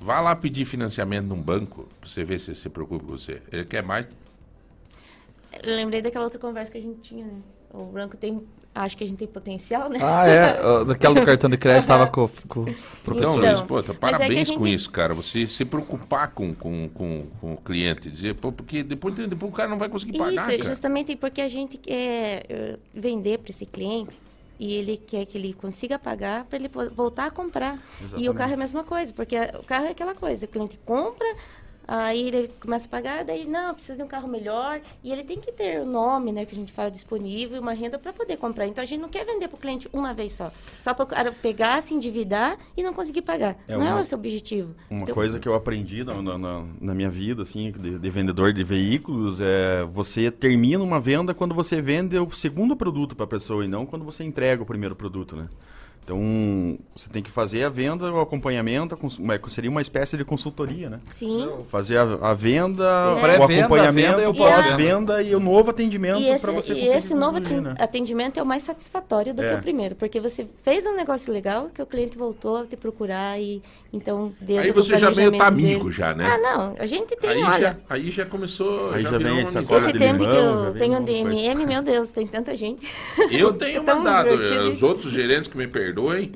Vá 0.00 0.20
lá 0.20 0.36
pedir 0.36 0.64
financiamento 0.64 1.26
num 1.26 1.40
banco 1.40 1.88
para 2.00 2.08
você 2.08 2.22
ver 2.22 2.38
se 2.38 2.54
se 2.54 2.68
preocupa 2.68 3.04
com 3.04 3.12
você. 3.12 3.40
Ele 3.50 3.64
quer 3.64 3.82
mais. 3.82 4.06
Eu 5.62 5.74
lembrei 5.74 6.02
daquela 6.02 6.24
outra 6.24 6.38
conversa 6.38 6.70
que 6.70 6.78
a 6.78 6.82
gente 6.82 7.00
tinha, 7.00 7.24
né? 7.24 7.38
O 7.72 7.84
branco 7.86 8.16
tem. 8.16 8.42
Acho 8.74 8.94
que 8.94 9.04
a 9.04 9.06
gente 9.06 9.16
tem 9.16 9.26
potencial, 9.26 9.88
né? 9.88 9.98
Ah, 10.02 10.26
é. 10.28 10.84
Daquela 10.84 11.14
do 11.14 11.24
cartão 11.24 11.48
de 11.48 11.56
crédito 11.56 11.88
tava 11.88 12.06
com, 12.08 12.28
com 12.46 12.60
o 12.60 12.68
Então, 12.68 12.74
professor. 13.02 13.40
Luiz, 13.40 13.60
pô, 13.62 13.82
tá, 13.82 13.92
é 13.94 13.96
parabéns 13.96 14.50
com 14.50 14.64
gente- 14.64 14.74
isso, 14.74 14.90
cara. 14.90 15.14
Você 15.14 15.46
se 15.46 15.64
preocupar 15.64 16.30
com, 16.32 16.54
com, 16.54 16.86
com, 16.90 17.26
com 17.40 17.52
o 17.54 17.56
cliente. 17.56 18.10
Dizer, 18.10 18.34
pô, 18.34 18.52
porque 18.52 18.82
depois, 18.82 19.14
depois 19.14 19.50
o 19.50 19.54
cara 19.54 19.70
não 19.70 19.78
vai 19.78 19.88
conseguir 19.88 20.18
pagar. 20.18 20.32
Isso, 20.32 20.50
é 20.50 20.58
cara. 20.58 20.68
justamente 20.68 21.16
porque 21.16 21.40
a 21.40 21.48
gente 21.48 21.78
quer 21.78 22.44
eh, 22.50 22.78
vender 22.94 23.38
para 23.38 23.50
esse 23.50 23.64
cliente 23.64 24.20
e 24.58 24.74
ele 24.74 24.96
quer 24.96 25.24
que 25.26 25.36
ele 25.38 25.52
consiga 25.52 25.98
pagar 25.98 26.44
para 26.44 26.58
ele 26.58 26.68
voltar 26.68 27.26
a 27.26 27.30
comprar. 27.30 27.78
E 28.16 28.28
o 28.28 28.34
carro 28.34 28.52
é 28.52 28.54
a 28.54 28.58
mesma 28.58 28.84
coisa, 28.84 29.12
porque 29.12 29.36
o 29.58 29.62
carro 29.64 29.86
é 29.86 29.90
aquela 29.90 30.14
coisa, 30.14 30.46
o 30.46 30.48
cliente 30.48 30.78
compra, 30.84 31.26
aí 31.86 32.28
ele 32.28 32.48
começa 32.60 32.86
a 32.86 32.90
pagar, 32.90 33.24
daí 33.24 33.46
não, 33.46 33.74
precisa 33.74 33.96
de 33.96 34.02
um 34.02 34.06
carro 34.08 34.28
melhor, 34.28 34.80
e 35.02 35.12
ele 35.12 35.22
tem 35.24 35.38
que 35.38 35.52
ter 35.52 35.80
o 35.80 35.86
nome, 35.86 36.32
né, 36.32 36.44
que 36.44 36.52
a 36.52 36.58
gente 36.58 36.72
fala 36.72 36.90
disponível, 36.90 37.60
uma 37.60 37.72
renda 37.72 37.98
para 37.98 38.12
poder 38.12 38.36
comprar. 38.36 38.66
Então 38.66 38.82
a 38.82 38.86
gente 38.86 39.00
não 39.00 39.08
quer 39.08 39.24
vender 39.24 39.48
para 39.48 39.56
o 39.56 39.60
cliente 39.60 39.88
uma 39.92 40.12
vez 40.14 40.32
só, 40.32 40.50
só 40.78 40.92
para 40.94 41.04
o 41.04 41.06
cara 41.06 41.32
pegar, 41.32 41.80
se 41.82 41.94
endividar 41.94 42.58
e 42.76 42.82
não 42.82 42.92
conseguir 42.92 43.22
pagar. 43.22 43.56
É 43.68 43.76
não 43.76 43.84
é 43.86 43.92
uma- 43.92 44.00
o 44.00 44.04
seu 44.04 44.18
objetivo. 44.18 44.74
Uma 44.90 45.02
Então, 45.02 45.14
coisa 45.14 45.38
que 45.38 45.48
eu 45.48 45.54
aprendi 45.54 46.02
na, 46.04 46.20
na, 46.20 46.38
na- 46.38 46.64
na 46.80 46.94
minha 46.94 47.10
vida, 47.10 47.42
assim, 47.42 47.70
de, 47.72 47.98
de 47.98 48.10
vendedor 48.10 48.52
de 48.52 48.62
veículos, 48.64 49.40
é 49.40 49.84
você 49.84 50.30
termina 50.30 50.82
uma 50.82 51.00
venda 51.00 51.34
quando 51.34 51.54
você 51.54 51.80
vende 51.80 52.18
o 52.18 52.30
segundo 52.32 52.76
produto 52.76 53.14
para 53.14 53.24
a 53.24 53.28
pessoa 53.28 53.64
e 53.64 53.68
não 53.68 53.86
quando 53.86 54.04
você 54.04 54.24
entrega 54.24 54.62
o 54.62 54.66
primeiro 54.66 54.96
produto, 54.96 55.36
né? 55.36 55.48
Então, 56.06 56.78
você 56.94 57.08
tem 57.10 57.20
que 57.20 57.32
fazer 57.32 57.64
a 57.64 57.68
venda, 57.68 58.12
o 58.12 58.20
acompanhamento, 58.20 58.96
uma- 59.18 59.40
seria 59.48 59.68
uma 59.68 59.80
espécie 59.80 60.16
de 60.16 60.24
consultoria, 60.24 60.88
né? 60.88 61.00
Sim. 61.04 61.48
Fazer 61.68 61.96
a, 61.98 62.02
a 62.30 62.32
venda, 62.32 62.84
É. 62.84 63.12
o 63.12 63.20
Pré-venda, 63.20 63.42
a 63.44 63.46
venda 63.48 63.64
acompanhamento, 63.64 64.20
e 64.20 64.34
pós-venda. 64.38 65.22
e 65.24 65.34
o 65.34 65.40
novo 65.40 65.70
atendimento 65.70 66.20
E 66.20 66.28
esse, 66.28 66.44
para 66.44 66.52
você 66.52 66.74
e 66.74 66.86
esse 66.86 67.12
novo 67.12 67.38
concluir, 67.40 67.58
aten- 67.58 67.60
né? 67.72 67.74
atendimento 67.80 68.38
é 68.38 68.42
o 68.42 68.46
mais 68.46 68.62
satisfatório 68.62 69.34
do 69.34 69.42
que 69.42 69.48
É. 69.48 69.56
o 69.56 69.60
primeiro, 69.60 69.96
porque 69.96 70.20
você 70.20 70.46
fez 70.62 70.86
um 70.86 70.94
negócio 70.94 71.32
legal, 71.32 71.70
que 71.74 71.82
o 71.82 71.86
cliente 71.86 72.16
voltou 72.16 72.58
a 72.58 72.64
te 72.66 72.76
procurar 72.76 73.36
e 73.40 73.60
então 73.92 74.32
Aí 74.60 74.70
você 74.72 74.96
já 74.98 75.10
meio 75.10 75.32
tá 75.36 75.46
amigo 75.46 75.84
dele- 75.84 75.92
já, 75.96 76.14
né? 76.14 76.28
Ah, 76.30 76.38
não, 76.38 76.76
a 76.78 76.86
gente 76.86 77.16
tem, 77.16 77.30
aí, 77.30 77.42
olha, 77.42 77.58
já, 77.58 77.76
aí 77.88 78.10
já 78.12 78.26
começou. 78.26 78.92
Aí 78.92 79.02
já 79.02 79.10
virou 79.16 79.34
vem 79.36 79.42
essa 79.42 79.62
coisa 79.64 79.76
esse 79.86 79.92
de 79.92 79.98
tempo 79.98 80.18
que 80.20 80.26
limão, 80.26 80.62
já 80.62 80.68
eu 80.68 80.74
tenho 80.76 80.98
um 80.98 81.04
de 81.04 81.12
coisa. 81.22 81.30
DMM, 81.40 81.66
meu 81.66 81.82
Deus, 81.82 82.12
tem 82.12 82.26
tanta 82.28 82.54
gente. 82.54 82.86
Eu 83.30 83.52
tenho 83.54 83.82
mandado. 83.84 84.28
Os 84.68 84.82
outros 84.84 85.10
gerentes 85.10 85.48
que 85.48 85.56
me 85.56 85.66
perdoem 85.96 86.32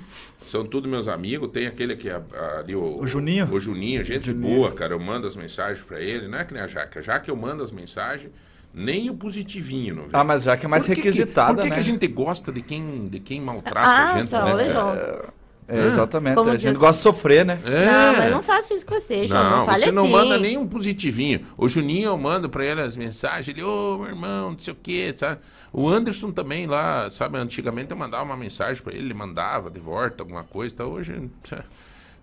são 0.46 0.64
tudo 0.64 0.88
meus 0.88 1.06
amigos. 1.06 1.50
Tem 1.52 1.66
aquele 1.66 1.94
que 1.96 2.08
é 2.08 2.20
ali, 2.58 2.74
o, 2.74 2.98
O 3.00 3.06
Juninho? 3.06 3.48
O 3.52 3.60
Juninho, 3.60 4.02
gente 4.04 4.32
boa, 4.32 4.72
cara. 4.72 4.94
Eu 4.94 5.00
mando 5.00 5.26
as 5.26 5.36
mensagens 5.36 5.84
pra 5.84 6.00
ele. 6.00 6.26
Não 6.28 6.38
é 6.38 6.44
que 6.44 6.54
nem 6.54 6.62
a 6.62 6.66
Jaque. 6.66 6.98
A 6.98 7.02
Jaque 7.02 7.28
eu 7.28 7.36
mando 7.36 7.62
as 7.62 7.70
mensagens, 7.70 8.30
nem 8.72 9.10
o 9.10 9.14
positivinho 9.14 9.94
não 9.96 10.02
vem. 10.04 10.10
Ah, 10.14 10.24
mas 10.24 10.44
já 10.44 10.56
que 10.56 10.64
é 10.64 10.68
mais 10.68 10.84
Por 10.86 10.94
que 10.94 11.02
que- 11.02 11.06
requisitada, 11.08 11.54
Por 11.54 11.62
que, 11.62 11.68
né? 11.68 11.74
que 11.74 11.80
a 11.80 11.84
gente 11.84 12.06
gosta 12.06 12.50
de 12.50 12.62
quem, 12.62 13.08
de 13.08 13.20
quem 13.20 13.40
maltrata 13.40 13.86
Ah, 13.88 14.14
a 14.14 14.18
gente? 14.18 14.30
só, 14.30 14.54
né? 14.56 14.68
João. 14.68 15.30
É, 15.72 15.86
exatamente. 15.86 16.34
Como 16.34 16.50
a 16.50 16.56
gente 16.56 16.68
diz- 16.68 16.76
gosta 16.76 16.96
de 16.96 17.02
sofrer, 17.02 17.46
né? 17.46 17.56
É. 17.64 17.84
Não, 17.86 18.16
mas 18.16 18.30
não 18.32 18.42
faça 18.42 18.74
isso 18.74 18.84
com 18.84 18.98
você, 18.98 19.24
João. 19.28 19.44
Não, 19.44 19.58
Não, 19.58 19.66
fale 19.66 19.82
você 19.84 19.92
não 19.92 20.02
assim. 20.02 20.12
manda 20.12 20.36
nem 20.36 20.56
um 20.56 20.66
positivinho. 20.66 21.46
O 21.56 21.68
Juninho, 21.68 22.06
eu 22.08 22.18
mando 22.18 22.48
pra 22.50 22.64
ele 22.64 22.80
as 22.80 22.96
mensagens. 22.96 23.46
Ele, 23.46 23.62
ô, 23.62 23.98
meu 23.98 24.08
irmão, 24.08 24.50
não 24.50 24.58
sei 24.58 24.72
o 24.72 24.76
quê, 24.82 25.12
sabe? 25.16 25.38
O 25.72 25.88
Anderson 25.88 26.32
também 26.32 26.66
lá, 26.66 27.08
sabe? 27.10 27.38
Antigamente 27.38 27.90
eu 27.92 27.96
mandava 27.96 28.24
uma 28.24 28.36
mensagem 28.36 28.82
pra 28.82 28.92
ele, 28.92 29.04
ele 29.04 29.14
mandava 29.14 29.70
de 29.70 29.78
volta 29.78 30.22
alguma 30.22 30.42
coisa. 30.44 30.74
Tá? 30.76 30.84
Hoje 30.84 31.30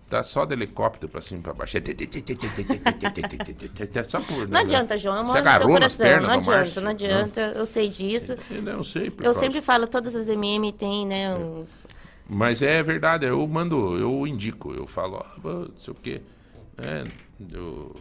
tá 0.08 0.22
só 0.22 0.44
de 0.44 0.54
helicóptero 0.54 1.10
pra 1.10 1.20
cima 1.20 1.40
e 1.40 1.42
pra 1.42 1.54
baixo. 1.54 1.78
É 1.78 1.80
Só 4.04 4.20
por, 4.20 4.48
Não 4.48 4.60
adianta, 4.60 4.96
João. 4.98 5.18
Eu 5.18 5.24
moro 5.24 5.42
no 5.44 5.50
seu 5.58 5.66
coração. 5.68 6.06
Não 6.20 6.30
adianta, 6.30 6.80
não 6.80 6.90
adianta. 6.90 7.40
Eu 7.56 7.66
sei 7.66 7.88
disso. 7.88 8.36
Eu 8.50 8.62
não 8.62 8.84
sei. 8.84 9.10
por 9.10 9.22
Eu 9.22 9.32
causa. 9.32 9.40
sempre 9.40 9.60
falo, 9.60 9.86
todas 9.86 10.14
as 10.14 10.28
MM 10.28 10.70
tem, 10.72 11.06
né? 11.06 11.34
um- 11.34 11.64
Mas 12.28 12.60
é 12.60 12.82
verdade, 12.82 13.24
eu 13.26 13.46
mando, 13.46 13.96
eu 13.98 14.26
indico, 14.26 14.74
eu 14.74 14.86
falo, 14.86 15.24
ó, 15.24 15.48
não 15.48 15.70
sei 15.78 15.92
o 15.92 15.96
quê. 15.96 16.20
É, 16.76 17.04
eu, 17.52 17.96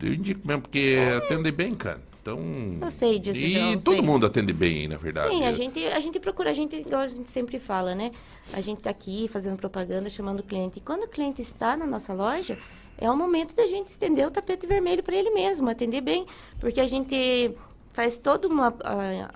eu 0.00 0.14
indico 0.14 0.46
mesmo, 0.46 0.62
porque 0.62 0.96
atende 1.18 1.50
bem, 1.50 1.74
cara. 1.74 2.00
Então. 2.24 2.40
Eu 2.80 2.90
sei 2.90 3.18
disso, 3.18 3.38
E 3.38 3.50
João, 3.50 3.78
todo 3.80 3.94
sei. 3.96 4.02
mundo 4.02 4.24
atende 4.24 4.52
bem, 4.54 4.88
na 4.88 4.96
verdade. 4.96 5.30
Sim, 5.30 5.44
a 5.44 5.52
gente, 5.52 5.84
a 5.84 6.00
gente 6.00 6.18
procura, 6.18 6.50
a 6.50 6.54
gente, 6.54 6.74
igual 6.76 7.02
a 7.02 7.06
gente 7.06 7.28
sempre 7.28 7.58
fala, 7.58 7.94
né? 7.94 8.12
A 8.54 8.62
gente 8.62 8.80
tá 8.82 8.88
aqui 8.88 9.28
fazendo 9.28 9.58
propaganda, 9.58 10.08
chamando 10.08 10.40
o 10.40 10.42
cliente. 10.42 10.78
E 10.78 10.80
quando 10.80 11.02
o 11.04 11.08
cliente 11.08 11.42
está 11.42 11.76
na 11.76 11.86
nossa 11.86 12.14
loja, 12.14 12.58
é 12.96 13.10
o 13.10 13.16
momento 13.16 13.54
da 13.54 13.66
gente 13.66 13.88
estender 13.88 14.26
o 14.26 14.30
tapete 14.30 14.66
vermelho 14.66 15.02
para 15.02 15.14
ele 15.14 15.30
mesmo, 15.30 15.68
atender 15.68 16.00
bem. 16.00 16.24
Porque 16.58 16.80
a 16.80 16.86
gente 16.86 17.54
faz 17.92 18.16
toda 18.16 18.48
uma. 18.48 18.74
A, 18.82 19.30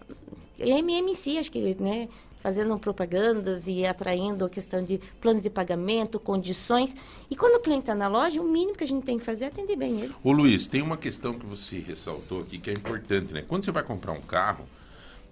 MMC, 0.61 1.39
acho 1.39 1.53
que, 1.53 1.77
né? 1.81 2.09
Fazendo 2.41 2.79
propagandas 2.79 3.67
e 3.67 3.85
atraindo 3.85 4.45
a 4.45 4.49
questão 4.49 4.83
de 4.83 4.99
planos 5.21 5.43
de 5.43 5.51
pagamento, 5.51 6.21
condições. 6.21 6.95
E 7.31 7.37
quando 7.37 7.57
o 7.57 7.61
cliente 7.61 7.83
está 7.83 7.95
na 7.95 8.07
loja, 8.09 8.41
o 8.41 8.49
mínimo 8.49 8.77
que 8.77 8.85
a 8.85 8.87
gente 8.87 9.05
tem 9.05 9.19
que 9.19 9.25
fazer 9.25 9.47
é 9.47 9.49
atender 9.49 9.77
bem 9.77 10.01
ele. 10.01 10.15
Ô 10.23 10.31
Luiz, 10.33 10.67
tem 10.67 10.81
uma 10.81 10.97
questão 10.97 11.35
que 11.35 11.45
você 11.45 11.79
ressaltou 11.81 12.43
aqui 12.43 12.59
que 12.59 12.71
é 12.71 12.73
importante, 12.73 13.35
né? 13.35 13.45
Quando 13.47 13.65
você 13.65 13.73
vai 13.73 13.83
comprar 13.83 14.13
um 14.13 14.21
carro, 14.21 14.65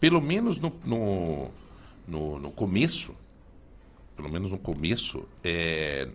pelo 0.01 0.21
menos 0.21 0.59
no, 0.59 0.73
no, 0.85 1.49
no, 2.09 2.39
no 2.41 2.51
começo, 2.51 3.15
pelo 4.17 4.29
menos 4.29 4.51
no 4.51 4.59
começo, 4.59 5.23
é, 5.45 6.09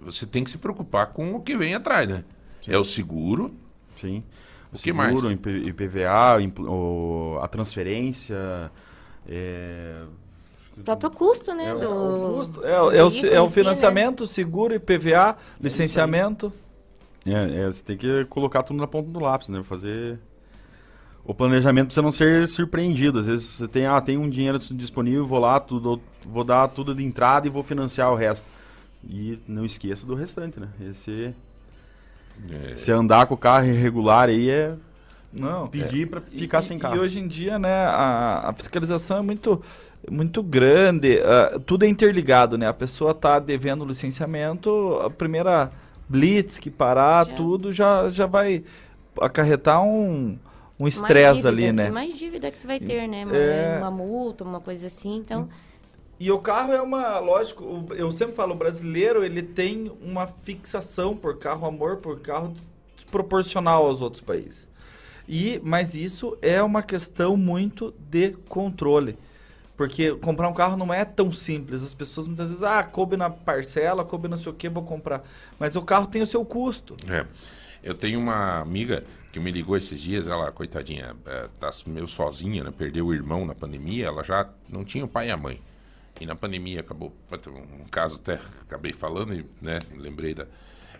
você 0.00 0.26
tem 0.26 0.44
que 0.44 0.50
se 0.50 0.58
preocupar 0.58 1.08
com 1.08 1.34
o 1.34 1.40
que 1.40 1.56
vem 1.56 1.74
atrás, 1.74 2.08
né? 2.08 2.24
É 2.68 2.78
o 2.78 2.84
seguro. 2.84 3.52
Sim. 3.96 4.22
O 4.72 4.76
O 4.76 4.80
que 4.80 4.92
mais? 4.92 5.14
seguro, 5.14 5.32
IP 5.32 5.50
IPVA, 5.68 6.38
o- 6.68 7.38
a 7.42 7.48
transferência. 7.48 8.70
É... 9.28 10.02
O 10.78 10.84
próprio 10.84 11.10
custo, 11.10 11.54
né? 11.54 11.74
do, 11.74 11.88
O 11.88 12.34
custo 12.36 12.64
é, 12.64 12.80
o- 12.80 12.90
é 12.92 13.02
o, 13.02 13.02
é 13.02 13.04
o 13.04 13.06
em 13.06 13.10
si, 13.10 13.26
né? 13.30 13.48
financiamento, 13.48 14.26
seguro, 14.26 14.74
IPVA, 14.74 15.36
licenciamento. 15.60 16.52
É, 17.24 17.62
é, 17.62 17.66
você 17.66 17.82
tem 17.82 17.96
que 17.96 18.24
colocar 18.26 18.62
tudo 18.62 18.78
na 18.78 18.86
ponta 18.86 19.10
do 19.10 19.18
lápis, 19.20 19.48
né? 19.48 19.62
Fazer 19.62 20.18
o 21.24 21.34
planejamento 21.34 21.86
pra 21.86 21.94
você 21.94 22.02
não 22.02 22.12
ser 22.12 22.46
surpreendido. 22.48 23.18
Às 23.18 23.26
vezes 23.26 23.46
você 23.48 23.66
tem, 23.68 23.86
ah, 23.86 24.00
tem 24.00 24.16
um 24.16 24.28
dinheiro 24.30 24.58
disponível, 24.58 25.26
vou 25.26 25.38
lá, 25.40 25.58
tudo, 25.58 26.00
vou 26.28 26.44
dar 26.44 26.68
tudo 26.68 26.94
de 26.94 27.02
entrada 27.04 27.46
e 27.46 27.50
vou 27.50 27.62
financiar 27.62 28.12
o 28.12 28.16
resto. 28.16 28.46
E 29.08 29.38
não 29.46 29.64
esqueça 29.64 30.06
do 30.06 30.14
restante, 30.14 30.60
né? 30.60 30.68
Esse, 30.90 31.34
É, 32.50 32.74
se 32.76 32.92
andar 32.92 33.26
com 33.26 33.34
o 33.34 33.38
carro 33.38 33.66
irregular 33.66 34.28
aí 34.28 34.50
é 34.50 34.74
Não, 35.32 35.66
pedir 35.68 36.08
pra 36.08 36.20
ficar 36.20 36.60
e, 36.60 36.62
sem 36.62 36.78
carro. 36.78 36.96
E 36.96 36.98
hoje 36.98 37.18
em 37.18 37.26
dia, 37.26 37.58
né, 37.58 37.72
a, 37.86 38.50
a 38.50 38.52
fiscalização 38.52 39.18
é 39.18 39.22
muito, 39.22 39.60
muito 40.10 40.42
grande, 40.42 41.18
ah, 41.20 41.60
tudo 41.64 41.84
é 41.84 41.88
interligado, 41.88 42.56
né? 42.56 42.66
A 42.68 42.74
pessoa 42.74 43.14
tá 43.14 43.38
devendo 43.38 43.84
licenciamento, 43.84 44.98
a 45.04 45.10
primeira 45.10 45.70
blitz 46.08 46.58
que 46.58 46.70
parar, 46.70 47.26
Já. 47.26 47.34
tudo 47.34 47.72
já, 47.72 48.08
já 48.08 48.26
vai 48.26 48.62
acarretar 49.20 49.82
um, 49.82 50.38
um 50.78 50.86
estresse 50.86 51.46
ali, 51.46 51.72
né? 51.72 51.90
Mais 51.90 52.16
dívida 52.18 52.50
que 52.50 52.58
você 52.58 52.66
vai 52.66 52.78
ter, 52.78 53.08
né? 53.08 53.24
Uma, 53.24 53.36
É. 53.36 53.78
uma 53.78 53.90
multa, 53.90 54.44
uma 54.44 54.60
coisa 54.60 54.86
assim. 54.86 55.16
Então, 55.16 55.48
E 56.18 56.30
o 56.30 56.38
carro 56.38 56.72
é 56.72 56.80
uma, 56.80 57.18
lógico, 57.18 57.86
eu 57.90 58.10
sempre 58.10 58.34
falo, 58.34 58.54
o 58.54 58.56
brasileiro, 58.56 59.22
ele 59.22 59.42
tem 59.42 59.92
uma 60.00 60.26
fixação 60.26 61.14
por 61.14 61.36
carro, 61.38 61.66
amor 61.66 61.98
por 61.98 62.20
carro 62.20 62.54
desproporcional 62.94 63.86
aos 63.86 64.00
outros 64.00 64.22
países. 64.22 64.66
E, 65.28 65.60
mas 65.62 65.94
isso 65.94 66.36
é 66.40 66.62
uma 66.62 66.82
questão 66.82 67.36
muito 67.36 67.92
de 67.98 68.30
controle. 68.48 69.18
Porque 69.76 70.14
comprar 70.14 70.48
um 70.48 70.54
carro 70.54 70.76
não 70.76 70.92
é 70.92 71.04
tão 71.04 71.32
simples. 71.32 71.82
As 71.82 71.92
pessoas 71.92 72.26
muitas 72.26 72.48
vezes, 72.48 72.62
ah, 72.62 72.82
coube 72.82 73.16
na 73.16 73.28
parcela, 73.28 74.04
coube 74.04 74.26
não 74.26 74.36
sei 74.36 74.50
o 74.50 74.54
que, 74.54 74.68
vou 74.68 74.82
comprar. 74.82 75.22
Mas 75.58 75.76
o 75.76 75.82
carro 75.82 76.06
tem 76.06 76.22
o 76.22 76.26
seu 76.26 76.44
custo. 76.44 76.96
É. 77.08 77.26
Eu 77.82 77.94
tenho 77.94 78.18
uma 78.18 78.60
amiga 78.60 79.04
que 79.30 79.38
me 79.38 79.52
ligou 79.52 79.76
esses 79.76 80.00
dias, 80.00 80.26
ela, 80.26 80.50
coitadinha, 80.50 81.14
é, 81.26 81.48
tá 81.60 81.70
meio 81.86 82.06
sozinha, 82.06 82.64
né? 82.64 82.72
Perdeu 82.76 83.06
o 83.06 83.14
irmão 83.14 83.44
na 83.44 83.54
pandemia, 83.54 84.06
ela 84.06 84.24
já 84.24 84.48
não 84.66 84.82
tinha 84.82 85.04
o 85.04 85.08
pai 85.08 85.28
e 85.28 85.30
a 85.30 85.36
mãe. 85.36 85.60
E 86.18 86.24
na 86.24 86.34
pandemia 86.34 86.80
acabou, 86.80 87.12
um 87.30 87.84
caso 87.90 88.16
até 88.16 88.40
acabei 88.62 88.94
falando, 88.94 89.34
e, 89.34 89.44
né? 89.60 89.78
Lembrei 89.94 90.32
da. 90.32 90.46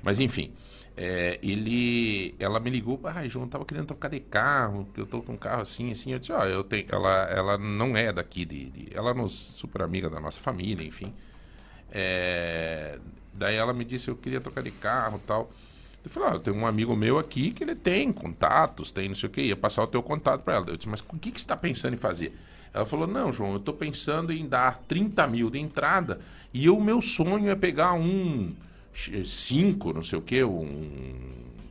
Mas 0.02 0.20
enfim, 0.20 0.52
é, 0.96 1.38
ele, 1.42 2.34
ela 2.38 2.58
me 2.58 2.70
ligou, 2.70 3.00
ah, 3.04 3.26
João, 3.28 3.46
tava 3.48 3.64
querendo 3.66 3.86
trocar 3.86 4.08
de 4.08 4.20
carro, 4.20 4.88
eu 4.96 5.06
tô 5.06 5.22
com 5.22 5.34
um 5.34 5.36
carro 5.36 5.62
assim, 5.62 5.90
assim. 5.92 6.12
Eu 6.12 6.18
disse, 6.18 6.32
ó, 6.32 6.44
eu 6.44 6.64
tenho. 6.64 6.86
Ela, 6.90 7.24
ela 7.30 7.58
não 7.58 7.96
é 7.96 8.12
daqui 8.12 8.44
de, 8.44 8.66
de- 8.70 8.96
Ela 8.96 9.10
é 9.10 9.14
nos, 9.14 9.32
super 9.32 9.82
amiga 9.82 10.08
da 10.08 10.18
nossa 10.20 10.38
família, 10.40 10.86
enfim. 10.86 11.12
É, 11.90 12.98
daí 13.32 13.56
ela 13.56 13.72
me 13.72 13.84
disse, 13.84 14.08
eu 14.08 14.16
queria 14.16 14.40
trocar 14.40 14.62
de 14.62 14.70
carro 14.70 15.20
tal. 15.26 15.50
Eu 16.04 16.10
falei, 16.10 16.28
ah, 16.30 16.32
eu 16.34 16.40
tenho 16.40 16.56
um 16.56 16.66
amigo 16.66 16.94
meu 16.96 17.18
aqui 17.18 17.52
que 17.52 17.64
ele 17.64 17.74
tem 17.74 18.12
contatos, 18.12 18.92
tem 18.92 19.08
não 19.08 19.14
sei 19.14 19.28
o 19.28 19.32
que, 19.32 19.42
ia 19.42 19.56
passar 19.56 19.82
o 19.82 19.86
teu 19.88 20.02
contato 20.02 20.42
para 20.42 20.54
ela. 20.54 20.66
Eu 20.68 20.76
disse, 20.76 20.88
mas 20.88 21.00
o 21.00 21.18
que, 21.18 21.30
que 21.32 21.40
você 21.40 21.44
está 21.44 21.56
pensando 21.56 21.94
em 21.94 21.96
fazer? 21.98 22.36
Ela 22.72 22.84
falou, 22.86 23.06
não, 23.06 23.32
João, 23.32 23.52
eu 23.52 23.56
estou 23.58 23.74
pensando 23.74 24.32
em 24.32 24.46
dar 24.46 24.82
30 24.86 25.26
mil 25.26 25.50
de 25.50 25.58
entrada 25.58 26.20
e 26.54 26.68
o 26.70 26.80
meu 26.80 27.00
sonho 27.00 27.48
é 27.50 27.56
pegar 27.56 27.94
um 27.94 28.54
5, 29.24 29.92
não 29.92 30.02
sei 30.02 30.18
o 30.18 30.22
que, 30.22 30.42
um, 30.42 31.14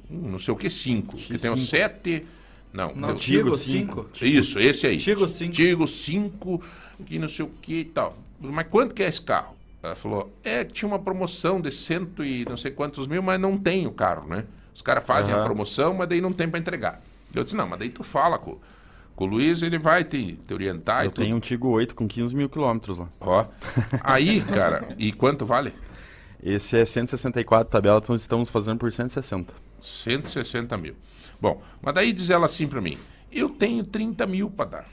um 0.09 0.29
não 0.29 0.39
sei 0.39 0.53
o 0.53 0.57
que 0.57 0.69
5, 0.69 1.17
que 1.17 1.37
tem 1.37 1.51
o 1.51 1.57
7... 1.57 2.25
Não, 2.73 2.93
Não, 2.93 3.07
deu- 3.07 3.15
Tigo 3.15 3.49
Tigo 3.51 3.57
5. 3.57 4.05
isso, 4.21 4.59
esse 4.59 4.85
aí. 4.85 4.97
Tigo 4.97 5.25
5. 5.27 5.53
Tigo 5.53 5.87
5, 5.87 6.61
que 7.05 7.17
não 7.17 7.29
sei 7.29 7.45
o 7.45 7.49
que 7.61 7.79
e 7.79 7.85
tal. 7.85 8.17
Mas 8.39 8.67
quanto 8.69 8.93
que 8.93 9.01
é 9.01 9.07
esse 9.07 9.21
carro? 9.21 9.55
Ela 9.81 9.95
falou, 9.95 10.29
é 10.43 10.65
que 10.65 10.73
tinha 10.73 10.87
uma 10.89 10.99
promoção 10.99 11.61
de 11.61 11.71
cento 11.71 12.23
e 12.23 12.43
não 12.43 12.57
sei 12.57 12.71
quantos 12.71 13.07
mil, 13.07 13.23
mas 13.23 13.39
não 13.39 13.57
tem 13.57 13.87
o 13.87 13.91
carro, 13.91 14.27
né? 14.27 14.43
Os 14.73 14.81
caras 14.81 15.05
fazem 15.05 15.33
a 15.33 15.37
Aham. 15.37 15.45
promoção, 15.45 15.93
mas 15.93 16.09
daí 16.09 16.19
não 16.19 16.33
tem 16.33 16.49
para 16.49 16.59
entregar. 16.59 17.01
Eu 17.33 17.43
disse, 17.45 17.55
não, 17.55 17.65
mas 17.67 17.79
daí 17.79 17.89
tu 17.89 18.03
fala 18.03 18.37
com, 18.37 18.57
com 19.15 19.23
o 19.23 19.27
Luiz, 19.27 19.61
ele 19.61 19.77
vai 19.77 20.03
te, 20.03 20.33
te 20.45 20.53
orientar 20.53 21.03
e 21.03 21.05
Eu 21.05 21.11
tudo. 21.11 21.23
tenho 21.23 21.37
um 21.37 21.39
Tigo 21.39 21.69
8 21.69 21.95
com 21.95 22.07
15 22.09 22.35
mil 22.35 22.49
quilômetros 22.49 22.97
lá. 22.97 23.07
Ó, 23.21 23.45
aí, 24.01 24.41
cara, 24.41 24.93
e 24.97 25.13
quanto 25.13 25.45
vale? 25.45 25.71
Esse 26.43 26.77
é 26.77 26.85
164 26.85 27.71
tabela, 27.71 27.99
então 28.03 28.15
estamos 28.15 28.49
fazendo 28.49 28.79
por 28.79 28.91
160. 28.91 29.53
160 29.81 30.77
mil. 30.77 30.95
Bom, 31.39 31.61
mas 31.81 31.93
daí 31.93 32.13
diz 32.13 32.29
ela 32.29 32.45
assim 32.45 32.67
pra 32.67 32.81
mim: 32.81 32.97
eu 33.31 33.49
tenho 33.49 33.85
30 33.85 34.25
mil 34.25 34.49
pra 34.49 34.65
dar. 34.65 34.89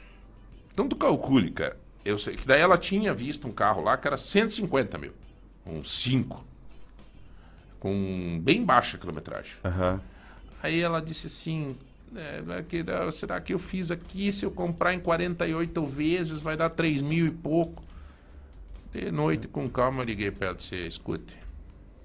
Então 0.73 0.89
tu 0.89 0.97
calcule, 0.97 1.51
cara. 1.51 1.79
Eu 2.05 2.19
sei 2.19 2.35
que 2.35 2.47
daí 2.47 2.61
ela 2.61 2.77
tinha 2.77 3.15
visto 3.15 3.47
um 3.47 3.53
carro 3.53 3.83
lá 3.83 3.97
que 3.97 4.07
era 4.07 4.17
150 4.17 4.99
mil. 4.99 5.13
Um 5.65 5.85
5. 5.85 6.45
Com 7.79 8.41
bem 8.43 8.65
baixa 8.65 8.99
quilometragem. 8.99 9.53
Aham. 9.65 10.01
Aí 10.63 10.81
ela 10.81 11.01
disse 11.01 11.29
assim: 11.29 11.77
é, 12.17 12.63
que 12.63 12.85
será 13.13 13.41
que 13.41 13.55
eu 13.55 13.59
fiz 13.59 13.91
aqui? 13.91 14.33
Se 14.33 14.45
eu 14.45 14.51
comprar 14.51 14.93
em 14.93 15.01
48 15.01 15.85
vezes, 15.85 16.41
vai 16.41 16.57
dar 16.57 16.71
3 16.71 17.03
mil 17.03 17.27
e 17.27 17.31
pouco. 17.31 17.83
De 18.93 19.11
noite, 19.11 19.49
com 19.49 19.69
calma, 19.71 20.03
eu 20.03 20.07
liguei 20.07 20.31
para 20.31 20.49
ela 20.49 20.55
e 20.55 20.59
disse: 20.59 20.75
escute, 20.77 21.37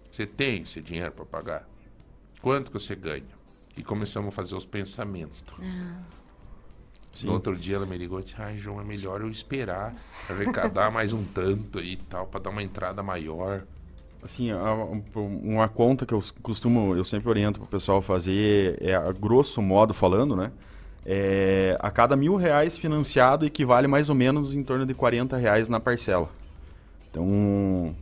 você 0.09 0.25
tem 0.25 0.61
esse 0.61 0.81
dinheiro 0.81 1.11
para 1.11 1.25
pagar? 1.25 1.67
Quanto 2.41 2.71
que 2.71 2.79
você 2.79 2.95
ganha? 2.95 3.23
E 3.75 3.83
começamos 3.83 4.29
a 4.29 4.31
fazer 4.31 4.55
os 4.55 4.65
pensamentos. 4.65 5.43
No 7.25 7.33
outro 7.33 7.55
dia 7.55 7.75
ela 7.77 7.85
me 7.85 7.97
ligou 7.97 8.19
e 8.19 8.23
disse: 8.23 8.35
Ai, 8.39 8.57
João, 8.57 8.79
é 8.79 8.83
melhor 8.83 9.21
eu 9.21 9.29
esperar 9.29 9.93
arrecadar 10.29 10.91
mais 10.91 11.13
um 11.13 11.23
tanto 11.23 11.79
aí 11.79 11.93
e 11.93 11.97
tal, 11.97 12.27
para 12.27 12.39
dar 12.41 12.49
uma 12.51 12.61
entrada 12.63 13.01
maior. 13.03 13.63
Assim, 14.23 14.51
um- 14.53 15.03
uma 15.43 15.67
conta 15.69 16.05
que 16.05 16.13
eu 16.13 16.21
costumo, 16.41 16.95
eu 16.95 17.03
sempre 17.05 17.29
oriento 17.29 17.59
pro 17.59 17.67
pessoal 17.67 18.01
fazer, 18.01 18.77
é 18.81 18.93
a 18.95 19.11
grosso 19.11 19.61
modo 19.61 19.93
falando, 19.93 20.35
né? 20.35 20.51
É, 21.05 21.77
a 21.79 21.89
cada 21.89 22.15
mil 22.15 22.35
reais 22.35 22.77
financiado 22.77 23.45
equivale 23.45 23.87
mais 23.87 24.09
ou 24.09 24.15
menos 24.15 24.53
em 24.53 24.63
torno 24.63 24.85
de 24.85 24.93
40 24.93 25.37
reais 25.37 25.69
na 25.69 25.79
parcela. 25.79 26.29
Então, 27.17 27.95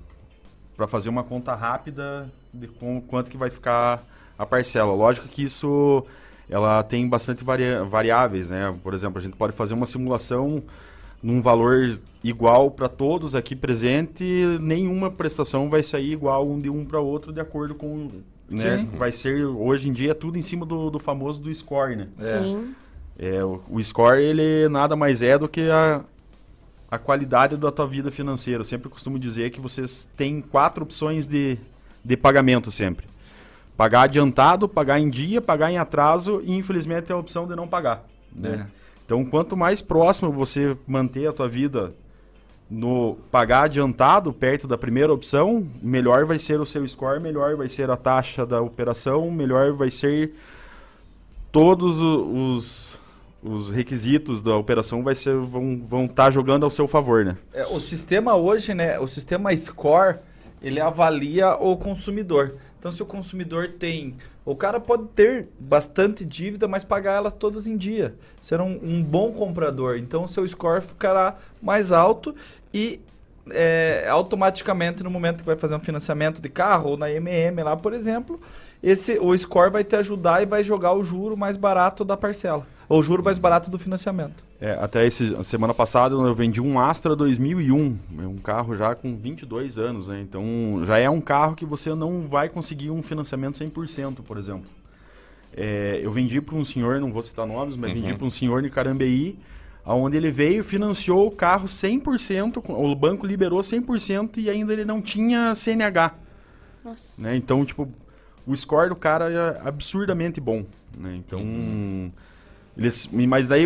para 0.75 0.87
fazer 0.87 1.07
uma 1.07 1.23
conta 1.23 1.55
rápida 1.55 2.29
de 2.53 2.67
com, 2.67 2.99
quanto 3.01 3.31
que 3.31 3.37
vai 3.37 3.49
ficar 3.49 4.03
a 4.37 4.45
parcela. 4.45 4.93
Lógico 4.93 5.27
que 5.27 5.43
isso 5.43 6.05
ela 6.49 6.83
tem 6.83 7.07
bastante 7.07 7.43
varia- 7.43 7.83
variáveis, 7.85 8.49
né? 8.49 8.75
Por 8.83 8.93
exemplo, 8.93 9.17
a 9.17 9.21
gente 9.21 9.37
pode 9.37 9.53
fazer 9.53 9.73
uma 9.73 9.85
simulação 9.85 10.61
num 11.23 11.41
valor 11.41 11.97
igual 12.23 12.69
para 12.69 12.89
todos 12.89 13.33
aqui 13.33 13.55
presente, 13.55 14.23
nenhuma 14.59 15.09
prestação 15.09 15.69
vai 15.69 15.81
sair 15.81 16.11
igual 16.11 16.47
um 16.47 16.59
de 16.59 16.69
um 16.69 16.85
para 16.85 16.99
outro 16.99 17.31
de 17.31 17.39
acordo 17.39 17.73
com, 17.73 18.09
né? 18.53 18.77
Sim. 18.77 18.97
Vai 18.97 19.11
ser 19.11 19.45
hoje 19.45 19.87
em 19.89 19.93
dia 19.93 20.13
tudo 20.13 20.37
em 20.37 20.41
cima 20.41 20.65
do, 20.65 20.91
do 20.91 20.99
famoso 20.99 21.41
do 21.41 21.53
score, 21.53 21.95
né? 21.95 22.07
sim. 22.19 22.75
É, 23.17 23.41
o, 23.45 23.61
o 23.69 23.81
score 23.81 24.21
ele 24.21 24.67
nada 24.67 24.93
mais 24.93 25.21
é 25.21 25.37
do 25.37 25.47
que 25.47 25.61
a, 25.69 26.03
a 26.89 26.97
qualidade 26.97 27.57
da 27.57 27.71
tua 27.71 27.87
vida 27.87 28.11
financeira. 28.11 28.61
Eu 28.61 28.65
sempre 28.65 28.89
costumo 28.89 29.19
dizer 29.19 29.51
que 29.51 29.59
vocês 29.59 30.09
têm 30.15 30.41
quatro 30.41 30.83
opções 30.83 31.27
de, 31.27 31.57
de 32.03 32.15
pagamento 32.15 32.71
sempre. 32.71 33.07
Pagar 33.75 34.03
adiantado, 34.03 34.69
pagar 34.69 34.99
em 34.99 35.09
dia, 35.09 35.41
pagar 35.41 35.71
em 35.71 35.77
atraso 35.77 36.41
e 36.43 36.53
infelizmente 36.53 37.05
tem 37.05 37.15
a 37.15 37.19
opção 37.19 37.47
de 37.47 37.55
não 37.55 37.67
pagar. 37.67 38.05
Né? 38.33 38.67
Então, 39.05 39.23
quanto 39.25 39.55
mais 39.55 39.81
próximo 39.81 40.31
você 40.31 40.77
manter 40.87 41.27
a 41.27 41.33
tua 41.33 41.47
vida 41.47 41.93
no 42.69 43.15
pagar 43.29 43.63
adiantado, 43.63 44.33
perto 44.33 44.67
da 44.67 44.77
primeira 44.77 45.13
opção, 45.13 45.67
melhor 45.81 46.25
vai 46.25 46.39
ser 46.39 46.59
o 46.59 46.65
seu 46.65 46.87
score, 46.87 47.19
melhor 47.19 47.55
vai 47.55 47.69
ser 47.69 47.91
a 47.91 47.95
taxa 47.95 48.45
da 48.45 48.61
operação, 48.61 49.29
melhor 49.29 49.73
vai 49.73 49.91
ser 49.91 50.33
todos 51.51 52.01
os, 52.01 52.99
os 53.45 53.69
requisitos 53.69 54.41
da 54.41 54.57
operação 54.57 55.03
vai 55.03 55.13
ser, 55.13 55.35
vão 55.37 56.05
estar 56.05 56.25
tá 56.25 56.31
jogando 56.31 56.63
ao 56.63 56.71
seu 56.71 56.87
favor, 56.87 57.23
né? 57.23 57.37
É, 57.53 57.61
o 57.61 57.79
sistema 57.79 58.35
hoje, 58.35 58.73
né? 58.73 58.99
O 58.99 59.05
sistema 59.05 59.55
Score, 59.55 60.17
ele 60.61 60.79
avalia 60.79 61.55
o 61.55 61.77
consumidor. 61.77 62.55
Então, 62.79 62.91
se 62.91 63.01
o 63.01 63.05
consumidor 63.05 63.73
tem. 63.79 64.15
O 64.43 64.55
cara 64.55 64.79
pode 64.79 65.05
ter 65.09 65.47
bastante 65.59 66.25
dívida, 66.25 66.67
mas 66.67 66.83
pagar 66.83 67.13
ela 67.13 67.31
todas 67.31 67.67
em 67.67 67.77
dia. 67.77 68.15
Ser 68.41 68.59
um, 68.61 68.79
um 68.83 69.01
bom 69.01 69.31
comprador. 69.31 69.97
Então, 69.97 70.23
o 70.23 70.27
seu 70.27 70.47
score 70.47 70.81
ficará 70.81 71.35
mais 71.61 71.91
alto 71.91 72.35
e 72.73 72.99
é, 73.51 74.07
automaticamente, 74.09 75.03
no 75.03 75.09
momento 75.09 75.39
que 75.39 75.45
vai 75.45 75.55
fazer 75.55 75.75
um 75.75 75.79
financiamento 75.79 76.41
de 76.41 76.49
carro 76.49 76.91
ou 76.91 76.97
na 76.97 77.11
MM 77.11 77.61
lá, 77.63 77.75
por 77.75 77.93
exemplo, 77.93 78.39
esse, 78.81 79.17
o 79.19 79.37
score 79.37 79.71
vai 79.71 79.83
te 79.83 79.95
ajudar 79.95 80.41
e 80.41 80.45
vai 80.45 80.63
jogar 80.63 80.93
o 80.93 81.03
juro 81.03 81.37
mais 81.37 81.57
barato 81.57 82.03
da 82.03 82.17
parcela. 82.17 82.65
Ou 82.87 82.99
o 82.99 83.03
juro 83.03 83.23
mais 83.23 83.39
barato 83.39 83.69
do 83.69 83.79
financiamento. 83.79 84.43
É, 84.61 84.73
até 84.73 85.05
esse, 85.05 85.43
semana 85.43 85.73
passada 85.73 86.13
eu 86.15 86.35
vendi 86.35 86.61
um 86.61 86.79
Astra 86.79 87.15
2001, 87.15 87.97
é 88.19 88.27
um 88.27 88.37
carro 88.37 88.75
já 88.75 88.93
com 88.93 89.15
22 89.15 89.77
anos, 89.77 90.07
né? 90.07 90.21
Então 90.21 90.83
já 90.85 90.97
é 90.97 91.09
um 91.09 91.21
carro 91.21 91.55
que 91.55 91.65
você 91.65 91.93
não 91.95 92.27
vai 92.27 92.47
conseguir 92.47 92.91
um 92.91 93.01
financiamento 93.01 93.55
100%, 93.55 94.17
por 94.23 94.37
exemplo. 94.37 94.69
É, 95.55 95.99
eu 96.03 96.11
vendi 96.11 96.41
para 96.41 96.55
um 96.55 96.65
senhor, 96.65 96.99
não 96.99 97.11
vou 97.11 97.21
citar 97.21 97.47
nomes, 97.47 97.75
mas 97.75 97.91
uhum. 97.91 98.01
vendi 98.01 98.13
para 98.13 98.27
um 98.27 98.29
senhor 98.29 98.61
de 98.61 98.69
Carambeí, 98.69 99.39
onde 99.85 100.17
ele 100.17 100.31
veio, 100.31 100.63
financiou 100.63 101.27
o 101.27 101.31
carro 101.31 101.67
100%, 101.67 102.61
o 102.67 102.95
banco 102.95 103.25
liberou 103.25 103.59
100% 103.59 104.37
e 104.37 104.49
ainda 104.49 104.73
ele 104.73 104.83
não 104.83 105.01
tinha 105.01 105.55
CNH. 105.55 106.13
Nossa. 106.83 107.13
Né? 107.17 107.35
Então, 107.35 107.63
tipo, 107.63 107.87
o 108.45 108.55
score 108.55 108.89
do 108.89 108.95
cara 108.95 109.31
é 109.31 109.67
absurdamente 109.67 110.41
bom. 110.41 110.65
Né? 110.97 111.15
Então, 111.15 111.39
uhum. 111.39 112.11
Eles, 112.77 113.09
mas 113.11 113.47
daí, 113.47 113.65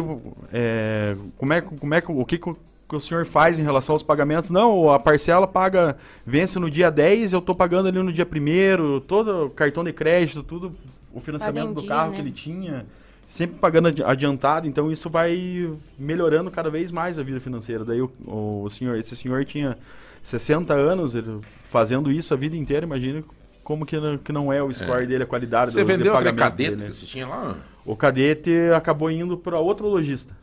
é, 0.53 1.15
como 1.37 1.53
é, 1.53 1.61
como 1.61 1.93
é 1.93 2.03
o 2.07 2.25
que, 2.25 2.37
que 2.37 2.95
o 2.95 2.99
senhor 2.99 3.25
faz 3.25 3.57
em 3.57 3.63
relação 3.63 3.93
aos 3.93 4.03
pagamentos? 4.03 4.49
Não, 4.49 4.89
a 4.89 4.99
parcela 4.99 5.47
paga, 5.47 5.97
vence 6.25 6.59
no 6.59 6.69
dia 6.69 6.91
10, 6.91 7.33
eu 7.33 7.39
estou 7.39 7.55
pagando 7.55 7.87
ali 7.87 8.01
no 8.01 8.13
dia 8.13 8.25
1 8.25 8.99
todo 9.01 9.45
o 9.45 9.49
cartão 9.49 9.83
de 9.83 9.93
crédito, 9.93 10.43
tudo, 10.43 10.75
o 11.13 11.19
financiamento 11.19 11.73
do 11.73 11.81
dia, 11.81 11.89
carro 11.89 12.11
né? 12.11 12.15
que 12.15 12.21
ele 12.21 12.31
tinha, 12.31 12.85
sempre 13.27 13.57
pagando 13.57 13.87
adiantado, 14.05 14.67
então 14.67 14.91
isso 14.91 15.09
vai 15.09 15.71
melhorando 15.97 16.51
cada 16.51 16.69
vez 16.69 16.91
mais 16.91 17.17
a 17.17 17.23
vida 17.23 17.39
financeira. 17.39 17.83
Daí 17.83 18.01
o, 18.01 18.11
o 18.25 18.69
senhor, 18.69 18.97
esse 18.97 19.15
senhor 19.15 19.43
tinha 19.45 19.77
60 20.21 20.73
anos, 20.73 21.15
ele 21.15 21.39
fazendo 21.69 22.11
isso 22.11 22.33
a 22.33 22.37
vida 22.37 22.55
inteira, 22.55 22.85
imagina 22.85 23.23
como 23.63 23.85
que 23.85 23.99
não, 23.99 24.17
que 24.17 24.31
não 24.31 24.51
é 24.51 24.63
o 24.63 24.73
score 24.73 25.03
é. 25.03 25.05
dele, 25.05 25.23
a 25.23 25.27
qualidade 25.27 25.71
Você 25.71 25.81
do, 25.81 25.85
vendeu 25.85 26.17
aquele 26.17 26.35
cadete 26.35 26.75
dele, 26.75 26.89
que 26.89 26.95
você 26.95 27.05
tinha 27.05 27.27
lá? 27.27 27.55
O 27.89 27.95
cadete 27.95 28.51
acabou 28.77 29.09
indo 29.09 29.35
para 29.35 29.57
outro 29.57 29.87
lojista. 29.87 30.37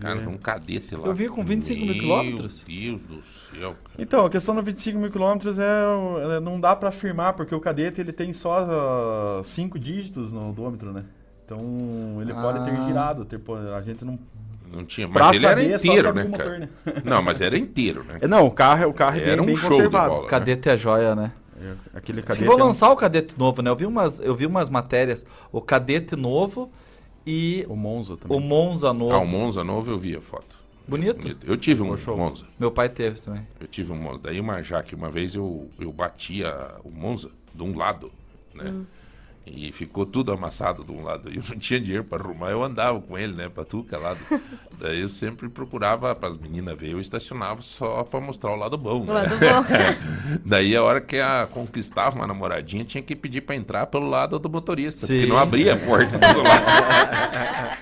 Cara, 0.00 0.20
é... 0.20 0.28
um 0.28 0.36
cadete 0.36 0.94
lá. 0.94 1.06
Eu 1.06 1.14
vi 1.14 1.28
com 1.28 1.42
25 1.42 1.78
Meu 1.78 1.94
mil 1.94 2.02
quilômetros. 2.02 2.62
Deus 2.68 3.00
do 3.00 3.22
céu. 3.24 3.74
Cara. 3.82 3.96
Então, 3.98 4.26
a 4.26 4.28
questão 4.28 4.54
dos 4.54 4.62
25 4.62 4.98
mil 4.98 5.10
quilômetros 5.10 5.58
é, 5.58 5.62
é, 6.36 6.40
não 6.40 6.60
dá 6.60 6.76
para 6.76 6.90
afirmar, 6.90 7.32
porque 7.32 7.54
o 7.54 7.60
cadete 7.60 8.02
ele 8.02 8.12
tem 8.12 8.34
só 8.34 9.42
5 9.42 9.78
uh, 9.78 9.80
dígitos 9.80 10.30
no 10.34 10.50
odômetro, 10.50 10.92
né? 10.92 11.04
Então 11.46 12.18
ele 12.20 12.32
ah. 12.32 12.42
pode 12.42 12.62
ter 12.66 12.72
ah. 12.72 12.86
girado, 12.86 13.24
ter, 13.24 13.40
a 13.74 13.80
gente 13.80 14.04
não 14.04 14.18
não 14.70 14.84
tinha, 14.84 15.08
mas 15.08 15.16
pra 15.16 15.34
ele 15.34 15.46
era 15.46 15.62
é 15.62 15.76
inteiro, 15.76 16.12
né, 16.12 16.24
motor, 16.24 16.58
né? 16.58 16.68
Não, 17.02 17.22
mas 17.22 17.40
era 17.40 17.56
inteiro, 17.56 18.04
né? 18.04 18.18
Não, 18.28 18.46
o 18.46 18.50
carro, 18.50 18.90
o 18.90 18.92
carro 18.92 19.16
é 19.16 19.22
era 19.22 19.36
bem, 19.36 19.40
um 19.40 19.46
bem 19.46 19.56
show 19.56 19.70
conservado. 19.70 20.10
Bola, 20.10 20.26
cadete 20.26 20.68
né? 20.68 20.74
é 20.74 20.76
joia, 20.76 21.14
né? 21.14 21.32
É, 21.64 21.74
aquele 21.94 22.22
cadete 22.22 22.44
vou 22.44 22.58
lançar 22.58 22.86
é 22.86 22.90
um... 22.90 22.92
o 22.92 22.96
cadete 22.96 23.38
novo, 23.38 23.62
né? 23.62 23.70
Eu 23.70 23.76
vi 23.76 23.86
umas, 23.86 24.20
eu 24.20 24.34
vi 24.34 24.44
umas 24.44 24.68
matérias, 24.68 25.24
o 25.50 25.60
cadete 25.60 26.14
novo 26.14 26.70
e 27.26 27.64
o 27.68 27.74
Monza 27.74 28.16
também. 28.16 28.36
O 28.36 28.40
Monza 28.40 28.92
novo. 28.92 29.14
Ah, 29.14 29.18
o 29.18 29.26
Monza 29.26 29.64
novo 29.64 29.90
eu 29.90 29.98
vi 29.98 30.14
a 30.14 30.20
foto. 30.20 30.58
Bonito. 30.86 31.22
Bonito. 31.22 31.46
Eu 31.46 31.56
tive 31.56 31.82
um 31.82 31.96
Monza. 32.16 32.44
Meu 32.58 32.70
pai 32.70 32.90
teve 32.90 33.18
também. 33.18 33.46
Eu 33.58 33.66
tive 33.66 33.92
um 33.92 33.96
Monza. 33.96 34.20
Daí 34.24 34.38
uma 34.38 34.62
Jaque, 34.62 34.94
uma 34.94 35.10
vez 35.10 35.34
eu 35.34 35.70
eu 35.78 35.90
batia 35.90 36.74
o 36.84 36.90
Monza 36.90 37.30
de 37.54 37.62
um 37.62 37.76
lado, 37.76 38.12
né? 38.54 38.64
Hum. 38.70 38.84
E 39.46 39.70
ficou 39.72 40.06
tudo 40.06 40.32
amassado 40.32 40.82
de 40.82 40.90
um 40.90 41.02
lado. 41.02 41.28
Eu 41.34 41.42
não 41.48 41.58
tinha 41.58 41.80
dinheiro 41.80 42.04
para 42.04 42.22
arrumar, 42.22 42.50
eu 42.50 42.62
andava 42.62 43.00
com 43.00 43.18
ele, 43.18 43.32
né, 43.32 43.48
para 43.48 43.64
tudo 43.64 43.88
que 43.88 43.94
é 43.94 43.98
lado. 43.98 44.18
Daí 44.78 45.00
eu 45.00 45.08
sempre 45.08 45.48
procurava 45.48 46.14
para 46.14 46.30
as 46.30 46.36
meninas 46.36 46.76
ver, 46.76 46.90
eu 46.90 47.00
estacionava 47.00 47.62
só 47.62 48.02
para 48.02 48.20
mostrar 48.20 48.52
o 48.52 48.56
lado 48.56 48.76
bom. 48.76 49.04
Né? 49.04 49.10
O 49.10 49.14
lado 49.14 49.30
bom. 49.30 50.40
Daí 50.44 50.74
a 50.74 50.82
hora 50.82 51.00
que 51.00 51.20
a 51.20 51.46
conquistava 51.46 52.16
uma 52.16 52.26
namoradinha, 52.26 52.84
tinha 52.84 53.02
que 53.02 53.14
pedir 53.14 53.42
para 53.42 53.54
entrar 53.54 53.86
pelo 53.86 54.08
lado 54.08 54.38
do 54.38 54.50
motorista, 54.50 55.06
Sim. 55.06 55.14
porque 55.14 55.26
não 55.26 55.38
abria 55.38 55.74
a 55.74 55.78
porta 55.78 56.18
do 56.18 56.42
lado. 56.42 57.73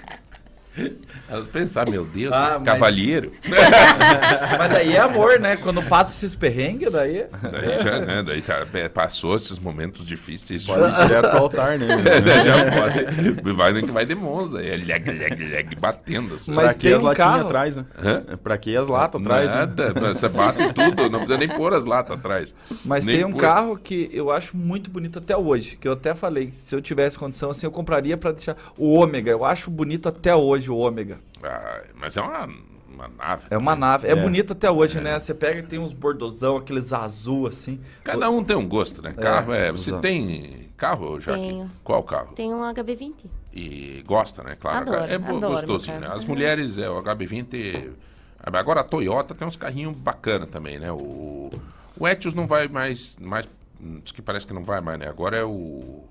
Elas 1.28 1.46
pensaram, 1.48 1.90
meu 1.90 2.04
Deus, 2.04 2.34
ah, 2.34 2.54
mas... 2.58 2.64
cavalheiro. 2.64 3.32
mas 4.58 4.72
daí 4.72 4.94
é 4.94 5.00
amor, 5.00 5.38
né? 5.38 5.56
Quando 5.56 5.82
passa 5.82 6.10
esses 6.16 6.34
perrengues, 6.34 6.90
daí. 6.90 7.26
Daí 7.42 7.78
já, 7.78 8.00
né? 8.00 8.22
Daí 8.22 8.40
tá, 8.40 8.66
é, 8.72 8.88
passou 8.88 9.36
esses 9.36 9.58
momentos 9.58 10.06
difíceis. 10.06 10.66
Pode 10.66 10.82
ir 10.82 11.06
direto 11.06 11.26
ao 11.26 11.42
altar, 11.44 11.78
né? 11.78 11.86
É, 12.12 12.44
já 12.44 12.54
pode. 12.70 13.52
Vai 13.52 13.72
no 13.72 13.82
que 13.82 13.90
vai 13.90 14.06
de 14.06 14.14
Monza. 14.14 14.62
É 14.62 14.76
leg, 14.76 15.10
leg, 15.10 15.48
leg, 15.48 15.76
batendo. 15.76 16.34
Assim. 16.34 16.52
Mas 16.52 16.72
pra 16.72 16.82
tem 16.82 16.94
as 16.94 17.02
um 17.02 17.12
carro 17.14 17.46
atrás, 17.46 17.76
né? 17.76 17.84
Hã? 17.98 18.24
É 18.28 18.36
pra 18.36 18.58
que 18.58 18.76
as 18.76 18.88
latas 18.88 19.20
atrás? 19.20 19.48
Né? 19.48 19.54
Nada, 19.54 19.92
né? 19.94 20.14
você 20.14 20.28
bate 20.28 20.72
tudo, 20.72 21.08
não 21.08 21.20
precisa 21.20 21.38
nem 21.38 21.48
pôr 21.48 21.74
as 21.74 21.84
latas 21.84 22.18
atrás. 22.18 22.54
Mas 22.84 23.04
nem 23.04 23.16
tem 23.16 23.24
um 23.24 23.32
pôr. 23.32 23.40
carro 23.40 23.76
que 23.76 24.10
eu 24.12 24.30
acho 24.30 24.56
muito 24.56 24.90
bonito 24.90 25.18
até 25.18 25.36
hoje, 25.36 25.76
que 25.76 25.86
eu 25.86 25.92
até 25.92 26.14
falei, 26.14 26.50
se 26.52 26.74
eu 26.74 26.80
tivesse 26.80 27.18
condição 27.18 27.50
assim, 27.50 27.66
eu 27.66 27.70
compraria 27.70 28.16
pra 28.16 28.32
deixar 28.32 28.56
o 28.76 28.92
Ômega. 28.94 29.30
Eu 29.30 29.44
acho 29.44 29.70
bonito 29.70 30.08
até 30.08 30.34
hoje 30.34 30.61
o 30.70 30.76
Ômega. 30.76 31.18
Ah, 31.42 31.82
mas 31.94 32.16
é 32.16 32.20
uma, 32.20 32.48
uma 32.92 33.08
nave. 33.08 33.46
É 33.50 33.58
uma 33.58 33.76
nave. 33.76 34.08
É, 34.08 34.12
é 34.12 34.16
bonito 34.16 34.52
até 34.52 34.70
hoje, 34.70 34.98
é. 34.98 35.00
né? 35.00 35.18
Você 35.18 35.34
pega 35.34 35.60
e 35.60 35.62
tem 35.62 35.78
uns 35.78 35.92
bordozão, 35.92 36.56
aqueles 36.56 36.92
azul 36.92 37.46
assim. 37.46 37.80
Cada 38.04 38.30
um 38.30 38.44
tem 38.44 38.56
um 38.56 38.68
gosto, 38.68 39.02
né? 39.02 39.12
Carro 39.12 39.52
é. 39.52 39.72
Você 39.72 39.92
tem 39.98 40.70
carro, 40.76 41.20
já? 41.20 41.34
Tenho. 41.34 41.70
Qual 41.82 42.02
carro? 42.02 42.34
Tem 42.34 42.52
um 42.52 42.60
HB20. 42.60 43.14
E 43.52 44.02
gosta, 44.06 44.42
né? 44.42 44.56
Claro. 44.56 44.90
Adoro, 44.90 45.04
é 45.04 45.14
adoro, 45.14 45.54
gostosinho, 45.54 46.00
né? 46.00 46.08
As 46.10 46.24
mulheres, 46.24 46.78
é, 46.78 46.88
o 46.88 47.02
HB20. 47.02 47.92
Agora 48.44 48.80
a 48.80 48.84
Toyota 48.84 49.34
tem 49.34 49.46
uns 49.46 49.56
carrinhos 49.56 49.96
bacana 49.96 50.46
também, 50.46 50.78
né? 50.78 50.90
O, 50.90 51.50
o 51.98 52.08
Etios 52.08 52.34
não 52.34 52.46
vai 52.46 52.66
mais. 52.68 53.16
mais 53.20 53.48
diz 53.80 54.12
que 54.12 54.22
parece 54.22 54.46
que 54.46 54.52
não 54.52 54.64
vai 54.64 54.80
mais, 54.80 54.98
né? 54.98 55.08
Agora 55.08 55.36
é 55.36 55.44
o. 55.44 56.04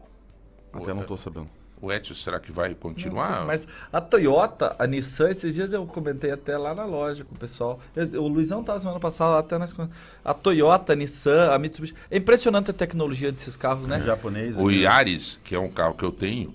Até 0.73 0.91
o, 0.91 0.95
não 0.95 1.03
tô 1.03 1.17
sabendo. 1.17 1.49
O 1.81 1.91
Etios, 1.91 2.21
será 2.21 2.39
que 2.39 2.51
vai 2.51 2.75
continuar? 2.75 3.45
mas 3.45 3.67
a 3.91 3.99
Toyota, 3.99 4.75
a 4.77 4.85
Nissan, 4.85 5.31
esses 5.31 5.55
dias 5.55 5.73
eu 5.73 5.85
comentei 5.87 6.31
até 6.31 6.57
lá 6.57 6.75
na 6.75 6.85
loja 6.85 7.23
com 7.23 7.33
o 7.33 7.37
pessoal. 7.37 7.79
Eu, 7.95 8.23
o 8.23 8.27
Luizão 8.27 8.61
estava 8.61 8.79
semana 8.79 8.99
passada 8.99 9.39
até 9.39 9.57
nas. 9.57 9.75
A 10.23 10.33
Toyota, 10.33 10.93
a 10.93 10.95
Nissan, 10.95 11.51
a 11.51 11.57
Mitsubishi. 11.57 11.95
É 12.09 12.17
impressionante 12.17 12.69
a 12.69 12.73
tecnologia 12.73 13.31
desses 13.31 13.55
carros, 13.55 13.87
né? 13.87 13.97
É 13.97 14.01
japonês. 14.01 14.57
O 14.57 14.69
Yaris, 14.69 15.39
que 15.43 15.55
é 15.55 15.59
um 15.59 15.69
carro 15.69 15.95
que 15.95 16.05
eu 16.05 16.11
tenho, 16.11 16.53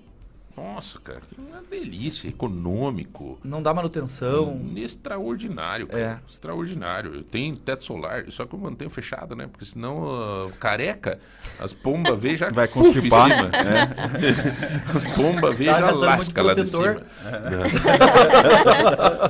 nossa, 0.57 0.99
cara, 0.99 1.21
que 1.21 1.39
uma 1.39 1.63
delícia, 1.71 2.29
econômico. 2.29 3.39
Não 3.45 3.63
dá 3.63 3.75
manutenção. 3.75 4.55
Hum, 4.55 4.73
extraordinário, 4.77 5.87
cara. 5.87 6.01
É. 6.03 6.19
Extraordinário. 6.27 7.15
Eu 7.15 7.23
tenho 7.23 7.55
teto 7.57 7.85
solar, 7.85 8.25
só 8.31 8.47
que 8.47 8.55
eu 8.55 8.59
mantenho 8.59 8.89
fechado, 8.89 9.37
né? 9.37 9.47
Porque 9.47 9.67
senão, 9.67 10.05
uh, 10.05 10.51
careca, 10.59 11.21
as 11.61 11.75
pombas 11.75 12.19
vê 12.19 12.37
já 12.37 12.49
vai 12.55 12.67
constipar. 12.67 13.29
Cima. 13.29 13.49
Né? 13.49 14.83
as 14.95 15.05
pombas 15.05 15.57
vê 15.57 15.67
já 15.67 15.91
lasca 15.91 16.43
lá 16.43 16.55
de 16.55 16.67
cima. 16.67 17.03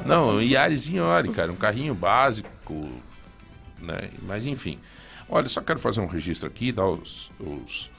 É. 0.04 0.06
Não, 0.06 0.36
um 0.36 0.40
Yariszinho, 0.40 1.02
olha, 1.02 1.32
cara, 1.32 1.50
um 1.50 1.56
carrinho 1.56 1.94
básico, 1.94 2.88
né? 3.80 4.10
Mas 4.22 4.46
enfim. 4.46 4.78
Olha, 5.28 5.48
só 5.48 5.60
quero 5.60 5.80
fazer 5.80 6.00
um 6.00 6.06
registro 6.06 6.46
aqui, 6.46 6.70
dar 6.70 6.86
os, 6.86 7.32
os, 7.40 7.90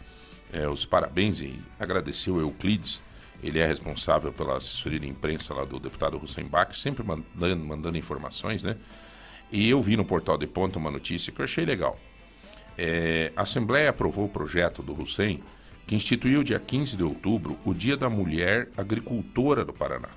é, 0.53 0.65
os 0.65 0.85
parabéns 0.85 1.41
e 1.41 1.59
agradecer 1.77 2.31
o 2.31 2.39
Euclides 2.39 3.05
ele 3.41 3.59
é 3.59 3.67
responsável 3.67 4.31
pela 4.31 4.57
assessoria 4.57 4.99
de 4.99 5.07
imprensa 5.07 5.53
lá 5.53 5.63
do 5.63 5.79
deputado 5.79 6.21
Hussein 6.21 6.45
Bach, 6.45 6.73
sempre 6.73 7.03
mandando, 7.03 7.63
mandando 7.63 7.97
informações, 7.97 8.63
né? 8.63 8.75
E 9.51 9.69
eu 9.69 9.79
vi 9.81 9.95
no 9.95 10.03
portal 10.03 10.37
de 10.37 10.47
ponta 10.47 10.77
uma 10.77 10.91
notícia 10.91 11.31
que 11.31 11.39
eu 11.39 11.45
achei 11.45 11.65
legal. 11.65 11.97
É, 12.77 13.31
a 13.35 13.43
Assembleia 13.43 13.89
aprovou 13.89 14.25
o 14.25 14.29
projeto 14.29 14.83
do 14.83 14.99
Hussein 14.99 15.41
que 15.85 15.95
instituiu 15.95 16.43
dia 16.43 16.59
15 16.59 16.97
de 16.97 17.03
outubro 17.03 17.57
o 17.63 17.73
Dia 17.73 17.95
da 17.95 18.09
Mulher 18.09 18.69
Agricultora 18.75 19.63
do 19.63 19.71
Paraná. 19.71 20.09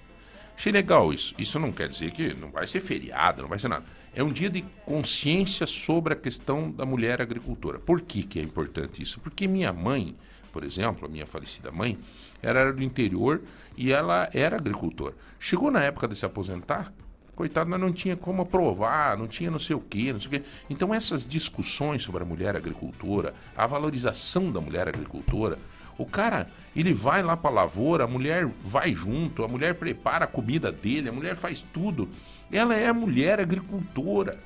Achei 0.57 0.73
legal 0.73 1.13
isso. 1.13 1.35
Isso 1.39 1.59
não 1.59 1.73
quer 1.73 1.89
dizer 1.89 2.11
que 2.11 2.35
não 2.35 2.51
vai 2.51 2.67
ser 2.67 2.81
feriado, 2.81 3.43
não 3.43 3.49
vai 3.49 3.59
ser 3.59 3.69
nada. 3.69 3.85
É 4.13 4.23
um 4.23 4.33
dia 4.33 4.51
de 4.51 4.63
consciência 4.85 5.67
sobre 5.67 6.13
a 6.13 6.17
questão 6.17 6.71
da 6.71 6.85
mulher 6.85 7.23
agricultora. 7.23 7.79
Por 7.79 8.01
que, 8.01 8.25
que 8.25 8.41
é 8.41 8.43
importante 8.43 9.01
isso? 9.01 9.21
Porque 9.21 9.47
minha 9.47 9.73
mãe, 9.73 10.17
por 10.53 10.65
exemplo, 10.65 11.07
a 11.07 11.09
minha 11.09 11.25
falecida 11.25 11.71
mãe, 11.71 11.97
ela 12.43 12.61
era 12.61 12.73
do 12.73 12.83
interior 12.83 13.41
e 13.77 13.93
ela 13.93 14.29
era 14.33 14.57
agricultora. 14.57 15.15
Chegou 15.39 15.71
na 15.71 15.83
época 15.83 16.07
de 16.09 16.17
se 16.17 16.25
aposentar, 16.27 16.93
coitado, 17.35 17.71
mas 17.71 17.81
não 17.81 17.93
tinha 17.93 18.17
como 18.17 18.43
aprovar, 18.43 19.17
não 19.17 19.27
tinha 19.27 19.51
não 19.51 19.59
sei 19.59 19.75
o 19.77 19.81
quê, 19.81 20.13
não 20.13 20.21
sei 20.21 20.29
o 20.29 20.31
quê. 20.31 20.43
Então 20.69 20.93
essas 20.93 21.27
discussões 21.27 22.03
sobre 22.03 22.23
a 22.23 22.27
mulher 22.27 22.55
agricultora, 22.57 23.35
a 23.57 23.67
valorização 23.67 24.51
da 24.53 24.61
mulher 24.61 24.89
agricultora, 24.89 25.59
O 25.99 26.07
cara, 26.07 26.49
ele 26.75 26.95
vai 26.95 27.23
lá 27.23 27.37
pra 27.37 27.51
lavoura, 27.51 28.05
a 28.05 28.07
mulher 28.07 28.49
vai 28.65 28.95
junto, 28.95 29.45
a 29.45 29.49
mulher 29.49 29.75
prepara 29.75 30.25
a 30.25 30.27
comida 30.27 30.73
dele, 30.73 31.11
a 31.11 31.13
mulher 31.13 31.37
faz 31.37 31.61
tudo. 31.75 32.09
Ela 32.51 32.75
é 32.75 32.89
a 32.89 32.95
mulher 32.95 33.39
agricultora. 33.39 34.39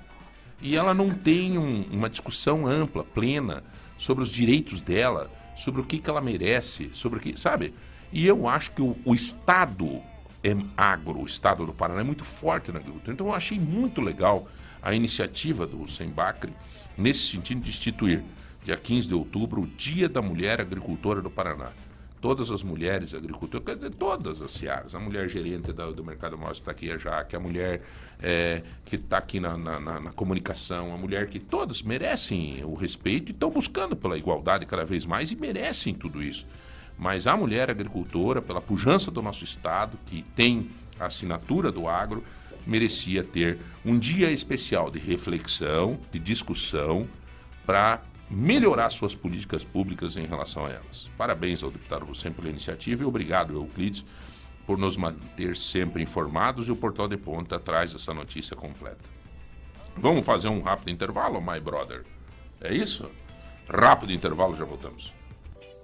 E 0.61 0.75
ela 0.77 0.93
não 0.93 1.11
tem 1.11 1.57
um- 1.57 1.85
uma 1.93 2.11
discussão 2.11 2.67
ampla, 2.67 3.05
plena, 3.05 3.63
sobre 3.97 4.25
os 4.25 4.31
direitos 4.31 4.81
dela, 4.81 5.31
sobre 5.55 5.81
o 5.81 5.85
que, 5.85 5.99
que 6.01 6.11
ela 6.11 6.21
merece, 6.21 6.91
sobre 6.93 7.19
o 7.21 7.23
que. 7.23 7.39
Sabe? 7.39 7.73
E 8.15 8.27
eu 8.27 8.49
acho 8.49 8.71
que 8.73 8.81
o, 8.81 8.97
o 9.05 9.15
Estado 9.15 10.01
é 10.43 10.57
agro, 10.77 11.21
o 11.21 11.27
Estado 11.27 11.67
do 11.67 11.73
Paraná 11.75 12.01
é 12.01 12.05
muito 12.05 12.25
forte 12.25 12.71
na 12.73 12.79
agricultura. 12.79 13.13
Então 13.13 13.27
eu 13.27 13.35
achei 13.35 13.59
muito 13.59 14.01
legal 14.01 14.49
a 14.81 14.95
iniciativa 14.95 15.67
do 15.67 15.87
Sembacre 15.89 16.53
nesse 16.97 17.21
sentido 17.33 17.61
de 17.61 17.71
instituir, 17.71 18.23
dia 18.63 18.77
15 18.77 19.09
de 19.09 19.15
outubro, 19.15 19.63
o 19.63 19.67
Dia 19.67 20.09
da 20.09 20.23
Mulher 20.23 20.61
Agricultora 20.61 21.21
do 21.21 21.29
Paraná 21.31 21.69
todas 22.21 22.51
as 22.51 22.63
mulheres 22.63 23.13
agricultoras, 23.15 23.67
quer 23.67 23.75
dizer, 23.77 23.91
todas 23.91 24.41
as 24.41 24.51
searas, 24.53 24.95
a 24.95 24.99
mulher 24.99 25.29
gerente 25.29 25.75
da- 25.75 25.91
do, 25.91 26.03
mercado 26.03 26.39
móvel 26.39 26.55
que 26.55 26.61
está 26.61 26.71
aqui, 26.71 26.91
a 26.91 26.97
Jaque, 26.97 27.37
a 27.37 27.39
mulher 27.39 27.83
é, 28.19 28.63
que 28.83 28.97
está 28.97 29.19
aqui 29.19 29.39
na, 29.39 29.59
na- 29.59 29.79
na- 29.79 30.01
na 30.01 30.11
comunicação, 30.11 30.95
a 30.95 30.97
mulher 30.97 31.29
que 31.29 31.39
todas 31.39 31.83
merecem 31.83 32.65
o 32.65 32.73
respeito 32.73 33.29
e 33.31 33.33
estão 33.33 33.51
buscando 33.51 33.95
pela 33.95 34.17
igualdade 34.17 34.65
cada 34.65 34.87
vez 34.87 35.05
mais 35.05 35.33
e 35.33 35.37
merecem 35.37 35.93
tudo 35.93 36.23
isso. 36.23 36.47
Mas 36.99 37.27
a 37.27 37.37
mulher 37.37 37.71
agricultora, 37.71 38.41
pela 38.41 38.61
pujança 38.61 39.11
do 39.11 39.21
nosso 39.21 39.45
Estado, 39.45 39.99
que 40.07 40.23
tem 40.23 40.71
a 40.99 41.07
assinatura 41.07 41.73
do 41.73 41.89
agro, 41.89 42.25
merecia 42.67 43.23
ter 43.23 43.59
um 43.85 43.99
dia 43.99 44.31
especial 44.31 44.91
de 44.91 44.99
reflexão, 44.99 45.99
de 46.13 46.19
discussão, 46.19 47.09
para 47.67 48.03
melhorar 48.31 48.91
suas 48.91 49.15
políticas 49.15 49.65
públicas 49.65 50.17
em 50.17 50.27
relação 50.27 50.67
a 50.67 50.71
elas. 50.71 51.11
Parabéns 51.17 51.63
ao 51.63 51.71
deputado 51.71 52.07
Lucien 52.07 52.33
pela 52.33 52.49
iniciativa 52.49 53.03
e 53.03 53.07
obrigado, 53.07 53.53
Euclides, 53.55 54.05
por 54.67 54.79
nos 54.79 54.97
manter 54.97 55.57
sempre 55.57 56.03
informados 56.03 56.69
e 56.69 56.73
o 56.73 56.77
Portal 56.77 57.07
de 57.07 57.17
Ponta 57.17 57.59
traz 57.59 57.95
essa 57.95 58.15
notícia 58.15 58.57
completa. 58.57 59.05
Vamos 59.97 60.25
fazer 60.25 60.49
um 60.49 60.63
rápido 60.63 60.91
intervalo, 60.91 61.41
my 61.41 61.61
brother? 61.61 62.05
É 62.61 62.75
isso? 62.75 63.11
Rápido 63.69 64.13
intervalo, 64.13 64.57
já 64.57 64.65
voltamos. 64.65 65.13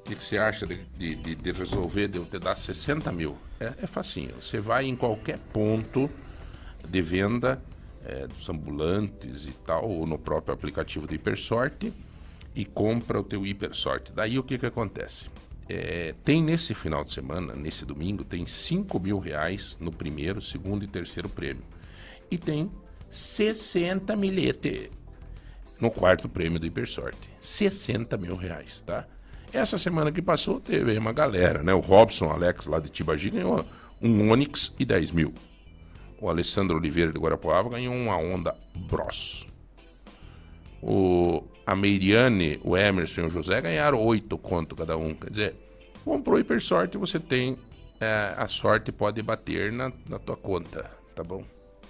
O 0.01 0.03
que, 0.11 0.17
que 0.17 0.25
você 0.25 0.39
acha 0.39 0.67
de, 0.67 0.85
de- 0.97 1.35
de- 1.35 1.53
resolver, 1.53 2.09
de 2.09 2.19
eu 2.19 2.25
te 2.25 2.39
dar 2.39 2.57
60 2.57 3.13
mil? 3.13 3.37
É, 3.61 3.75
é 3.83 3.87
facinho. 3.87 4.35
Você 4.41 4.59
vai 4.59 4.87
em 4.87 4.97
qualquer 4.97 5.39
ponto 5.39 6.11
de 6.89 7.03
venda 7.03 7.63
é, 8.05 8.27
dos 8.27 8.49
ambulantes 8.49 9.47
e 9.47 9.53
tal, 9.53 9.89
ou 9.89 10.07
no 10.07 10.19
próprio 10.19 10.55
aplicativo 10.55 11.07
do 11.07 11.15
Hipersorte 11.15 11.93
e 12.55 12.65
compra 12.65 13.21
o 13.21 13.23
teu 13.25 13.47
Hipersorte. 13.47 14.11
Daí 14.13 14.39
o 14.39 14.43
que, 14.43 14.59
que 14.59 14.67
acontece? 14.67 15.29
É, 15.69 16.15
tem 16.25 16.43
nesse 16.43 16.75
final 16.75 17.05
de 17.05 17.13
semana, 17.13 17.55
nesse 17.55 17.85
domingo, 17.85 18.25
tem 18.25 18.45
5 18.47 18.99
mil 18.99 19.19
reais 19.21 19.77
no 19.81 19.93
primeiro, 19.93 20.41
segundo 20.43 20.83
e 20.85 20.89
terceiro 20.89 21.29
prêmio. 21.29 21.63
E 22.29 22.37
tem 22.37 22.69
60 23.09 24.17
milhete 24.17 24.91
no 25.79 25.91
quarto 25.91 26.29
prêmio 26.29 26.59
do 26.59 26.67
Hipersorte. 26.67 27.29
60 27.39 28.17
mil 28.17 28.35
reais, 28.35 28.81
tá? 28.81 29.07
Essa 29.53 29.77
semana 29.77 30.13
que 30.13 30.23
passou 30.23 30.61
teve 30.61 30.97
uma 30.97 31.13
galera, 31.13 31.63
né? 31.63 31.75
O 31.75 31.81
Robson 31.81 32.31
Alex 32.31 32.67
lá 32.67 32.79
de 32.79 32.89
Tibagi 32.89 33.31
ganhou 33.31 33.65
um 34.01 34.31
Onix 34.31 34.73
e 34.79 34.85
10 34.85 35.11
mil. 35.13 35.35
O 36.21 36.29
Alessandro 36.29 36.77
Oliveira 36.77 37.13
de 37.13 37.19
Guarapuava 37.19 37.69
ganhou 37.69 37.95
uma 37.95 38.17
Honda 38.17 38.55
Bros. 38.77 39.47
O, 40.83 41.45
a 41.67 41.75
Meiriane, 41.75 42.61
o 42.63 42.77
Emerson 42.77 43.23
e 43.23 43.27
o 43.27 43.31
José 43.31 43.61
ganharam 43.61 44.01
8 44.01 44.39
conto 44.39 44.77
cada 44.77 44.97
um. 44.97 45.15
Quer 45.15 45.31
dizer, 45.31 45.57
comprou 46.05 46.39
Hipersorte 46.39 46.97
você 46.97 47.19
tem 47.19 47.59
é, 48.01 48.35
a 48.37 48.49
sorte 48.49 48.91
pode 48.91 49.21
bater 49.23 49.71
na, 49.71 49.93
na 50.09 50.19
tua 50.19 50.37
conta, 50.37 50.91
tá 51.15 51.23
bom? 51.23 51.45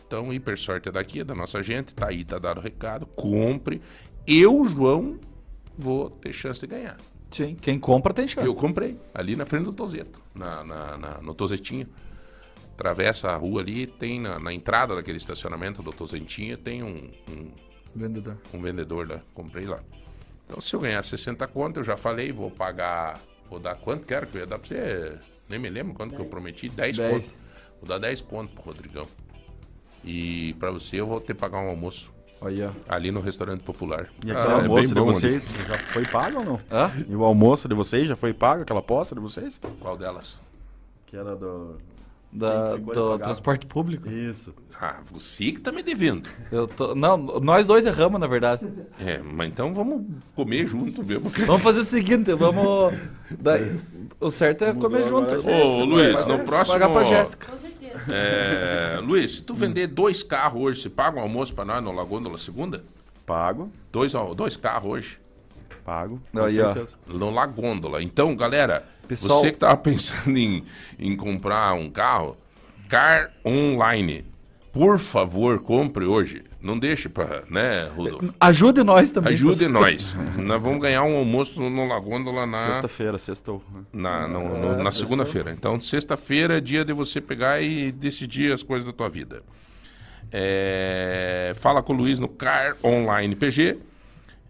Então, 0.07 0.28
o 0.28 0.35
Hipersorte 0.35 0.89
é 0.89 0.93
daqui, 0.93 1.20
é 1.20 1.24
da 1.24 1.37
nossa 1.37 1.62
gente, 1.62 1.95
tá 1.95 2.09
aí, 2.09 2.24
tá 2.24 2.37
dado 2.37 2.59
o 2.59 2.61
recado, 2.61 3.07
compre. 3.07 3.81
Eu, 4.27 4.65
João, 4.65 5.20
vou 5.78 6.11
ter 6.11 6.32
chance 6.32 6.61
de 6.61 6.66
ganhar. 6.66 6.97
Sim, 7.31 7.55
quem 7.55 7.78
compra 7.78 8.12
tem 8.12 8.27
chance. 8.27 8.47
Eu 8.47 8.55
comprei, 8.55 8.98
ali 9.15 9.36
na 9.36 9.47
frente 9.47 9.65
do 9.65 9.73
Tozeto, 9.73 10.20
na, 10.35 10.65
na- 10.65 10.97
na- 10.98 11.20
no 11.23 11.35
Tozetinho. 11.35 11.86
Atravessa 12.74 13.31
a 13.31 13.36
rua 13.36 13.61
ali, 13.61 13.86
tem 13.86 14.19
na, 14.19 14.39
na 14.39 14.52
entrada 14.55 14.94
daquele 14.94 15.19
estacionamento 15.19 15.82
do 15.82 15.93
Tozetinho, 15.93 16.57
tem 16.57 16.82
um, 16.82 17.11
um, 17.28 17.51
Vendedor. 17.94 18.39
um 18.55 18.61
vendedor 18.62 19.09
lá, 19.11 19.20
comprei 19.35 19.66
lá. 19.66 19.81
Então, 20.47 20.61
se 20.61 20.74
eu 20.74 20.81
ganhar 20.81 21.02
60 21.02 21.47
conto, 21.47 21.78
eu 21.81 21.85
já 21.85 21.97
falei, 21.97 22.32
vou 22.32 22.51
pagar, 22.51 23.20
vou 23.51 23.61
dar 23.61 23.74
quanto 23.77 24.07
quero 24.07 24.27
que 24.27 24.36
eu 24.39 24.40
ia 24.40 24.47
dar 24.47 24.59
pra 24.59 24.66
você, 24.66 25.19
nem 25.48 25.59
me 25.59 25.69
lembro 25.69 25.93
quanto 25.94 26.15
que 26.15 26.20
eu 26.20 26.24
prometi, 26.24 26.69
10 26.70 26.97
Dez. 26.97 27.28
conto. 27.28 27.47
Vou 27.81 27.89
dar 27.89 27.98
10 27.98 28.23
conto 28.23 28.52
pro 28.55 28.62
Rodrigão. 28.62 29.07
E 30.02 30.55
pra 30.59 30.70
você 30.70 30.97
eu 30.97 31.07
vou 31.07 31.20
ter 31.20 31.35
que 31.35 31.40
pagar 31.40 31.59
um 31.61 31.69
almoço 31.69 32.11
Olha. 32.41 32.71
ali 32.89 33.11
no 33.11 33.21
restaurante 33.21 33.62
popular. 33.62 34.07
E 34.25 34.31
Ah, 34.31 34.39
aquele 34.39 34.53
é 34.55 34.62
almoço 34.62 34.75
bem 34.83 34.89
de 34.89 34.95
bom 34.95 35.01
ali. 35.03 35.12
vocês 35.12 35.45
já 35.69 35.79
foi 35.79 36.05
pago 36.07 36.39
ou 36.39 36.45
não? 36.45 36.61
Hã? 36.71 36.91
E 37.09 37.15
o 37.15 37.25
almoço 37.25 37.69
de 37.69 37.75
vocês 37.75 38.09
já 38.09 38.17
foi 38.17 38.33
pago, 38.33 38.62
aquela 38.62 38.81
aposta 38.81 39.15
de 39.15 39.21
vocês? 39.21 39.61
Qual 39.81 39.97
delas? 39.97 40.41
Que 41.07 41.17
era 41.17 41.35
do... 41.37 41.77
Da, 42.33 42.77
do 42.77 43.19
transporte 43.19 43.67
público. 43.67 44.09
Isso. 44.09 44.55
Ah, 44.81 44.99
você 45.11 45.51
que 45.51 45.61
tá 45.61 45.73
me 45.73 45.83
devendo. 45.83 46.29
Eu 46.53 46.69
tô... 46.69 46.95
Não, 46.95 47.17
nós 47.17 47.67
dois 47.67 47.87
erramos, 47.87 48.21
na 48.21 48.29
verdade. 48.29 48.65
É, 49.05 49.19
mas 49.19 49.49
então 49.49 49.75
vamos 49.75 50.07
comer 50.37 50.65
junto 50.69 51.03
mesmo. 51.03 51.29
Vamos 51.45 51.62
fazer 51.62 51.81
o 51.81 51.85
seguinte, 51.85 52.33
vamos. 52.35 52.95
Daí, 53.37 53.81
o 54.21 54.31
certo 54.31 54.65
é 54.65 54.73
comer 54.73 55.03
junto. 55.09 55.35
Ô, 55.45 55.85
Luiz, 55.85 56.25
no 56.25 56.39
próximo. 56.39 56.79
Pagar 56.79 56.93
pra 56.93 57.03
Jéssica. 57.03 57.49
É, 58.11 58.99
Luiz, 59.03 59.33
se 59.37 59.43
tu 59.43 59.55
vender 59.55 59.87
dois 59.87 60.23
carros 60.23 60.62
hoje, 60.62 60.81
você 60.83 60.91
paga 60.91 61.19
um 61.19 61.23
almoço 61.23 61.55
pra 61.55 61.65
nós 61.65 61.83
no 61.83 61.93
Lagôndola 61.93 62.39
segunda? 62.39 62.85
Pago, 63.27 63.71
Dois, 63.93 64.12
dois 64.37 64.57
carros 64.57 64.91
hoje. 64.91 65.19
pago. 65.85 66.21
Aí, 66.35 66.61
ó. 66.61 66.75
No 67.07 67.31
Lagôndola. 67.31 68.03
Então, 68.03 68.35
galera, 68.37 68.85
Pessoal- 69.07 69.41
você 69.41 69.51
que 69.53 69.59
tava 69.59 69.77
pensando 69.83 70.37
em, 70.37 70.65
em 70.99 71.17
comprar 71.17 71.75
um 71.75 71.91
carro, 71.91 72.37
Car 72.89 73.33
Online. 73.45 74.25
Por 74.73 74.99
favor, 74.99 75.61
compre 75.62 76.05
hoje. 76.05 76.45
Não 76.62 76.78
deixe 76.78 77.09
pra, 77.09 77.43
né, 77.49 77.89
Rudolf? 77.97 78.31
Ajude 78.39 78.82
nós 78.82 79.11
também. 79.11 79.32
Ajude 79.32 79.66
nós. 79.66 80.15
Nós 80.37 80.62
vamos 80.62 80.81
ganhar 80.81 81.03
um 81.05 81.16
almoço 81.16 81.69
no 81.70 81.87
Lagôndola 81.89 82.45
na, 82.47 82.65
Sexta-feira, 82.73 83.16
sextou. 83.16 83.62
na, 83.93 84.28
no- 84.28 84.59
no- 84.59 84.82
na 84.82 84.93
segunda-feira. 84.93 85.53
Então, 85.53 85.81
sexta-feira 85.81 86.59
é 86.59 86.61
dia 86.61 86.85
de 86.85 86.93
você 86.93 87.19
pegar 87.20 87.62
e 87.62 87.91
decidir 87.91 88.53
as 88.53 88.62
coisas 88.62 88.85
da 88.87 88.93
tua 88.93 89.09
vida. 89.09 89.43
É, 90.32 91.53
fala 91.57 91.82
com 91.82 91.93
o 91.93 91.97
Luiz 91.97 92.19
no 92.19 92.28
Car 92.28 92.77
Online 92.85 93.35
PG. 93.35 93.78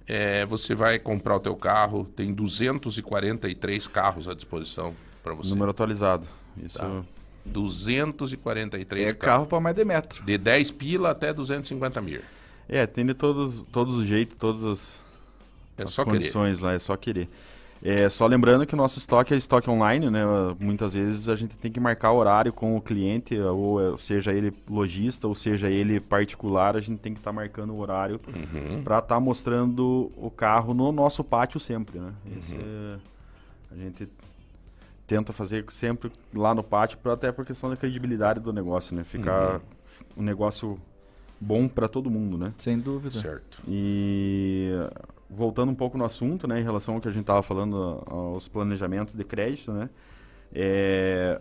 É, 0.07 0.45
você 0.47 0.75
vai 0.75 0.99
comprar 0.99 1.37
o 1.37 1.41
teu 1.41 1.55
carro. 1.55 2.05
Tem 2.05 2.33
243 2.35 3.87
carros 3.87 4.29
à 4.29 4.35
disposição 4.35 4.95
para 5.23 5.33
você. 5.35 5.51
Número 5.51 5.71
atualizado. 5.71 6.27
Isso. 6.63 6.77
Tá. 6.79 7.03
243 7.45 9.03
É 9.03 9.07
carros. 9.15 9.19
carro 9.25 9.47
pra 9.47 9.61
mais 9.61 9.77
de 9.77 9.85
metro. 9.85 10.25
De 10.25 10.37
10 10.39 10.71
pila 10.73 11.11
até 11.11 11.33
250 11.33 12.01
mil. 12.01 12.21
É, 12.69 12.87
tem 12.87 13.05
de 13.05 13.15
todos, 13.15 13.63
todos 13.73 13.95
os 13.97 14.07
jeitos, 14.07 14.37
todas 14.39 14.65
as, 14.65 15.01
É 15.77 15.83
as 15.85 15.91
só 15.91 16.05
querer. 16.05 16.17
condições 16.19 16.61
lá, 16.61 16.73
é 16.75 16.79
só 16.79 16.97
querer. 16.97 17.29
É, 17.83 18.11
só 18.11 18.27
lembrando 18.27 18.67
que 18.67 18.75
o 18.75 18.77
nosso 18.77 18.99
estoque 18.99 19.33
é 19.33 19.37
estoque 19.39 19.71
online, 19.71 20.11
né? 20.11 20.21
Muitas 20.61 20.93
vezes 20.93 21.31
a 21.31 21.35
gente 21.35 21.57
tem 21.57 21.73
que 21.73 21.81
marcar 21.81 22.13
horário 22.13 22.53
com 22.53 22.77
o 22.77 22.81
cliente, 22.81 23.39
ou 23.41 23.95
é, 23.95 23.97
seja 23.97 24.35
ele 24.35 24.53
lojista, 24.69 25.27
ou 25.27 25.35
seja 25.35 25.71
ele 25.71 25.99
particular, 25.99 26.77
a 26.77 26.81
gente 26.81 26.99
tem 26.99 27.15
que 27.15 27.21
estar 27.21 27.33
marcando 27.33 27.73
o 27.73 27.79
horário 27.79 28.21
Uhum. 28.29 28.83
para 28.83 28.99
estar 28.99 29.19
mostrando 29.19 30.13
o 30.15 30.31
carro 30.31 30.75
no 30.75 30.93
nosso 30.93 31.25
pátio 31.25 31.59
sempre, 31.59 31.99
né? 31.99 32.13
Uhum. 32.27 32.59
é- 32.61 32.99
a 33.73 33.77
gente 33.77 34.07
tenta 35.11 35.33
fazer 35.33 35.65
sempre 35.71 36.09
lá 36.33 36.55
no 36.55 36.63
pátio, 36.63 36.97
pra, 36.99 37.15
até 37.15 37.33
por 37.33 37.45
questão 37.45 37.69
da 37.69 37.77
credibilidade 37.77 38.39
do 38.39 38.53
negócio, 38.53 38.95
né? 38.95 39.03
Ficar 39.03 39.55
Uhum. 39.55 39.61
um 40.19 40.23
negócio 40.23 40.79
bom 41.41 41.67
para 41.67 41.89
todo 41.89 42.09
mundo, 42.09 42.39
né? 42.39 42.53
Sem 42.57 42.79
dúvida. 42.79 43.11
Certo. 43.19 43.59
E 43.67 44.71
voltando 45.29 45.73
um 45.73 45.75
pouco 45.75 45.99
no 45.99 46.05
assunto, 46.05 46.47
né, 46.47 46.61
em 46.61 46.63
relação 46.63 46.95
ao 46.95 47.01
que 47.01 47.09
a 47.09 47.11
gente 47.11 47.23
estava 47.23 47.43
falando 47.43 48.05
aos 48.07 48.47
planejamentos 48.47 49.15
de 49.17 49.25
crédito, 49.25 49.73
né, 49.73 49.89
é, 50.53 51.41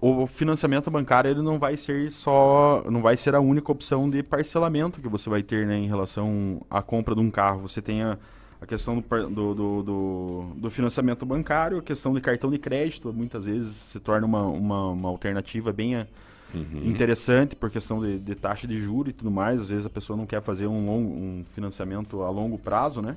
o 0.00 0.26
financiamento 0.26 0.90
bancário 0.90 1.30
ele 1.30 1.42
não 1.42 1.58
vai 1.58 1.76
ser 1.78 2.10
só, 2.12 2.82
não 2.90 3.00
vai 3.00 3.16
ser 3.16 3.34
a 3.34 3.40
única 3.40 3.70
opção 3.72 4.10
de 4.10 4.22
parcelamento 4.22 5.00
que 5.00 5.08
você 5.08 5.30
vai 5.30 5.42
ter, 5.42 5.66
né, 5.66 5.76
em 5.76 5.86
relação 5.86 6.60
à 6.70 6.82
compra 6.82 7.14
de 7.14 7.20
um 7.22 7.30
carro. 7.30 7.60
Você 7.68 7.80
tem 7.80 8.02
a, 8.02 8.18
a 8.62 8.66
questão 8.66 9.00
do, 9.02 9.54
do, 9.54 9.54
do, 9.82 10.54
do- 10.56 10.70
financiamento 10.70 11.26
bancário, 11.26 11.78
a 11.78 11.82
questão 11.82 12.14
de 12.14 12.20
cartão 12.20 12.50
de 12.50 12.58
crédito, 12.58 13.12
muitas 13.12 13.44
vezes 13.44 13.74
se 13.74 13.98
torna 14.00 14.24
uma, 14.26 14.46
uma, 14.46 14.90
uma 14.90 15.08
alternativa 15.08 15.72
bem 15.72 15.96
a- 15.96 16.06
Uhum. 16.54 16.82
interessante 16.84 17.56
por 17.56 17.70
questão 17.70 17.98
de, 18.02 18.18
de 18.18 18.34
taxa 18.34 18.66
de 18.66 18.78
juros 18.78 19.08
e 19.10 19.14
tudo 19.14 19.30
mais. 19.30 19.58
Às 19.58 19.70
vezes 19.70 19.86
a 19.86 19.90
pessoa 19.90 20.18
não 20.18 20.26
quer 20.26 20.42
fazer 20.42 20.66
um, 20.66 20.84
long- 20.86 21.00
um 21.06 21.44
financiamento 21.54 22.20
a 22.22 22.28
longo 22.28 22.58
prazo, 22.58 23.00
né? 23.00 23.16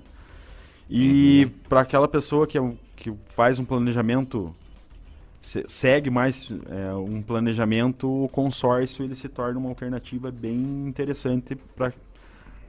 E 0.89 1.47
para 1.67 1.81
aquela 1.81 2.07
pessoa 2.07 2.47
que, 2.47 2.57
é 2.57 2.73
que 2.95 3.13
faz 3.35 3.59
um 3.59 3.65
planejamento, 3.65 4.53
se- 5.41 5.65
segue 5.67 6.09
mais 6.09 6.49
é, 6.69 6.93
um 6.95 7.21
planejamento, 7.21 8.07
o 8.07 8.29
consórcio 8.29 9.03
ele 9.03 9.15
se 9.15 9.27
torna 9.27 9.59
uma 9.59 9.67
alternativa 9.69 10.31
bem 10.31 10.87
interessante 10.87 11.55
para 11.75 11.91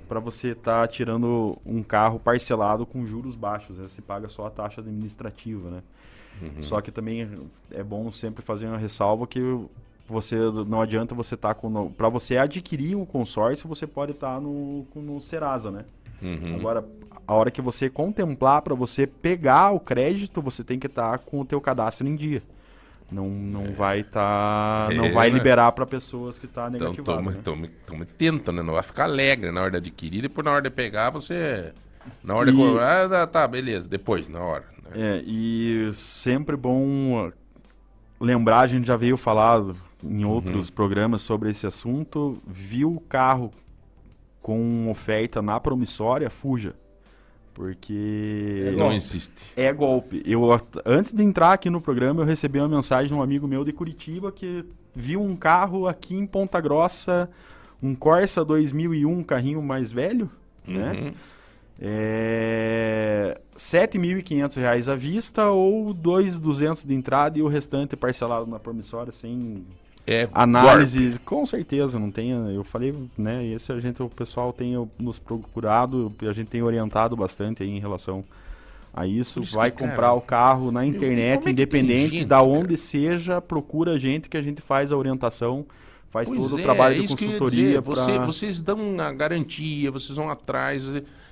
para 0.08 0.20
você 0.20 0.48
estar 0.52 0.86
tirando 0.88 1.58
um 1.64 1.82
carro 1.82 2.18
parcelado 2.20 2.84
com 2.86 3.04
juros 3.06 3.34
baixos. 3.36 3.76
Né? 3.78 3.88
Você 3.88 4.00
paga 4.02 4.28
só 4.28 4.46
a 4.46 4.50
taxa 4.50 4.80
administrativa, 4.80 5.70
né? 5.70 5.82
Só 6.60 6.80
que 6.82 6.90
também 6.92 7.26
é 7.70 7.82
bom 7.82 8.12
sempre 8.12 8.42
fazer 8.44 8.66
uma 8.66 8.76
ressalva 8.76 9.26
que 9.26 9.40
você 10.06 10.36
não 10.66 10.82
adianta 10.82 11.14
você 11.14 11.34
estar 11.34 11.54
com 11.54 11.90
para 11.90 12.10
você 12.10 12.36
adquirir 12.36 12.94
um 12.94 13.06
consórcio 13.06 13.66
você 13.66 13.86
pode 13.86 14.12
estar 14.12 14.38
no 14.38 14.84
com- 14.90 15.00
no 15.00 15.18
Serasa, 15.18 15.70
né? 15.70 15.84
Uhum. 16.22 16.56
Agora 16.56 16.84
a 17.26 17.34
hora 17.34 17.50
que 17.50 17.62
você 17.62 17.88
contemplar 17.88 18.60
para 18.60 18.74
você 18.74 19.06
pegar 19.06 19.70
o 19.72 19.80
crédito 19.80 20.42
você 20.42 20.62
tem 20.62 20.78
que 20.78 20.86
estar 20.86 21.18
com 21.20 21.40
o 21.40 21.44
teu 21.44 21.58
cadastro 21.60 22.06
em 22.06 22.14
dia. 22.14 22.42
Não, 23.10 23.28
não 23.28 23.72
vai 23.72 24.00
estar 24.00 24.90
não 24.92 25.04
É, 25.04 25.10
vai 25.12 25.30
né? 25.30 25.34
liberar 25.38 25.70
para 25.72 25.86
pessoas 25.86 26.38
que 26.38 26.46
tá 26.48 26.68
Então, 26.74 26.88
negativado. 26.90 27.18
toma, 27.18 27.30
né? 27.32 27.40
toma, 27.44 27.68
toma 27.86 28.04
tenta, 28.04 28.50
né? 28.50 28.62
Não 28.62 28.72
vai 28.74 28.82
ficar 28.82 29.04
alegre 29.04 29.52
na 29.52 29.60
hora 29.62 29.70
de 29.70 29.76
adquirir, 29.76 30.22
depois 30.22 30.44
na 30.44 30.50
hora 30.52 30.62
de 30.62 30.70
pegar, 30.70 31.10
você. 31.10 31.72
Na 32.22 32.34
hora 32.34 32.50
de 32.50 32.56
E- 32.58 32.60
cobrar, 32.60 33.12
ah, 33.12 33.26
tá, 33.26 33.46
beleza, 33.46 33.88
depois, 33.88 34.28
na 34.28 34.40
hora. 34.40 34.64
né? 34.82 34.90
É, 35.18 35.22
e 35.24 35.88
sempre 35.92 36.56
bom 36.56 37.30
lembrar, 38.20 38.60
a 38.60 38.66
gente 38.66 38.86
já 38.86 38.96
veio 38.96 39.16
falar 39.16 39.62
em 40.02 40.24
Uhum. 40.24 40.30
outros 40.30 40.68
programas 40.70 41.22
sobre 41.22 41.50
esse 41.50 41.66
assunto. 41.66 42.40
Viu 42.46 42.92
o 42.94 43.00
carro 43.00 43.52
com 44.42 44.88
oferta 44.90 45.40
na 45.42 45.58
promissória, 45.60 46.28
fuja. 46.30 46.74
Porque 47.56 48.76
Não 48.78 48.92
existe. 48.92 49.50
é 49.56 49.72
golpe. 49.72 50.22
Eu, 50.26 50.42
antes 50.84 51.10
de 51.10 51.22
entrar 51.22 51.54
aqui 51.54 51.70
no 51.70 51.80
programa, 51.80 52.20
eu 52.20 52.26
recebi 52.26 52.58
uma 52.58 52.68
mensagem 52.68 53.08
de 53.08 53.14
um 53.14 53.22
amigo 53.22 53.48
meu 53.48 53.64
de 53.64 53.72
Curitiba 53.72 54.30
que 54.30 54.62
viu 54.94 55.22
um 55.22 55.34
carro 55.34 55.88
aqui 55.88 56.14
em 56.14 56.26
Ponta 56.26 56.60
Grossa, 56.60 57.30
um 57.82 57.94
Corsa 57.94 58.44
2001, 58.44 59.10
um 59.10 59.22
carrinho 59.22 59.62
mais 59.62 59.90
velho, 59.90 60.30
né? 60.66 60.92
Uhum. 61.00 61.12
É... 61.80 63.40
7.500 63.56 64.56
reais 64.56 64.86
à 64.86 64.94
vista 64.94 65.48
ou 65.48 65.94
2.200 65.94 66.86
de 66.86 66.92
entrada 66.92 67.38
e 67.38 67.42
o 67.42 67.48
restante 67.48 67.96
parcelado 67.96 68.46
na 68.46 68.58
promissória 68.58 69.12
sem 69.12 69.64
É 70.06 70.28
análise. 70.32 71.18
Com 71.24 71.44
certeza, 71.44 71.98
não 71.98 72.10
tem. 72.10 72.30
Eu 72.54 72.62
falei, 72.62 72.94
né? 73.18 73.44
Esse 73.46 73.72
a 73.72 73.80
gente, 73.80 74.00
o 74.02 74.08
pessoal 74.08 74.52
tem 74.52 74.74
nos 74.98 75.18
procurado, 75.18 76.12
a 76.22 76.32
gente 76.32 76.46
tem 76.48 76.62
orientado 76.62 77.16
bastante 77.16 77.62
aí 77.62 77.70
em 77.70 77.80
relação 77.80 78.24
a 78.94 79.06
isso. 79.06 79.42
Isso 79.42 79.56
Vai 79.56 79.70
que, 79.70 79.78
cara, 79.78 79.90
comprar 79.90 80.12
o 80.12 80.20
carro 80.20 80.70
na 80.70 80.86
internet, 80.86 81.48
é 81.48 81.50
independente 81.50 82.10
gente, 82.18 82.24
da 82.26 82.40
onde 82.40 82.66
cara? 82.68 82.76
seja, 82.78 83.40
procura 83.40 83.92
a 83.94 83.98
gente 83.98 84.28
que 84.28 84.36
a 84.36 84.42
gente 84.42 84.62
faz 84.62 84.92
a 84.92 84.96
orientação, 84.96 85.66
faz 86.10 86.28
Pois 86.28 86.40
todo 86.40 86.56
o 86.56 86.60
é, 86.60 86.62
trabalho 86.62 86.94
é 86.94 86.98
de 87.00 87.04
isso 87.04 87.16
que 87.16 87.24
eu 87.24 87.32
ia 87.32 87.38
consultoria. 87.38 87.66
dizer. 87.68 87.80
Você- 87.80 88.14
pra- 88.14 88.24
Vocês 88.26 88.60
dão 88.60 89.00
a 89.00 89.12
garantia, 89.12 89.90
vocês 89.90 90.16
vão 90.16 90.30
atrás. 90.30 90.84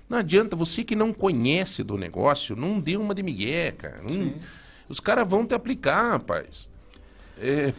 Não 0.09 0.19
adianta, 0.19 0.57
você 0.57 0.83
que 0.83 0.97
não 0.97 1.13
conhece 1.13 1.83
do 1.85 1.97
negócio, 1.97 2.57
não 2.57 2.81
dê 2.81 2.97
uma 2.97 3.15
de 3.15 3.23
migué, 3.23 3.71
cara. 3.71 4.01
Não- 4.03 4.33
os 4.89 4.99
caras 5.01 5.27
vão 5.29 5.47
te 5.47 5.55
aplicar, 5.55 6.11
rapaz. 6.11 6.69
É, 7.41 7.73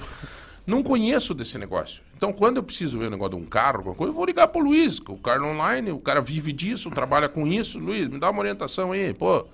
não 0.66 0.82
conheço 0.82 1.34
desse 1.34 1.58
negócio. 1.58 2.02
Então, 2.18 2.32
quando 2.34 2.58
eu 2.58 2.64
preciso 2.64 2.98
ver 2.98 3.08
o 3.08 3.10
negócio 3.10 3.38
de 3.38 3.44
um 3.44 3.46
carro, 3.46 3.78
alguma 3.78 3.96
coisa, 3.96 4.12
eu 4.12 4.16
vou 4.16 4.26
ligar 4.26 4.48
pro 4.48 4.62
Luiz, 4.62 5.00
o 5.00 5.18
cara 5.18 5.44
online, 5.46 5.92
o 5.92 6.00
cara 6.00 6.22
vive 6.22 6.52
disso, 6.52 6.90
trabalha 6.90 7.28
com 7.30 7.46
isso. 7.46 7.78
Luiz, 7.78 8.08
me 8.08 8.20
dá 8.20 8.30
uma 8.30 8.40
orientação 8.40 8.92
aí, 8.92 9.14
pô. 9.14 9.46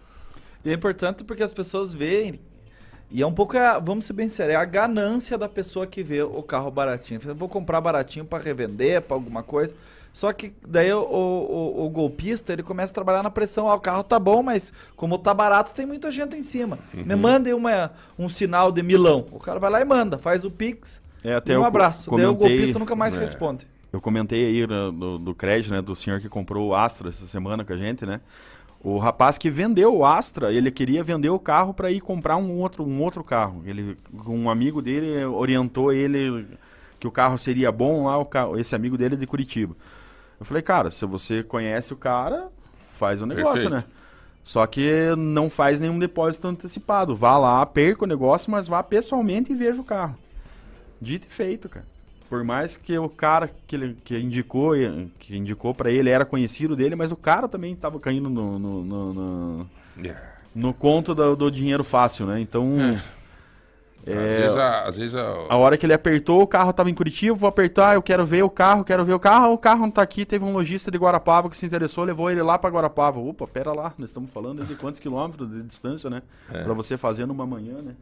E 0.63 0.69
é 0.69 0.73
importante 0.73 1.23
porque 1.23 1.43
as 1.43 1.53
pessoas 1.53 1.93
veem. 1.93 2.39
E 3.09 3.21
é 3.21 3.27
um 3.27 3.33
pouco, 3.33 3.57
a- 3.57 3.77
vamos 3.77 4.05
ser 4.05 4.13
bem 4.13 4.29
sérios, 4.29 4.55
é 4.55 4.57
a 4.57 4.63
ganância 4.63 5.38
da 5.38 5.49
pessoa 5.49 5.85
que 5.85 6.01
vê 6.01 6.21
o 6.23 6.41
carro 6.41 6.71
baratinho. 6.71 7.19
Vou 7.35 7.49
comprar 7.49 7.81
baratinho 7.81 8.23
pra 8.23 8.39
revender, 8.39 9.01
pra 9.01 9.17
alguma 9.17 9.43
coisa. 9.43 9.75
Só 10.13 10.31
que 10.33 10.53
daí 10.67 10.91
o, 10.91 10.99
o- 11.01 11.85
o 11.85 11.89
golpista 11.89 12.51
ele 12.51 12.63
começa 12.63 12.91
a 12.91 12.95
trabalhar 12.95 13.23
na 13.23 13.29
pressão. 13.29 13.69
Ah, 13.69 13.75
o 13.75 13.79
carro 13.79 14.03
tá 14.03 14.19
bom, 14.19 14.43
mas 14.43 14.73
como 14.95 15.17
tá 15.17 15.33
barato, 15.33 15.73
tem 15.73 15.85
muita 15.85 16.11
gente 16.11 16.35
em 16.35 16.41
cima. 16.41 16.79
Me 16.93 17.15
mandem 17.15 17.53
uma, 17.53 17.91
um 18.19 18.27
sinal 18.27 18.71
de 18.71 18.83
milão. 18.83 19.25
O 19.31 19.39
cara 19.39 19.59
vai 19.59 19.71
lá 19.71 19.81
e 19.81 19.85
manda, 19.85 20.17
faz 20.17 20.43
o 20.43 20.51
Pix. 20.51 21.01
É, 21.23 21.33
até 21.35 21.57
um 21.57 21.63
abraço. 21.63 22.09
Daí 22.15 22.25
o 22.25 22.35
comentei- 22.35 22.57
golpista 22.57 22.79
nunca 22.79 22.95
mais 22.95 23.15
É. 23.15 23.19
responde. 23.19 23.65
Eu 23.93 24.01
comentei 24.01 24.45
aí 24.47 24.67
no- 24.67 24.91
do, 24.91 25.17
do 25.19 25.35
crédito, 25.35 25.71
né, 25.73 25.81
do 25.81 25.95
senhor 25.95 26.19
que 26.19 26.27
comprou 26.29 26.69
o 26.69 26.75
Astra 26.75 27.09
essa 27.09 27.25
semana 27.25 27.63
com 27.63 27.71
a 27.73 27.77
gente, 27.77 28.05
né? 28.05 28.19
O 28.83 28.97
rapaz 28.97 29.38
que 29.38 29.49
vendeu 29.49 29.95
o 29.95 30.03
Astra, 30.05 30.51
ele 30.51 30.71
queria 30.71 31.03
vender 31.03 31.29
o 31.29 31.38
carro 31.38 31.73
para 31.73 31.91
ir 31.91 32.01
comprar 32.01 32.35
um 32.38 32.57
outro, 32.59 32.83
um 32.83 33.01
outro 33.01 33.23
carro. 33.23 33.61
Ele, 33.65 33.95
um 34.27 34.49
amigo 34.49 34.81
dele 34.81 35.23
orientou 35.25 35.93
ele 35.93 36.47
que 36.99 37.07
o 37.07 37.11
carro 37.11 37.38
seria 37.38 37.71
bom 37.71 38.05
lá, 38.07 38.17
o 38.17 38.25
carro, 38.25 38.59
esse 38.59 38.73
amigo 38.75 38.97
dele 38.97 39.13
é 39.15 39.17
de 39.17 39.27
Curitiba. 39.27 39.75
Eu 40.41 40.45
falei, 40.45 40.61
cara, 40.63 40.89
se 40.89 41.05
você 41.05 41.43
conhece 41.43 41.93
o 41.93 41.95
cara, 41.95 42.47
faz 42.97 43.22
o 43.22 43.26
negócio, 43.27 43.69
Perfeito. 43.69 43.76
né? 43.76 43.84
Só 44.43 44.65
que 44.65 44.89
não 45.15 45.51
faz 45.51 45.80
nenhum 45.80 45.99
depósito 45.99 46.47
antecipado. 46.47 47.15
Vá 47.15 47.38
lá, 47.38 47.63
perca 47.63 48.03
o 48.05 48.07
negócio, 48.07 48.49
mas 48.51 48.68
vá 48.68 48.81
pessoalmente 48.81 49.51
e 49.51 49.55
veja 49.55 49.80
o 49.80 49.84
carro. 49.84 50.18
Dito 50.99 51.27
e 51.27 51.31
feito, 51.31 51.69
cara. 51.69 51.85
Por 52.27 52.43
mais 52.43 52.76
que 52.76 52.97
o 52.97 53.07
cara 53.07 53.51
que, 53.68 53.76
ele, 53.76 53.97
que 54.03 54.18
indicou 54.18 54.72
que 55.19 55.38
indicou 55.38 55.76
para 55.76 55.91
ele 55.91 56.09
era 56.09 56.26
conhecido 56.26 56.76
dele, 56.76 56.95
mas 56.95 57.11
o 57.11 57.15
cara 57.15 57.47
também 57.47 57.76
tava 57.76 57.99
caindo 57.99 58.30
no, 58.30 58.57
no, 58.57 58.84
no, 58.84 59.13
no- 59.13 59.69
É. 60.03 60.15
no 60.55 60.73
conto 60.73 61.13
do, 61.13 61.35
do 61.35 61.51
dinheiro 61.51 61.84
fácil, 61.84 62.26
né? 62.26 62.39
Então, 62.41 62.76
Às 64.03 64.07
É, 64.14 64.38
vezes, 64.41 64.57
a, 64.57 64.84
às 64.84 64.98
vezes 64.98 65.15
a- 65.15 65.45
a 65.49 65.57
hora 65.57 65.78
que 65.78 65.86
ele 65.86 65.94
apertou, 65.94 66.41
o 66.41 66.48
carro 66.48 66.73
tava 66.73 66.90
em 66.90 66.94
Curitiba, 66.94 67.36
vou 67.36 67.48
apertar, 67.48 67.94
eu 67.95 68.02
quero 68.02 68.26
ver 68.26 68.44
o 68.44 68.49
carro, 68.49 68.84
quero 68.84 69.06
ver 69.06 69.14
o 69.14 69.19
carro, 69.19 69.53
o 69.53 69.57
carro 69.57 69.82
não 69.82 69.91
tá 69.91 70.02
aqui, 70.02 70.26
teve 70.26 70.44
um 70.44 70.52
lojista 70.53 70.90
de 70.90 70.98
Guarapava 70.98 71.49
que 71.49 71.56
se 71.57 71.65
interessou, 71.65 72.03
levou 72.03 72.32
ele 72.32 72.41
lá 72.41 72.57
para 72.57 72.69
Guarapava. 72.72 73.19
Opa, 73.19 73.45
pera 73.48 73.72
lá, 73.73 73.94
nós 73.98 74.10
estamos 74.10 74.32
falando 74.32 74.65
de 74.65 74.73
quantos 74.76 74.99
quilômetros 74.99 75.49
de 75.49 75.61
distância, 75.64 76.10
né? 76.10 76.23
Pra 76.48 76.73
você 76.73 76.98
fazer 76.98 77.26
numa 77.26 77.45
manhã, 77.45 77.76
né? 77.82 77.94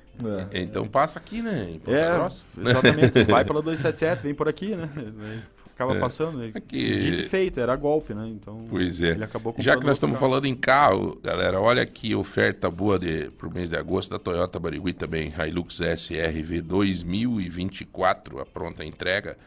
Então 0.54 0.88
passa 0.88 1.20
aqui, 1.20 1.42
né? 1.42 1.70
Em 1.72 1.80
Ponta 1.80 1.98
É, 1.98 2.16
Grossa. 2.16 2.44
exatamente. 2.58 3.24
Vai 3.30 3.44
pela 3.44 3.62
277, 3.62 4.24
vem 4.24 4.34
por 4.34 4.48
aqui, 4.48 4.76
né? 4.76 4.90
Acaba 5.80 5.96
É. 5.96 6.00
passando. 6.02 6.44
E 6.46 6.52
Aqui- 6.54 7.00
Dito 7.00 7.30
feito, 7.30 7.58
era 7.58 7.74
golpe, 7.78 8.14
né? 8.14 8.28
Então, 8.28 8.66
Pois 8.70 9.02
é. 9.02 9.12
ele 9.12 9.26
Já 9.60 9.78
que 9.78 9.86
nós 9.86 9.96
estamos 9.96 10.20
carro. 10.20 10.30
falando 10.30 10.46
em 10.46 10.54
carro, 10.54 11.18
galera, 11.24 11.62
olha 11.62 11.86
que 11.86 12.14
oferta 12.14 12.70
boa 12.70 13.00
de, 13.00 13.32
pro 13.38 13.50
mês 13.50 13.70
de 13.70 13.78
agosto 13.78 14.10
da 14.12 14.20
Toyota 14.20 14.60
Barigui 14.60 14.92
também. 14.92 15.34
Hilux 15.48 15.80
SRV 15.80 16.60
2024, 16.62 18.42
a 18.42 18.46
pronta 18.46 18.84
entrega. 18.84 19.38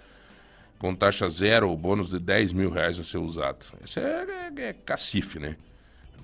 Com 0.78 0.94
taxa 0.94 1.28
zero, 1.28 1.70
o 1.70 1.76
bônus 1.76 2.08
de 2.08 2.18
10 2.18 2.50
mil 2.54 2.70
reais 2.70 2.96
no 2.96 3.04
seu 3.04 3.22
usado. 3.22 3.66
Esse 3.84 4.00
é, 4.00 4.50
é, 4.56 4.62
é 4.68 4.72
cacife, 4.72 5.38
né? 5.38 5.56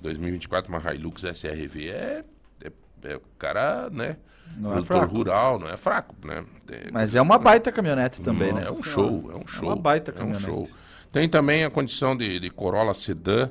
2024, 0.01 0.73
uma 0.73 0.95
Hilux 0.95 1.23
SRV 1.23 1.91
é, 1.91 2.25
é, 2.65 2.73
é 3.11 3.17
o 3.17 3.21
cara, 3.39 3.91
né? 3.91 4.17
Não 4.57 4.71
é 4.71 4.75
Produtor 4.75 4.97
fraco. 4.99 5.15
rural, 5.17 5.59
não 5.59 5.69
é 5.69 5.77
fraco, 5.77 6.15
né? 6.25 6.45
Tem- 6.67 6.91
Mas 6.93 7.15
é 7.15 7.21
uma 7.23 7.39
baita 7.39 7.71
caminhonete 7.71 8.21
também, 8.21 8.51
é 8.51 8.53
né? 8.55 8.71
um 8.71 8.83
show, 8.83 9.31
é 9.33 9.37
um 9.37 9.47
show. 9.47 9.69
uma 9.69 9.77
baita 9.77 10.11
é 10.11 10.15
um 10.15 10.17
caminhonete. 10.17 10.45
show. 10.47 10.69
Tem 11.13 11.29
também 11.29 11.65
a 11.65 11.71
condição 11.71 12.17
de, 12.17 12.39
de 12.41 12.51
Corolla 12.51 12.93
Sedan. 12.95 13.51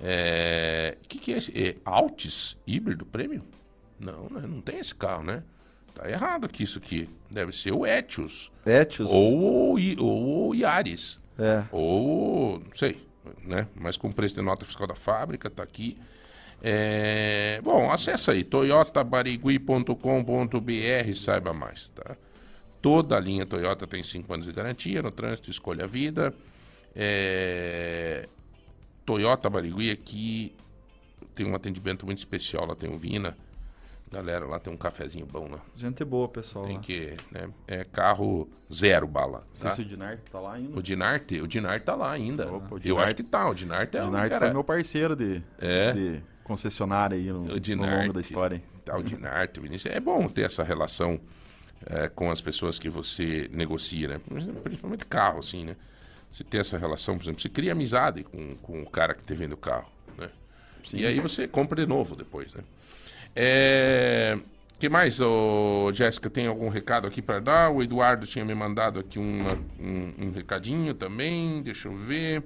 É... 0.00 0.96
O 1.04 1.08
que, 1.08 1.18
que 1.18 1.32
é 1.32 1.36
esse? 1.38 1.52
É 1.58 1.76
Altis 1.84 2.56
híbrido 2.66 3.06
premium? 3.06 3.42
Não, 3.98 4.28
né? 4.30 4.42
não 4.46 4.60
tem 4.60 4.78
esse 4.78 4.94
carro, 4.94 5.22
né? 5.22 5.42
Tá 5.94 6.08
errado 6.10 6.44
aqui 6.46 6.62
isso 6.64 6.78
aqui. 6.78 7.08
Deve 7.30 7.52
ser 7.52 7.72
o 7.72 7.86
Etios. 7.86 8.50
Etios. 8.66 9.08
Ou 9.10 9.74
o, 9.74 9.78
I- 9.78 9.96
ou 9.98 10.48
o 10.50 10.54
Yaris. 10.54 11.20
É. 11.38 11.62
Ou, 11.70 12.58
não 12.60 12.72
sei, 12.72 13.06
né? 13.44 13.66
Mas 13.74 13.96
com 13.96 14.10
preço 14.10 14.34
de 14.34 14.42
nota 14.42 14.64
fiscal 14.66 14.86
da 14.86 14.94
fábrica, 14.94 15.48
tá 15.50 15.62
aqui. 15.62 15.98
É, 16.64 17.60
Bom, 17.64 17.90
acessa 17.90 18.30
aí, 18.32 18.44
toyotabarigui.com.br 18.44 21.14
saiba 21.14 21.52
mais, 21.52 21.88
tá? 21.88 22.16
Toda 22.80 23.16
a 23.16 23.20
linha 23.20 23.46
Toyota 23.46 23.86
tem 23.86 24.02
5 24.02 24.32
anos 24.32 24.46
de 24.46 24.52
garantia 24.52 25.02
no 25.02 25.10
trânsito, 25.10 25.50
escolha 25.50 25.84
a 25.84 25.86
vida. 25.86 26.34
É, 26.94 28.28
Toyota 29.06 29.48
Barigui 29.50 29.90
aqui 29.90 30.54
tem 31.34 31.46
um 31.46 31.54
atendimento 31.54 32.04
muito 32.04 32.18
especial, 32.18 32.66
lá 32.66 32.74
tem 32.74 32.90
o 32.92 32.98
Vina. 32.98 33.36
Galera, 34.10 34.44
lá 34.46 34.58
tem 34.58 34.70
um 34.72 34.76
cafezinho 34.76 35.24
bom 35.24 35.48
lá. 35.48 35.58
Gente 35.74 36.04
boa, 36.04 36.28
pessoal. 36.28 36.66
Tem 36.66 36.76
lá. 36.76 36.82
que, 36.82 37.16
né? 37.30 37.48
É 37.66 37.82
carro 37.82 38.46
zero 38.72 39.06
bala. 39.06 39.42
Tá? 39.58 39.70
se 39.70 39.80
o 39.80 39.84
Dinar 39.86 40.18
tá 40.30 40.38
lá 40.38 40.52
ainda. 40.54 40.78
O 40.78 40.82
Dinarte, 40.82 41.40
o 41.40 41.48
Dinarte 41.48 41.86
tá 41.86 41.94
lá 41.94 42.10
ainda. 42.12 42.44
Opa, 42.52 42.74
Eu 42.74 42.78
Dinarte- 42.78 43.04
acho 43.04 43.14
que 43.14 43.22
tá, 43.22 43.48
o 43.48 43.54
Dinarte 43.54 43.96
é 43.96 44.00
O 44.00 44.02
um 44.02 44.06
Dinar 44.08 44.28
cara... 44.28 44.46
foi 44.46 44.52
meu 44.52 44.62
parceiro 44.64 45.16
de, 45.16 45.42
É. 45.58 45.92
de 45.92 46.22
concessionária 46.44 47.16
aí 47.16 47.32
no, 47.32 47.44
no 47.44 47.86
longo 47.86 48.12
da 48.12 48.20
história. 48.20 48.62
Tá, 48.84 48.96
o 48.98 49.02
Dinarte, 49.02 49.60
o 49.60 49.62
Vinícius. 49.62 49.94
É 49.94 50.00
bom 50.00 50.28
ter 50.28 50.42
essa 50.42 50.62
relação 50.62 51.20
é, 51.86 52.08
com 52.08 52.30
as 52.30 52.40
pessoas 52.40 52.78
que 52.78 52.88
você 52.88 53.48
negocia, 53.52 54.08
né? 54.08 54.20
Principalmente 54.62 55.04
carro, 55.06 55.38
assim, 55.38 55.64
né? 55.64 55.76
Você 56.30 56.42
ter 56.44 56.58
essa 56.58 56.78
relação, 56.78 57.16
por 57.16 57.24
exemplo, 57.24 57.40
você 57.40 57.48
cria 57.48 57.72
amizade 57.72 58.24
com, 58.24 58.56
com 58.56 58.82
o 58.82 58.86
cara 58.90 59.14
que 59.14 59.22
te 59.22 59.34
vende 59.34 59.54
o 59.54 59.56
carro, 59.56 59.90
né? 60.18 60.28
E 60.94 61.06
aí 61.06 61.20
você 61.20 61.46
compra 61.46 61.80
de 61.80 61.86
novo 61.86 62.16
depois, 62.16 62.54
né? 62.54 62.62
É... 63.36 64.38
que 64.78 64.88
mais, 64.88 65.18
Jéssica? 65.94 66.28
Tem 66.28 66.46
algum 66.46 66.68
recado 66.68 67.06
aqui 67.06 67.22
para 67.22 67.38
dar? 67.38 67.70
O 67.70 67.82
Eduardo 67.82 68.26
tinha 68.26 68.44
me 68.44 68.54
mandado 68.54 68.98
aqui 68.98 69.18
uma- 69.18 69.58
um, 69.78 70.12
um 70.26 70.30
recadinho 70.32 70.92
também. 70.94 71.62
Deixa 71.62 71.88
eu 71.88 71.94
ver. 71.94 72.42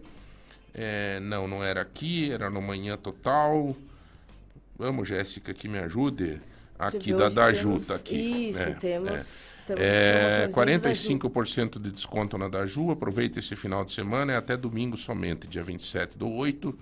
É, 0.74 1.18
não, 1.20 1.48
não 1.48 1.64
era 1.64 1.80
aqui, 1.80 2.30
era 2.30 2.50
no 2.50 2.60
Manhã 2.60 2.96
Total. 2.98 3.74
Vamos, 4.78 5.08
Jéssica, 5.08 5.54
que 5.54 5.66
me 5.68 5.78
ajude. 5.78 6.38
Aqui 6.78 7.14
da 7.14 7.30
Daju 7.30 7.80
tá 7.80 7.94
aqui. 7.94 8.50
Isso, 8.50 8.58
É, 8.58 8.74
temos, 8.74 9.10
é. 9.10 9.24
temos 9.64 9.82
É, 9.82 10.48
promoções 10.48 10.54
45% 10.54 11.78
de 11.80 11.90
desconto 11.90 12.36
na 12.36 12.48
Daju. 12.48 12.90
Aproveita 12.90 13.38
esse 13.38 13.56
final 13.56 13.82
de 13.84 13.92
semana, 13.92 14.34
é 14.34 14.36
até 14.36 14.54
domingo 14.56 14.94
somente, 14.96 15.46
dia 15.48 15.62
27 15.62 16.18
do 16.18 16.28
8. 16.30 16.76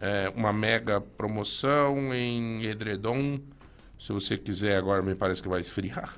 É, 0.00 0.32
uma 0.34 0.52
mega 0.54 0.98
promoção 1.00 2.14
em 2.14 2.64
edredom. 2.64 3.38
Se 3.98 4.12
você 4.12 4.38
quiser, 4.38 4.78
agora 4.78 5.02
me 5.02 5.14
parece 5.14 5.42
que 5.42 5.48
vai 5.48 5.60
esfriar. 5.60 6.16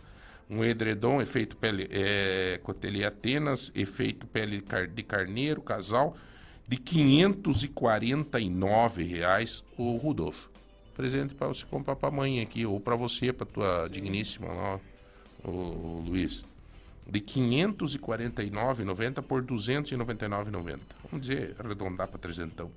Um 0.49 0.63
edredom, 0.63 1.21
efeito 1.21 1.57
pele, 1.57 1.89
é, 1.91 2.61
Cotelia 2.63 3.09
Atenas, 3.09 3.73
efeito 3.75 4.25
pele 4.29 4.63
de 4.95 5.03
carneiro, 5.03 5.61
casal, 5.61 6.17
de 6.69 6.77
549 6.77 9.03
reais 9.03 9.65
o 9.77 9.97
Rudolfo. 9.97 10.52
Presente 10.95 11.35
para 11.35 11.49
você 11.49 11.65
comprar 11.67 11.97
para 11.97 12.11
mãe 12.11 12.41
aqui, 12.41 12.67
ou 12.67 12.79
para 12.79 12.95
você, 12.95 13.33
para 13.33 13.47
tua 13.47 13.89
digníssima 13.89 14.53
lá, 14.53 14.81
o, 15.45 15.51
o 15.51 16.05
Luiz. 16.07 16.45
De 17.07 17.19
R$ 17.19 17.25
549,90 17.25 19.23
por 19.23 19.41
R$ 19.41 19.47
299,90. 19.49 20.79
Vamos 21.11 21.27
dizer, 21.27 21.57
arredondar 21.59 22.09
para 22.09 22.19
trezentão. 22.19 22.71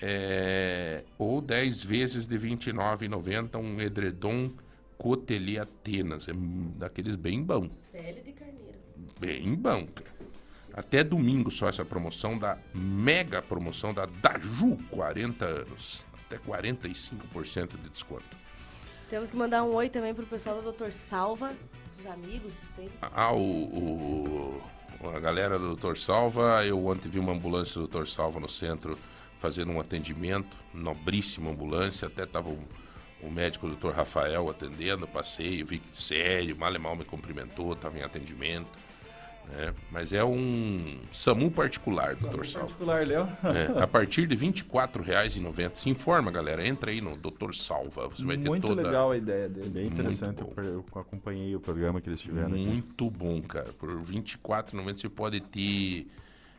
É, 0.00 1.02
ou 1.18 1.40
10 1.40 1.82
vezes 1.82 2.26
de 2.26 2.36
R$ 2.36 2.56
29,90 2.56 3.58
um 3.58 3.80
edredom 3.80 4.50
Cotelie 4.96 5.58
Atenas. 5.58 6.28
É 6.28 6.32
daqueles 6.76 7.16
bem 7.16 7.42
bom. 7.42 7.68
Pele 7.92 8.20
de 8.20 8.32
carneiro. 8.32 8.78
Bem 9.20 9.54
bom, 9.54 9.86
cara. 9.86 10.18
Até 10.74 11.02
domingo 11.02 11.50
só 11.50 11.68
essa 11.68 11.84
promoção 11.84 12.38
da 12.38 12.56
mega 12.72 13.42
promoção 13.42 13.92
da 13.92 14.06
Daju 14.06 14.76
40 14.90 15.44
anos. 15.44 16.06
Até 16.28 16.36
45% 16.38 17.76
de 17.82 17.88
desconto. 17.88 18.36
Temos 19.08 19.30
que 19.30 19.36
mandar 19.36 19.62
um 19.64 19.72
oi 19.74 19.88
também 19.88 20.14
pro 20.14 20.26
pessoal 20.26 20.60
do 20.60 20.70
Dr. 20.70 20.90
Salva, 20.90 21.54
os 21.98 22.06
amigos, 22.06 22.52
sei. 22.76 22.90
Ah, 23.00 23.32
o, 23.32 23.40
o- 23.40 24.62
a 25.14 25.18
galera 25.18 25.58
do 25.58 25.74
Dr. 25.74 25.96
Salva, 25.96 26.64
eu 26.66 26.86
ontem 26.86 27.08
vi 27.08 27.18
uma 27.18 27.32
ambulância 27.32 27.80
do 27.80 27.88
Dr. 27.88 28.04
Salva 28.06 28.38
no 28.38 28.48
centro 28.48 28.98
fazendo 29.38 29.72
um 29.72 29.80
atendimento, 29.80 30.54
nobríssima 30.74 31.50
ambulância, 31.50 32.08
até 32.08 32.26
tava 32.26 32.50
o, 32.50 32.58
o 33.22 33.30
médico 33.30 33.68
Dr. 33.68 33.90
Rafael 33.92 34.50
atendendo, 34.50 35.06
passei, 35.06 35.62
vi 35.62 35.78
que 35.78 35.96
sério, 35.96 36.56
mal 36.58 36.74
e 36.74 36.78
mal 36.78 36.94
me 36.96 37.04
cumprimentou, 37.04 37.72
estava 37.72 37.96
em 37.98 38.02
atendimento. 38.02 38.66
Né? 39.52 39.74
Mas 39.90 40.12
é 40.12 40.22
um 40.24 40.98
SAMU 41.10 41.50
particular, 41.50 42.14
Dr. 42.16 42.44
Salva. 42.44 42.66
Particular, 42.68 43.06
Léo. 43.06 43.28
É, 43.44 43.82
a 43.82 43.86
partir 43.86 44.26
de 44.26 44.34
R$ 44.36 44.46
24,90. 44.52 45.70
Se 45.76 45.88
informa, 45.90 46.30
galera. 46.30 46.66
Entra 46.66 46.90
aí 46.90 47.00
no 47.00 47.16
Dr. 47.16 47.52
Salva. 47.54 48.08
Você 48.08 48.24
vai 48.24 48.36
ter 48.36 48.48
Muito 48.48 48.66
toda... 48.68 48.82
legal 48.82 49.10
a 49.12 49.16
ideia 49.16 49.44
É 49.44 49.48
dele. 49.48 49.68
bem 49.70 49.82
Muito 49.84 49.94
interessante. 50.00 50.40
Eu, 50.40 50.52
eu 50.64 50.84
acompanhei 51.00 51.54
o 51.56 51.60
programa 51.60 52.00
que 52.00 52.08
eles 52.08 52.20
tiveram 52.20 52.48
aqui. 52.54 52.66
Muito 52.66 53.10
bom, 53.10 53.40
cara. 53.42 53.68
Por 53.78 53.88
R$ 53.90 53.96
24,90 54.02 54.96
você 55.00 55.08
pode 55.08 55.40
ter. 55.40 56.06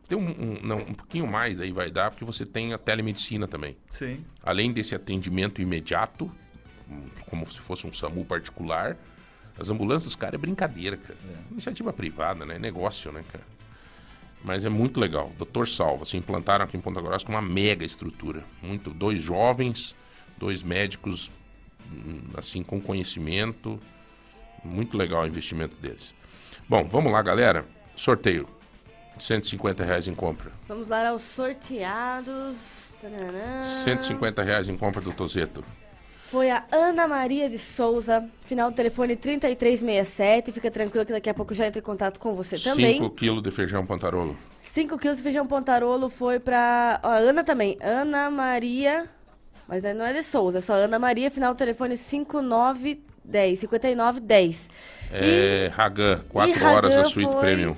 Tem 0.08 0.18
um, 0.18 0.28
um- 0.28 0.60
não, 0.64 0.78
um 0.78 0.94
pouquinho 0.94 1.28
mais 1.28 1.60
aí 1.62 1.72
vai 1.72 1.92
dar, 1.92 2.10
porque 2.10 2.26
você 2.26 2.44
tem 2.46 2.74
a 2.74 2.78
telemedicina 2.80 3.48
também. 3.48 3.78
Sim. 3.90 4.24
Além 4.44 4.72
desse 4.72 4.96
atendimento 4.96 5.62
imediato, 5.62 6.32
como 7.30 7.46
se 7.46 7.60
fosse 7.60 7.86
um 7.86 7.94
SAMU 7.94 8.26
particular, 8.26 8.98
as 9.60 9.70
ambulâncias, 9.70 10.16
cara, 10.16 10.36
é 10.36 10.38
brincadeira, 10.38 10.96
cara. 10.96 11.18
Iniciativa 11.52 11.92
privada, 11.92 12.46
né? 12.46 12.58
Negócio, 12.58 13.12
né, 13.12 13.24
cara? 13.32 13.44
Mas 14.44 14.64
é 14.64 14.70
muito 14.70 15.00
legal. 15.00 15.32
Doutor 15.38 15.68
Salva, 15.68 16.06
se 16.06 16.16
implantaram 16.16 16.64
aqui 16.64 16.78
em 16.78 16.82
Ponta 16.82 17.02
Grossa 17.02 17.26
com 17.26 17.34
uma 17.34 17.42
mega 17.42 17.86
estrutura. 17.86 18.44
Muito, 18.62 18.90
dois 18.90 19.22
jovens, 19.22 19.96
dois 20.38 20.64
médicos, 20.64 21.30
hum, 21.92 22.22
assim, 22.38 22.64
com 22.64 22.80
conhecimento. 22.80 23.78
Muito 24.64 24.98
legal 24.98 25.24
o 25.24 25.28
investimento 25.28 25.76
deles. 25.76 26.16
Bom, 26.68 26.88
vamos 26.88 27.12
lá, 27.12 27.22
galera. 27.22 27.66
Sorteio. 27.96 28.48
150 29.18 29.84
reais 29.84 30.08
em 30.08 30.16
compra. 30.16 30.52
Vamos 30.68 30.88
lá 30.88 31.10
aos 31.10 31.24
sorteados. 31.24 32.94
Tananã. 33.02 33.62
150 33.62 34.42
reais 34.42 34.70
em 34.70 34.78
compra 34.78 35.02
do 35.02 35.12
Tozeto. 35.12 35.64
Foi 36.30 36.52
a 36.52 36.64
Ana 36.72 37.08
Maria 37.08 37.50
de 37.50 37.58
Souza, 37.58 38.24
final 38.46 38.70
do 38.70 38.76
telefone 38.76 39.16
3367. 39.16 40.52
Fica 40.52 40.70
tranquila 40.70 41.04
que 41.04 41.12
daqui 41.12 41.28
a 41.30 41.34
pouco 41.34 41.56
já 41.56 41.66
entro 41.66 41.80
em 41.80 41.84
contato 41.84 42.20
com 42.20 42.34
você 42.36 42.56
também. 42.58 42.96
5 43.00 43.10
quilos 43.16 43.42
de 43.42 43.50
feijão 43.50 43.84
pantarolo. 43.84 44.38
5 44.60 44.98
quilos 45.00 45.18
de 45.18 45.24
feijão 45.24 45.48
pontarolo 45.48 46.08
foi 46.08 46.40
pra. 46.40 47.00
Ó, 47.02 47.08
a 47.10 47.18
Ana 47.18 47.44
também. 47.44 47.78
Ana 47.82 48.30
Maria. 48.30 49.10
Mas 49.68 49.82
não 49.84 50.06
é 50.06 50.14
de 50.14 50.22
Souza, 50.24 50.60
é 50.60 50.62
só 50.62 50.74
Ana 50.74 50.98
Maria, 51.00 51.30
final 51.32 51.54
do 51.54 51.58
telefone 51.58 51.96
5910. 51.98 53.60
5910. 53.60 54.70
É, 55.12 55.72
Hagan, 55.76 56.22
4 56.30 56.60
e 56.60 56.64
horas 56.64 56.98
a 56.98 57.06
suíte 57.06 57.32
foi- 57.32 57.42
premium. 57.42 57.76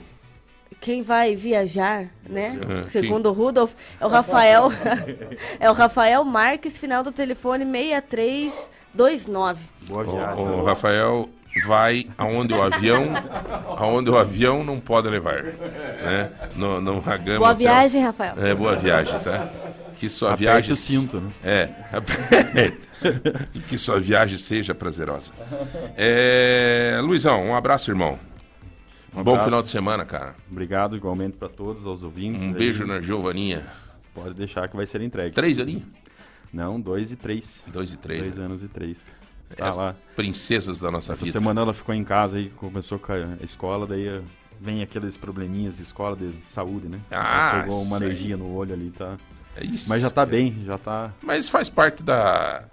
Quem 0.81 1.01
vai 1.03 1.35
viajar, 1.35 2.07
né? 2.27 2.57
Uhum, 2.59 2.89
Segundo 2.89 3.29
o 3.29 3.31
Rudolf, 3.31 3.73
é 3.99 4.05
o 4.05 4.09
Rafael. 4.09 4.71
é 5.59 5.69
o 5.69 5.73
Rafael 5.73 6.23
Marques, 6.25 6.79
final 6.79 7.03
do 7.03 7.11
telefone 7.11 7.63
6329. 7.63 9.59
Boa 9.87 10.03
O, 10.03 10.11
viagem. 10.11 10.43
o 10.43 10.63
Rafael 10.63 11.29
vai 11.67 12.07
aonde 12.17 12.55
o 12.55 12.63
avião, 12.63 13.11
aonde 13.77 14.09
o 14.09 14.17
avião 14.17 14.63
não 14.63 14.79
pode 14.79 15.07
levar, 15.07 15.43
né? 15.43 16.31
No, 16.55 16.81
no 16.81 16.99
Boa 17.37 17.53
viagem, 17.53 18.03
Rafael. 18.03 18.33
É, 18.43 18.55
boa 18.55 18.75
viagem, 18.75 19.19
tá? 19.19 19.51
Que 19.97 20.09
sua 20.09 20.29
Aperte 20.29 20.43
viagem 20.43 20.71
o 20.71 20.75
cinto, 20.75 21.19
né? 21.19 21.29
É. 21.43 21.69
e 23.53 23.59
que 23.69 23.77
sua 23.77 23.99
viagem 23.99 24.39
seja 24.39 24.73
prazerosa. 24.73 25.31
É, 25.95 26.99
Luizão, 27.03 27.45
um 27.45 27.55
abraço, 27.55 27.91
irmão. 27.91 28.17
Um 29.15 29.23
Bom 29.23 29.38
final 29.39 29.61
de 29.61 29.69
semana, 29.69 30.05
cara. 30.05 30.35
Obrigado 30.49 30.95
igualmente 30.95 31.35
para 31.38 31.49
todos, 31.49 31.85
aos 31.85 32.01
ouvintes. 32.03 32.41
Um 32.41 32.47
aí. 32.49 32.53
beijo 32.53 32.85
na 32.88 33.01
Giovaninha. 33.01 33.67
Pode 34.13 34.33
deixar 34.33 34.67
que 34.69 34.75
vai 34.75 34.85
ser 34.85 35.01
entregue. 35.01 35.33
Três 35.35 35.59
ali? 35.59 35.85
Não, 36.53 36.79
dois 36.79 37.11
e 37.11 37.15
três. 37.15 37.63
Dois 37.67 37.93
e 37.93 37.97
três. 37.97 38.21
Dois 38.23 38.35
né? 38.38 38.45
anos 38.45 38.63
e 38.63 38.67
três. 38.67 39.05
É 39.49 39.55
Tá 39.55 39.67
as 39.67 39.75
lá. 39.75 39.95
princesas 40.15 40.79
da 40.79 40.89
nossa 40.89 41.11
Essa 41.13 41.25
vida. 41.25 41.38
semana 41.38 41.61
ela 41.61 41.73
ficou 41.73 41.93
em 41.93 42.03
casa 42.05 42.38
aí, 42.38 42.49
começou 42.51 42.97
com 42.99 43.11
a 43.11 43.43
escola, 43.43 43.85
daí 43.85 44.07
eh, 44.07 44.21
vem 44.61 44.81
aqueles 44.81 45.17
probleminhas 45.17 45.75
de 45.77 45.83
escola 45.83 46.15
de 46.15 46.31
saúde, 46.45 46.88
né? 46.88 46.97
Ah, 47.11 47.51
Ela 47.55 47.63
pegou 47.63 47.83
uma 47.83 47.97
alergia 47.97 48.38
no 48.38 48.53
olho 48.53 48.73
ali, 48.73 48.91
tá? 48.91 49.17
É 49.57 49.65
isso. 49.65 49.89
Mas 49.89 50.01
já 50.01 50.09
tá 50.09 50.25
bem, 50.25 50.63
já 50.65 50.77
tá. 50.77 51.11
Mas 51.21 51.49
faz 51.49 51.69
parte 51.69 52.01
da 52.01 52.63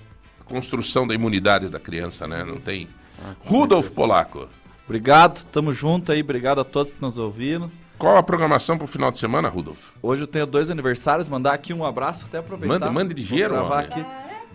construção 0.44 1.04
da 1.06 1.14
imunidade 1.14 1.68
da 1.68 1.80
criança, 1.80 2.28
né? 2.28 2.44
Não 2.44 2.58
tem. 2.60 2.88
Ah, 3.20 3.34
Rudolf 3.40 3.90
Polaco, 3.90 4.48
Obrigado, 4.88 5.44
tamo 5.52 5.70
junto 5.72 6.10
aí. 6.12 6.20
Obrigado 6.22 6.60
a 6.60 6.64
todos 6.64 6.94
que 6.94 7.02
nos 7.02 7.18
ouviram. 7.18 7.70
qual 7.98 8.16
a 8.16 8.22
programação 8.22 8.78
pro 8.78 8.86
final 8.86 9.10
de 9.10 9.18
semana, 9.18 9.48
Rudolf? 9.48 9.88
Hoje 10.02 10.22
eu 10.22 10.26
tenho 10.26 10.46
dois 10.46 10.70
aniversários. 10.70 11.28
Mandar 11.28 11.52
aqui 11.52 11.74
um 11.74 11.84
abraço, 11.84 12.24
até 12.26 12.38
aproveitar. 12.38 12.74
Manda- 12.78 12.90
manda 12.90 13.12
ligeiro, 13.12 13.54
gravar 13.54 13.80
aqui. 13.80 14.04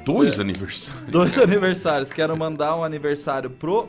Dois 0.04 0.40
aniversários. 0.40 1.04
Dois 1.08 1.38
aniversários. 1.38 2.10
Quero 2.10 2.36
mandar 2.36 2.76
um 2.76 2.84
aniversário 2.84 3.50
pro 3.50 3.88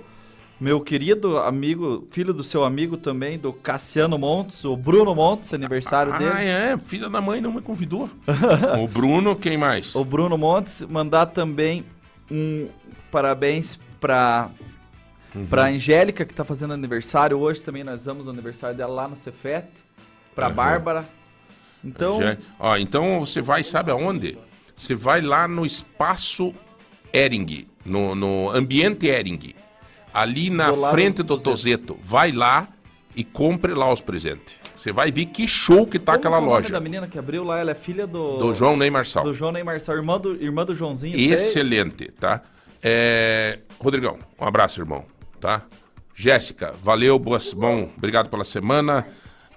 meu 0.61 0.81
querido 0.81 1.39
amigo, 1.39 2.07
filho 2.11 2.33
do 2.35 2.43
seu 2.45 2.63
amigo 2.63 2.97
também, 2.97 3.39
do 3.39 3.53
Cassiano 3.53 4.17
Montes, 4.19 4.65
o 4.65 4.77
Bruno 4.77 5.15
Montes, 5.15 5.53
aniversário 5.55 6.13
Ah, 6.13 6.19
dele. 6.19 6.31
é, 6.45 6.77
filha 6.79 7.09
da 7.09 7.21
mãe 7.21 7.41
não 7.41 7.53
me 7.53 7.61
convidou. 7.63 8.09
o 8.83 8.87
Bruno, 8.87 9.35
quem 9.35 9.57
mais? 9.57 9.95
O 9.95 10.05
Bruno 10.05 10.37
Montes, 10.39 10.83
mandar 10.83 11.27
também 11.27 11.85
um 12.31 12.69
parabéns 13.11 13.79
pra, 13.99 14.49
Uhum. 15.35 15.47
pra 15.47 15.65
Angélica, 15.67 16.25
que 16.25 16.33
tá 16.33 16.45
fazendo 16.45 16.73
aniversário 16.75 17.39
hoje 17.39 17.61
também. 17.61 17.83
Nós 17.83 18.05
vamos 18.07 18.25
no 18.27 18.31
aniversário 18.33 18.77
dela 18.77 18.93
lá 18.93 19.09
no 19.09 19.17
Cefet. 19.17 19.67
Pra 20.35 20.49
Uhum. 20.49 20.55
Bárbara. 20.55 21.05
Então, 21.85 22.21
Já- 22.21 22.37
Ó, 22.59 22.77
então 22.77 23.21
você 23.21 23.41
vai, 23.43 23.63
sabe 23.63 23.91
aonde? 23.91 24.37
Você 24.75 24.95
vai 24.95 25.21
lá 25.21 25.47
no 25.47 25.65
espaço 25.67 26.53
Ering, 27.13 27.67
no, 27.85 28.15
no 28.15 28.51
ambiente 28.51 29.07
Ering, 29.07 29.55
ali 30.13 30.51
na 30.51 30.71
Do 30.71 30.87
frente 30.91 31.17
do 31.23 31.37
do 31.37 31.43
Tozeto. 31.43 31.97
Vai 32.03 32.33
lá 32.33 32.67
e 33.15 33.23
compre 33.23 33.75
lá 33.75 33.93
os 33.93 34.01
presentes. 34.01 34.59
Você 34.75 34.91
vai 34.91 35.13
ver 35.13 35.27
que 35.27 35.47
show 35.47 35.87
que 35.87 35.99
tá 36.01 36.13
como 36.19 36.19
aquela 36.19 36.37
que 36.39 36.43
é 36.43 36.47
o 36.47 36.51
nome 36.51 36.63
loja. 36.63 36.73
da 36.73 36.81
menina 36.81 37.07
que 37.07 37.17
abriu 37.19 37.45
lá, 37.45 37.61
ela 37.61 37.71
é 37.71 37.75
filha 37.77 38.07
do... 38.09 38.39
Do 38.39 38.53
João 38.53 38.77
Ney 38.77 38.91
Marçal. 38.91 39.23
Do 39.23 39.33
João 39.33 39.53
Neymar 39.53 39.81
Sal, 39.81 39.95
irmã 39.97 40.19
do, 40.19 40.35
irmã 40.43 40.65
do 40.65 40.75
Joãozinho. 40.75 41.17
sei. 41.17 41.33
Excelente, 41.33 42.07
tá? 42.19 42.41
É, 42.83 43.61
Rodrigão, 43.79 44.19
um 44.41 44.45
abraço, 44.45 44.81
irmão, 44.81 45.05
tá? 45.45 45.61
Jéssica, 46.15 46.73
valeu, 46.83 47.19
boas, 47.19 47.53
bom, 47.53 47.91
obrigado 47.99 48.31
pela 48.31 48.45
semana. 48.45 49.07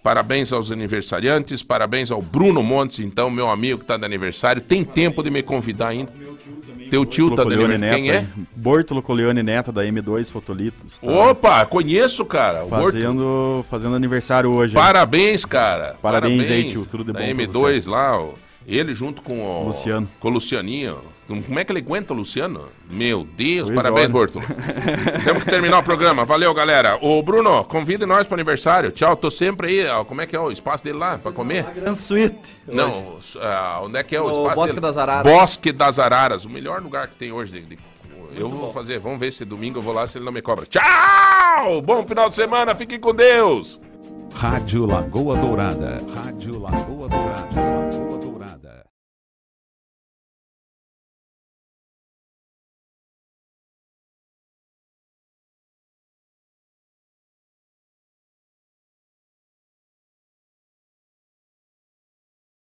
Parabéns 0.04 0.52
aos 0.52 0.70
aniversariantes, 0.70 1.64
parabéns 1.64 2.12
ao 2.12 2.22
Bruno 2.22 2.62
Montes, 2.62 3.00
então, 3.00 3.30
meu 3.30 3.50
amigo 3.50 3.80
que 3.80 3.86
tá 3.86 3.96
de 3.96 4.06
aniversário. 4.06 4.62
Tem 4.62 4.84
tempo 4.84 5.24
de 5.24 5.30
me 5.30 5.42
convidar 5.42 5.90
ainda. 5.90 6.12
Teu 6.90 7.06
tio 7.06 7.36
tá 7.36 7.46
de 7.46 7.54
aniversário. 7.54 7.96
Quem 7.96 8.12
é? 8.12 8.28
Bortolo 8.54 9.02
Colione 9.02 9.42
Neto, 9.42 9.72
da 9.72 9.84
M2 9.84 10.30
Fotolitos. 10.30 11.00
tá 11.00 11.08
Opa, 11.08 11.66
conheço, 11.66 12.26
cara. 12.26 12.66
Fazendo, 12.66 13.66
fazendo 13.70 13.96
aniversário 13.96 14.50
hoje. 14.50 14.74
Parabéns, 14.74 15.46
cara. 15.46 15.96
Parabéns 16.02 16.50
aí, 16.50 16.72
tio. 16.72 16.86
Tudo 16.86 17.06
de 17.06 17.14
da 17.14 17.20
bom 17.20 17.26
pra 17.26 17.46
M2 17.46 17.90
lá, 17.90 18.18
ó. 18.18 18.34
ele 18.66 18.94
junto 18.94 19.22
com 19.22 19.40
o 19.42 19.68
Luciano. 19.68 20.08
Com 20.20 20.28
o 20.28 20.32
Lucianinho. 20.32 20.98
Como 21.28 21.60
é 21.60 21.64
que 21.66 21.72
ele 21.74 21.80
aguenta 21.80 22.14
o 22.14 22.16
Luciano? 22.18 22.66
Meu 22.90 23.24
Deus, 23.26 23.70
Pois 23.70 23.76
parabéns, 23.76 24.06
olha. 24.06 24.14
Bortolo. 24.14 24.46
Temos 25.26 25.44
que 25.44 25.50
terminar 25.50 25.80
o 25.80 25.84
programa. 25.84 26.24
Valeu, 26.24 26.54
galera. 26.54 26.98
Ô, 27.02 27.22
Bruno, 27.22 27.64
convide 27.66 28.06
nós 28.06 28.26
pro 28.26 28.36
aniversário. 28.36 28.92
Tchau, 28.92 29.16
tô 29.16 29.30
sempre 29.30 29.68
aí. 29.68 29.88
ó. 29.88 30.06
Como 30.06 30.22
é 30.22 30.26
que 30.26 30.36
é 30.36 30.40
o 30.40 30.50
espaço 30.50 30.84
dele 30.86 30.98
lá 30.98 31.18
pra 31.18 31.32
comer? 31.34 31.66
Gran 31.76 31.94
Suite. 31.94 32.40
Não, 32.68 33.18
ah, 33.42 33.82
onde 33.84 33.98
é 34.00 34.04
que 34.04 34.16
é 34.16 34.22
o 34.22 34.26
No 34.26 34.32
espaço 34.32 34.56
Bosque 34.56 34.72
dele? 34.76 34.82
das 34.82 34.98
Araras. 34.98 35.34
Bosque 35.34 35.72
das 35.72 36.00
Araras, 36.00 36.46
o 36.46 36.50
melhor 36.50 36.82
lugar 36.82 37.08
que 37.08 37.16
tem 37.16 37.32
hoje. 37.32 37.52
de- 37.52 37.62
de- 37.62 37.80
eu 38.36 38.50
vou 38.50 38.72
fazer, 38.72 39.00
vamos 39.00 39.20
ver 39.20 39.32
se 39.32 39.44
domingo 39.44 39.80
eu 39.80 39.82
vou 39.82 39.94
lá 39.94 40.06
se 40.06 40.18
ele 40.18 40.26
não 40.26 40.32
me 40.32 40.42
cobra. 40.42 40.66
Tchau! 40.66 41.82
Bom 41.82 42.06
final 42.06 42.30
de 42.30 42.36
semana, 42.36 42.76
fiquem 42.76 43.00
com 43.00 43.14
Deus! 43.14 43.82
Rádio 44.36 44.86
Lagoa 44.86 45.36
Dourada. 45.38 45.98
Rádio 46.14 46.60
Lagoa 46.60 47.08
Dourada. 47.10 48.17